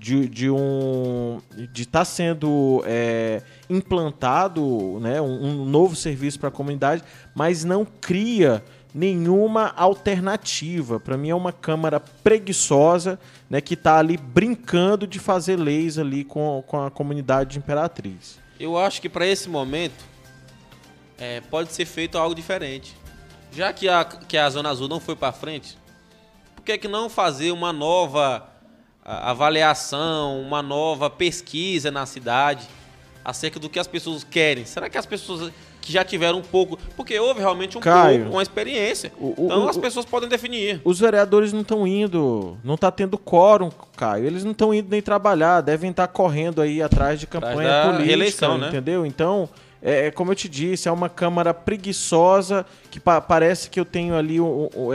de, 0.04 0.28
de 0.28 0.50
um 0.50 1.40
de 1.72 1.84
estar 1.84 2.00
tá 2.00 2.06
sendo 2.06 2.84
é, 2.86 3.42
implantado 3.70 5.00
né, 5.00 5.22
um, 5.22 5.62
um 5.62 5.66
novo 5.66 5.96
serviço 5.96 6.38
para 6.38 6.50
a 6.50 6.52
comunidade, 6.52 7.02
mas 7.34 7.64
não 7.64 7.86
cria 7.86 8.62
nenhuma 8.94 9.74
alternativa. 9.78 11.00
Para 11.00 11.16
mim 11.16 11.30
é 11.30 11.36
uma 11.36 11.54
Câmara 11.54 12.02
preguiçosa 12.02 13.18
né, 13.50 13.62
que 13.62 13.76
está 13.76 13.98
ali 13.98 14.18
brincando 14.18 15.08
de 15.08 15.20
fazer 15.20 15.56
leis 15.56 15.98
ali 15.98 16.26
com, 16.26 16.62
com 16.68 16.84
a 16.84 16.92
comunidade 16.92 17.52
de 17.52 17.60
Imperatriz. 17.60 18.38
Eu 18.60 18.78
acho 18.78 19.02
que 19.02 19.08
para 19.08 19.26
esse 19.26 19.48
momento 19.48 20.04
é, 21.18 21.40
pode 21.40 21.72
ser 21.72 21.86
feito 21.86 22.18
algo 22.18 22.36
diferente. 22.36 22.94
Já 23.54 23.72
que 23.72 23.88
a, 23.88 24.04
que 24.04 24.38
a 24.38 24.50
Zona 24.50 24.70
Azul 24.70 24.90
não 24.90 25.00
foi 25.00 25.16
para 25.16 25.32
frente, 25.32 25.78
por 26.54 26.66
que, 26.66 26.78
que 26.78 26.90
não 26.90 27.10
fazer 27.10 27.52
uma 27.52 27.72
nova 27.72 28.53
avaliação, 29.06 30.42
uma 30.42 30.62
nova 30.62 31.10
pesquisa 31.10 31.92
na 31.92 32.06
cidade 32.06 32.68
acerca 33.24 33.60
do 33.60 33.70
que 33.70 33.80
as 33.80 33.88
pessoas 33.88 34.24
querem? 34.24 34.66
Será 34.66 34.90
que 34.90 34.98
as 34.98 35.06
pessoas 35.06 35.52
que 35.84 35.92
já 35.92 36.04
tiveram 36.04 36.40
um 36.40 36.42
pouco. 36.42 36.80
Porque 36.96 37.20
houve 37.20 37.42
realmente 37.42 37.78
um 37.78 37.82
Caio, 37.82 38.22
pouco, 38.22 38.36
uma 38.36 38.42
experiência. 38.42 39.12
O, 39.20 39.26
o, 39.26 39.46
então 39.46 39.66
o, 39.66 39.70
as 39.70 39.78
pessoas 39.78 40.06
podem 40.06 40.30
definir. 40.30 40.82
Os 40.84 41.00
vereadores 41.00 41.52
não 41.52 41.62
estão 41.62 41.86
indo, 41.86 42.58
não 42.64 42.76
está 42.76 42.90
tendo 42.90 43.18
quórum, 43.18 43.70
Caio. 43.98 44.26
Eles 44.26 44.44
não 44.44 44.52
estão 44.52 44.74
indo 44.74 44.90
nem 44.90 45.02
trabalhar, 45.02 45.62
devem 45.62 45.92
estar 45.92 46.08
tá 46.08 46.14
correndo 46.14 46.62
aí 46.62 46.82
atrás 46.82 47.20
de 47.20 47.28
campanha 47.28 47.54
atrás 47.54 47.86
política, 47.88 48.06
reeleição, 48.06 48.58
né? 48.58 48.70
entendeu? 48.70 49.06
Então, 49.06 49.50
é, 49.84 50.08
é, 50.08 50.12
como 50.12 50.32
eu 50.32 50.36
te 50.36 50.48
disse, 50.48 50.88
é 50.88 50.92
uma 50.92 51.10
Câmara 51.10 51.54
preguiçosa 51.54 52.66
que 52.90 53.00
pa 53.02 53.20
parece 53.20 53.70
que 53.70 53.78
eu 53.78 53.84
tenho 53.84 54.16
ali, 54.16 54.38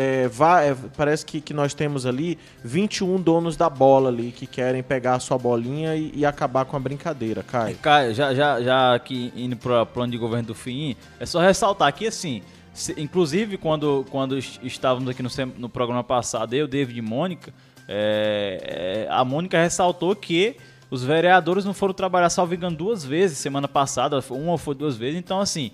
é, 0.01 0.25
é, 0.25 0.77
parece 0.97 1.27
que, 1.27 1.43
que 1.43 1.53
nós 1.53 1.75
temos 1.75 2.07
ali 2.07 2.39
21 2.65 3.21
donos 3.21 3.55
da 3.55 3.69
bola 3.69 4.09
ali 4.09 4.33
que 4.33 4.47
querem 4.47 4.83
pegar 4.83 5.17
a 5.17 5.21
sua 5.21 5.37
bolinha 5.37 5.95
e, 5.95 6.13
e 6.15 6.25
acabar 6.25 6.65
com 6.65 6.75
a 6.75 6.81
brincadeira, 6.81 7.43
Caio. 7.43 7.77
Caio, 7.77 8.15
já, 8.15 8.33
já, 8.33 8.63
já 8.63 8.95
aqui 8.95 9.31
indo 9.37 9.57
para 9.57 9.83
o 9.83 9.87
plano 9.87 10.11
de 10.11 10.17
governo 10.17 10.47
do 10.49 10.55
FIM, 10.55 10.97
é 11.21 11.27
só 11.27 11.41
ressaltar 11.41 11.93
que 11.93 12.07
assim, 12.07 12.43
se, 12.73 12.95
inclusive 12.97 13.59
quando, 13.59 14.07
quando 14.11 14.39
estávamos 14.39 15.11
aqui 15.11 15.23
no, 15.23 15.31
no 15.59 15.69
programa 15.69 16.03
passado, 16.03 16.55
eu, 16.55 16.67
David 16.67 16.99
e 16.99 17.03
Mônica, 17.03 17.53
é, 17.87 19.07
é, 19.07 19.13
a 19.13 19.23
Mônica 19.23 19.61
ressaltou 19.61 20.17
que 20.17 20.57
os 20.91 21.05
vereadores 21.05 21.65
não 21.65 21.75
foram 21.75 21.95
trabalhar, 21.95 22.31
salvo 22.31 22.55
engano, 22.55 22.77
duas 22.77 23.05
vezes 23.05 23.39
semana 23.39 23.69
passada, 23.69 24.19
uma 24.31 24.53
ou 24.53 24.59
foi 24.59 24.75
duas 24.75 24.97
vezes. 24.97 25.19
Então, 25.19 25.41
assim, 25.41 25.71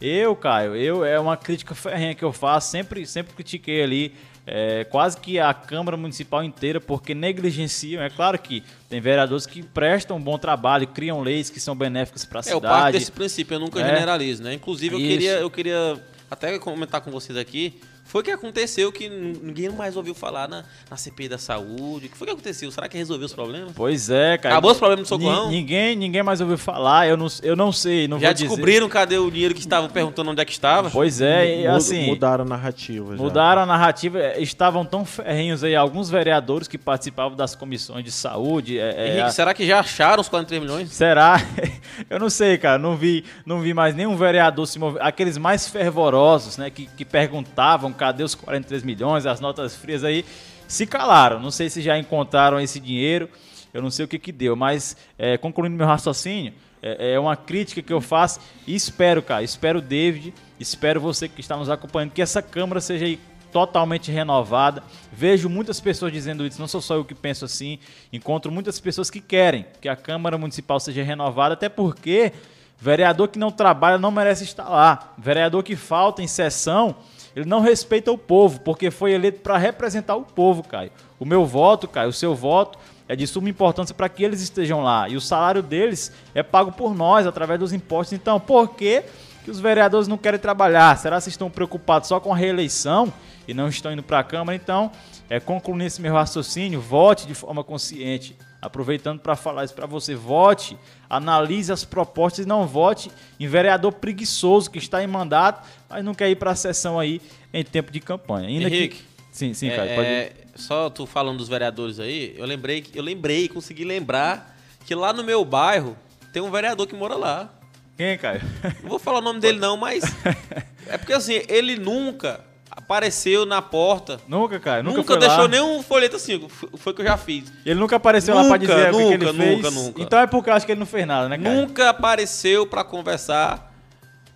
eu, 0.00 0.36
Caio, 0.36 0.76
eu 0.76 1.04
é 1.04 1.18
uma 1.18 1.36
crítica 1.36 1.74
ferrenha 1.74 2.14
que 2.14 2.24
eu 2.24 2.32
faço, 2.32 2.70
sempre, 2.70 3.06
sempre 3.06 3.34
critiquei 3.34 3.82
ali 3.82 4.14
é, 4.50 4.84
quase 4.84 5.18
que 5.18 5.38
a 5.38 5.52
Câmara 5.52 5.96
Municipal 5.96 6.42
inteira, 6.42 6.80
porque 6.80 7.14
negligenciam. 7.14 8.02
É 8.02 8.08
claro 8.08 8.38
que 8.38 8.62
tem 8.88 9.00
vereadores 9.00 9.46
que 9.46 9.62
prestam 9.62 10.16
um 10.16 10.20
bom 10.20 10.38
trabalho, 10.38 10.86
criam 10.86 11.20
leis 11.20 11.50
que 11.50 11.60
são 11.60 11.76
benéficas 11.76 12.24
para 12.24 12.38
a 12.38 12.40
é, 12.40 12.42
cidade. 12.44 12.64
É, 12.64 12.68
eu 12.68 12.70
parto 12.70 12.92
desse 12.92 13.12
princípio, 13.12 13.54
eu 13.54 13.60
nunca 13.60 13.80
é. 13.80 13.84
generalizo, 13.84 14.42
né? 14.42 14.54
Inclusive, 14.54 14.94
eu 14.94 15.00
queria, 15.00 15.32
eu 15.32 15.50
queria 15.50 16.02
até 16.30 16.58
comentar 16.58 17.02
com 17.02 17.10
vocês 17.10 17.36
aqui 17.36 17.78
foi 18.08 18.22
que 18.22 18.30
aconteceu 18.30 18.90
que 18.90 19.06
ninguém 19.06 19.68
mais 19.68 19.94
ouviu 19.94 20.14
falar 20.14 20.48
na, 20.48 20.64
na 20.90 20.96
CPI 20.96 21.28
da 21.28 21.36
saúde? 21.36 22.06
O 22.06 22.08
que 22.08 22.16
foi 22.16 22.26
que 22.26 22.32
aconteceu? 22.32 22.70
Será 22.70 22.88
que 22.88 22.96
resolveu 22.96 23.26
os 23.26 23.34
problemas? 23.34 23.72
Pois 23.76 24.08
é, 24.08 24.38
cara. 24.38 24.54
Acabou 24.54 24.72
os 24.72 24.78
problemas 24.78 25.06
do 25.06 25.08
socorrão? 25.08 25.50
Ninguém, 25.50 25.94
ninguém 25.94 26.22
mais 26.22 26.40
ouviu 26.40 26.56
falar, 26.56 27.06
eu 27.06 27.18
não, 27.18 27.26
eu 27.42 27.54
não 27.54 27.70
sei, 27.70 28.08
não 28.08 28.18
Já 28.18 28.32
descobriram 28.32 28.86
dizer. 28.86 28.98
cadê 28.98 29.18
o 29.18 29.30
dinheiro 29.30 29.52
que 29.54 29.60
estavam 29.60 29.90
perguntando 29.90 30.30
onde 30.30 30.40
é 30.40 30.44
que 30.46 30.52
estava? 30.52 30.88
Pois 30.88 31.20
é, 31.20 31.60
e 31.60 31.66
assim... 31.66 32.06
Mudaram 32.06 32.46
a 32.46 32.48
narrativa 32.48 33.14
já. 33.14 33.22
Mudaram 33.22 33.62
a 33.62 33.66
narrativa, 33.66 34.18
é, 34.18 34.40
estavam 34.40 34.86
tão 34.86 35.04
ferrinhos 35.04 35.62
aí, 35.62 35.76
alguns 35.76 36.08
vereadores 36.08 36.66
que 36.66 36.78
participavam 36.78 37.36
das 37.36 37.54
comissões 37.54 38.02
de 38.02 38.10
saúde... 38.10 38.78
É, 38.78 38.94
é 38.96 39.08
Henrique, 39.08 39.20
a... 39.20 39.30
será 39.30 39.52
que 39.52 39.66
já 39.66 39.80
acharam 39.80 40.22
os 40.22 40.30
43 40.30 40.62
milhões? 40.62 40.90
Será? 40.94 41.36
eu 42.08 42.18
não 42.18 42.30
sei, 42.30 42.56
cara, 42.56 42.78
não 42.78 42.96
vi, 42.96 43.22
não 43.44 43.60
vi 43.60 43.74
mais 43.74 43.94
nenhum 43.94 44.16
vereador 44.16 44.66
se 44.66 44.78
mover. 44.78 45.02
Aqueles 45.02 45.36
mais 45.36 45.68
fervorosos, 45.68 46.56
né, 46.56 46.70
que, 46.70 46.86
que 46.86 47.04
perguntavam 47.04 47.97
cadê 47.98 48.22
os 48.22 48.34
43 48.34 48.82
milhões, 48.82 49.26
as 49.26 49.40
notas 49.40 49.76
frias 49.76 50.04
aí, 50.04 50.24
se 50.66 50.86
calaram. 50.86 51.38
Não 51.38 51.50
sei 51.50 51.68
se 51.68 51.82
já 51.82 51.98
encontraram 51.98 52.58
esse 52.58 52.80
dinheiro, 52.80 53.28
eu 53.74 53.82
não 53.82 53.90
sei 53.90 54.04
o 54.04 54.08
que 54.08 54.18
que 54.18 54.32
deu, 54.32 54.56
mas 54.56 54.96
é, 55.18 55.36
concluindo 55.36 55.76
meu 55.76 55.86
raciocínio, 55.86 56.54
é, 56.80 57.12
é, 57.12 57.20
uma 57.20 57.36
crítica 57.36 57.82
que 57.82 57.92
eu 57.92 58.00
faço 58.00 58.40
e 58.66 58.74
espero, 58.74 59.20
cara, 59.20 59.42
espero 59.42 59.82
David, 59.82 60.32
espero 60.58 61.00
você 61.00 61.28
que 61.28 61.40
está 61.40 61.56
nos 61.56 61.68
acompanhando, 61.68 62.12
que 62.12 62.22
essa 62.22 62.40
Câmara 62.40 62.80
seja 62.80 63.04
aí 63.04 63.18
totalmente 63.52 64.10
renovada. 64.10 64.82
Vejo 65.12 65.48
muitas 65.48 65.80
pessoas 65.80 66.12
dizendo 66.12 66.46
isso, 66.46 66.60
não 66.60 66.68
sou 66.68 66.80
só 66.80 66.94
eu 66.94 67.04
que 67.04 67.14
penso 67.14 67.44
assim. 67.44 67.78
Encontro 68.12 68.52
muitas 68.52 68.78
pessoas 68.78 69.10
que 69.10 69.20
querem 69.20 69.66
que 69.80 69.88
a 69.88 69.96
Câmara 69.96 70.38
Municipal 70.38 70.78
seja 70.78 71.02
renovada, 71.02 71.54
até 71.54 71.68
porque 71.68 72.32
vereador 72.78 73.28
que 73.28 73.38
não 73.38 73.50
trabalha 73.50 73.98
não 73.98 74.10
merece 74.10 74.44
estar 74.44 74.68
lá. 74.68 75.14
Vereador 75.18 75.62
que 75.62 75.76
falta 75.76 76.22
em 76.22 76.28
sessão 76.28 76.96
ele 77.38 77.48
não 77.48 77.60
respeita 77.60 78.10
o 78.10 78.18
povo, 78.18 78.60
porque 78.62 78.90
foi 78.90 79.12
eleito 79.12 79.40
para 79.42 79.56
representar 79.56 80.16
o 80.16 80.22
povo, 80.22 80.64
Caio. 80.64 80.90
O 81.20 81.24
meu 81.24 81.46
voto, 81.46 81.86
Caio, 81.86 82.08
o 82.08 82.12
seu 82.12 82.34
voto 82.34 82.76
é 83.06 83.14
de 83.14 83.28
suma 83.28 83.48
importância 83.48 83.94
para 83.94 84.08
que 84.08 84.24
eles 84.24 84.40
estejam 84.40 84.82
lá. 84.82 85.08
E 85.08 85.14
o 85.14 85.20
salário 85.20 85.62
deles 85.62 86.10
é 86.34 86.42
pago 86.42 86.72
por 86.72 86.92
nós, 86.96 87.28
através 87.28 87.60
dos 87.60 87.72
impostos. 87.72 88.12
Então, 88.12 88.40
por 88.40 88.70
que, 88.70 89.04
que 89.44 89.52
os 89.52 89.60
vereadores 89.60 90.08
não 90.08 90.18
querem 90.18 90.40
trabalhar? 90.40 90.98
Será 90.98 91.20
que 91.20 91.28
estão 91.28 91.48
preocupados 91.48 92.08
só 92.08 92.18
com 92.18 92.32
a 92.32 92.36
reeleição 92.36 93.12
e 93.46 93.54
não 93.54 93.68
estão 93.68 93.92
indo 93.92 94.02
para 94.02 94.18
a 94.18 94.24
Câmara? 94.24 94.56
Então, 94.56 94.90
é, 95.30 95.38
concluindo 95.38 95.84
esse 95.84 96.02
meu 96.02 96.14
raciocínio, 96.14 96.80
vote 96.80 97.24
de 97.24 97.34
forma 97.34 97.62
consciente 97.62 98.36
aproveitando 98.60 99.20
para 99.20 99.36
falar 99.36 99.64
isso 99.64 99.74
para 99.74 99.86
você, 99.86 100.14
vote, 100.14 100.76
analise 101.08 101.72
as 101.72 101.84
propostas 101.84 102.44
e 102.44 102.48
não 102.48 102.66
vote 102.66 103.10
em 103.38 103.46
vereador 103.46 103.92
preguiçoso 103.92 104.70
que 104.70 104.78
está 104.78 105.02
em 105.02 105.06
mandato, 105.06 105.66
mas 105.88 106.04
não 106.04 106.14
quer 106.14 106.28
ir 106.28 106.36
para 106.36 106.50
a 106.50 106.54
sessão 106.56 106.98
aí 106.98 107.20
em 107.52 107.64
tempo 107.64 107.90
de 107.90 108.00
campanha. 108.00 108.48
Ainda 108.48 108.66
Henrique, 108.66 108.96
que... 108.98 109.04
sim, 109.30 109.54
sim, 109.54 109.70
cara, 109.70 109.86
é, 109.86 109.96
pode 109.96 110.08
ir. 110.08 110.48
Só 110.56 110.90
tu 110.90 111.06
falando 111.06 111.38
dos 111.38 111.48
vereadores 111.48 112.00
aí, 112.00 112.34
eu 112.36 112.44
lembrei, 112.44 112.84
eu 112.94 113.02
lembrei, 113.02 113.48
consegui 113.48 113.84
lembrar 113.84 114.56
que 114.84 114.94
lá 114.94 115.12
no 115.12 115.22
meu 115.22 115.44
bairro 115.44 115.96
tem 116.32 116.42
um 116.42 116.50
vereador 116.50 116.86
que 116.86 116.96
mora 116.96 117.14
lá. 117.14 117.48
Quem, 117.96 118.18
Caio? 118.18 118.40
Não 118.82 118.90
vou 118.90 118.98
falar 118.98 119.18
o 119.18 119.22
nome 119.22 119.40
dele 119.40 119.58
não, 119.58 119.76
mas 119.76 120.04
é 120.86 120.98
porque 120.98 121.12
assim, 121.12 121.42
ele 121.48 121.76
nunca 121.76 122.44
apareceu 122.70 123.44
na 123.44 123.60
porta. 123.60 124.20
Nunca, 124.26 124.58
cara. 124.58 124.82
Nunca, 124.82 124.98
nunca 124.98 125.16
deixou 125.16 125.42
lá. 125.42 125.48
nenhum 125.48 125.82
folheto 125.82 126.16
assim. 126.16 126.48
Foi 126.48 126.92
o 126.92 126.96
que 126.96 127.02
eu 127.02 127.06
já 127.06 127.16
fiz. 127.16 127.52
Ele 127.64 127.78
nunca 127.78 127.96
apareceu 127.96 128.34
nunca, 128.34 128.42
lá 128.44 128.48
pra 128.48 128.58
dizer 128.58 128.92
nunca, 128.92 129.04
o 129.04 129.08
que, 129.08 129.14
ele 129.14 129.24
nunca, 129.26 129.34
fez. 129.34 129.56
Nunca, 129.56 129.70
nunca. 129.70 130.02
Então 130.02 130.18
é 130.18 130.26
porque 130.26 130.50
eu 130.50 130.54
acho 130.54 130.66
que 130.66 130.72
ele 130.72 130.78
não 130.78 130.86
fez 130.86 131.06
nada, 131.06 131.28
né, 131.28 131.38
cara? 131.38 131.54
Nunca 131.54 131.90
apareceu 131.90 132.66
para 132.66 132.84
conversar. 132.84 133.72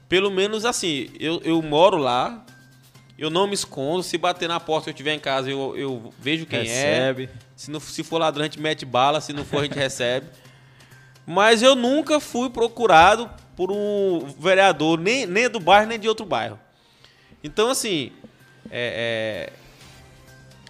Pelo 0.09 0.31
menos 0.31 0.65
assim, 0.65 1.09
eu, 1.19 1.41
eu 1.45 1.61
moro 1.63 1.97
lá. 1.97 2.45
Eu 3.19 3.31
não 3.31 3.47
me 3.47 3.55
escondo. 3.55 4.03
Se 4.03 4.19
bater 4.19 4.49
na 4.49 4.59
porta 4.59 4.89
e 4.89 4.91
eu 4.91 4.93
estiver 4.93 5.15
em 5.15 5.21
casa, 5.21 5.51
eu, 5.51 5.77
eu 5.77 6.13
vejo 6.19 6.45
quem 6.45 6.61
é. 6.61 6.63
recebe. 6.63 7.25
é. 7.25 7.39
Se, 7.55 7.71
não, 7.71 7.79
se 7.79 8.03
for 8.03 8.19
ladrão, 8.19 8.43
a 8.43 8.47
gente 8.47 8.61
mete 8.61 8.85
bala. 8.85 9.21
Se 9.21 9.33
não 9.33 9.45
for, 9.45 9.61
a 9.61 9.63
gente 9.65 9.79
recebe. 9.79 10.27
Mas 11.27 11.63
eu 11.63 11.77
nunca 11.77 12.19
fui 12.19 12.51
procurado 12.51 13.31
por 13.57 13.71
um 13.71 14.27
vereador, 14.39 14.99
nem, 14.99 15.27
nem 15.27 15.49
do 15.49 15.61
bairro, 15.61 15.87
nem 15.87 15.99
de 15.99 16.09
outro 16.09 16.27
bairro. 16.27 16.59
Então, 17.45 17.71
assim, 17.71 18.13
é, 18.75 19.51
é, 19.51 19.53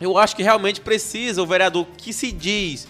eu 0.01 0.19
acho 0.19 0.35
que 0.35 0.43
realmente 0.43 0.81
precisa, 0.81 1.41
o 1.41 1.47
vereador 1.47 1.87
que 1.97 2.13
se 2.13 2.33
diz 2.33 2.89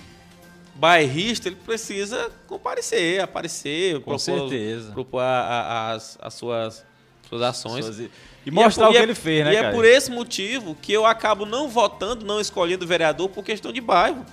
bairrista, 0.75 1.49
ele 1.49 1.57
precisa 1.57 2.31
comparecer, 2.47 3.21
aparecer, 3.21 3.97
com 3.97 4.17
propor, 4.17 4.19
certeza. 4.19 4.93
propor 4.93 5.21
a, 5.21 5.27
a, 5.27 5.93
as, 5.93 6.19
as 6.21 6.33
suas, 6.33 6.85
suas 7.29 7.43
ações. 7.43 7.85
Suas... 7.85 8.11
E 8.45 8.51
mostrar 8.51 8.87
e 8.87 8.89
é, 8.89 8.91
o 8.91 8.93
que 8.95 9.03
ele 9.03 9.15
fez, 9.15 9.45
né, 9.45 9.53
E 9.53 9.57
é 9.57 9.61
cara? 9.61 9.69
é 9.69 9.77
por 9.77 9.85
esse 9.85 10.11
motivo 10.11 10.75
que 10.81 10.91
eu 10.91 11.05
acabo 11.05 11.45
não 11.45 11.69
votando, 11.69 12.25
não 12.25 12.41
escolhendo 12.41 12.87
vereador 12.87 13.29
por 13.29 13.45
questão 13.45 13.71
de 13.71 13.83
bairro, 13.83 14.25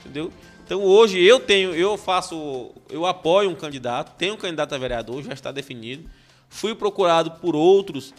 entendeu? 0.00 0.32
Então 0.64 0.82
hoje 0.82 1.22
eu 1.22 1.38
tenho, 1.38 1.72
eu 1.74 1.96
faço, 1.96 2.72
eu 2.90 3.06
apoio 3.06 3.50
um 3.50 3.54
candidato, 3.54 4.16
tenho 4.18 4.34
um 4.34 4.36
candidato 4.36 4.74
a 4.74 4.78
vereador, 4.78 5.22
já 5.22 5.32
está 5.32 5.52
definido. 5.52 6.10
Fui 6.48 6.74
procurado 6.74 7.30
por 7.32 7.54
outros 7.54 8.12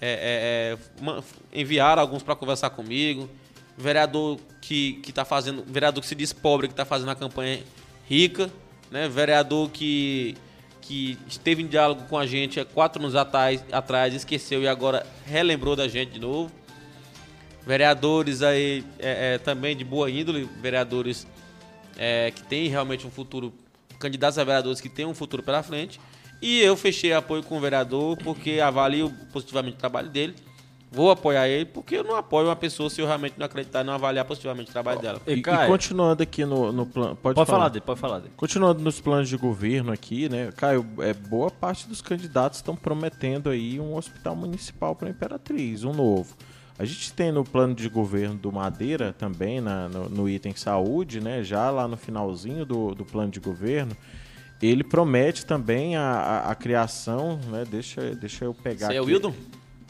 é, 0.00 0.76
é, 1.02 1.08
é 1.08 1.22
enviaram 1.52 2.00
alguns 2.00 2.22
para 2.22 2.34
conversar 2.34 2.70
comigo. 2.70 3.28
Vereador 3.76 4.38
que, 4.60 4.94
que 4.94 5.12
tá 5.12 5.24
fazendo. 5.24 5.64
Vereador 5.66 6.02
que 6.02 6.08
se 6.08 6.14
diz 6.14 6.32
pobre, 6.32 6.66
que 6.66 6.72
está 6.72 6.84
fazendo 6.84 7.10
a 7.10 7.14
campanha 7.14 7.60
rica. 8.08 8.50
Né? 8.90 9.08
Vereador 9.08 9.70
que, 9.70 10.36
que 10.80 11.18
esteve 11.26 11.62
em 11.62 11.66
diálogo 11.66 12.04
com 12.08 12.18
a 12.18 12.26
gente 12.26 12.58
há 12.58 12.64
quatro 12.64 13.00
anos 13.00 13.14
atrás, 13.14 13.62
atrás, 13.70 14.14
esqueceu 14.14 14.62
e 14.62 14.68
agora 14.68 15.06
relembrou 15.24 15.76
da 15.76 15.86
gente 15.86 16.12
de 16.12 16.20
novo. 16.20 16.50
Vereadores 17.66 18.42
aí 18.42 18.82
é, 18.98 19.34
é, 19.34 19.38
também 19.38 19.76
de 19.76 19.84
boa 19.84 20.10
índole, 20.10 20.48
vereadores 20.60 21.26
é, 21.98 22.30
que 22.30 22.42
têm 22.42 22.68
realmente 22.68 23.06
um 23.06 23.10
futuro, 23.10 23.52
candidatos 23.98 24.38
a 24.38 24.44
vereadores 24.44 24.80
que 24.80 24.88
têm 24.88 25.04
um 25.04 25.12
futuro 25.12 25.42
pela 25.42 25.62
frente. 25.62 26.00
E 26.40 26.60
eu 26.60 26.76
fechei 26.76 27.12
apoio 27.12 27.42
com 27.42 27.56
o 27.56 27.60
vereador 27.60 28.16
porque 28.18 28.60
avalio 28.60 29.12
positivamente 29.32 29.76
o 29.76 29.80
trabalho 29.80 30.08
dele. 30.08 30.34
vou 30.90 31.10
apoiar 31.10 31.48
ele, 31.48 31.66
porque 31.66 31.96
eu 31.96 32.04
não 32.04 32.16
apoio 32.16 32.46
uma 32.48 32.56
pessoa 32.56 32.88
se 32.88 33.00
eu 33.00 33.06
realmente 33.06 33.34
não 33.36 33.46
acreditar 33.46 33.82
e 33.82 33.84
não 33.84 33.92
avaliar 33.92 34.24
positivamente 34.24 34.70
o 34.70 34.72
trabalho 34.72 35.00
dela. 35.00 35.20
E, 35.26 35.34
e 35.34 35.42
continuando 35.42 36.22
aqui 36.22 36.44
no, 36.44 36.72
no 36.72 36.86
plano. 36.86 37.16
Pode, 37.16 37.34
pode 37.34 37.46
falar. 37.46 37.58
falar 37.58 37.68
dele, 37.68 37.84
pode 37.84 38.00
falar 38.00 38.18
dele. 38.20 38.32
Continuando 38.36 38.82
nos 38.82 39.00
planos 39.00 39.28
de 39.28 39.36
governo 39.36 39.92
aqui, 39.92 40.28
né? 40.28 40.50
Caio, 40.56 40.86
é, 41.00 41.12
boa 41.12 41.50
parte 41.50 41.86
dos 41.86 42.00
candidatos 42.00 42.58
estão 42.58 42.74
prometendo 42.74 43.50
aí 43.50 43.78
um 43.78 43.96
hospital 43.96 44.34
municipal 44.34 44.94
para 44.94 45.10
Imperatriz, 45.10 45.84
um 45.84 45.92
novo. 45.92 46.34
A 46.78 46.84
gente 46.84 47.12
tem 47.12 47.32
no 47.32 47.42
plano 47.42 47.74
de 47.74 47.88
governo 47.88 48.36
do 48.36 48.52
Madeira 48.52 49.12
também, 49.12 49.60
na, 49.60 49.88
no, 49.88 50.08
no 50.08 50.28
item 50.28 50.54
saúde, 50.54 51.20
né? 51.20 51.42
Já 51.42 51.70
lá 51.70 51.88
no 51.88 51.96
finalzinho 51.96 52.64
do, 52.64 52.94
do 52.94 53.04
plano 53.04 53.32
de 53.32 53.40
governo, 53.40 53.96
ele 54.66 54.82
promete 54.82 55.46
também 55.46 55.96
a, 55.96 56.02
a, 56.02 56.50
a 56.50 56.54
criação, 56.54 57.38
né? 57.48 57.64
Deixa, 57.70 58.14
deixa 58.14 58.44
eu 58.44 58.52
pegar 58.52 58.88
Você 58.88 58.94
é 58.94 59.00
o 59.00 59.04
aqui. 59.04 59.12
Wildon? 59.12 59.34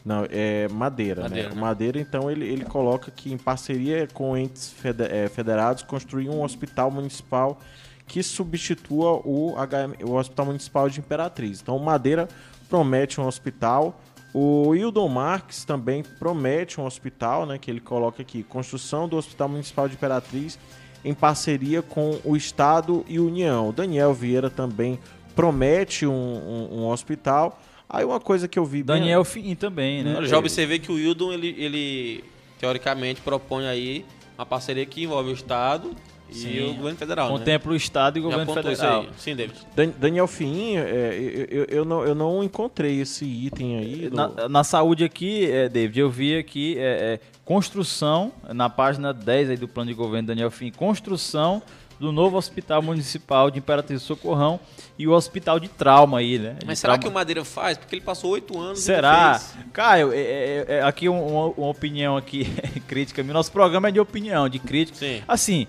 Não, 0.05 0.25
é 0.29 0.67
Madeira, 0.69 1.23
Madeira, 1.23 1.49
né? 1.49 1.55
né? 1.55 1.61
Madeira, 1.61 1.99
então, 1.99 2.31
ele, 2.31 2.47
ele 2.47 2.65
coloca 2.65 3.11
que 3.11 3.33
em 3.33 3.37
parceria 3.37 4.07
com 4.13 4.37
entes 4.37 4.73
eh, 4.83 5.27
federados 5.27 5.83
construir 5.83 6.29
um 6.29 6.41
hospital 6.41 6.89
municipal 6.89 7.59
que 8.07 8.23
substitua 8.23 9.21
o, 9.23 9.55
HM, 9.55 10.03
o 10.03 10.15
Hospital 10.15 10.47
Municipal 10.47 10.89
de 10.89 10.99
Imperatriz. 10.99 11.61
Então, 11.61 11.77
Madeira 11.77 12.27
promete 12.67 13.21
um 13.21 13.27
hospital. 13.27 14.01
O 14.33 14.73
Hildon 14.73 15.07
Marques 15.09 15.63
também 15.63 16.03
promete 16.03 16.79
um 16.79 16.85
hospital, 16.85 17.45
né? 17.45 17.57
Que 17.57 17.69
ele 17.69 17.79
coloca 17.79 18.21
aqui, 18.21 18.41
construção 18.43 19.07
do 19.07 19.17
Hospital 19.17 19.49
Municipal 19.49 19.87
de 19.87 19.95
Imperatriz 19.95 20.57
em 21.03 21.13
parceria 21.13 21.81
com 21.81 22.19
o 22.23 22.35
Estado 22.35 23.05
e 23.07 23.19
União. 23.19 23.69
O 23.69 23.73
Daniel 23.73 24.13
Vieira 24.13 24.49
também 24.49 24.99
promete 25.35 26.05
um, 26.05 26.11
um- 26.11 26.79
um 26.81 26.87
hospital. 26.89 27.61
Aí 27.89 28.03
uma 28.05 28.19
coisa 28.19 28.47
que 28.47 28.59
eu 28.59 28.65
vi 28.65 28.83
bem- 28.83 28.99
Daniel 28.99 29.23
Fim 29.23 29.55
também, 29.55 30.03
né? 30.03 30.15
Eu 30.17 30.25
já 30.27 30.37
observei 30.37 30.77
que 30.79 30.91
o 30.91 30.95
Wildon, 30.95 31.31
ele, 31.33 31.55
ele 31.57 32.23
teoricamente 32.59 33.21
propõe 33.21 33.65
aí 33.67 34.05
uma 34.37 34.45
parceria 34.45 34.85
que 34.85 35.03
envolve 35.03 35.31
o 35.31 35.33
Estado 35.33 35.95
e 36.31 36.35
Sim. 36.35 36.69
o 36.71 36.73
governo 36.75 36.97
federal, 36.97 37.31
né? 37.31 37.37
Contempla 37.39 37.71
o 37.71 37.75
Estado 37.75 38.17
e 38.17 38.21
o 38.21 38.23
Já 38.23 38.29
governo 38.37 38.53
federal. 38.53 39.01
aí. 39.01 39.09
Sim, 39.17 39.35
David. 39.35 39.59
Dan- 39.75 39.93
Daniel 39.97 40.27
Fim, 40.27 40.75
é, 40.77 41.17
eu, 41.49 41.59
eu- 41.59 41.65
eu 41.69 41.85
não, 41.85 42.03
eu 42.03 42.13
não 42.15 42.43
encontrei 42.43 42.99
esse 43.01 43.25
item 43.25 43.77
aí. 43.77 44.09
do- 44.09 44.15
Na, 44.15 44.49
na 44.49 44.63
saúde 44.63 45.03
aqui, 45.03 45.49
é, 45.49 45.67
David, 45.69 45.99
eu 45.99 46.09
vi 46.09 46.37
aqui 46.37 46.75
é, 46.77 47.15
é, 47.15 47.19
construção, 47.43 48.31
na 48.53 48.69
página 48.69 49.13
10 49.13 49.49
aí 49.49 49.57
do 49.57 49.67
plano 49.67 49.89
de 49.89 49.95
governo 49.95 50.27
Daniel 50.27 50.51
Fim, 50.51 50.71
construção 50.71 51.61
do 51.99 52.13
novo 52.13 52.37
Hospital 52.37 52.81
Municipal 52.81 53.51
de 53.51 53.59
Imperatriz 53.59 53.99
do 54.01 54.05
Socorrão 54.05 54.57
e 54.97 55.05
o 55.05 55.11
Hospital 55.11 55.59
de 55.59 55.67
Trauma 55.67 56.19
aí, 56.19 56.39
né? 56.39 56.55
De 56.57 56.65
Mas 56.65 56.79
será 56.79 56.93
trauma- 56.93 57.03
que 57.03 57.09
o 57.09 57.11
Madeira 57.11 57.43
faz? 57.43 57.77
Porque 57.77 57.93
ele 57.95 58.01
passou 58.05 58.31
oito 58.31 58.57
anos 58.57 58.79
e 58.79 58.83
Será? 58.83 59.33
fez. 59.37 59.53
Caio, 59.73 60.13
é, 60.13 60.17
é- 60.17 60.65
é- 60.77 60.81
aqui 60.83 61.09
um- 61.09 61.27
uma, 61.27 61.45
uma 61.57 61.67
opinião 61.67 62.15
aqui, 62.15 62.45
crítica. 62.87 63.21
Nosso 63.21 63.51
programa 63.51 63.89
é 63.89 63.91
de 63.91 63.99
opinião, 63.99 64.47
de 64.47 64.59
crítica. 64.59 64.97
Sim. 64.97 65.21
Assim, 65.27 65.67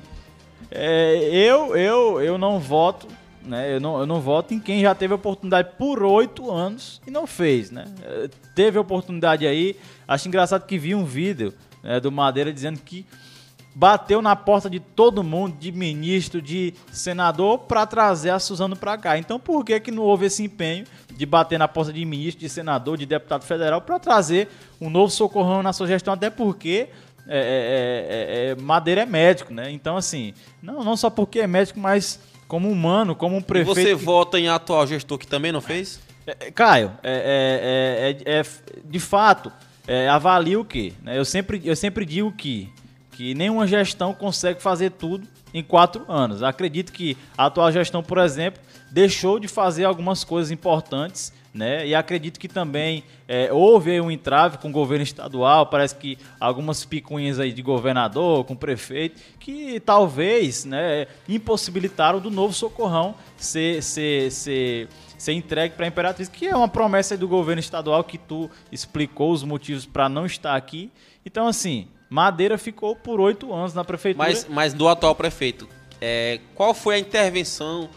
é, 0.70 1.28
eu, 1.32 1.76
eu, 1.76 2.20
eu 2.20 2.38
não 2.38 2.59
voto, 2.59 3.06
né? 3.42 3.74
Eu 3.74 3.80
não, 3.80 3.98
eu 3.98 4.06
não 4.06 4.20
voto 4.20 4.55
em 4.55 4.60
quem 4.60 4.80
já 4.80 4.94
teve 4.94 5.14
oportunidade 5.14 5.70
por 5.76 6.02
oito 6.02 6.51
anos 6.51 7.01
e 7.06 7.10
não 7.10 7.26
fez, 7.26 7.70
né? 7.70 7.84
É, 8.02 8.28
Teve 8.55 8.78
oportunidade 8.78 9.47
aí. 9.47 9.76
Acho 10.06 10.28
engraçado 10.28 10.66
que 10.66 10.78
vi 10.78 10.94
um 10.94 11.05
vídeo 11.05 11.55
né, 11.82 11.98
do 11.98 12.12
Madeira 12.12 12.52
dizendo 12.52 12.78
que 12.78 13.06
bateu 13.74 14.20
na 14.20 14.34
porta 14.34 14.68
de 14.68 14.80
todo 14.80 15.22
mundo, 15.22 15.56
de 15.59 15.72
ministro, 15.72 16.42
de 16.42 16.74
senador, 16.92 17.60
para 17.60 17.86
trazer 17.86 18.30
a 18.30 18.38
Suzano 18.38 18.76
para 18.76 18.98
cá. 18.98 19.16
Então, 19.16 19.38
por 19.38 19.64
que 19.64 19.78
que 19.80 19.90
não 19.90 20.02
houve 20.02 20.26
esse 20.26 20.42
empenho 20.42 20.84
de 21.12 21.24
bater 21.24 21.59
na 21.59 21.68
porta 21.68 21.92
de 21.92 22.05
ministro, 22.05 22.40
de 22.40 22.48
senador, 22.48 22.97
de 22.97 23.06
deputado 23.06 23.42
federal 23.42 23.80
para 23.80 23.98
trazer 23.98 24.48
um 24.80 24.90
novo 24.90 25.10
socorrão 25.10 25.62
na 25.62 25.72
sua 25.72 25.86
gestão? 25.86 26.14
Até 26.14 26.28
porque 26.28 26.88
é, 27.28 27.38
é, 27.38 28.47
é, 28.48 28.51
é, 28.51 28.55
Madeira 28.56 29.02
é 29.02 29.06
médico, 29.06 29.52
né? 29.52 29.70
Então, 29.70 29.97
assim, 29.97 30.34
não, 30.62 30.82
não 30.84 30.97
só 30.97 31.09
porque 31.10 31.40
é 31.40 31.47
médico, 31.47 31.78
mas 31.78 32.20
como 32.48 32.68
humano, 32.70 33.14
como 33.14 33.36
um 33.36 33.40
E 33.40 33.42
prefeito. 33.42 33.74
você 33.74 33.88
que- 33.97 34.05
vota 34.05 34.38
em 34.38 34.48
atual 34.48 34.86
gestor 34.86 35.18
que 35.18 35.26
também 35.26 35.52
não 35.52 35.60
fez? 35.60 36.01
é, 36.26 36.36
é, 36.48 36.51
Caio, 36.51 36.92
é, 37.02 38.16
é- 38.24 38.30
é- 38.30 38.38
é- 38.38 38.40
é- 38.40 38.44
de 38.84 38.98
fato, 39.01 39.52
é, 39.86 40.09
avalia 40.09 40.59
o 40.60 40.64
quê? 40.64 40.92
né? 41.02 41.16
Eu 41.18 41.24
sempre, 41.24 41.60
eu 41.64 41.74
sempre 41.76 42.05
digo 42.05 42.30
que, 42.32 42.68
que 43.12 43.34
nenhuma 43.34 43.66
gestão 43.66 44.12
consegue 44.14 44.60
fazer 44.62 44.90
tudo 44.90 45.26
em 45.52 45.62
quatro 45.62 46.05
anos. 46.10 46.42
Acredito 46.42 46.92
que 46.92 47.16
a 47.36 47.47
atual 47.47 47.70
gestão, 47.72 48.02
por 48.02 48.18
exemplo, 48.18 48.60
deixou 48.90 49.38
de 49.40 49.48
fazer 49.48 49.84
algumas 49.84 50.22
coisas 50.24 50.51
importantes, 50.51 51.32
né? 51.52 51.86
E 51.86 51.94
acredito 51.94 52.39
que 52.39 52.47
também 52.47 53.02
é, 53.27 53.52
houve 53.52 54.01
um 54.01 54.10
entrave 54.10 54.59
com 54.59 54.68
o 54.68 54.72
governo 54.72 55.02
estadual, 55.02 55.66
parece 55.66 55.97
que 55.97 56.16
algumas 56.39 56.85
picuinhas 56.85 57.40
aí 57.40 57.52
de 57.52 57.60
governador, 57.62 58.44
com 58.44 58.55
prefeito, 58.55 59.20
que 59.39 59.81
talvez, 59.81 60.64
né, 60.64 61.06
impossibilitaram 61.28 62.20
do 62.20 62.31
novo 62.31 62.52
socorrão 62.55 63.14
ser, 63.36 63.82
ser, 63.82 64.31
ser, 64.31 64.89
ser 65.18 65.32
entregue 65.32 65.74
para 65.74 65.85
a 65.86 65.89
Imperatriz, 65.89 66.28
que 66.28 66.47
é 66.47 66.55
uma 66.55 66.68
promessa 66.68 67.16
do 67.16 67.27
governo 67.27 67.60
estadual 67.60 68.05
que 68.05 68.16
tu 68.18 68.48
explicou 68.70 69.32
os 69.32 69.43
motivos 69.43 69.85
para 69.86 70.09
não 70.09 70.24
estar 70.27 70.55
aqui. 70.55 70.90
Então, 71.27 71.48
assim, 71.48 71.89
Madeira 72.09 72.56
ficou 72.59 72.94
por 72.94 73.20
oito 73.20 73.52
anos 73.52 73.74
na 73.74 73.85
prefeitura. 73.85 74.28
Mas, 74.28 74.47
mas 74.48 74.72
do 74.72 74.89
atual 74.89 75.14
prefeito, 75.14 75.68
é, 76.01 76.40
qual 76.55 76.72
foi 76.74 76.94
a 76.94 76.98
intervenção, 76.98 77.89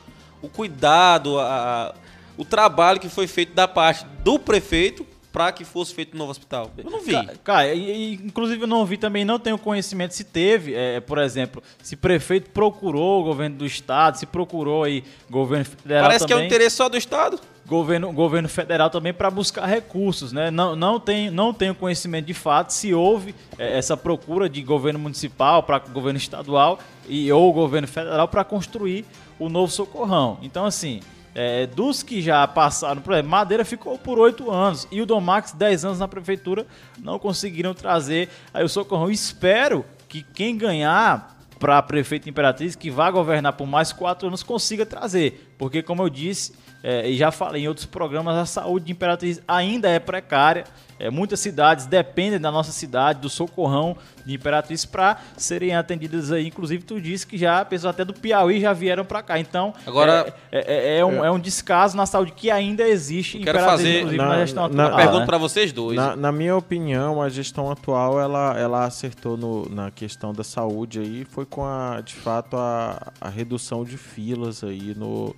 o 0.41 0.49
cuidado, 0.49 1.39
a- 1.39 1.93
o 2.37 2.45
trabalho 2.45 2.99
que 2.99 3.09
foi 3.09 3.27
feito 3.27 3.53
da 3.53 3.67
parte 3.67 4.05
do 4.23 4.39
prefeito 4.39 5.05
para 5.31 5.51
que 5.51 5.65
fosse 5.65 5.93
feito 5.95 6.13
um 6.13 6.17
novo 6.19 6.29
hospital? 6.29 6.69
Eu 6.77 6.91
não 6.91 7.01
vi. 7.01 7.11
Ca- 7.11 7.33
Cara, 7.43 7.73
e- 7.73 7.91
e, 7.91 8.13
inclusive 8.23 8.61
eu 8.63 8.67
não 8.67 8.85
vi 8.85 8.97
também, 8.97 9.25
não 9.25 9.39
tenho 9.39 9.57
conhecimento 9.57 10.13
se 10.13 10.23
teve, 10.23 10.75
é, 10.75 10.99
por 10.99 11.17
exemplo, 11.17 11.61
se 11.81 11.95
prefeito 11.95 12.51
procurou 12.51 13.21
o 13.21 13.23
governo 13.23 13.57
do 13.57 13.65
estado, 13.65 14.17
se 14.19 14.27
procurou 14.27 14.83
aí 14.83 15.03
governo 15.31 15.65
federal 15.65 16.03
Parece 16.03 16.25
que 16.27 16.33
é 16.33 16.35
o 16.35 16.39
também. 16.39 16.47
interesse 16.47 16.75
só 16.75 16.87
do 16.87 16.97
Estado. 16.97 17.39
governo, 17.65 18.11
governo 18.13 18.47
federal 18.49 18.89
também 18.91 19.11
para 19.13 19.31
buscar 19.31 19.65
recursos, 19.65 20.31
né? 20.31 20.51
Não, 20.51 20.75
não, 20.75 20.99
tenho, 20.99 21.31
não 21.31 21.51
tenho 21.53 21.73
conhecimento 21.73 22.25
de 22.27 22.33
fato 22.35 22.71
se 22.71 22.93
houve 22.93 23.33
eh, 23.57 23.77
essa 23.77 23.95
procura 23.97 24.47
de 24.49 24.61
governo 24.61 24.99
municipal 24.99 25.63
para 25.63 25.79
governo 25.79 26.17
estadual 26.17 26.77
e 27.07 27.31
ou 27.31 27.51
governo 27.53 27.87
federal 27.87 28.27
para 28.27 28.43
construir 28.43 29.03
o 29.39 29.47
novo 29.49 29.71
socorrão. 29.71 30.37
Então, 30.43 30.65
assim, 30.65 30.99
eh, 31.35 31.67
dos 31.67 32.03
que 32.03 32.21
já 32.21 32.47
passaram, 32.47 33.01
por 33.01 33.13
exemplo, 33.13 33.31
Madeira 33.31 33.65
ficou 33.65 33.97
por 33.97 34.19
oito 34.19 34.51
anos 34.51 34.87
e 34.91 35.01
o 35.01 35.05
Dom 35.05 35.19
Max, 35.19 35.51
10 35.51 35.85
anos 35.85 35.99
na 35.99 36.07
prefeitura, 36.07 36.65
não 36.99 37.17
conseguiram 37.17 37.73
trazer 37.73 38.29
aí 38.53 38.63
o 38.63 38.69
socorrão. 38.69 39.09
Espero 39.09 39.85
que 40.07 40.21
quem 40.21 40.57
ganhar 40.57 41.33
para 41.59 41.81
prefeito 41.81 42.29
Imperatriz, 42.29 42.75
que 42.75 42.91
vai 42.91 43.11
governar 43.11 43.53
por 43.53 43.65
mais 43.65 43.93
quatro 43.93 44.27
anos, 44.27 44.43
consiga 44.43 44.85
trazer. 44.85 45.53
Porque, 45.57 45.81
como 45.81 46.03
eu 46.03 46.09
disse, 46.09 46.53
é, 46.83 47.09
e 47.09 47.15
já 47.15 47.31
falei 47.31 47.63
em 47.63 47.67
outros 47.67 47.85
programas, 47.85 48.35
a 48.37 48.45
saúde 48.45 48.87
de 48.87 48.91
Imperatriz 48.91 49.41
ainda 49.47 49.87
é 49.89 49.99
precária. 49.99 50.65
É, 50.99 51.09
muitas 51.09 51.39
cidades 51.39 51.85
dependem 51.85 52.39
da 52.39 52.51
nossa 52.51 52.71
cidade, 52.71 53.19
do 53.19 53.27
socorrão 53.29 53.97
de 54.25 54.35
Imperatriz, 54.35 54.85
para 54.85 55.17
serem 55.35 55.75
atendidas 55.75 56.31
aí. 56.31 56.47
Inclusive, 56.47 56.83
tu 56.83 57.01
disse 57.01 57.25
que 57.27 57.37
já 57.37 57.65
pessoas 57.65 57.93
até 57.93 58.05
do 58.05 58.13
Piauí 58.13 58.61
já 58.61 58.71
vieram 58.73 59.03
para 59.03 59.21
cá. 59.23 59.39
Então, 59.39 59.73
Agora- 59.87 60.33
é, 60.51 60.95
é- 60.95 60.99
é 60.99 61.05
um, 61.05 61.25
é 61.25 61.31
um 61.31 61.39
descaso 61.39 61.97
na 61.97 62.05
saúde 62.05 62.31
que 62.33 62.49
ainda 62.51 62.83
existe 62.87 63.37
em 63.37 63.41
Quero 63.43 63.57
Imperatriz, 63.57 64.01
fazer- 64.03 64.15
na- 64.17 64.27
na, 64.29 64.37
gestão 64.45 64.69
na- 64.69 64.83
atual. 64.85 64.93
Ah, 64.93 64.97
Pergunto 65.01 65.19
né? 65.21 65.25
para 65.25 65.37
vocês 65.39 65.73
dois. 65.73 65.95
Na, 65.97 66.15
na 66.15 66.31
minha 66.31 66.55
opinião, 66.55 67.21
a 67.21 67.27
gestão 67.27 67.69
atual 67.71 68.19
ela, 68.21 68.57
ela 68.57 68.85
acertou 68.85 69.35
no- 69.35 69.67
na 69.69 69.89
questão 69.91 70.31
da 70.31 70.43
saúde 70.43 70.99
aí, 70.99 71.25
foi 71.25 71.45
com 71.45 71.65
a, 71.65 72.01
de 72.01 72.13
fato 72.13 72.55
a, 72.55 73.11
a 73.19 73.29
redução 73.29 73.83
de 73.83 73.97
filas 73.97 74.63
aí 74.63 74.93
no 74.95 75.35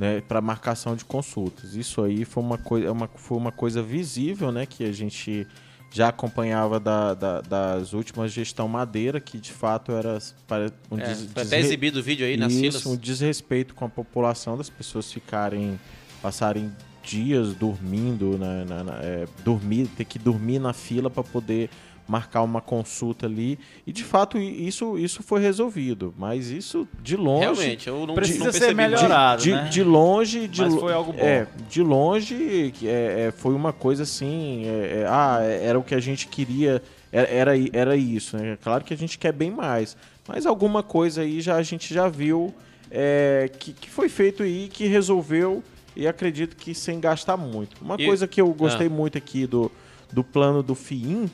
né, 0.00 0.22
para 0.26 0.40
marcação 0.40 0.96
de 0.96 1.04
consultas. 1.04 1.74
Isso 1.74 2.02
aí 2.02 2.24
foi 2.24 2.42
uma 2.42 2.56
coisa, 2.56 2.90
uma, 2.90 3.06
foi 3.14 3.36
uma 3.36 3.52
coisa 3.52 3.82
visível, 3.82 4.50
né, 4.50 4.64
que 4.64 4.82
a 4.82 4.92
gente 4.92 5.46
já 5.92 6.08
acompanhava 6.08 6.80
da, 6.80 7.12
da- 7.12 7.40
das 7.42 7.92
últimas 7.92 8.32
gestão 8.32 8.66
Madeira, 8.66 9.20
que 9.20 9.36
de 9.38 9.52
fato 9.52 9.92
era 9.92 10.18
para 10.48 10.72
um 10.90 10.96
É, 10.98 11.02
des- 11.04 11.18
foi 11.24 11.42
até 11.42 11.56
desre- 11.56 11.58
exibido 11.58 11.98
o 11.98 12.02
vídeo 12.02 12.24
aí 12.24 12.36
nas 12.38 12.50
isso, 12.52 12.60
filas. 12.80 12.86
um 12.86 12.96
desrespeito 12.96 13.74
com 13.74 13.84
a 13.84 13.88
população 13.90 14.56
das 14.56 14.70
pessoas 14.70 15.12
ficarem, 15.12 15.78
passarem 16.22 16.72
dias 17.02 17.54
dormindo, 17.54 18.38
na, 18.38 18.64
na- 18.64 18.84
na- 18.84 18.98
é, 19.02 19.26
dormir, 19.44 19.86
ter 19.96 20.04
que 20.06 20.18
dormir 20.18 20.58
na 20.60 20.72
fila 20.72 21.10
para 21.10 21.24
poder 21.24 21.68
marcar 22.10 22.42
uma 22.42 22.60
consulta 22.60 23.26
ali. 23.26 23.56
E 23.86 23.92
de 23.92 24.02
fato 24.02 24.36
isso, 24.36 24.98
isso 24.98 25.22
foi 25.22 25.40
resolvido, 25.40 26.12
mas 26.18 26.50
isso 26.50 26.88
de 27.00 27.16
longe. 27.16 27.42
Realmente, 27.44 27.88
eu 27.88 28.04
não, 28.04 28.14
Precisa 28.16 28.46
não 28.46 28.52
ser 28.52 28.74
melhorado, 28.74 29.42
de, 29.42 29.52
né? 29.52 29.68
de 29.70 29.82
longe, 29.84 30.48
de 30.48 30.62
Mas 30.62 30.74
foi 30.74 30.92
algo 30.92 31.12
bom. 31.12 31.20
É, 31.20 31.46
de 31.68 31.82
longe 31.82 32.72
que, 32.76 32.88
é, 32.88 33.26
é, 33.28 33.30
foi 33.30 33.54
uma 33.54 33.72
coisa 33.72 34.02
assim. 34.02 34.64
é, 34.66 35.02
é, 35.02 35.06
ah, 35.08 35.38
é, 35.42 35.66
era 35.66 35.78
o 35.78 35.84
que 35.84 35.94
a 35.94 36.00
gente 36.00 36.26
queria. 36.26 36.82
Era, 37.12 37.52
era, 37.72 37.96
isso, 37.96 38.36
né? 38.36 38.56
Claro 38.62 38.84
que 38.84 38.92
a 38.94 38.96
gente 38.96 39.18
quer 39.18 39.32
bem 39.32 39.50
mais. 39.50 39.96
Mas 40.28 40.46
alguma 40.46 40.82
coisa 40.82 41.22
aí 41.22 41.40
já, 41.40 41.56
a 41.56 41.62
gente 41.62 41.92
já 41.92 42.08
viu 42.08 42.52
é, 42.90 43.50
que, 43.58 43.72
que 43.72 43.88
foi 43.90 44.08
feito 44.08 44.42
aí, 44.42 44.68
que 44.72 44.86
resolveu, 44.86 45.62
e 45.96 46.06
acredito 46.06 46.56
que 46.56 46.72
sem 46.74 47.00
gastar 47.00 47.36
muito. 47.36 47.76
Uma 47.82 47.96
E- 47.98 48.06
coisa 48.06 48.26
que 48.28 48.40
eu 48.40 48.48
gostei 48.52 48.86
Ah. 48.86 48.90
muito 48.90 49.18
aqui 49.18 49.44
do, 49.46 49.70
do 50.12 50.22
plano 50.22 50.62
do 50.62 50.74
FIIM 50.76 51.28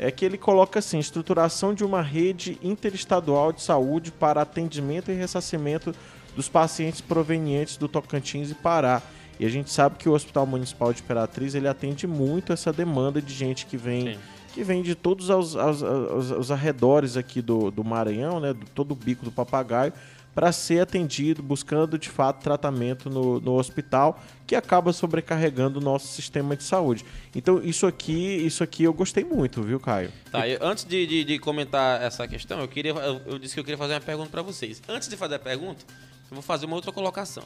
é 0.00 0.10
que 0.10 0.24
ele 0.24 0.38
coloca 0.38 0.78
assim: 0.78 0.98
estruturação 0.98 1.74
de 1.74 1.84
uma 1.84 2.00
rede 2.00 2.58
interestadual 2.62 3.52
de 3.52 3.62
saúde 3.62 4.10
para 4.10 4.40
atendimento 4.40 5.10
e 5.10 5.14
ressarcimento 5.14 5.94
dos 6.34 6.48
pacientes 6.48 7.02
provenientes 7.02 7.76
do 7.76 7.86
Tocantins 7.86 8.50
e 8.50 8.54
Pará. 8.54 9.02
E 9.38 9.44
a 9.44 9.48
gente 9.48 9.70
sabe 9.70 9.96
que 9.96 10.08
o 10.08 10.12
Hospital 10.12 10.46
Municipal 10.46 10.92
de 10.92 11.02
Imperatriz 11.02 11.54
ele 11.54 11.68
atende 11.68 12.06
muito 12.06 12.52
essa 12.52 12.72
demanda 12.72 13.20
de 13.20 13.32
gente 13.32 13.66
que 13.66 13.76
vem, 13.76 14.18
que 14.54 14.64
vem 14.64 14.82
de 14.82 14.94
todos 14.94 15.28
os, 15.28 15.54
os, 15.54 15.82
os, 15.82 16.30
os 16.30 16.50
arredores 16.50 17.16
aqui 17.16 17.42
do, 17.42 17.70
do 17.70 17.84
Maranhão, 17.84 18.40
né, 18.40 18.52
do 18.52 18.66
todo 18.74 18.92
o 18.92 18.94
bico 18.94 19.24
do 19.24 19.32
papagaio, 19.32 19.92
para 20.40 20.52
ser 20.52 20.80
atendido, 20.80 21.42
buscando 21.42 21.98
de 21.98 22.08
fato 22.08 22.42
tratamento 22.42 23.10
no, 23.10 23.38
no 23.40 23.58
hospital, 23.58 24.18
que 24.46 24.56
acaba 24.56 24.90
sobrecarregando 24.90 25.80
o 25.80 25.82
nosso 25.82 26.06
sistema 26.06 26.56
de 26.56 26.62
saúde. 26.62 27.04
Então, 27.36 27.62
isso 27.62 27.86
aqui, 27.86 28.36
isso 28.36 28.64
aqui 28.64 28.84
eu 28.84 28.92
gostei 28.94 29.22
muito, 29.22 29.62
viu, 29.62 29.78
Caio? 29.78 30.10
Tá, 30.32 30.48
eu, 30.48 30.58
antes 30.66 30.86
de, 30.86 31.06
de, 31.06 31.24
de, 31.24 31.38
comentar 31.38 32.00
essa 32.00 32.26
questão, 32.26 32.58
eu 32.58 32.68
queria 32.68 32.92
eu, 32.92 33.20
eu, 33.26 33.38
disse 33.38 33.52
que 33.52 33.60
eu 33.60 33.64
queria 33.64 33.76
fazer 33.76 33.92
uma 33.92 34.00
pergunta 34.00 34.30
para 34.30 34.40
vocês. 34.40 34.82
Antes 34.88 35.08
de 35.08 35.16
fazer 35.18 35.34
a 35.34 35.38
pergunta, 35.38 35.84
eu 36.30 36.34
vou 36.34 36.42
fazer 36.42 36.64
uma 36.64 36.76
outra 36.76 36.90
colocação. 36.90 37.44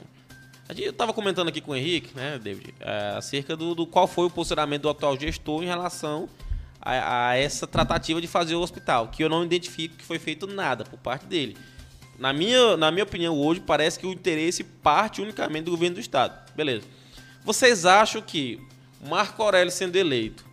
Eu 0.69 0.91
estava 0.93 1.13
comentando 1.13 1.49
aqui 1.49 1.61
com 1.61 1.73
o 1.73 1.75
Henrique, 1.75 2.17
né, 2.17 2.39
David, 2.39 2.77
é, 2.79 3.15
acerca 3.17 3.57
do, 3.57 3.75
do, 3.75 3.89
qual 3.89 4.07
foi 4.07 4.27
o 4.27 4.31
posicionamento 4.31 4.83
do 4.83 4.89
atual 4.89 5.19
gestor 5.19 5.65
em 5.65 5.67
relação 5.67 6.29
a, 6.81 7.31
a 7.31 7.37
essa 7.37 7.67
tratativa 7.67 8.21
de 8.21 8.29
fazer 8.29 8.55
o 8.55 8.61
hospital, 8.61 9.09
que 9.09 9.25
eu 9.25 9.29
não 9.29 9.45
identifico 9.45 9.97
que 9.97 10.05
foi 10.05 10.21
feito 10.21 10.47
nada 10.47 10.85
por 10.85 11.01
parte 11.01 11.27
dele. 11.27 11.57
Na 12.19 12.33
minha, 12.33 12.77
na 12.77 12.91
minha 12.91 13.05
opinião, 13.05 13.39
hoje 13.39 13.61
parece 13.61 13.99
que 13.99 14.07
o 14.07 14.13
interesse 14.13 14.63
parte 14.63 15.21
unicamente 15.21 15.65
do 15.65 15.73
governo 15.73 15.97
do 15.97 16.01
estado. 16.01 16.51
Beleza. 16.55 16.87
Vocês 17.45 17.85
acham 17.85 18.23
que 18.23 18.61
Marco 19.07 19.43
Aurélio 19.43 19.71
sendo 19.71 19.97
eleito 19.97 20.45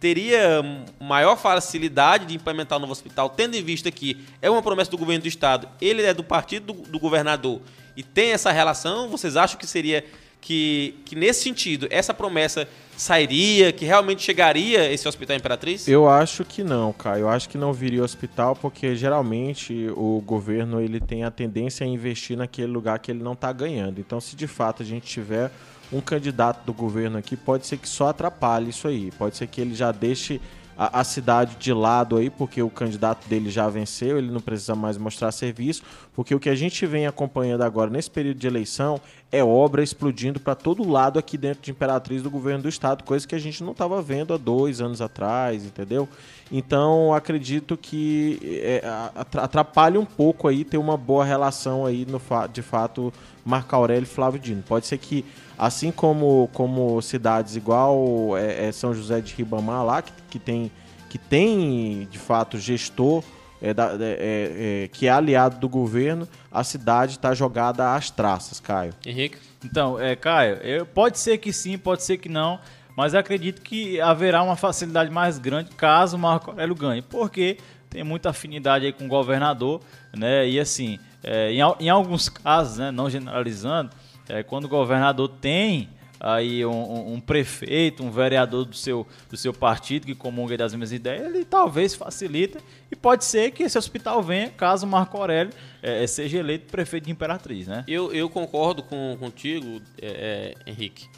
teria 0.00 0.62
maior 1.00 1.36
facilidade 1.36 2.26
de 2.26 2.34
implementar 2.34 2.76
o 2.76 2.80
novo 2.80 2.92
hospital, 2.92 3.30
tendo 3.30 3.56
em 3.56 3.62
vista 3.62 3.90
que 3.90 4.24
é 4.42 4.50
uma 4.50 4.62
promessa 4.62 4.90
do 4.90 4.98
governo 4.98 5.22
do 5.22 5.28
estado, 5.28 5.68
ele 5.80 6.02
é 6.02 6.12
do 6.12 6.22
partido 6.22 6.72
do, 6.72 6.82
do 6.82 6.98
governador 6.98 7.62
e 7.96 8.02
tem 8.02 8.32
essa 8.32 8.52
relação? 8.52 9.08
Vocês 9.08 9.36
acham 9.36 9.58
que 9.58 9.66
seria 9.66 10.04
que, 10.40 10.94
que 11.04 11.16
nesse 11.16 11.42
sentido 11.42 11.86
essa 11.90 12.14
promessa 12.14 12.68
sairia, 12.96 13.72
que 13.72 13.84
realmente 13.84 14.22
chegaria 14.22 14.90
esse 14.90 15.06
hospital 15.06 15.36
Imperatriz? 15.36 15.86
Eu 15.86 16.08
acho 16.08 16.44
que 16.44 16.64
não, 16.64 16.92
cara. 16.92 17.18
Eu 17.18 17.28
acho 17.28 17.48
que 17.48 17.58
não 17.58 17.72
viria 17.72 18.02
hospital 18.02 18.56
porque 18.56 18.96
geralmente 18.96 19.90
o 19.94 20.22
governo 20.24 20.80
ele 20.80 20.98
tem 20.98 21.22
a 21.22 21.30
tendência 21.30 21.84
a 21.84 21.88
investir 21.88 22.36
naquele 22.36 22.68
lugar 22.68 22.98
que 22.98 23.10
ele 23.10 23.22
não 23.22 23.34
está 23.34 23.52
ganhando. 23.52 24.00
Então, 24.00 24.20
se 24.20 24.34
de 24.34 24.46
fato 24.46 24.82
a 24.82 24.86
gente 24.86 25.06
tiver 25.06 25.50
um 25.92 26.00
candidato 26.00 26.64
do 26.64 26.72
governo 26.72 27.18
aqui, 27.18 27.36
pode 27.36 27.66
ser 27.66 27.76
que 27.76 27.88
só 27.88 28.08
atrapalhe 28.08 28.70
isso 28.70 28.88
aí. 28.88 29.10
Pode 29.18 29.36
ser 29.36 29.46
que 29.46 29.60
ele 29.60 29.74
já 29.74 29.92
deixe 29.92 30.40
a, 30.76 31.00
a, 31.00 31.04
cidade 31.04 31.56
de 31.56 31.72
lado 31.72 32.16
aí, 32.16 32.28
porque 32.28 32.62
o 32.62 32.68
candidato 32.68 33.26
dele 33.28 33.50
já 33.50 33.68
venceu, 33.68 34.18
ele 34.18 34.30
não 34.30 34.40
precisa 34.40 34.74
mais 34.74 34.98
mostrar 34.98 35.32
serviço, 35.32 35.82
porque 36.14 36.34
o 36.34 36.40
que 36.40 36.50
a 36.50 36.54
gente 36.54 36.84
vem 36.86 37.06
acompanhando 37.06 37.62
agora 37.62 37.90
nesse 37.90 38.10
período 38.10 38.38
de 38.38 38.46
eleição 38.46 39.00
é 39.32 39.42
obra 39.42 39.82
explodindo 39.82 40.38
para 40.38 40.54
todo 40.54 40.88
lado 40.88 41.18
aqui 41.18 41.36
dentro 41.38 41.62
de 41.62 41.70
Imperatriz 41.70 42.22
do 42.22 42.30
governo 42.30 42.62
do 42.62 42.68
estado, 42.68 43.04
coisa 43.04 43.26
que 43.26 43.34
a 43.34 43.38
gente 43.38 43.64
não 43.64 43.72
estava 43.72 44.00
vendo 44.02 44.34
há 44.34 44.36
dois 44.36 44.80
anos 44.80 45.00
atrás, 45.00 45.64
entendeu? 45.64 46.08
Então 46.50 47.12
acredito 47.12 47.76
que 47.76 48.38
é, 48.62 48.82
atrapalha 49.16 49.98
um 49.98 50.04
pouco 50.04 50.46
aí 50.46 50.64
ter 50.64 50.78
uma 50.78 50.96
boa 50.96 51.24
relação 51.24 51.84
aí 51.84 52.06
no 52.06 52.20
de 52.52 52.62
fato 52.62 53.12
Marco 53.44 53.74
Aurélio 53.74 54.04
e 54.04 54.06
Flávio 54.06 54.38
Dino. 54.38 54.62
Pode 54.62 54.86
ser 54.86 54.98
que 54.98 55.24
assim 55.58 55.90
como, 55.90 56.48
como 56.52 57.00
cidades 57.02 57.56
igual 57.56 58.36
é, 58.36 58.66
é 58.68 58.72
São 58.72 58.94
José 58.94 59.20
de 59.20 59.34
Ribamar 59.34 59.84
lá 59.84 60.02
que, 60.02 60.12
que 60.30 60.38
tem 60.38 60.70
que 61.08 61.18
tem 61.18 62.06
de 62.10 62.18
fato 62.18 62.58
gestor 62.58 63.22
é, 63.60 63.72
da, 63.72 63.92
é, 63.92 63.96
é, 64.00 64.84
é 64.84 64.88
que 64.88 65.06
é 65.06 65.10
aliado 65.10 65.58
do 65.58 65.68
governo, 65.68 66.28
a 66.50 66.62
cidade 66.62 67.12
está 67.12 67.34
jogada 67.34 67.94
às 67.94 68.10
traças, 68.10 68.60
Caio. 68.60 68.92
Henrique? 69.04 69.38
Então, 69.64 69.98
é, 69.98 70.14
Caio, 70.14 70.56
eu, 70.56 70.84
pode 70.84 71.18
ser 71.18 71.38
que 71.38 71.52
sim, 71.52 71.78
pode 71.78 72.02
ser 72.02 72.18
que 72.18 72.28
não, 72.28 72.58
mas 72.96 73.14
acredito 73.14 73.62
que 73.62 74.00
haverá 74.00 74.42
uma 74.42 74.56
facilidade 74.56 75.10
mais 75.10 75.38
grande 75.38 75.70
caso 75.70 76.16
o 76.16 76.20
Marco 76.20 76.50
Aurélio 76.50 76.74
ganhe, 76.74 77.02
porque 77.02 77.58
tem 77.88 78.04
muita 78.04 78.30
afinidade 78.30 78.86
aí 78.86 78.92
com 78.92 79.06
o 79.06 79.08
governador, 79.08 79.80
né? 80.14 80.48
E 80.48 80.60
assim, 80.60 80.98
é, 81.22 81.52
em, 81.52 81.60
em, 81.80 81.88
alguns 81.88 82.28
casos, 82.28 82.78
né, 82.78 82.90
não 82.90 83.08
generalizando, 83.08 83.90
é, 84.28 84.42
quando 84.42 84.64
o 84.64 84.68
governador 84.68 85.28
tem 85.28 85.88
aí 86.18 86.64
um, 86.64 87.14
um, 87.14 87.20
prefeito, 87.20 88.02
um 88.02 88.10
vereador 88.10 88.64
do 88.64 88.74
seu, 88.74 89.06
do 89.28 89.36
seu 89.36 89.52
partido 89.52 90.06
que 90.06 90.14
comunga 90.14 90.56
das 90.56 90.72
mesmas 90.72 90.92
ideias, 90.92 91.26
ele 91.26 91.44
talvez 91.44 91.94
facilita 91.94 92.58
e 92.90 92.96
pode 92.96 93.24
ser 93.24 93.50
que 93.50 93.62
esse 93.62 93.76
hospital 93.76 94.22
venha 94.22 94.48
caso 94.48 94.86
Marco 94.86 95.16
Aurélio 95.16 95.52
é, 95.82 96.02
é 96.02 96.06
seja 96.06 96.38
eleito 96.38 96.70
prefeito 96.70 97.04
de 97.04 97.10
Imperatriz, 97.10 97.66
né? 97.66 97.84
Eu, 97.86 98.12
eu 98.12 98.28
concordo 98.28 98.82
com, 98.82 99.16
contigo, 99.18 99.80
é, 100.00 100.54
é, 100.66 100.70
Henrique, 100.70 101.08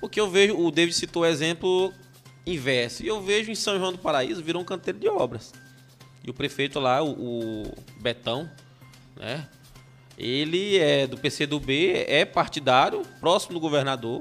porque 0.00 0.20
eu 0.20 0.28
vejo, 0.28 0.58
o 0.58 0.70
David 0.70 0.94
citou 0.94 1.22
o 1.22 1.26
exemplo 1.26 1.92
inverso, 2.44 3.02
e 3.04 3.06
eu 3.06 3.22
vejo 3.22 3.50
em 3.50 3.54
São 3.54 3.78
João 3.78 3.92
do 3.92 3.98
Paraíso 3.98 4.42
virou 4.42 4.60
um 4.62 4.64
canteiro 4.64 4.98
de 4.98 5.08
obras. 5.08 5.52
E 6.24 6.30
o 6.30 6.34
prefeito 6.34 6.80
lá, 6.80 7.02
o, 7.02 7.62
o 7.62 7.74
Betão, 8.00 8.50
né? 9.16 9.46
Ele 10.18 10.76
é 10.76 11.06
do 11.06 11.16
PCdoB, 11.16 12.04
é 12.08 12.24
partidário, 12.24 13.02
próximo 13.20 13.54
do 13.54 13.60
governador, 13.60 14.20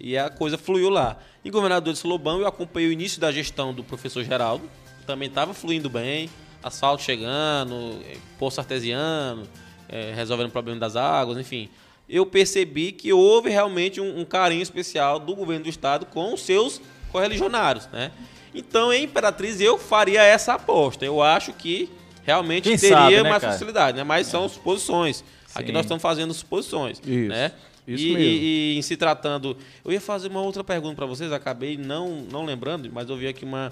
e 0.00 0.18
a 0.18 0.28
coisa 0.28 0.58
fluiu 0.58 0.90
lá. 0.90 1.16
Em 1.44 1.50
Governador 1.50 1.92
de 1.92 1.98
Solobão, 2.00 2.40
eu 2.40 2.46
acompanhei 2.46 2.88
o 2.88 2.92
início 2.92 3.20
da 3.20 3.30
gestão 3.30 3.72
do 3.72 3.84
professor 3.84 4.24
Geraldo. 4.24 4.68
Também 5.06 5.28
estava 5.28 5.54
fluindo 5.54 5.88
bem, 5.88 6.28
asfalto 6.62 7.04
chegando, 7.04 8.02
poço 8.38 8.60
artesiano, 8.60 9.46
é, 9.88 10.12
resolvendo 10.14 10.48
o 10.48 10.50
problema 10.50 10.80
das 10.80 10.96
águas, 10.96 11.38
enfim. 11.38 11.68
Eu 12.08 12.26
percebi 12.26 12.90
que 12.90 13.12
houve 13.12 13.48
realmente 13.48 14.00
um, 14.00 14.20
um, 14.20 14.24
carinho 14.24 14.62
especial 14.62 15.20
do 15.20 15.34
governo 15.34 15.64
do 15.64 15.70
estado 15.70 16.06
com 16.06 16.34
os 16.34 16.42
seus 16.42 16.80
correligionários, 17.12 17.86
né? 17.92 18.10
Então, 18.52 18.92
em 18.92 19.04
Imperatriz, 19.04 19.60
eu 19.60 19.78
faria 19.78 20.22
essa 20.22 20.54
aposta. 20.54 21.04
Eu 21.04 21.22
acho 21.22 21.52
que 21.52 21.88
realmente 22.24 22.68
Quem 22.68 22.78
teria 22.78 22.96
sabe, 22.96 23.16
né, 23.16 23.22
mais 23.22 23.40
cara? 23.40 23.52
facilidade, 23.52 23.96
né? 23.96 24.04
Mas 24.04 24.26
é. 24.26 24.30
são 24.30 24.48
suposições. 24.48 25.24
Sim. 25.56 25.62
Aqui 25.62 25.72
nós 25.72 25.84
estamos 25.84 26.02
fazendo 26.02 26.32
suposições, 26.34 27.00
Isso. 27.06 27.28
né? 27.28 27.52
Isso 27.86 28.04
e, 28.04 28.12
mesmo. 28.12 28.20
E, 28.20 28.74
e, 28.74 28.78
em 28.78 28.82
se 28.82 28.96
tratando. 28.96 29.56
Eu 29.84 29.92
ia 29.92 30.00
fazer 30.00 30.28
uma 30.28 30.42
outra 30.42 30.64
pergunta 30.64 30.96
para 30.96 31.06
vocês, 31.06 31.32
acabei 31.32 31.76
não, 31.76 32.22
não 32.30 32.44
lembrando, 32.44 32.90
mas 32.92 33.08
eu 33.08 33.16
vi 33.16 33.28
aqui 33.28 33.44
uma, 33.44 33.70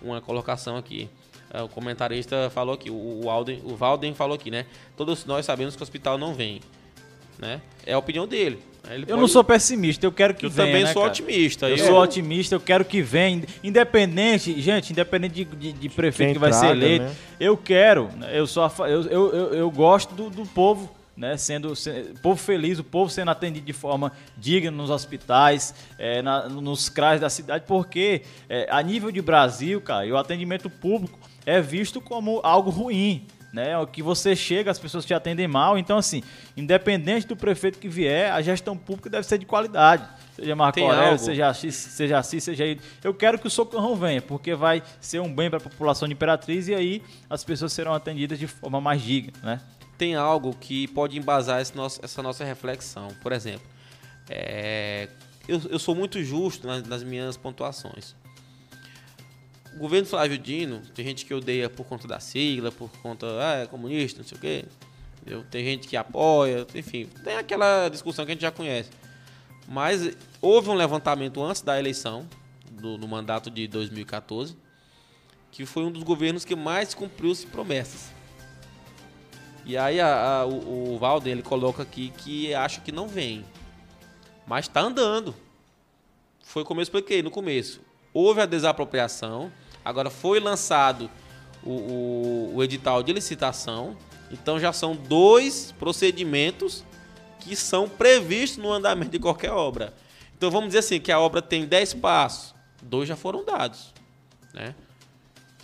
uma 0.00 0.20
colocação 0.20 0.76
aqui. 0.76 1.08
É, 1.52 1.62
o 1.62 1.68
comentarista 1.68 2.50
falou 2.50 2.74
aqui, 2.74 2.90
o, 2.90 3.28
Alden, 3.28 3.60
o 3.64 3.76
Valden 3.76 4.14
falou 4.14 4.34
aqui, 4.34 4.50
né? 4.50 4.66
Todos 4.96 5.24
nós 5.26 5.44
sabemos 5.44 5.76
que 5.76 5.82
o 5.82 5.84
hospital 5.84 6.16
não 6.18 6.34
vem. 6.34 6.60
Né? 7.38 7.60
É 7.84 7.92
a 7.92 7.98
opinião 7.98 8.26
dele. 8.26 8.58
Ele 8.90 9.02
eu 9.02 9.08
pode... 9.08 9.20
não 9.20 9.28
sou 9.28 9.44
pessimista, 9.44 10.04
eu 10.04 10.12
quero 10.12 10.34
que 10.34 10.46
eu 10.46 10.50
venha. 10.50 10.68
Eu 10.68 10.72
também 10.72 10.84
né, 10.84 10.92
sou 10.92 11.02
cara? 11.02 11.12
otimista. 11.12 11.68
Eu, 11.68 11.76
eu, 11.76 11.86
sou 11.86 12.02
otimista, 12.02 12.54
eu 12.54 12.60
quero 12.60 12.84
que 12.84 13.02
venha. 13.02 13.42
Independente, 13.62 14.60
gente, 14.60 14.92
independente 14.92 15.34
de, 15.34 15.44
de, 15.44 15.72
de 15.72 15.88
prefeito 15.88 16.28
Quem 16.28 16.34
que 16.34 16.40
vai 16.40 16.50
traga, 16.50 16.66
ser 16.66 16.72
eleito, 16.72 17.04
né? 17.04 17.14
eu 17.38 17.56
quero. 17.56 18.10
Eu, 18.32 18.46
sou, 18.46 18.70
eu, 18.80 19.02
eu, 19.02 19.32
eu, 19.32 19.54
eu 19.54 19.70
gosto 19.70 20.14
do, 20.14 20.30
do 20.30 20.46
povo 20.46 20.90
né, 21.16 21.36
sendo, 21.36 21.74
sendo 21.76 22.18
povo 22.20 22.40
feliz, 22.40 22.78
o 22.78 22.84
povo 22.84 23.10
sendo 23.10 23.30
atendido 23.30 23.66
de 23.66 23.72
forma 23.72 24.12
digna 24.36 24.70
nos 24.70 24.90
hospitais, 24.90 25.74
é, 25.98 26.22
na, 26.22 26.48
nos 26.48 26.88
CRAs 26.88 27.20
da 27.20 27.28
cidade, 27.28 27.64
porque 27.66 28.22
é, 28.48 28.66
a 28.70 28.82
nível 28.82 29.10
de 29.10 29.20
Brasil, 29.20 29.80
cara, 29.80 30.06
o 30.06 30.16
atendimento 30.16 30.70
público 30.70 31.18
é 31.44 31.60
visto 31.60 32.00
como 32.00 32.40
algo 32.42 32.70
ruim. 32.70 33.26
Né, 33.52 33.72
que 33.92 34.02
você 34.02 34.34
chega, 34.34 34.70
as 34.70 34.78
pessoas 34.78 35.04
te 35.04 35.12
atendem 35.12 35.46
mal. 35.46 35.76
Então, 35.76 35.98
assim, 35.98 36.22
independente 36.56 37.26
do 37.26 37.36
prefeito 37.36 37.78
que 37.78 37.86
vier, 37.86 38.32
a 38.32 38.40
gestão 38.40 38.74
pública 38.74 39.10
deve 39.10 39.26
ser 39.26 39.36
de 39.36 39.44
qualidade. 39.44 40.08
Seja 40.34 40.56
Marco 40.56 40.76
Tem 40.76 40.88
Aurélio, 40.88 41.18
seja 41.18 41.48
assim, 41.48 41.70
seja 41.70 42.18
assim, 42.18 42.40
seja 42.40 42.64
aí. 42.64 42.80
Eu 43.04 43.12
quero 43.12 43.38
que 43.38 43.46
o 43.46 43.50
Socorrão 43.50 43.94
venha, 43.94 44.22
porque 44.22 44.54
vai 44.54 44.82
ser 45.02 45.20
um 45.20 45.30
bem 45.30 45.50
para 45.50 45.58
a 45.58 45.60
população 45.60 46.08
de 46.08 46.14
Imperatriz 46.14 46.66
e 46.68 46.74
aí 46.74 47.02
as 47.28 47.44
pessoas 47.44 47.74
serão 47.74 47.92
atendidas 47.92 48.38
de 48.38 48.46
forma 48.46 48.80
mais 48.80 49.02
digna, 49.02 49.34
né? 49.42 49.60
Tem 49.98 50.14
algo 50.14 50.54
que 50.54 50.88
pode 50.88 51.18
embasar 51.18 51.62
nosso, 51.74 52.00
essa 52.02 52.22
nossa 52.22 52.44
reflexão. 52.44 53.08
Por 53.22 53.32
exemplo, 53.32 53.66
é, 54.28 55.08
eu, 55.46 55.60
eu, 55.70 55.78
sou 55.78 55.94
muito 55.94 56.22
justo 56.22 56.66
nas, 56.66 56.82
nas, 56.84 57.02
minhas 57.02 57.36
pontuações. 57.36 58.14
O 59.74 59.78
governo 59.78 60.06
Flávio 60.06 60.38
Dino, 60.38 60.80
tem 60.94 61.04
gente 61.04 61.24
que 61.24 61.32
odeia 61.32 61.68
por 61.68 61.84
conta 61.84 62.06
da 62.06 62.20
sigla, 62.20 62.70
por 62.70 62.90
conta, 62.98 63.26
ah, 63.40 63.62
é 63.62 63.66
comunista, 63.66 64.20
não 64.20 64.28
sei 64.28 64.38
o 64.38 64.40
quê. 64.40 64.64
Tem 65.50 65.64
gente 65.64 65.88
que 65.88 65.96
apoia, 65.96 66.66
enfim, 66.74 67.06
tem 67.22 67.36
aquela 67.36 67.88
discussão 67.88 68.24
que 68.24 68.32
a 68.32 68.34
gente 68.34 68.42
já 68.42 68.50
conhece. 68.50 68.90
Mas 69.68 70.16
houve 70.40 70.68
um 70.68 70.74
levantamento 70.74 71.42
antes 71.42 71.62
da 71.62 71.78
eleição, 71.78 72.28
do, 72.70 72.98
no 72.98 73.06
mandato 73.06 73.48
de 73.50 73.68
2014, 73.68 74.56
que 75.50 75.64
foi 75.64 75.84
um 75.84 75.92
dos 75.92 76.02
governos 76.02 76.44
que 76.44 76.56
mais 76.56 76.92
cumpriu-se 76.92 77.46
promessas. 77.46 78.10
E 79.64 79.76
aí 79.76 80.00
a, 80.00 80.40
a, 80.40 80.46
o, 80.46 80.94
o 80.94 80.98
Valden 80.98 81.32
ele 81.32 81.42
coloca 81.42 81.82
aqui 81.82 82.12
que 82.18 82.54
acha 82.54 82.80
que 82.80 82.90
não 82.90 83.06
vem. 83.06 83.44
Mas 84.46 84.68
tá 84.68 84.80
andando. 84.80 85.34
Foi 86.42 86.64
como 86.64 86.80
eu 86.80 86.82
expliquei 86.82 87.22
no 87.22 87.30
começo. 87.30 87.80
houve 88.12 88.40
a 88.40 88.46
desapropriação, 88.46 89.50
agora 89.84 90.10
foi 90.10 90.40
lançado 90.40 91.10
o, 91.62 91.70
o, 91.70 92.52
o 92.56 92.62
edital 92.62 93.02
de 93.02 93.12
licitação, 93.12 93.96
então 94.30 94.58
já 94.58 94.72
são 94.72 94.94
dois 94.94 95.72
procedimentos 95.78 96.84
que 97.40 97.56
são 97.56 97.88
previstos 97.88 98.62
no 98.62 98.72
andamento 98.72 99.12
de 99.12 99.18
qualquer 99.18 99.50
obra. 99.52 99.94
Então 100.36 100.50
vamos 100.50 100.68
dizer 100.68 100.80
assim, 100.80 101.00
que 101.00 101.12
a 101.12 101.18
obra 101.18 101.40
tem 101.40 101.64
10 101.64 101.94
passos, 101.94 102.54
dois 102.82 103.08
já 103.08 103.16
foram 103.16 103.44
dados. 103.44 103.92
Né? 104.52 104.74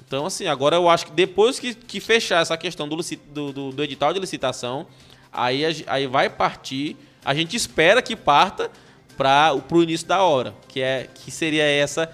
Então, 0.09 0.24
assim, 0.24 0.47
agora 0.47 0.74
eu 0.74 0.89
acho 0.89 1.05
que 1.05 1.12
depois 1.12 1.60
que, 1.60 1.74
que 1.74 2.01
fechar 2.01 2.40
essa 2.40 2.56
questão 2.56 2.89
do, 2.89 2.97
do, 2.97 3.52
do, 3.52 3.72
do 3.72 3.85
edital 3.85 4.14
de 4.14 4.18
licitação, 4.18 4.86
aí, 5.30 5.62
aí 5.86 6.06
vai 6.06 6.30
partir, 6.30 6.97
a 7.22 7.35
gente 7.35 7.55
espera 7.55 8.01
que 8.01 8.16
parta 8.16 8.70
para 9.18 9.55
o 9.70 9.82
início 9.82 10.09
da 10.09 10.22
obra, 10.22 10.55
que 10.66 10.80
é 10.80 11.09
que 11.14 11.30
seria 11.30 11.62
essa 11.62 12.10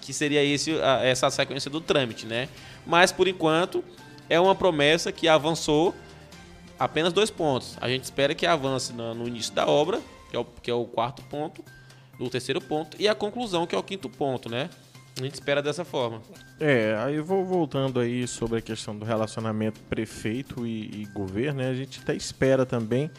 que 0.00 0.12
seria 0.12 0.42
esse, 0.42 0.72
essa 1.04 1.30
sequência 1.30 1.70
do 1.70 1.80
trâmite, 1.80 2.26
né? 2.26 2.48
Mas 2.84 3.12
por 3.12 3.28
enquanto 3.28 3.84
é 4.28 4.40
uma 4.40 4.54
promessa 4.54 5.12
que 5.12 5.28
avançou 5.28 5.94
apenas 6.76 7.12
dois 7.12 7.30
pontos. 7.30 7.76
A 7.80 7.88
gente 7.88 8.02
espera 8.02 8.34
que 8.34 8.44
avance 8.44 8.92
no, 8.92 9.14
no 9.14 9.28
início 9.28 9.52
da 9.52 9.68
obra, 9.68 10.00
que 10.30 10.36
é, 10.36 10.38
o, 10.40 10.44
que 10.44 10.70
é 10.70 10.74
o 10.74 10.84
quarto 10.84 11.22
ponto, 11.24 11.62
o 12.18 12.28
terceiro 12.28 12.60
ponto, 12.60 12.96
e 12.98 13.06
a 13.06 13.14
conclusão, 13.14 13.66
que 13.66 13.74
é 13.74 13.78
o 13.78 13.82
quinto 13.82 14.08
ponto, 14.08 14.48
né? 14.48 14.68
A 15.18 15.22
gente 15.22 15.34
espera 15.34 15.62
dessa 15.62 15.84
forma. 15.84 16.20
É, 16.60 16.94
aí 16.98 17.18
vou 17.20 17.44
voltando 17.44 18.00
aí 18.00 18.26
sobre 18.26 18.58
a 18.58 18.60
questão 18.60 18.96
do 18.96 19.04
relacionamento 19.04 19.80
prefeito 19.84 20.66
e, 20.66 21.02
e 21.02 21.06
governo, 21.06 21.60
né? 21.60 21.70
A 21.70 21.74
gente 21.74 22.00
até 22.00 22.14
espera 22.14 22.66
também 22.66 23.10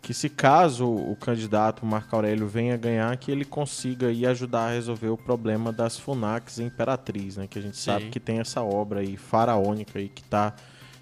que 0.00 0.12
se 0.12 0.28
caso 0.28 0.86
o 0.86 1.16
candidato 1.16 1.84
Marco 1.84 2.14
Aurélio 2.14 2.46
venha 2.46 2.76
ganhar, 2.76 3.16
que 3.16 3.32
ele 3.32 3.44
consiga 3.44 4.08
aí 4.08 4.26
ajudar 4.26 4.66
a 4.66 4.72
resolver 4.72 5.08
o 5.08 5.16
problema 5.16 5.72
das 5.72 5.98
Funacs 5.98 6.58
Imperatriz, 6.58 7.38
né? 7.38 7.46
Que 7.48 7.58
a 7.58 7.62
gente 7.62 7.78
Sim. 7.78 7.84
sabe 7.84 8.10
que 8.10 8.20
tem 8.20 8.38
essa 8.38 8.62
obra 8.62 9.00
aí 9.00 9.16
faraônica 9.16 9.98
aí 9.98 10.08
que 10.08 10.20
está 10.20 10.54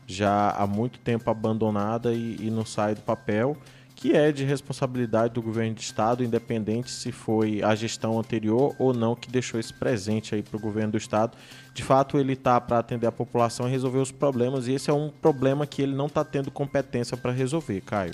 já 0.07 0.51
há 0.51 0.67
muito 0.67 0.99
tempo 1.01 1.29
abandonada 1.31 2.15
e, 2.15 2.37
e 2.41 2.51
não 2.51 2.65
sai 2.65 2.95
do 2.95 3.01
papel, 3.03 3.57
que 4.03 4.17
é 4.17 4.33
de 4.33 4.43
responsabilidade 4.43 5.33
do 5.33 5.41
governo 5.41 5.75
de 5.75 5.81
estado, 5.81 6.25
independente 6.25 6.91
se 6.91 7.13
foi 7.13 7.63
a 7.63 7.73
gestão 7.77 8.19
anterior 8.19 8.75
ou 8.77 8.93
não 8.93 9.15
que 9.15 9.31
deixou 9.31 9.61
esse 9.61 9.73
presente 9.73 10.35
aí 10.35 10.43
para 10.43 10.57
o 10.57 10.61
governo 10.61 10.91
do 10.91 10.99
estado. 10.99 11.39
De 11.73 11.85
fato, 11.85 12.19
ele 12.19 12.33
está 12.33 12.61
para 12.61 12.81
atender 12.81 13.07
a 13.07 13.13
população 13.13 13.69
e 13.69 13.71
resolver 13.71 14.01
os 14.01 14.11
problemas, 14.11 14.67
e 14.67 14.73
esse 14.73 14.91
é 14.91 14.93
um 14.93 15.09
problema 15.09 15.69
que 15.69 15.81
ele 15.81 15.95
não 15.95 16.07
está 16.07 16.25
tendo 16.25 16.51
competência 16.51 17.17
para 17.17 17.31
resolver, 17.31 17.81
Caio. 17.83 18.13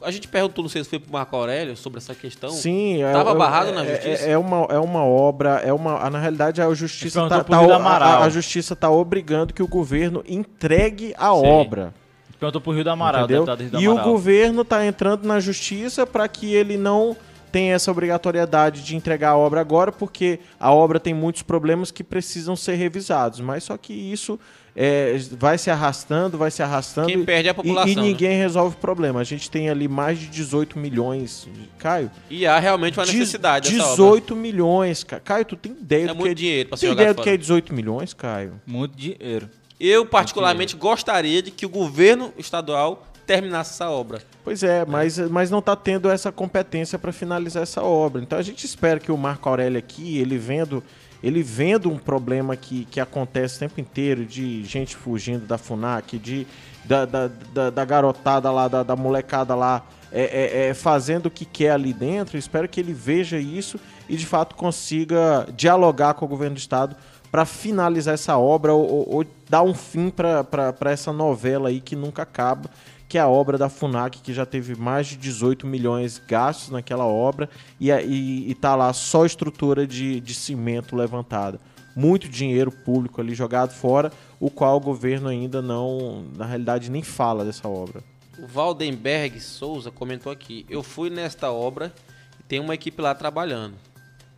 A 0.00 0.12
gente 0.12 0.28
perguntou, 0.28 0.62
não 0.62 0.68
sei 0.68 0.84
se 0.84 0.90
foi 0.90 1.00
para 1.00 1.10
o 1.10 1.12
Marco 1.12 1.34
Aurélio, 1.34 1.76
sobre 1.76 1.98
essa 1.98 2.14
questão. 2.14 2.50
Sim. 2.50 3.02
Estava 3.02 3.32
é, 3.32 3.34
barrado 3.34 3.70
é, 3.70 3.72
na 3.72 3.84
justiça? 3.84 4.26
É, 4.26 4.30
é, 4.30 4.38
uma, 4.38 4.58
é 4.70 4.78
uma 4.78 5.04
obra, 5.04 5.56
é 5.56 5.72
uma, 5.72 6.08
na 6.08 6.20
realidade 6.20 6.62
a 6.62 6.72
justiça 6.72 7.24
está 7.24 7.42
tá, 7.42 7.56
a, 7.58 8.22
a, 8.22 8.28
justiça 8.28 8.76
tá 8.76 8.88
obrigando 8.88 9.52
que 9.52 9.62
o 9.64 9.66
governo 9.66 10.22
entregue 10.24 11.12
a 11.18 11.34
Sim. 11.34 11.46
obra. 11.46 11.92
Perguntou 12.38 12.60
pro 12.60 12.72
Rio 12.72 12.84
do 12.84 12.90
Amaral, 12.90 13.24
Entendeu? 13.24 13.46
E 13.80 13.88
o 13.88 14.02
governo 14.02 14.62
está 14.62 14.84
entrando 14.84 15.26
na 15.26 15.40
justiça 15.40 16.06
para 16.06 16.28
que 16.28 16.54
ele 16.54 16.76
não 16.76 17.16
tenha 17.50 17.74
essa 17.74 17.90
obrigatoriedade 17.90 18.82
de 18.82 18.94
entregar 18.94 19.30
a 19.30 19.36
obra 19.36 19.60
agora, 19.60 19.90
porque 19.90 20.40
a 20.60 20.70
obra 20.72 21.00
tem 21.00 21.14
muitos 21.14 21.42
problemas 21.42 21.90
que 21.90 22.04
precisam 22.04 22.54
ser 22.54 22.74
revisados. 22.74 23.40
Mas 23.40 23.64
só 23.64 23.78
que 23.78 23.94
isso 23.94 24.38
é, 24.74 25.16
vai 25.32 25.56
se 25.56 25.70
arrastando, 25.70 26.36
vai 26.36 26.50
se 26.50 26.62
arrastando. 26.62 27.08
Quem 27.08 27.24
perde 27.24 27.48
é 27.48 27.50
a 27.52 27.54
população. 27.54 27.88
E, 27.88 27.92
e 27.92 27.96
ninguém 27.96 28.36
né? 28.36 28.42
resolve 28.42 28.76
o 28.76 28.78
problema. 28.78 29.20
A 29.20 29.24
gente 29.24 29.50
tem 29.50 29.70
ali 29.70 29.88
mais 29.88 30.18
de 30.18 30.26
18 30.26 30.78
milhões. 30.78 31.48
Caio? 31.78 32.10
E 32.28 32.46
há 32.46 32.58
realmente 32.58 32.98
uma 32.98 33.06
necessidade 33.06 33.70
18 33.70 34.32
obra. 34.32 34.42
milhões, 34.42 35.02
Caio, 35.02 35.44
tu 35.46 35.56
tem 35.56 35.72
ideia 35.72 36.04
é 36.04 36.08
do 36.08 36.14
muito 36.14 36.26
que 36.26 36.30
é, 36.30 36.34
dinheiro 36.34 36.68
pra 36.68 36.78
tem 36.78 36.92
ideia 36.92 37.14
do 37.14 37.22
que 37.22 37.30
é 37.30 37.36
18 37.38 37.72
milhões, 37.72 38.12
Caio? 38.12 38.60
Muito 38.66 38.94
dinheiro. 38.94 39.48
Eu, 39.78 40.06
particularmente, 40.06 40.74
gostaria 40.76 41.42
de 41.42 41.50
que 41.50 41.66
o 41.66 41.68
governo 41.68 42.32
estadual 42.38 43.06
terminasse 43.26 43.72
essa 43.72 43.90
obra. 43.90 44.22
Pois 44.44 44.62
é, 44.62 44.84
mas, 44.86 45.18
mas 45.18 45.50
não 45.50 45.58
está 45.58 45.74
tendo 45.74 46.08
essa 46.08 46.30
competência 46.30 46.98
para 46.98 47.12
finalizar 47.12 47.62
essa 47.62 47.82
obra. 47.82 48.22
Então 48.22 48.38
a 48.38 48.42
gente 48.42 48.64
espera 48.64 49.00
que 49.00 49.10
o 49.10 49.16
Marco 49.16 49.48
Aurélio 49.48 49.78
aqui, 49.78 50.18
ele 50.18 50.38
vendo 50.38 50.82
ele 51.22 51.42
vendo 51.42 51.90
um 51.90 51.98
problema 51.98 52.54
que, 52.56 52.84
que 52.84 53.00
acontece 53.00 53.56
o 53.56 53.58
tempo 53.60 53.80
inteiro 53.80 54.24
de 54.24 54.62
gente 54.64 54.94
fugindo 54.94 55.46
da 55.46 55.58
FUNAC, 55.58 56.18
de, 56.18 56.46
da, 56.84 57.04
da, 57.04 57.28
da, 57.52 57.70
da 57.70 57.84
garotada 57.84 58.50
lá, 58.52 58.68
da, 58.68 58.82
da 58.82 58.94
molecada 58.94 59.54
lá, 59.54 59.84
é, 60.12 60.22
é, 60.22 60.68
é, 60.68 60.74
fazendo 60.74 61.26
o 61.26 61.30
que 61.30 61.44
quer 61.44 61.70
ali 61.70 61.92
dentro. 61.92 62.38
Espero 62.38 62.68
que 62.68 62.78
ele 62.78 62.92
veja 62.92 63.38
isso 63.38 63.80
e 64.08 64.16
de 64.16 64.26
fato 64.26 64.54
consiga 64.54 65.48
dialogar 65.56 66.14
com 66.14 66.24
o 66.24 66.28
governo 66.28 66.54
do 66.54 66.58
estado 66.60 66.94
para 67.36 67.44
finalizar 67.44 68.14
essa 68.14 68.38
obra 68.38 68.72
ou, 68.72 69.14
ou, 69.14 69.26
dar 69.46 69.60
um 69.60 69.74
fim 69.74 70.08
para 70.08 70.90
essa 70.90 71.12
novela 71.12 71.68
aí 71.68 71.82
que 71.82 71.94
nunca 71.94 72.22
acaba 72.22 72.70
que 73.06 73.18
é 73.18 73.20
a 73.20 73.28
obra 73.28 73.58
da 73.58 73.68
FUNAC, 73.68 74.22
que 74.22 74.32
já 74.32 74.46
teve 74.46 74.74
mais 74.74 75.08
de 75.08 75.18
18 75.18 75.66
milhões 75.66 76.18
gastos 76.26 76.70
naquela 76.70 77.04
obra 77.04 77.50
e, 77.78 77.90
e, 77.90 78.50
e 78.50 78.54
tá 78.54 78.74
lá 78.74 78.90
só 78.94 79.26
estrutura 79.26 79.86
de, 79.86 80.18
de 80.18 80.32
cimento 80.32 80.96
levantada. 80.96 81.60
Muito 81.94 82.26
dinheiro 82.26 82.72
público 82.72 83.20
ali 83.20 83.34
jogado 83.34 83.74
fora, 83.74 84.10
o 84.40 84.48
qual 84.48 84.78
o 84.78 84.80
governo 84.80 85.28
ainda 85.28 85.60
não, 85.60 86.24
na 86.34 86.46
realidade, 86.46 86.90
nem 86.90 87.02
fala 87.02 87.44
dessa 87.44 87.68
obra. 87.68 88.02
O 88.38 88.46
Valdenberg 88.46 89.38
Souza 89.40 89.90
comentou 89.90 90.32
aqui: 90.32 90.64
Eu 90.70 90.82
fui 90.82 91.10
nesta 91.10 91.52
obra 91.52 91.92
e 92.40 92.42
tem 92.44 92.60
uma 92.60 92.74
equipe 92.74 93.02
lá 93.02 93.14
trabalhando. 93.14 93.74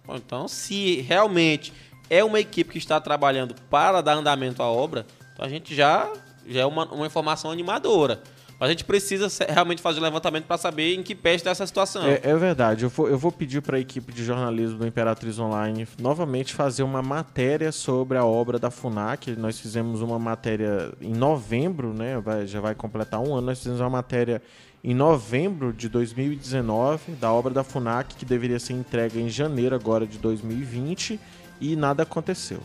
Bom, 0.08 0.16
então, 0.16 0.48
se 0.48 1.02
realmente 1.02 1.72
é 2.10 2.24
uma 2.24 2.40
equipe 2.40 2.72
que 2.72 2.78
está 2.78 3.00
trabalhando 3.00 3.54
para 3.70 4.00
dar 4.00 4.14
andamento 4.14 4.62
à 4.62 4.66
obra, 4.66 5.06
então 5.32 5.44
a 5.44 5.48
gente 5.48 5.74
já, 5.74 6.10
já 6.46 6.60
é 6.60 6.66
uma, 6.66 6.84
uma 6.86 7.06
informação 7.06 7.50
animadora. 7.50 8.20
Mas 8.58 8.70
a 8.70 8.72
gente 8.72 8.84
precisa 8.84 9.28
realmente 9.48 9.80
fazer 9.80 10.00
o 10.00 10.02
um 10.02 10.04
levantamento 10.04 10.44
para 10.44 10.58
saber 10.58 10.94
em 10.94 11.02
que 11.02 11.14
pé 11.14 11.34
está 11.34 11.50
essa 11.50 11.64
situação. 11.64 12.04
É, 12.04 12.20
é 12.24 12.36
verdade. 12.36 12.82
Eu 12.82 12.90
vou, 12.90 13.08
eu 13.08 13.16
vou 13.16 13.30
pedir 13.30 13.62
para 13.62 13.76
a 13.76 13.80
equipe 13.80 14.12
de 14.12 14.24
jornalismo 14.24 14.78
do 14.78 14.86
Imperatriz 14.86 15.38
Online 15.38 15.86
novamente 16.00 16.52
fazer 16.52 16.82
uma 16.82 17.00
matéria 17.00 17.70
sobre 17.70 18.18
a 18.18 18.24
obra 18.24 18.58
da 18.58 18.68
FUNAC. 18.68 19.36
Nós 19.36 19.60
fizemos 19.60 20.02
uma 20.02 20.18
matéria 20.18 20.92
em 21.00 21.14
novembro, 21.14 21.94
né? 21.94 22.18
Vai, 22.18 22.48
já 22.48 22.60
vai 22.60 22.74
completar 22.74 23.20
um 23.20 23.32
ano. 23.32 23.46
Nós 23.46 23.58
fizemos 23.58 23.78
uma 23.78 23.90
matéria 23.90 24.42
em 24.82 24.94
novembro 24.94 25.72
de 25.72 25.88
2019 25.88 27.12
da 27.12 27.32
obra 27.32 27.54
da 27.54 27.62
FUNAC, 27.62 28.16
que 28.16 28.24
deveria 28.24 28.58
ser 28.58 28.72
entregue 28.72 29.20
em 29.20 29.28
janeiro 29.28 29.76
agora 29.76 30.04
de 30.04 30.18
2020 30.18 31.20
e 31.60 31.76
nada 31.76 32.02
aconteceu. 32.02 32.60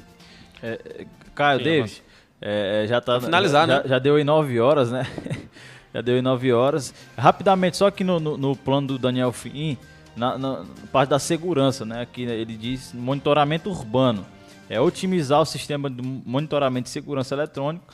É, 0.61 1.05
Caio, 1.35 1.59
Sim, 1.59 1.63
David, 1.63 2.03
é, 2.41 2.85
já 2.87 3.01
tá. 3.01 3.19
finalizar, 3.19 3.67
já, 3.67 3.77
né? 3.79 3.83
Já 3.87 3.99
deu 3.99 4.19
em 4.19 4.23
9 4.23 4.59
horas, 4.59 4.91
né? 4.91 5.05
Já 5.93 6.01
deu 6.01 6.17
em 6.17 6.23
9 6.23 6.51
horas. 6.51 6.91
Rapidamente, 7.15 7.77
só 7.77 7.91
que 7.91 8.03
no, 8.03 8.19
no, 8.19 8.35
no 8.35 8.55
plano 8.55 8.87
do 8.87 8.97
Daniel 8.97 9.31
Fim, 9.31 9.77
na, 10.15 10.39
na, 10.39 10.65
parte 10.91 11.09
da 11.09 11.19
segurança, 11.19 11.85
né? 11.85 12.01
Aqui 12.01 12.23
ele 12.23 12.57
diz 12.57 12.91
monitoramento 12.93 13.69
urbano. 13.69 14.25
É 14.67 14.81
otimizar 14.81 15.39
o 15.39 15.45
sistema 15.45 15.91
de 15.91 16.01
monitoramento 16.01 16.85
de 16.85 16.89
segurança 16.89 17.35
eletrônico 17.35 17.85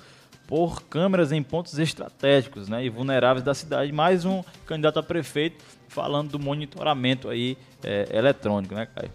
por 0.47 0.81
câmeras 0.83 1.31
em 1.31 1.43
pontos 1.43 1.77
estratégicos 1.77 2.69
né, 2.69 2.85
e 2.85 2.89
vulneráveis 2.89 3.43
da 3.43 3.53
cidade. 3.53 3.91
Mais 3.91 4.23
um 4.23 4.43
candidato 4.65 4.97
a 4.97 5.03
prefeito 5.03 5.63
falando 5.89 6.31
do 6.31 6.39
monitoramento 6.39 7.29
aí 7.29 7.57
é, 7.83 8.07
eletrônico, 8.11 8.73
né, 8.73 8.87
Caio? 8.95 9.11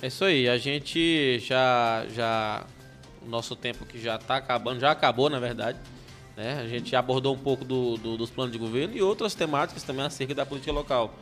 É 0.00 0.06
isso 0.06 0.24
aí. 0.24 0.48
A 0.48 0.58
gente 0.58 1.38
já, 1.40 2.06
já 2.14 2.64
o 3.24 3.28
nosso 3.28 3.56
tempo 3.56 3.84
que 3.84 4.00
já 4.00 4.16
está 4.16 4.36
acabando, 4.36 4.80
já 4.80 4.90
acabou 4.90 5.28
na 5.28 5.38
verdade. 5.38 5.78
Né? 6.36 6.60
A 6.62 6.68
gente 6.68 6.94
abordou 6.94 7.34
um 7.34 7.38
pouco 7.38 7.64
do, 7.64 7.96
do, 7.96 8.16
dos 8.16 8.30
planos 8.30 8.52
de 8.52 8.58
governo 8.58 8.96
e 8.96 9.02
outras 9.02 9.34
temáticas 9.34 9.82
também 9.82 10.04
acerca 10.04 10.34
da 10.34 10.46
política 10.46 10.72
local. 10.72 11.12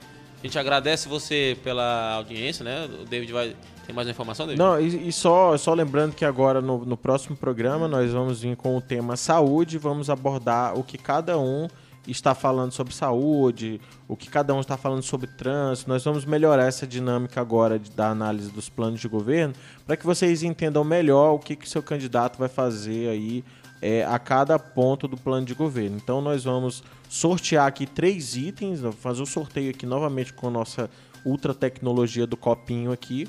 A 0.42 0.46
gente 0.46 0.58
agradece 0.58 1.08
você 1.08 1.56
pela 1.64 2.12
audiência, 2.16 2.62
né? 2.62 2.86
O 3.00 3.04
David 3.06 3.32
vai. 3.32 3.56
Tem 3.86 3.94
mais 3.94 4.06
informação, 4.08 4.46
David? 4.46 4.62
Não, 4.62 4.78
e, 4.78 5.08
e, 5.08 5.12
só, 5.12 5.56
só 5.56 5.72
lembrando 5.72 6.14
que 6.14 6.24
agora 6.24 6.60
no, 6.60 6.84
no 6.84 6.96
próximo 6.96 7.36
programa 7.36 7.88
nós 7.88 8.12
vamos 8.12 8.42
vir 8.42 8.56
com 8.56 8.76
o 8.76 8.80
tema 8.80 9.16
saúde, 9.16 9.78
vamos 9.78 10.10
abordar 10.10 10.78
o 10.78 10.82
que 10.82 10.98
cada 10.98 11.38
um 11.38 11.66
está 12.06 12.34
falando 12.34 12.72
sobre 12.72 12.94
saúde, 12.94 13.80
o 14.06 14.16
que 14.16 14.28
cada 14.28 14.54
um 14.54 14.60
está 14.60 14.76
falando 14.76 15.02
sobre 15.02 15.26
trânsito. 15.26 15.88
Nós 15.88 16.04
vamos 16.04 16.24
melhorar 16.24 16.66
essa 16.66 16.86
dinâmica 16.86 17.40
agora 17.40 17.78
de, 17.78 17.90
da 17.90 18.08
análise 18.08 18.50
dos 18.50 18.68
planos 18.68 19.00
de 19.00 19.08
governo 19.08 19.54
para 19.86 19.96
que 19.96 20.06
vocês 20.06 20.42
entendam 20.42 20.84
melhor 20.84 21.34
o 21.34 21.38
que, 21.38 21.56
que 21.56 21.68
seu 21.68 21.82
candidato 21.82 22.38
vai 22.38 22.48
fazer 22.48 23.08
aí 23.08 23.44
é, 23.80 24.04
a 24.04 24.18
cada 24.18 24.58
ponto 24.58 25.06
do 25.06 25.16
plano 25.16 25.46
de 25.46 25.54
governo. 25.54 25.96
Então 25.96 26.20
nós 26.20 26.44
vamos 26.44 26.82
sortear 27.08 27.66
aqui 27.66 27.86
três 27.86 28.36
itens, 28.36 28.80
fazer 29.00 29.22
o 29.22 29.26
sorteio 29.26 29.70
aqui 29.70 29.86
novamente 29.86 30.32
com 30.32 30.48
a 30.48 30.50
nossa 30.50 30.90
ultra 31.24 31.52
tecnologia 31.52 32.26
do 32.26 32.36
copinho 32.36 32.92
aqui. 32.92 33.28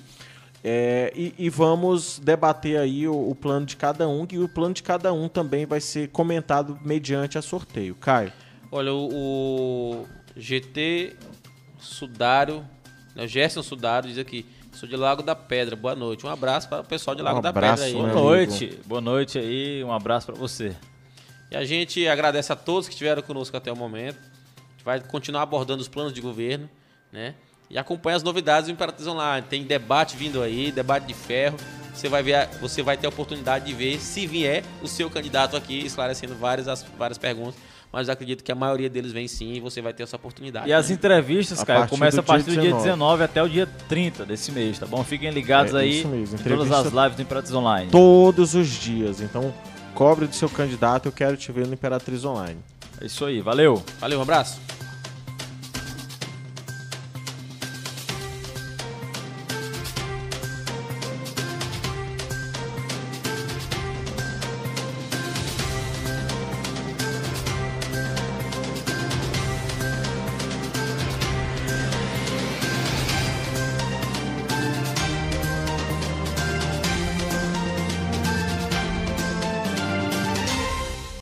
É, 0.64 1.14
e, 1.16 1.34
e, 1.38 1.50
vamos 1.50 2.20
debater 2.20 2.78
aí 2.78 3.08
o, 3.08 3.30
o, 3.30 3.36
plano 3.36 3.66
de 3.66 3.78
cada 3.78 4.08
um, 4.08 4.28
e 4.32 4.40
o 4.40 4.50
plano 4.50 4.74
de 4.74 4.84
cada 4.84 5.14
um 5.14 5.30
também 5.30 5.66
vai 5.66 5.80
ser 5.80 6.10
comentado 6.10 6.78
mediante 6.84 7.38
a 7.38 7.42
sorteio. 7.42 7.96
Caio. 7.96 8.34
Olha, 8.72 8.94
o, 8.94 9.10
o 10.02 10.08
GT 10.36 11.16
Sudário, 11.80 12.66
né, 13.16 13.24
o 13.24 13.28
Gerson 13.28 13.64
Sudário 13.64 14.10
diz 14.10 14.18
aqui, 14.18 14.46
Sou 14.78 14.88
de 14.88 14.96
Lago 14.96 15.24
da 15.24 15.36
Pedra. 15.36 15.76
Boa 15.76 15.96
noite. 15.96 16.24
Um 16.24 16.30
abraço 16.30 16.70
para 16.70 16.82
o 16.82 16.84
pessoal 16.84 17.16
de 17.16 17.24
Lago 17.24 17.40
Um 17.40 17.42
da 17.42 17.50
abraço, 17.50 17.84
Pedra 17.84 18.00
aí. 18.00 18.04
Boa 18.04 18.14
noite. 18.14 18.80
Boa 18.86 19.02
noite 19.02 19.40
aí. 19.40 19.84
Um 19.84 19.92
abraço 19.92 20.28
pra 20.28 20.36
você. 20.36 20.76
E 21.50 21.56
a 21.56 21.66
gente 21.66 22.08
agradece 22.08 22.54
a 22.54 22.56
todos 22.56 22.88
que 22.88 22.94
estiveram 22.94 23.24
conosco 23.24 23.58
até 23.58 23.72
o 23.72 23.76
momento. 23.76 24.20
A 24.20 24.72
gente 24.74 24.86
vai 24.86 25.00
continuar 25.00 25.42
abordando 25.42 25.82
os 25.82 25.88
planos 25.88 26.14
de 26.14 26.22
governo, 26.22 26.70
né? 27.12 27.34
E 27.72 27.78
acompanha 27.78 28.18
as 28.18 28.22
novidades 28.22 28.68
do 28.68 28.72
Imperatriz 28.72 29.08
Online. 29.08 29.48
Tem 29.50 29.64
debate 29.64 30.16
vindo 30.16 30.44
aí, 30.44 30.72
debate 30.72 31.08
de 31.08 31.14
ferro. 31.16 31.58
Você 31.92 32.08
vai 32.08 32.22
ver, 32.22 32.48
você 32.62 32.84
vai 32.84 32.96
ter 32.98 33.08
a 33.08 33.10
oportunidade 33.10 33.66
de 33.66 33.74
ver 33.74 34.00
se 34.00 34.28
vier 34.28 34.64
o 34.84 34.88
seu 34.88 35.10
candidato 35.10 35.58
aqui 35.58 35.80
esclarecendo 35.80 36.36
várias 36.36 36.68
as 36.68 36.84
várias 36.84 37.18
perguntas. 37.18 37.56
Mas 37.92 38.10
acredito 38.10 38.44
que 38.44 38.52
a 38.52 38.56
maioria 38.56 38.90
deles 38.90 39.12
vem 39.12 39.28
sim 39.28 39.54
e 39.54 39.60
você 39.60 39.82
vai 39.82 39.94
ter 39.94 40.04
essa 40.04 40.16
oportunidade. 40.18 40.68
E 40.70 40.74
as 40.74 40.90
entrevistas, 40.90 41.64
cara, 41.64 41.88
começam 41.88 42.20
a 42.20 42.24
partir 42.24 42.46
do 42.46 42.52
dia 42.52 42.62
19. 42.74 42.84
19 42.84 43.24
até 43.24 43.42
o 43.42 43.48
dia 43.50 43.68
30 43.88 44.26
desse 44.26 44.52
mês, 44.52 44.78
tá 44.78 44.86
bom? 44.86 45.04
Fiquem 45.04 45.32
ligados 45.32 45.74
É, 45.74 45.80
aí 45.80 46.04
em 46.04 46.26
todas 46.44 46.72
as 46.72 46.92
lives 46.94 47.16
do 47.16 47.22
Imperatriz 47.22 47.54
Online. 47.54 47.90
Todos 47.90 48.56
os 48.56 48.68
dias. 48.68 49.22
Então, 49.22 49.54
cobre 49.96 50.28
do 50.28 50.36
seu 50.36 50.50
candidato. 50.50 51.08
Eu 51.08 51.12
quero 51.12 51.38
te 51.38 51.52
ver 51.52 51.66
no 51.66 51.74
Imperatriz 51.74 52.26
Online. 52.26 52.60
É 53.00 53.06
isso 53.06 53.24
aí, 53.26 53.42
valeu! 53.42 53.84
Valeu, 54.00 54.20
um 54.20 54.24
abraço. 54.24 54.60